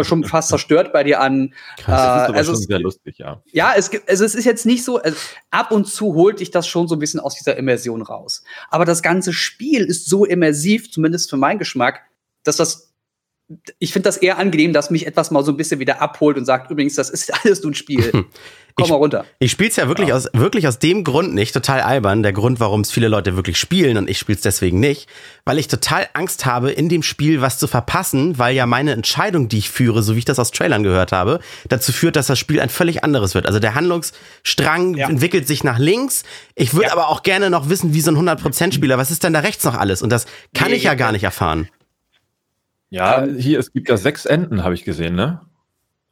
schon 0.03 0.23
fast 0.25 0.49
zerstört 0.49 0.91
bei 0.91 1.03
dir 1.03 1.19
an. 1.21 1.53
Das 1.77 1.85
ist 1.85 1.89
aber 1.91 2.37
also 2.37 2.51
schon 2.53 2.61
es- 2.61 2.67
sehr 2.67 2.79
lustig, 2.79 3.17
ja. 3.19 3.41
ja, 3.51 3.73
es 3.77 3.89
gibt, 3.91 4.09
also 4.09 4.25
es 4.25 4.33
ist 4.33 4.45
jetzt 4.45 4.65
nicht 4.65 4.83
so, 4.83 4.97
also 4.99 5.17
ab 5.51 5.71
und 5.71 5.85
zu 5.87 6.15
holt 6.15 6.39
dich 6.39 6.49
das 6.51 6.67
schon 6.67 6.87
so 6.87 6.95
ein 6.95 6.99
bisschen 6.99 7.19
aus 7.19 7.35
dieser 7.35 7.57
Immersion 7.57 8.01
raus. 8.01 8.43
Aber 8.69 8.85
das 8.85 9.03
ganze 9.03 9.33
Spiel 9.33 9.85
ist 9.85 10.09
so 10.09 10.25
immersiv, 10.25 10.91
zumindest 10.91 11.29
für 11.29 11.37
meinen 11.37 11.59
Geschmack, 11.59 12.01
dass 12.43 12.57
das, 12.57 12.93
ich 13.79 13.93
finde 13.93 14.07
das 14.07 14.17
eher 14.17 14.39
angenehm, 14.39 14.73
dass 14.73 14.89
mich 14.89 15.05
etwas 15.05 15.29
mal 15.31 15.43
so 15.43 15.51
ein 15.51 15.57
bisschen 15.57 15.79
wieder 15.79 16.01
abholt 16.01 16.35
und 16.37 16.45
sagt, 16.45 16.71
übrigens, 16.71 16.95
das 16.95 17.09
ist 17.09 17.31
alles 17.45 17.61
nur 17.61 17.71
ein 17.71 17.75
Spiel. 17.75 18.11
Komm 18.11 18.83
Ich- 18.85 18.89
mal 18.89 18.95
runter. 18.97 19.25
Ich 19.39 19.51
spiel's 19.51 19.75
ja 19.77 19.87
wirklich 19.87 20.11
aus 20.11 20.27
wirklich 20.33 20.67
aus 20.67 20.79
dem 20.79 21.03
Grund 21.05 21.33
nicht, 21.33 21.53
total 21.53 21.79
albern, 21.81 22.23
der 22.23 22.33
Grund, 22.33 22.59
warum 22.59 22.81
es 22.81 22.91
viele 22.91 23.07
Leute 23.07 23.35
wirklich 23.37 23.57
spielen 23.57 23.97
und 23.97 24.09
ich 24.09 24.17
spiel's 24.17 24.41
deswegen 24.41 24.79
nicht, 24.81 25.07
weil 25.45 25.59
ich 25.59 25.67
total 25.69 26.07
Angst 26.13 26.45
habe, 26.45 26.71
in 26.71 26.89
dem 26.89 27.01
Spiel 27.03 27.39
was 27.39 27.57
zu 27.57 27.67
verpassen, 27.67 28.37
weil 28.37 28.53
ja 28.55 28.65
meine 28.65 28.91
Entscheidung, 28.91 29.47
die 29.47 29.59
ich 29.59 29.69
führe, 29.69 30.01
so 30.03 30.15
wie 30.15 30.19
ich 30.19 30.25
das 30.25 30.39
aus 30.39 30.51
Trailern 30.51 30.83
gehört 30.83 31.11
habe, 31.13 31.39
dazu 31.69 31.93
führt, 31.93 32.15
dass 32.17 32.27
das 32.27 32.37
Spiel 32.39 32.59
ein 32.59 32.69
völlig 32.69 33.03
anderes 33.03 33.33
wird. 33.35 33.45
Also 33.45 33.59
der 33.59 33.75
Handlungsstrang 33.75 34.95
Ja. 34.95 35.07
entwickelt 35.07 35.47
sich 35.47 35.63
nach 35.63 35.79
links. 35.79 36.23
Ich 36.55 36.73
würde 36.73 36.87
Ja. 36.87 36.93
aber 36.93 37.09
auch 37.09 37.23
gerne 37.23 37.49
noch 37.49 37.69
wissen, 37.69 37.93
wie 37.93 38.01
so 38.01 38.11
ein 38.11 38.17
100% 38.17 38.73
Spieler, 38.73 38.97
was 38.97 39.11
ist 39.11 39.23
denn 39.23 39.33
da 39.33 39.39
rechts 39.39 39.63
noch 39.63 39.75
alles 39.75 40.01
und 40.01 40.09
das 40.09 40.25
kann 40.53 40.71
Nee, 40.71 40.77
ich 40.77 40.83
ja 40.83 40.95
gar 40.95 41.11
nicht 41.11 41.23
erfahren. 41.23 41.69
Ja, 42.95 43.25
hier, 43.25 43.59
es 43.59 43.73
gibt 43.73 43.89
ja 43.89 43.97
sechs 43.97 44.25
Enden, 44.25 44.63
habe 44.63 44.73
ich 44.73 44.85
gesehen, 44.85 45.15
ne? 45.15 45.41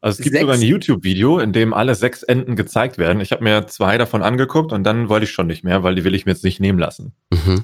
Also 0.02 0.20
es 0.20 0.24
gibt 0.24 0.34
Sechs? 0.34 0.42
sogar 0.42 0.56
ein 0.56 0.62
YouTube-Video, 0.62 1.40
in 1.40 1.54
dem 1.54 1.74
alle 1.74 1.96
sechs 1.96 2.24
Enden 2.24 2.58
gezeigt 2.58 2.98
werden. 2.98 3.22
Ich 3.22 3.32
habe 3.32 3.42
mir 3.42 3.68
zwei 3.68 3.98
davon 3.98 4.22
angeguckt 4.22 4.74
und 4.74 4.84
dann 4.84 5.08
wollte 5.08 5.24
ich 5.24 5.32
schon 5.32 5.48
nicht 5.48 5.64
mehr, 5.64 5.84
weil 5.84 5.96
die 5.96 6.04
will 6.04 6.14
ich 6.14 6.26
mir 6.26 6.34
jetzt 6.34 6.44
nicht 6.44 6.60
nehmen 6.60 6.78
lassen. 6.78 7.14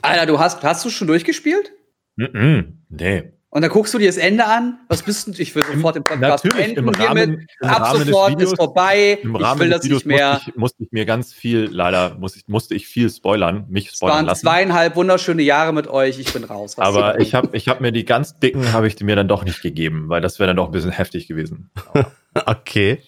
Alter, 0.02 0.26
du 0.26 0.40
hast, 0.40 0.64
hast 0.64 0.86
du 0.86 0.90
schon 0.90 1.08
durchgespielt? 1.08 1.74
Mhm. 2.16 2.86
Nee. 2.88 3.34
Und 3.52 3.64
dann 3.64 3.72
guckst 3.72 3.94
du 3.96 3.98
dir 3.98 4.06
das 4.06 4.18
Ende 4.18 4.46
an? 4.46 4.78
Was 4.90 5.02
bist 5.02 5.26
du? 5.26 5.32
Ich 5.42 5.56
will 5.56 5.64
sofort 5.64 5.96
den 5.96 6.04
Podcast 6.04 6.46
Natürlich, 6.46 6.78
im 6.78 6.86
beenden 6.86 7.02
Rahmen, 7.04 7.18
hiermit. 7.18 7.50
im 7.62 7.68
Ab 7.68 7.82
Rahmen 7.82 8.00
des 8.00 8.08
sofort 8.08 8.32
Videos, 8.34 8.52
ist 8.52 8.58
vorbei. 8.58 9.20
im 9.24 9.36
ich 9.36 9.42
Rahmen 9.42 9.60
will 9.62 9.70
des 9.70 9.78
das 9.78 9.86
Videos 9.86 10.06
nicht 10.06 10.16
mehr. 10.18 10.34
musste 10.34 10.50
ich, 10.52 10.56
musste 10.56 10.84
ich 10.84 10.92
mir 10.92 11.06
ganz 11.06 11.34
viel, 11.34 11.68
leider 11.72 12.16
muss 12.20 12.36
ich, 12.36 12.48
musste 12.48 12.76
ich 12.76 12.88
viel 12.88 13.10
spoilern, 13.10 13.66
mich 13.70 13.88
Es 13.88 13.96
spoilern 13.98 14.18
waren 14.18 14.26
lassen. 14.28 14.42
zweieinhalb 14.42 14.96
wunderschöne 14.96 15.42
Jahre 15.42 15.74
mit 15.74 15.88
euch. 15.88 16.20
Ich 16.20 16.32
bin 16.32 16.44
raus. 16.44 16.78
Was 16.78 16.88
Aber 16.88 17.20
ich 17.20 17.34
habe 17.34 17.50
ich 17.58 17.68
hab 17.68 17.82
mir 17.82 17.92
die 17.92 18.06
ganz 18.06 18.38
dicken, 18.38 18.72
habe 18.72 18.88
ich 18.88 18.96
die 18.96 19.04
mir 19.04 19.16
dann 19.16 19.28
doch 19.28 19.44
nicht 19.44 19.64
gegeben, 19.64 20.10
weil 20.10 20.22
das 20.22 20.38
wäre 20.38 20.46
dann 20.48 20.58
doch 20.58 20.68
ein 20.68 20.72
bisschen 20.72 20.92
heftig 20.92 21.28
gewesen. 21.28 21.70
Okay. 22.46 23.02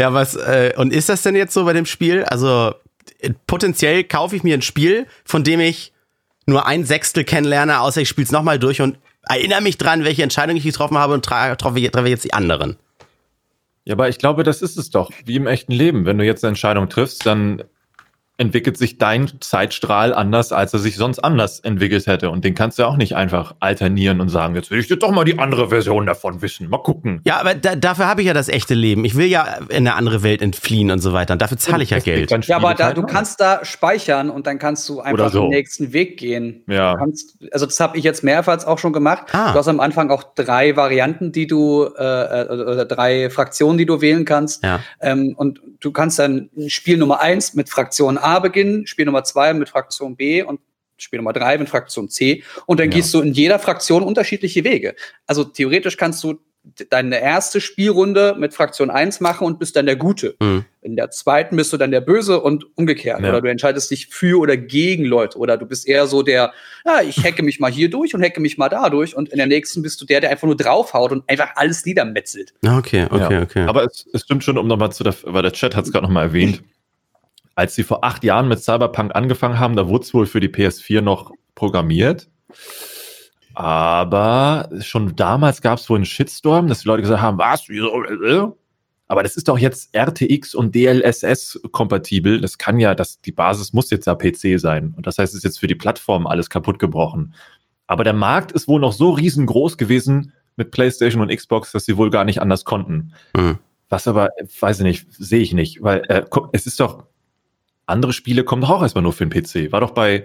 Ja, 0.00 0.12
was, 0.12 0.34
äh, 0.34 0.72
und 0.76 0.92
ist 0.92 1.08
das 1.08 1.22
denn 1.22 1.36
jetzt 1.36 1.54
so 1.54 1.64
bei 1.64 1.72
dem 1.72 1.86
Spiel? 1.86 2.24
Also, 2.24 2.74
äh, 3.20 3.30
potenziell 3.46 4.02
kaufe 4.02 4.34
ich 4.34 4.42
mir 4.42 4.54
ein 4.54 4.62
Spiel, 4.62 5.06
von 5.24 5.44
dem 5.44 5.60
ich 5.60 5.92
nur 6.46 6.66
ein 6.66 6.84
Sechstel 6.84 7.22
kennenlerne, 7.22 7.80
außer 7.80 8.00
ich 8.00 8.08
spiele 8.08 8.24
es 8.24 8.32
nochmal 8.32 8.58
durch 8.58 8.80
und 8.80 8.98
erinnere 9.28 9.60
mich 9.60 9.78
dran, 9.78 10.04
welche 10.04 10.22
Entscheidung 10.22 10.56
ich 10.56 10.64
getroffen 10.64 10.98
habe 10.98 11.14
und 11.14 11.24
treffe 11.24 11.56
treffe 11.56 12.08
jetzt 12.08 12.24
die 12.24 12.32
anderen. 12.32 12.76
Ja, 13.84 13.94
aber 13.94 14.08
ich 14.08 14.18
glaube, 14.18 14.42
das 14.42 14.60
ist 14.60 14.76
es 14.76 14.90
doch, 14.90 15.10
wie 15.24 15.36
im 15.36 15.46
echten 15.46 15.72
Leben. 15.72 16.04
Wenn 16.04 16.18
du 16.18 16.24
jetzt 16.24 16.44
eine 16.44 16.50
Entscheidung 16.50 16.88
triffst, 16.88 17.24
dann 17.24 17.62
entwickelt 18.38 18.78
sich 18.78 18.98
dein 18.98 19.28
Zeitstrahl 19.40 20.14
anders, 20.14 20.52
als 20.52 20.72
er 20.72 20.78
sich 20.78 20.96
sonst 20.96 21.18
anders 21.18 21.58
entwickelt 21.58 22.06
hätte. 22.06 22.30
Und 22.30 22.44
den 22.44 22.54
kannst 22.54 22.78
du 22.78 22.82
ja 22.82 22.88
auch 22.88 22.96
nicht 22.96 23.16
einfach 23.16 23.56
alternieren 23.58 24.20
und 24.20 24.28
sagen, 24.28 24.54
jetzt 24.54 24.70
will 24.70 24.78
ich 24.78 24.86
dir 24.86 24.96
doch 24.96 25.10
mal 25.10 25.24
die 25.24 25.40
andere 25.40 25.70
Version 25.70 26.06
davon 26.06 26.40
wissen. 26.40 26.70
Mal 26.70 26.78
gucken. 26.78 27.20
Ja, 27.24 27.40
aber 27.40 27.54
da, 27.54 27.74
dafür 27.74 28.06
habe 28.06 28.20
ich 28.20 28.28
ja 28.28 28.34
das 28.34 28.48
echte 28.48 28.74
Leben. 28.74 29.04
Ich 29.04 29.16
will 29.16 29.26
ja 29.26 29.58
in 29.68 29.78
eine 29.78 29.96
andere 29.96 30.22
Welt 30.22 30.40
entfliehen 30.40 30.92
und 30.92 31.00
so 31.00 31.12
weiter. 31.12 31.32
Und 31.32 31.42
dafür 31.42 31.58
zahle 31.58 31.82
ich 31.82 31.90
ja 31.90 31.98
Geld. 31.98 32.30
Ja, 32.46 32.56
aber 32.56 32.74
da, 32.74 32.92
du 32.92 33.02
kannst 33.02 33.40
da 33.40 33.64
speichern 33.64 34.30
und 34.30 34.46
dann 34.46 34.60
kannst 34.60 34.88
du 34.88 35.00
einfach 35.00 35.32
so. 35.32 35.42
den 35.42 35.50
nächsten 35.50 35.92
Weg 35.92 36.16
gehen. 36.16 36.62
Ja. 36.68 36.92
Du 36.92 36.98
kannst, 36.98 37.36
also 37.50 37.66
das 37.66 37.80
habe 37.80 37.98
ich 37.98 38.04
jetzt 38.04 38.22
mehrfach 38.22 38.64
auch 38.66 38.78
schon 38.78 38.92
gemacht. 38.92 39.26
Ah. 39.32 39.52
Du 39.52 39.58
hast 39.58 39.68
am 39.68 39.80
Anfang 39.80 40.10
auch 40.10 40.22
drei 40.36 40.76
Varianten, 40.76 41.32
die 41.32 41.48
du, 41.48 41.88
äh, 41.98 42.02
äh, 42.02 42.48
oder 42.48 42.84
drei 42.84 43.30
Fraktionen, 43.30 43.78
die 43.78 43.86
du 43.86 44.00
wählen 44.00 44.24
kannst. 44.24 44.62
Ja. 44.62 44.78
Ähm, 45.00 45.34
und 45.36 45.60
du 45.80 45.90
kannst 45.90 46.20
dann 46.20 46.50
Spiel 46.68 46.98
Nummer 46.98 47.20
eins 47.20 47.54
mit 47.54 47.68
Fraktion 47.68 48.16
A 48.16 48.27
beginnen, 48.38 48.86
Spiel 48.86 49.06
Nummer 49.06 49.24
zwei 49.24 49.52
mit 49.54 49.68
Fraktion 49.68 50.16
B 50.16 50.42
und 50.42 50.60
Spiel 50.98 51.18
Nummer 51.18 51.32
drei 51.32 51.56
mit 51.58 51.68
Fraktion 51.68 52.08
C. 52.08 52.42
Und 52.66 52.80
dann 52.80 52.90
Ja. 52.90 52.96
gehst 52.96 53.14
du 53.14 53.20
in 53.22 53.32
jeder 53.32 53.58
Fraktion 53.58 54.02
unterschiedliche 54.02 54.64
Wege. 54.64 54.94
Also 55.26 55.44
theoretisch 55.44 55.96
kannst 55.96 56.22
du 56.24 56.40
deine 56.90 57.20
erste 57.20 57.60
Spielrunde 57.62 58.34
mit 58.38 58.52
Fraktion 58.52 58.90
1 58.90 59.20
machen 59.20 59.46
und 59.46 59.58
bist 59.58 59.74
dann 59.76 59.86
der 59.86 59.96
Gute. 59.96 60.34
Mhm. 60.40 60.64
In 60.82 60.96
der 60.96 61.10
zweiten 61.10 61.56
bist 61.56 61.72
du 61.72 61.76
dann 61.78 61.90
der 61.92 62.02
Böse 62.02 62.40
und 62.42 62.66
umgekehrt. 62.76 63.22
Ja. 63.22 63.28
Oder 63.30 63.40
du 63.40 63.48
entscheidest 63.48 63.90
dich 63.90 64.08
für 64.08 64.38
oder 64.38 64.56
gegen 64.56 65.04
Leute. 65.04 65.38
Oder 65.38 65.56
du 65.56 65.64
bist 65.64 65.88
eher 65.88 66.06
so 66.06 66.22
der, 66.22 66.52
ja, 66.84 67.00
ich 67.00 67.24
hacke 67.24 67.42
mich 67.42 67.58
mal 67.58 67.70
hier 67.70 67.88
durch 67.88 68.14
und 68.14 68.22
hacke 68.22 68.40
mich 68.40 68.58
mal 68.58 68.68
da 68.68 68.90
durch. 68.90 69.16
Und 69.16 69.30
in 69.30 69.38
der 69.38 69.46
nächsten 69.46 69.80
bist 69.82 70.00
du 70.00 70.04
der, 70.04 70.20
der 70.20 70.30
einfach 70.30 70.46
nur 70.46 70.56
draufhaut 70.56 71.12
und 71.12 71.24
einfach 71.30 71.50
alles 71.54 71.86
niedermetzelt. 71.86 72.52
Okay, 72.66 73.06
okay, 73.08 73.32
Ja. 73.34 73.42
okay. 73.42 73.62
Aber 73.66 73.84
es, 73.84 74.06
es 74.12 74.22
stimmt 74.22 74.44
schon, 74.44 74.58
um 74.58 74.66
nochmal 74.66 74.92
zu 74.92 75.04
der, 75.04 75.14
weil 75.22 75.42
der 75.42 75.52
Chat 75.52 75.74
hat 75.74 75.86
es 75.86 75.92
gerade 75.92 76.04
nochmal 76.04 76.24
erwähnt, 76.26 76.62
als 77.58 77.74
sie 77.74 77.82
vor 77.82 78.04
acht 78.04 78.22
Jahren 78.22 78.46
mit 78.46 78.62
Cyberpunk 78.62 79.16
angefangen 79.16 79.58
haben, 79.58 79.74
da 79.74 79.88
wurde 79.88 80.04
es 80.04 80.14
wohl 80.14 80.26
für 80.26 80.38
die 80.38 80.48
PS4 80.48 81.00
noch 81.00 81.32
programmiert. 81.56 82.30
Aber 83.52 84.68
schon 84.78 85.16
damals 85.16 85.60
gab 85.60 85.80
es 85.80 85.90
wohl 85.90 85.96
einen 85.96 86.04
Shitstorm, 86.04 86.68
dass 86.68 86.82
die 86.82 86.86
Leute 86.86 87.02
gesagt 87.02 87.20
haben, 87.20 87.36
was, 87.36 87.68
wieso? 87.68 88.56
Aber 89.08 89.24
das 89.24 89.36
ist 89.36 89.48
doch 89.48 89.58
jetzt 89.58 89.92
RTX 89.92 90.54
und 90.54 90.72
DLSS 90.72 91.60
kompatibel. 91.72 92.40
Das 92.40 92.58
kann 92.58 92.78
ja, 92.78 92.94
das, 92.94 93.20
die 93.22 93.32
Basis 93.32 93.72
muss 93.72 93.90
jetzt 93.90 94.06
ja 94.06 94.14
PC 94.14 94.60
sein. 94.60 94.94
Und 94.96 95.08
das 95.08 95.18
heißt, 95.18 95.32
es 95.32 95.38
ist 95.38 95.44
jetzt 95.44 95.58
für 95.58 95.66
die 95.66 95.74
Plattform 95.74 96.28
alles 96.28 96.50
kaputt 96.50 96.78
gebrochen. 96.78 97.34
Aber 97.88 98.04
der 98.04 98.12
Markt 98.12 98.52
ist 98.52 98.68
wohl 98.68 98.80
noch 98.80 98.92
so 98.92 99.10
riesengroß 99.10 99.76
gewesen 99.78 100.32
mit 100.54 100.70
PlayStation 100.70 101.22
und 101.22 101.34
Xbox, 101.34 101.72
dass 101.72 101.86
sie 101.86 101.96
wohl 101.96 102.10
gar 102.10 102.24
nicht 102.24 102.40
anders 102.40 102.64
konnten. 102.64 103.14
Mhm. 103.36 103.58
Was 103.88 104.06
aber, 104.06 104.28
weiß 104.60 104.78
ich 104.78 104.84
nicht, 104.84 105.06
sehe 105.10 105.40
ich 105.40 105.54
nicht, 105.54 105.82
weil 105.82 106.02
äh, 106.08 106.22
es 106.52 106.66
ist 106.66 106.78
doch, 106.78 107.08
andere 107.88 108.12
Spiele 108.12 108.44
kommen 108.44 108.62
doch 108.62 108.70
auch 108.70 108.82
erstmal 108.82 109.02
nur 109.02 109.12
für 109.12 109.26
den 109.26 109.30
PC. 109.30 109.72
War 109.72 109.80
doch 109.80 109.90
bei, 109.92 110.24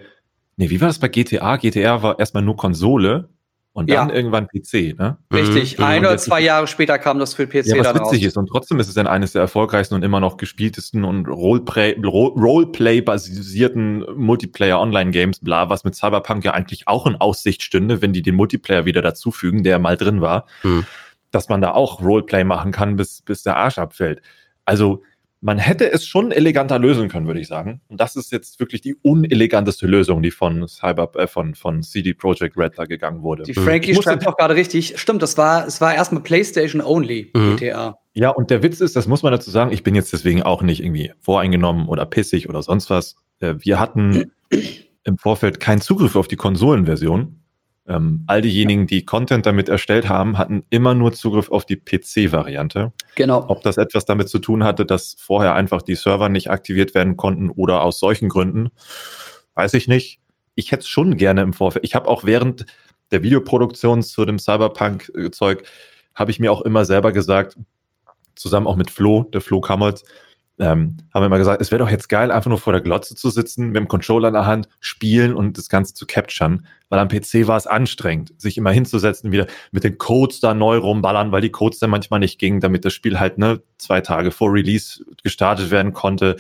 nee, 0.57 0.69
wie 0.69 0.79
war 0.81 0.87
das 0.89 0.99
bei 0.99 1.07
GTA? 1.07 1.57
GTA 1.57 2.03
war 2.03 2.19
erstmal 2.19 2.43
nur 2.43 2.55
Konsole 2.57 3.29
und 3.71 3.89
dann 3.89 4.09
Ja. 4.09 4.15
irgendwann 4.15 4.47
PC, 4.47 4.95
ne? 4.99 5.17
Richtig. 5.33 5.79
Mhm. 5.79 5.83
Ein 5.83 5.99
oder 6.05 6.17
zwei 6.17 6.41
Jahre 6.41 6.67
später 6.67 6.99
kam 6.99 7.17
das 7.17 7.33
für 7.33 7.47
PC 7.47 7.65
Ja, 7.65 7.77
was 7.79 7.87
dann 7.87 7.97
raus. 7.97 8.11
witzig 8.11 8.25
ist. 8.27 8.37
Und 8.37 8.47
trotzdem 8.47 8.79
ist 8.79 8.87
es 8.87 8.93
dann 8.93 9.07
eines 9.07 9.31
der 9.31 9.41
erfolgreichsten 9.41 9.95
und 9.95 10.03
immer 10.03 10.19
noch 10.19 10.37
gespieltesten 10.37 11.03
und 11.03 11.25
Roleplay- 11.27 11.95
Ro- 12.05 12.35
Roleplay-basierten 12.37 14.05
Multiplayer-Online-Games, 14.15 15.39
bla, 15.39 15.69
was 15.69 15.83
mit 15.83 15.95
Cyberpunk 15.95 16.43
ja 16.45 16.51
eigentlich 16.53 16.87
auch 16.87 17.07
in 17.07 17.15
Aussicht 17.15 17.63
stünde, 17.63 18.01
wenn 18.01 18.13
die 18.13 18.21
den 18.21 18.35
Multiplayer 18.35 18.85
wieder 18.85 19.01
dazufügen, 19.01 19.63
der 19.63 19.79
mal 19.79 19.97
drin 19.97 20.21
war, 20.21 20.45
Hm. 20.61 20.85
dass 21.31 21.49
man 21.49 21.61
da 21.61 21.71
auch 21.71 22.01
Roleplay 22.01 22.43
machen 22.43 22.71
kann, 22.71 22.95
bis, 22.95 23.21
bis 23.21 23.43
der 23.43 23.57
Arsch 23.57 23.77
abfällt. 23.79 24.21
Also, 24.65 25.01
man 25.43 25.57
hätte 25.57 25.91
es 25.91 26.05
schon 26.07 26.31
eleganter 26.31 26.79
lösen 26.79 27.09
können, 27.09 27.27
würde 27.27 27.39
ich 27.41 27.47
sagen. 27.47 27.81
Und 27.89 27.99
das 27.99 28.15
ist 28.15 28.31
jetzt 28.31 28.59
wirklich 28.59 28.79
die 28.81 28.95
uneleganteste 28.95 29.85
Lösung, 29.87 30.21
die 30.23 30.31
von 30.31 30.67
Cyber, 30.67 31.11
äh, 31.15 31.27
von, 31.27 31.53
von 31.53 31.83
CD 31.83 32.13
Projekt 32.13 32.57
Red 32.57 32.73
da 32.77 32.85
gegangen 32.85 33.21
wurde. 33.21 33.43
Die 33.43 33.51
Mhm. 33.51 33.63
Frankie 33.63 33.93
musste- 33.93 34.11
schreibt 34.11 34.25
auch 34.27 34.37
gerade 34.37 34.55
richtig. 34.55 34.97
Stimmt, 34.97 35.21
das 35.21 35.37
war, 35.37 35.67
es 35.67 35.81
war 35.81 35.93
erstmal 35.93 36.23
PlayStation 36.23 36.81
only, 36.81 37.29
Mhm. 37.35 37.57
GTA. 37.57 37.97
Ja, 38.13 38.29
und 38.29 38.51
der 38.51 38.63
Witz 38.63 38.79
ist, 38.79 38.95
das 38.95 39.07
muss 39.07 39.21
man 39.23 39.31
dazu 39.33 39.51
sagen, 39.51 39.71
ich 39.71 39.83
bin 39.83 39.95
jetzt 39.95 40.13
deswegen 40.13 40.43
auch 40.43 40.61
nicht 40.61 40.81
irgendwie 40.81 41.11
voreingenommen 41.19 41.87
oder 41.87 42.05
pissig 42.05 42.47
oder 42.47 42.61
sonst 42.63 42.89
was. 42.89 43.15
Äh, 43.39 43.55
Wir 43.59 43.79
hatten 43.79 44.31
im 45.03 45.17
Vorfeld 45.17 45.59
keinen 45.59 45.81
Zugriff 45.81 46.15
auf 46.15 46.27
die 46.29 46.35
Konsolenversion. 46.37 47.42
Ähm, 47.85 48.23
all 48.27 48.41
diejenigen, 48.41 48.87
die 48.87 49.05
Content 49.05 49.45
damit 49.45 49.67
erstellt 49.67 50.07
haben, 50.07 50.37
hatten 50.37 50.63
immer 50.69 50.93
nur 50.93 51.11
Zugriff 51.11 51.51
auf 51.51 51.65
die 51.65 51.75
PC-Variante. 51.75 52.93
Genau. 53.15 53.45
Ob 53.49 53.61
das 53.61 53.77
etwas 53.77 54.05
damit 54.05 54.29
zu 54.29 54.39
tun 54.39 54.63
hatte, 54.63 54.85
dass 54.85 55.15
vorher 55.19 55.53
einfach 55.53 55.81
die 55.81 55.95
Server 55.95 56.29
nicht 56.29 56.49
aktiviert 56.49 56.95
werden 56.95 57.17
konnten 57.17 57.49
oder 57.49 57.81
aus 57.81 57.99
solchen 57.99 58.29
Gründen, 58.29 58.69
weiß 59.55 59.73
ich 59.73 59.87
nicht. 59.87 60.21
Ich 60.55 60.71
hätte 60.71 60.81
es 60.81 60.87
schon 60.87 61.17
gerne 61.17 61.41
im 61.41 61.51
Vorfeld. 61.51 61.83
Ich 61.83 61.95
habe 61.95 62.07
auch 62.07 62.23
während 62.23 62.65
der 63.11 63.21
Videoproduktion 63.21 64.01
zu 64.01 64.25
dem 64.25 64.39
Cyberpunk-Zeug, 64.39 65.63
habe 66.15 66.31
ich 66.31 66.39
mir 66.39 66.51
auch 66.51 66.61
immer 66.61 66.85
selber 66.85 67.11
gesagt, 67.11 67.57
zusammen 68.35 68.67
auch 68.67 68.75
mit 68.75 68.91
Flo, 68.91 69.23
der 69.23 69.41
Flo 69.41 69.61
Kammertz, 69.61 70.03
ähm, 70.59 70.97
haben 71.13 71.21
wir 71.21 71.25
immer 71.25 71.37
gesagt, 71.39 71.61
es 71.61 71.71
wäre 71.71 71.79
doch 71.79 71.89
jetzt 71.89 72.09
geil, 72.09 72.31
einfach 72.31 72.49
nur 72.49 72.59
vor 72.59 72.73
der 72.73 72.81
Glotze 72.81 73.15
zu 73.15 73.29
sitzen, 73.29 73.67
mit 73.67 73.75
dem 73.75 73.87
Controller 73.87 74.27
in 74.27 74.33
der 74.35 74.45
Hand, 74.45 74.67
spielen 74.79 75.33
und 75.33 75.57
das 75.57 75.67
Ganze 75.67 75.93
zu 75.93 76.05
capturen. 76.05 76.67
Weil 76.89 76.99
am 76.99 77.07
PC 77.07 77.47
war 77.47 77.57
es 77.57 77.65
anstrengend, 77.65 78.33
sich 78.39 78.57
immer 78.57 78.71
hinzusetzen, 78.71 79.31
wieder 79.31 79.47
mit 79.71 79.83
den 79.83 79.97
Codes 79.97 80.39
da 80.41 80.53
neu 80.53 80.77
rumballern, 80.77 81.31
weil 81.31 81.41
die 81.41 81.49
Codes 81.49 81.79
dann 81.79 81.89
manchmal 81.89 82.19
nicht 82.19 82.39
gingen, 82.39 82.59
damit 82.59 82.85
das 82.85 82.93
Spiel 82.93 83.19
halt 83.19 83.39
ne, 83.39 83.61
zwei 83.77 84.01
Tage 84.01 84.29
vor 84.31 84.53
Release 84.53 85.03
gestartet 85.23 85.71
werden 85.71 85.93
konnte. 85.93 86.35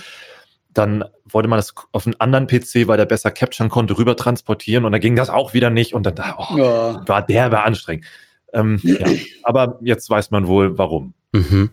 Dann 0.73 1.03
wollte 1.25 1.49
man 1.49 1.57
das 1.57 1.73
auf 1.91 2.05
einen 2.05 2.19
anderen 2.19 2.45
PC, 2.47 2.87
weil 2.87 2.97
der 2.97 3.05
besser 3.05 3.31
capturen 3.31 3.69
konnte, 3.69 3.97
rüber 3.97 4.15
transportieren 4.15 4.85
und 4.85 4.91
dann 4.91 5.01
ging 5.01 5.15
das 5.15 5.29
auch 5.29 5.53
wieder 5.55 5.69
nicht 5.71 5.93
und 5.95 6.05
dann 6.05 6.15
da, 6.15 6.35
oh, 6.37 6.57
Ja. 6.57 7.07
war 7.07 7.25
derbe 7.25 7.61
anstrengend. 7.63 8.05
Ähm, 8.53 8.79
ja. 8.83 9.07
Aber 9.43 9.79
jetzt 9.81 10.07
weiß 10.09 10.29
man 10.29 10.47
wohl, 10.47 10.77
warum. 10.77 11.15
Mhm. 11.31 11.71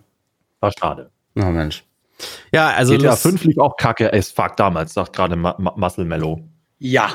War 0.60 0.72
schade. 0.78 1.10
Oh 1.36 1.44
Mensch. 1.46 1.84
Ja, 2.52 2.68
also 2.70 2.96
GTA 2.96 3.10
Lust, 3.10 3.22
5 3.22 3.44
lief 3.44 3.58
auch 3.58 3.76
kacke 3.76 4.12
as 4.12 4.30
fuck 4.30 4.56
damals, 4.56 4.94
sagt 4.94 5.14
gerade 5.14 5.36
Ma 5.36 5.54
Ma 5.58 5.72
Muscle 5.76 6.04
Mellow. 6.04 6.40
Ja. 6.78 7.10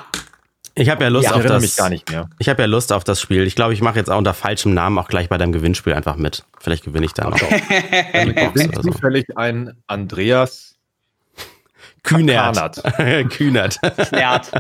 ich 0.76 0.90
habe 0.90 1.04
ja 1.04 1.10
Lust 1.10 1.26
ich 1.26 1.32
auf 1.32 1.38
erinnere 1.38 1.54
das. 1.56 1.64
mich 1.64 1.76
gar 1.76 1.90
nicht 1.90 2.10
mehr. 2.10 2.30
Ich 2.40 2.50
habe 2.50 2.62
ja 2.62 2.68
Lust 2.68 2.94
auf 2.94 3.04
das 3.04 3.20
Spiel. 3.22 3.46
Ich 3.48 3.56
glaube, 3.56 3.74
ich 3.74 3.82
mache 3.82 3.98
jetzt 3.98 4.10
auch 4.10 4.18
unter 4.18 4.34
falschem 4.34 4.74
Namen 4.74 4.98
auch 5.00 5.08
gleich 5.08 5.30
bei 5.30 5.38
deinem 5.38 5.52
Gewinnspiel 5.52 5.94
einfach 5.94 6.16
mit. 6.18 6.44
Vielleicht 6.60 6.84
gewinne 6.86 7.06
ich 7.06 7.14
da 7.14 7.30
noch. 7.30 7.42
Oder 7.42 8.52
so. 8.74 8.82
zufällig 8.92 9.38
ein 9.38 9.74
Andreas 9.88 10.75
Kühnert. 12.06 12.82
Kühnert. 13.32 13.80
Nerd. 14.12 14.52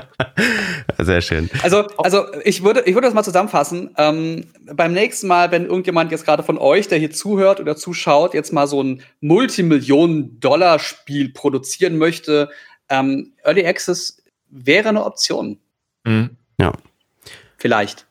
Sehr 1.00 1.22
schön. 1.22 1.50
Also, 1.64 1.88
also 1.98 2.26
ich 2.44 2.64
würde, 2.64 2.82
ich 2.82 2.94
würde 2.94 3.08
das 3.08 3.14
mal 3.14 3.24
zusammenfassen. 3.24 3.92
Ähm, 3.98 4.46
beim 4.74 4.94
nächsten 4.94 5.28
Mal, 5.28 5.52
wenn 5.52 5.66
irgendjemand 5.66 6.12
jetzt 6.12 6.26
gerade 6.26 6.44
von 6.44 6.58
euch, 6.58 6.88
der 6.88 6.98
hier 6.98 7.12
zuhört 7.12 7.60
oder 7.60 7.76
zuschaut, 7.76 8.34
jetzt 8.34 8.52
mal 8.52 8.68
so 8.68 8.82
ein 8.84 9.04
Multimillionen-Dollar-Spiel 9.22 11.34
produzieren 11.34 11.98
möchte, 11.98 12.50
ähm, 12.90 13.34
Early 13.44 13.66
Access 13.66 14.24
wäre 14.50 14.90
eine 14.90 15.06
Option. 15.06 15.60
Mhm. 16.04 16.32
Ja. 16.60 16.74
Vielleicht. 17.58 18.06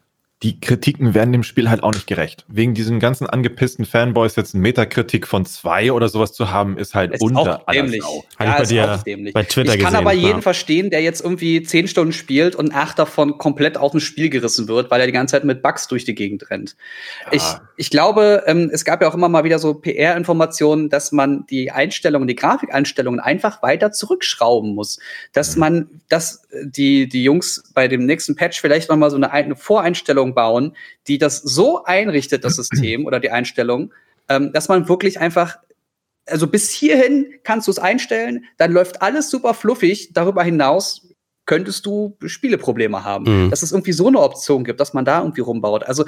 Die 0.45 0.61
Kritiken 0.61 1.14
werden 1.14 1.32
dem 1.32 1.42
Spiel 1.42 1.70
halt 1.70 1.82
auch 1.82 1.95
nicht 1.95 2.07
gerecht. 2.07 2.45
Wegen 2.49 2.74
diesen 2.74 3.01
ganzen 3.01 3.26
angepissten 3.26 3.86
Fanboys 3.86 4.36
jetzt 4.36 4.55
eine 4.55 4.61
Metakritik 4.61 5.26
von 5.26 5.47
zwei 5.47 5.90
oder 5.90 6.11
sowas 6.11 6.34
zu 6.34 6.51
haben, 6.51 6.76
ist 6.76 6.95
halt 6.95 7.14
Ist 7.14 7.22
unter 7.22 7.61
auch 7.61 7.72
dämlich. 7.72 8.03
Sau. 8.03 8.22
Hab 8.38 8.49
ich 8.49 8.55
bei 8.55 8.62
ist 8.62 8.70
dir 8.70 8.92
auch 8.92 9.03
dämlich. 9.03 9.32
bei 9.32 9.42
Twitter 9.45 9.74
ich 9.74 9.80
kann 9.80 9.92
gesehen, 9.92 10.07
aber 10.07 10.12
jeden 10.12 10.36
ja. 10.36 10.40
verstehen, 10.42 10.90
der 10.90 11.01
jetzt 11.01 11.22
irgendwie 11.22 11.62
zehn 11.62 11.88
Stunden 11.88 12.12
spielt 12.12 12.57
und 12.57 12.74
acht 12.74 12.99
davon 12.99 13.38
komplett 13.38 13.78
aus 13.78 13.92
dem 13.92 14.01
Spiel 14.01 14.28
gerissen 14.28 14.68
wird, 14.68 14.90
weil 14.90 15.01
er 15.01 15.07
die 15.07 15.14
ganze 15.14 15.32
Zeit 15.32 15.45
mit 15.45 15.62
Bugs 15.62 15.88
durch 15.88 16.05
die 16.05 16.14
Gegend 16.14 16.51
rennt. 16.51 16.76
Ich, 17.30 17.42
ich 17.78 17.88
glaube, 17.88 18.42
ähm, 18.45 18.68
es 18.70 18.84
gab 18.84 19.01
ja 19.01 19.09
auch 19.09 19.14
immer 19.14 19.30
mal 19.30 19.45
wieder 19.45 19.59
so 19.59 19.72
PR-Informationen, 19.72 20.90
dass 20.90 21.11
man 21.11 21.47
die 21.47 21.70
Einstellungen, 21.70 22.28
die 22.28 22.36
Grafikeinstellungen 22.36 23.18
einfach 23.18 23.62
weiter 23.62 23.92
zurückschrauben 23.92 24.74
muss. 24.74 24.99
Dass 25.32 25.57
Mhm. 25.57 25.61
man, 25.61 25.88
dass 26.11 26.42
die, 26.62 27.09
die 27.09 27.24
Jungs 27.24 27.70
bei 27.74 27.88
dem 27.88 28.05
nächsten 28.05 28.36
Patch 28.36 28.61
vielleicht 28.61 28.90
noch 28.90 28.97
mal 28.97 29.11
so 29.11 29.16
eine, 29.16 29.32
eine 29.32 29.57
Voreinstellung 29.57 30.34
bauen, 30.35 30.76
die 31.07 31.18
das 31.18 31.39
so 31.39 31.85
einrichtet, 31.85 32.45
das 32.45 32.57
System 32.57 33.07
oder 33.07 33.20
die 33.20 33.30
Einstellung, 33.30 33.93
ähm, 34.28 34.53
dass 34.53 34.68
man 34.68 34.89
wirklich 34.89 35.20
einfach 35.20 35.59
also 36.26 36.47
bis 36.47 36.70
hierhin 36.70 37.35
kannst 37.43 37.66
du 37.66 37.70
es 37.70 37.78
einstellen, 37.78 38.47
dann 38.57 38.72
läuft 38.72 39.03
alles 39.03 39.30
super 39.30 39.53
fluffig. 39.55 40.12
Darüber 40.14 40.43
hinaus 40.43 41.07
könntest 41.47 41.85
du 41.85 42.16
Spieleprobleme 42.24 43.05
haben. 43.05 43.45
Mhm. 43.45 43.51
Dass 43.51 43.62
es 43.62 43.72
irgendwie 43.72 43.93
so 43.93 44.09
eine 44.09 44.20
Option 44.20 44.64
gibt, 44.64 44.80
dass 44.80 44.95
man 44.95 45.05
da 45.05 45.20
irgendwie 45.20 45.43
rumbaut. 45.43 45.85
Also 45.85 46.07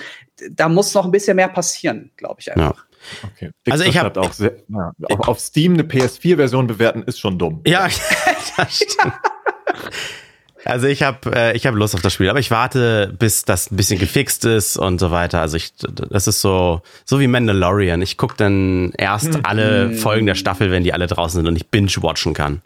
da 0.51 0.69
muss 0.69 0.95
noch 0.95 1.05
ein 1.05 1.11
bisschen 1.11 1.37
mehr 1.37 1.49
passieren, 1.49 2.11
glaube 2.17 2.41
ich 2.41 2.51
einfach. 2.51 2.87
Okay. 3.23 3.51
Also 3.69 3.85
ich 3.85 3.99
hab- 3.99 4.15
Dixter 4.15 4.15
schreibt 4.15 4.19
auch 4.19 4.33
sehr, 4.33 4.57
ja, 4.69 4.93
auf, 5.11 5.29
auf 5.29 5.41
Steam 5.41 5.75
eine 5.75 5.83
PS4-Version 5.83 6.67
bewerten 6.67 7.03
ist 7.03 7.21
schon 7.21 7.39
dumm. 7.39 7.61
Ja, 7.67 7.87
das 8.57 8.77
stimmt. 8.77 9.15
Also 10.67 10.87
ich 10.87 11.03
habe 11.03 11.35
äh, 11.35 11.57
ich 11.57 11.67
habe 11.67 11.79
Lust 11.79 11.95
auf 11.95 12.03
das 12.03 12.13
Spiel, 12.13 12.29
aber 12.29 12.39
ich 12.41 12.51
warte, 12.51 13.15
bis 13.19 13.45
das 13.45 13.71
ein 13.71 13.77
bisschen 13.77 13.99
gefixt 13.99 14.45
ist 14.45 14.77
und 14.77 14.99
so 14.99 15.11
weiter. 15.11 15.41
Also 15.41 15.57
ich, 15.57 15.73
das 15.77 16.27
ist 16.29 16.41
so 16.41 16.83
so 17.05 17.21
wie 17.21 17.27
Mandalorian. 17.27 18.03
Ich 18.03 18.17
guck 18.17 18.37
dann 18.37 18.93
erst 18.99 19.45
alle 19.45 19.93
Folgen 19.93 20.27
der 20.27 20.35
Staffel, 20.35 20.71
wenn 20.71 20.83
die 20.85 20.93
alle 20.93 21.07
draußen 21.07 21.39
sind 21.41 21.49
und 21.49 21.57
ich 21.57 21.69
binge 21.69 21.89
watchen 22.01 22.35
kann. 22.35 22.61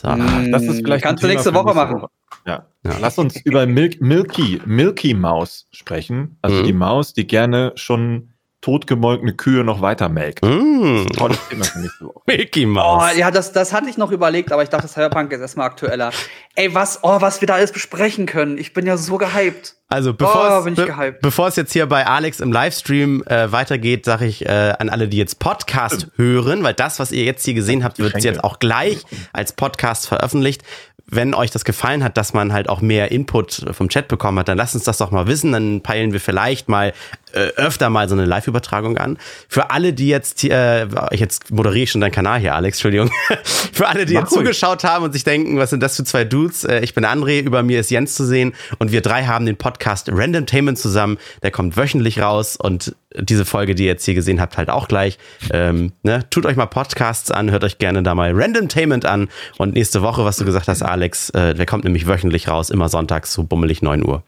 So. 0.00 0.08
Mm, 0.08 0.50
Das 0.52 0.62
ist 0.64 0.78
vielleicht 0.84 1.04
Kannst 1.04 1.22
du 1.22 1.28
nächste 1.28 1.54
Woche 1.54 1.74
machen. 1.74 2.00
Woche. 2.02 2.08
Ja. 2.46 2.64
Lass 3.00 3.16
uns 3.18 3.40
über 3.44 3.64
Mil 3.66 3.96
Milky, 4.00 4.60
Milky 4.66 5.14
Maus 5.14 5.66
sprechen. 5.72 6.36
Also 6.42 6.60
Mhm. 6.60 6.64
die 6.66 6.72
Maus, 6.74 7.14
die 7.14 7.26
gerne 7.26 7.72
schon 7.76 8.28
totgemolkene 8.64 9.34
Kühe 9.34 9.62
noch 9.62 9.82
weiter 9.82 10.08
melkt. 10.08 10.42
Mm. 10.44 11.04
Tolles 11.16 11.38
Thema 11.48 11.64
für 11.64 11.78
nächste 11.80 12.06
Woche. 12.06 12.20
Mickey 12.26 12.64
Oh, 12.64 12.68
Mouse. 12.68 13.16
ja, 13.16 13.30
das, 13.30 13.52
das 13.52 13.72
hatte 13.74 13.90
ich 13.90 13.98
noch 13.98 14.10
überlegt, 14.10 14.52
aber 14.52 14.62
ich 14.62 14.70
dachte, 14.70 14.88
Cyberpunk 14.88 15.30
ist 15.32 15.40
erstmal 15.40 15.66
aktueller. 15.66 16.10
Ey, 16.54 16.74
was, 16.74 17.00
oh, 17.02 17.20
was 17.20 17.40
wir 17.42 17.46
da 17.46 17.54
alles 17.54 17.72
besprechen 17.72 18.24
können. 18.26 18.56
Ich 18.56 18.72
bin 18.72 18.86
ja 18.86 18.96
so 18.96 19.18
gehypt. 19.18 19.76
Also 19.94 20.12
bevor, 20.12 20.50
Oh, 20.50 20.58
es, 20.58 20.64
bin 20.64 20.74
ich 20.74 20.80
be 20.80 20.86
gehypt. 20.86 21.20
bevor 21.22 21.46
es 21.48 21.56
jetzt 21.56 21.72
hier 21.72 21.86
bei 21.86 22.04
Alex 22.06 22.40
im 22.40 22.52
Livestream 22.52 23.22
äh, 23.26 23.52
weitergeht, 23.52 24.04
sage 24.04 24.26
ich 24.26 24.44
äh, 24.44 24.74
an 24.78 24.88
alle, 24.88 25.06
die 25.08 25.18
jetzt 25.18 25.38
Podcast 25.38 26.08
hören, 26.16 26.62
weil 26.64 26.74
das, 26.74 26.98
was 26.98 27.12
ihr 27.12 27.22
jetzt 27.24 27.44
hier 27.44 27.54
gesehen 27.54 27.84
habt, 27.84 27.98
wird 28.00 28.22
jetzt 28.24 28.42
auch 28.42 28.58
gleich 28.58 28.98
als 29.32 29.52
Podcast 29.52 30.08
veröffentlicht. 30.08 30.62
Wenn 31.06 31.34
euch 31.34 31.50
das 31.50 31.66
gefallen 31.66 32.02
hat, 32.02 32.16
dass 32.16 32.32
man 32.32 32.54
halt 32.54 32.70
auch 32.70 32.80
mehr 32.80 33.12
Input 33.12 33.66
vom 33.72 33.90
Chat 33.90 34.08
bekommen 34.08 34.38
hat, 34.38 34.48
dann 34.48 34.56
lasst 34.56 34.74
uns 34.74 34.84
das 34.84 34.96
doch 34.96 35.10
mal 35.10 35.26
wissen. 35.26 35.52
Dann 35.52 35.82
peilen 35.82 36.14
wir 36.14 36.18
vielleicht 36.20 36.70
mal 36.70 36.94
äh, 37.34 37.40
öfter 37.56 37.90
mal 37.90 38.08
so 38.08 38.14
eine 38.14 38.24
Live-Übertragung 38.24 38.96
an. 38.96 39.18
Für 39.46 39.70
alle, 39.70 39.92
die 39.92 40.08
jetzt, 40.08 40.42
äh, 40.44 40.86
ich 41.10 41.20
jetzt 41.20 41.50
moderiere 41.50 41.82
ich 41.84 41.90
schon 41.90 42.00
deinen 42.00 42.10
Kanal 42.10 42.40
hier, 42.40 42.54
Alex, 42.54 42.78
Entschuldigung. 42.78 43.10
Für 43.74 43.88
alle, 43.88 44.06
die 44.06 44.14
Mach 44.14 44.22
jetzt 44.22 44.30
ruhig. 44.32 44.38
zugeschaut 44.46 44.82
haben 44.84 45.04
und 45.04 45.12
sich 45.12 45.24
denken, 45.24 45.58
was 45.58 45.70
sind 45.70 45.82
das 45.82 45.96
für 45.96 46.04
zwei 46.04 46.24
Dudes? 46.24 46.64
Äh, 46.64 46.80
ich 46.80 46.94
bin 46.94 47.04
André, 47.04 47.42
über 47.42 47.62
mir 47.62 47.80
ist 47.80 47.90
Jens 47.90 48.14
zu 48.14 48.24
sehen 48.24 48.54
und 48.78 48.90
wir 48.92 49.02
drei 49.02 49.24
haben 49.26 49.44
den 49.46 49.56
Podcast 49.56 49.83
Randomtainment 50.12 50.78
zusammen. 50.78 51.18
Der 51.42 51.50
kommt 51.50 51.76
wöchentlich 51.76 52.20
raus 52.20 52.56
und 52.56 52.94
diese 53.18 53.44
Folge, 53.44 53.74
die 53.74 53.84
ihr 53.84 53.90
jetzt 53.90 54.04
hier 54.04 54.14
gesehen 54.14 54.40
habt, 54.40 54.56
halt 54.58 54.70
auch 54.70 54.88
gleich. 54.88 55.18
Ähm, 55.52 55.92
ne? 56.02 56.24
Tut 56.30 56.46
euch 56.46 56.56
mal 56.56 56.66
Podcasts 56.66 57.30
an, 57.30 57.50
hört 57.50 57.64
euch 57.64 57.78
gerne 57.78 58.02
da 58.02 58.14
mal 58.14 58.32
Randomtainment 58.34 59.04
an 59.06 59.28
und 59.58 59.74
nächste 59.74 60.02
Woche, 60.02 60.24
was 60.24 60.36
du 60.36 60.44
gesagt 60.44 60.68
hast, 60.68 60.82
Alex, 60.82 61.30
äh, 61.30 61.54
der 61.54 61.66
kommt 61.66 61.84
nämlich 61.84 62.06
wöchentlich 62.06 62.48
raus, 62.48 62.70
immer 62.70 62.88
sonntags, 62.88 63.32
so 63.32 63.44
bummelig 63.44 63.82
9 63.82 64.04
Uhr. 64.06 64.22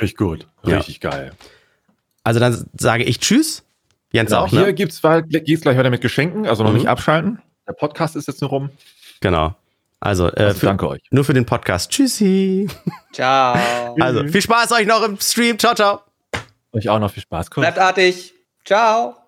Richtig 0.00 0.16
gut. 0.18 0.46
Ja. 0.64 0.78
Richtig 0.78 1.00
geil. 1.00 1.32
Also 2.24 2.40
dann 2.40 2.66
sage 2.78 3.04
ich 3.04 3.20
Tschüss. 3.20 3.62
Jens 4.12 4.30
Genau, 4.30 4.42
auch, 4.42 4.48
hier 4.48 4.62
ne? 4.66 4.74
gibt's 4.74 5.00
bald, 5.00 5.26
geht's 5.30 5.62
gleich 5.62 5.76
weiter 5.76 5.90
mit 5.90 6.00
Geschenken, 6.00 6.46
also 6.46 6.64
noch 6.64 6.70
Mhm. 6.70 6.78
nicht 6.78 6.88
abschalten. 6.88 7.38
Der 7.68 7.74
Podcast 7.74 8.16
ist 8.16 8.26
jetzt 8.26 8.40
nur 8.40 8.50
rum. 8.50 8.70
Genau. 9.20 9.54
Also, 10.00 10.28
äh, 10.28 10.44
Also 10.44 10.60
für, 10.60 10.66
danke 10.66 10.88
euch. 10.88 11.02
nur 11.10 11.24
für 11.24 11.34
den 11.34 11.44
Podcast. 11.46 11.90
Tschüssi. 11.90 12.68
Ciao. 13.12 13.58
Also, 14.00 14.26
viel 14.26 14.40
Spaß 14.42 14.72
euch 14.72 14.86
noch 14.86 15.02
im 15.02 15.18
Stream. 15.20 15.58
Ciao, 15.58 15.74
ciao. 15.74 16.00
Euch 16.72 16.88
auch 16.88 16.98
noch 16.98 17.10
viel 17.10 17.22
Spaß. 17.22 17.50
Kuss. 17.50 17.62
Bleibt 17.62 17.78
artig. 17.78 18.32
Ciao. 18.64 19.19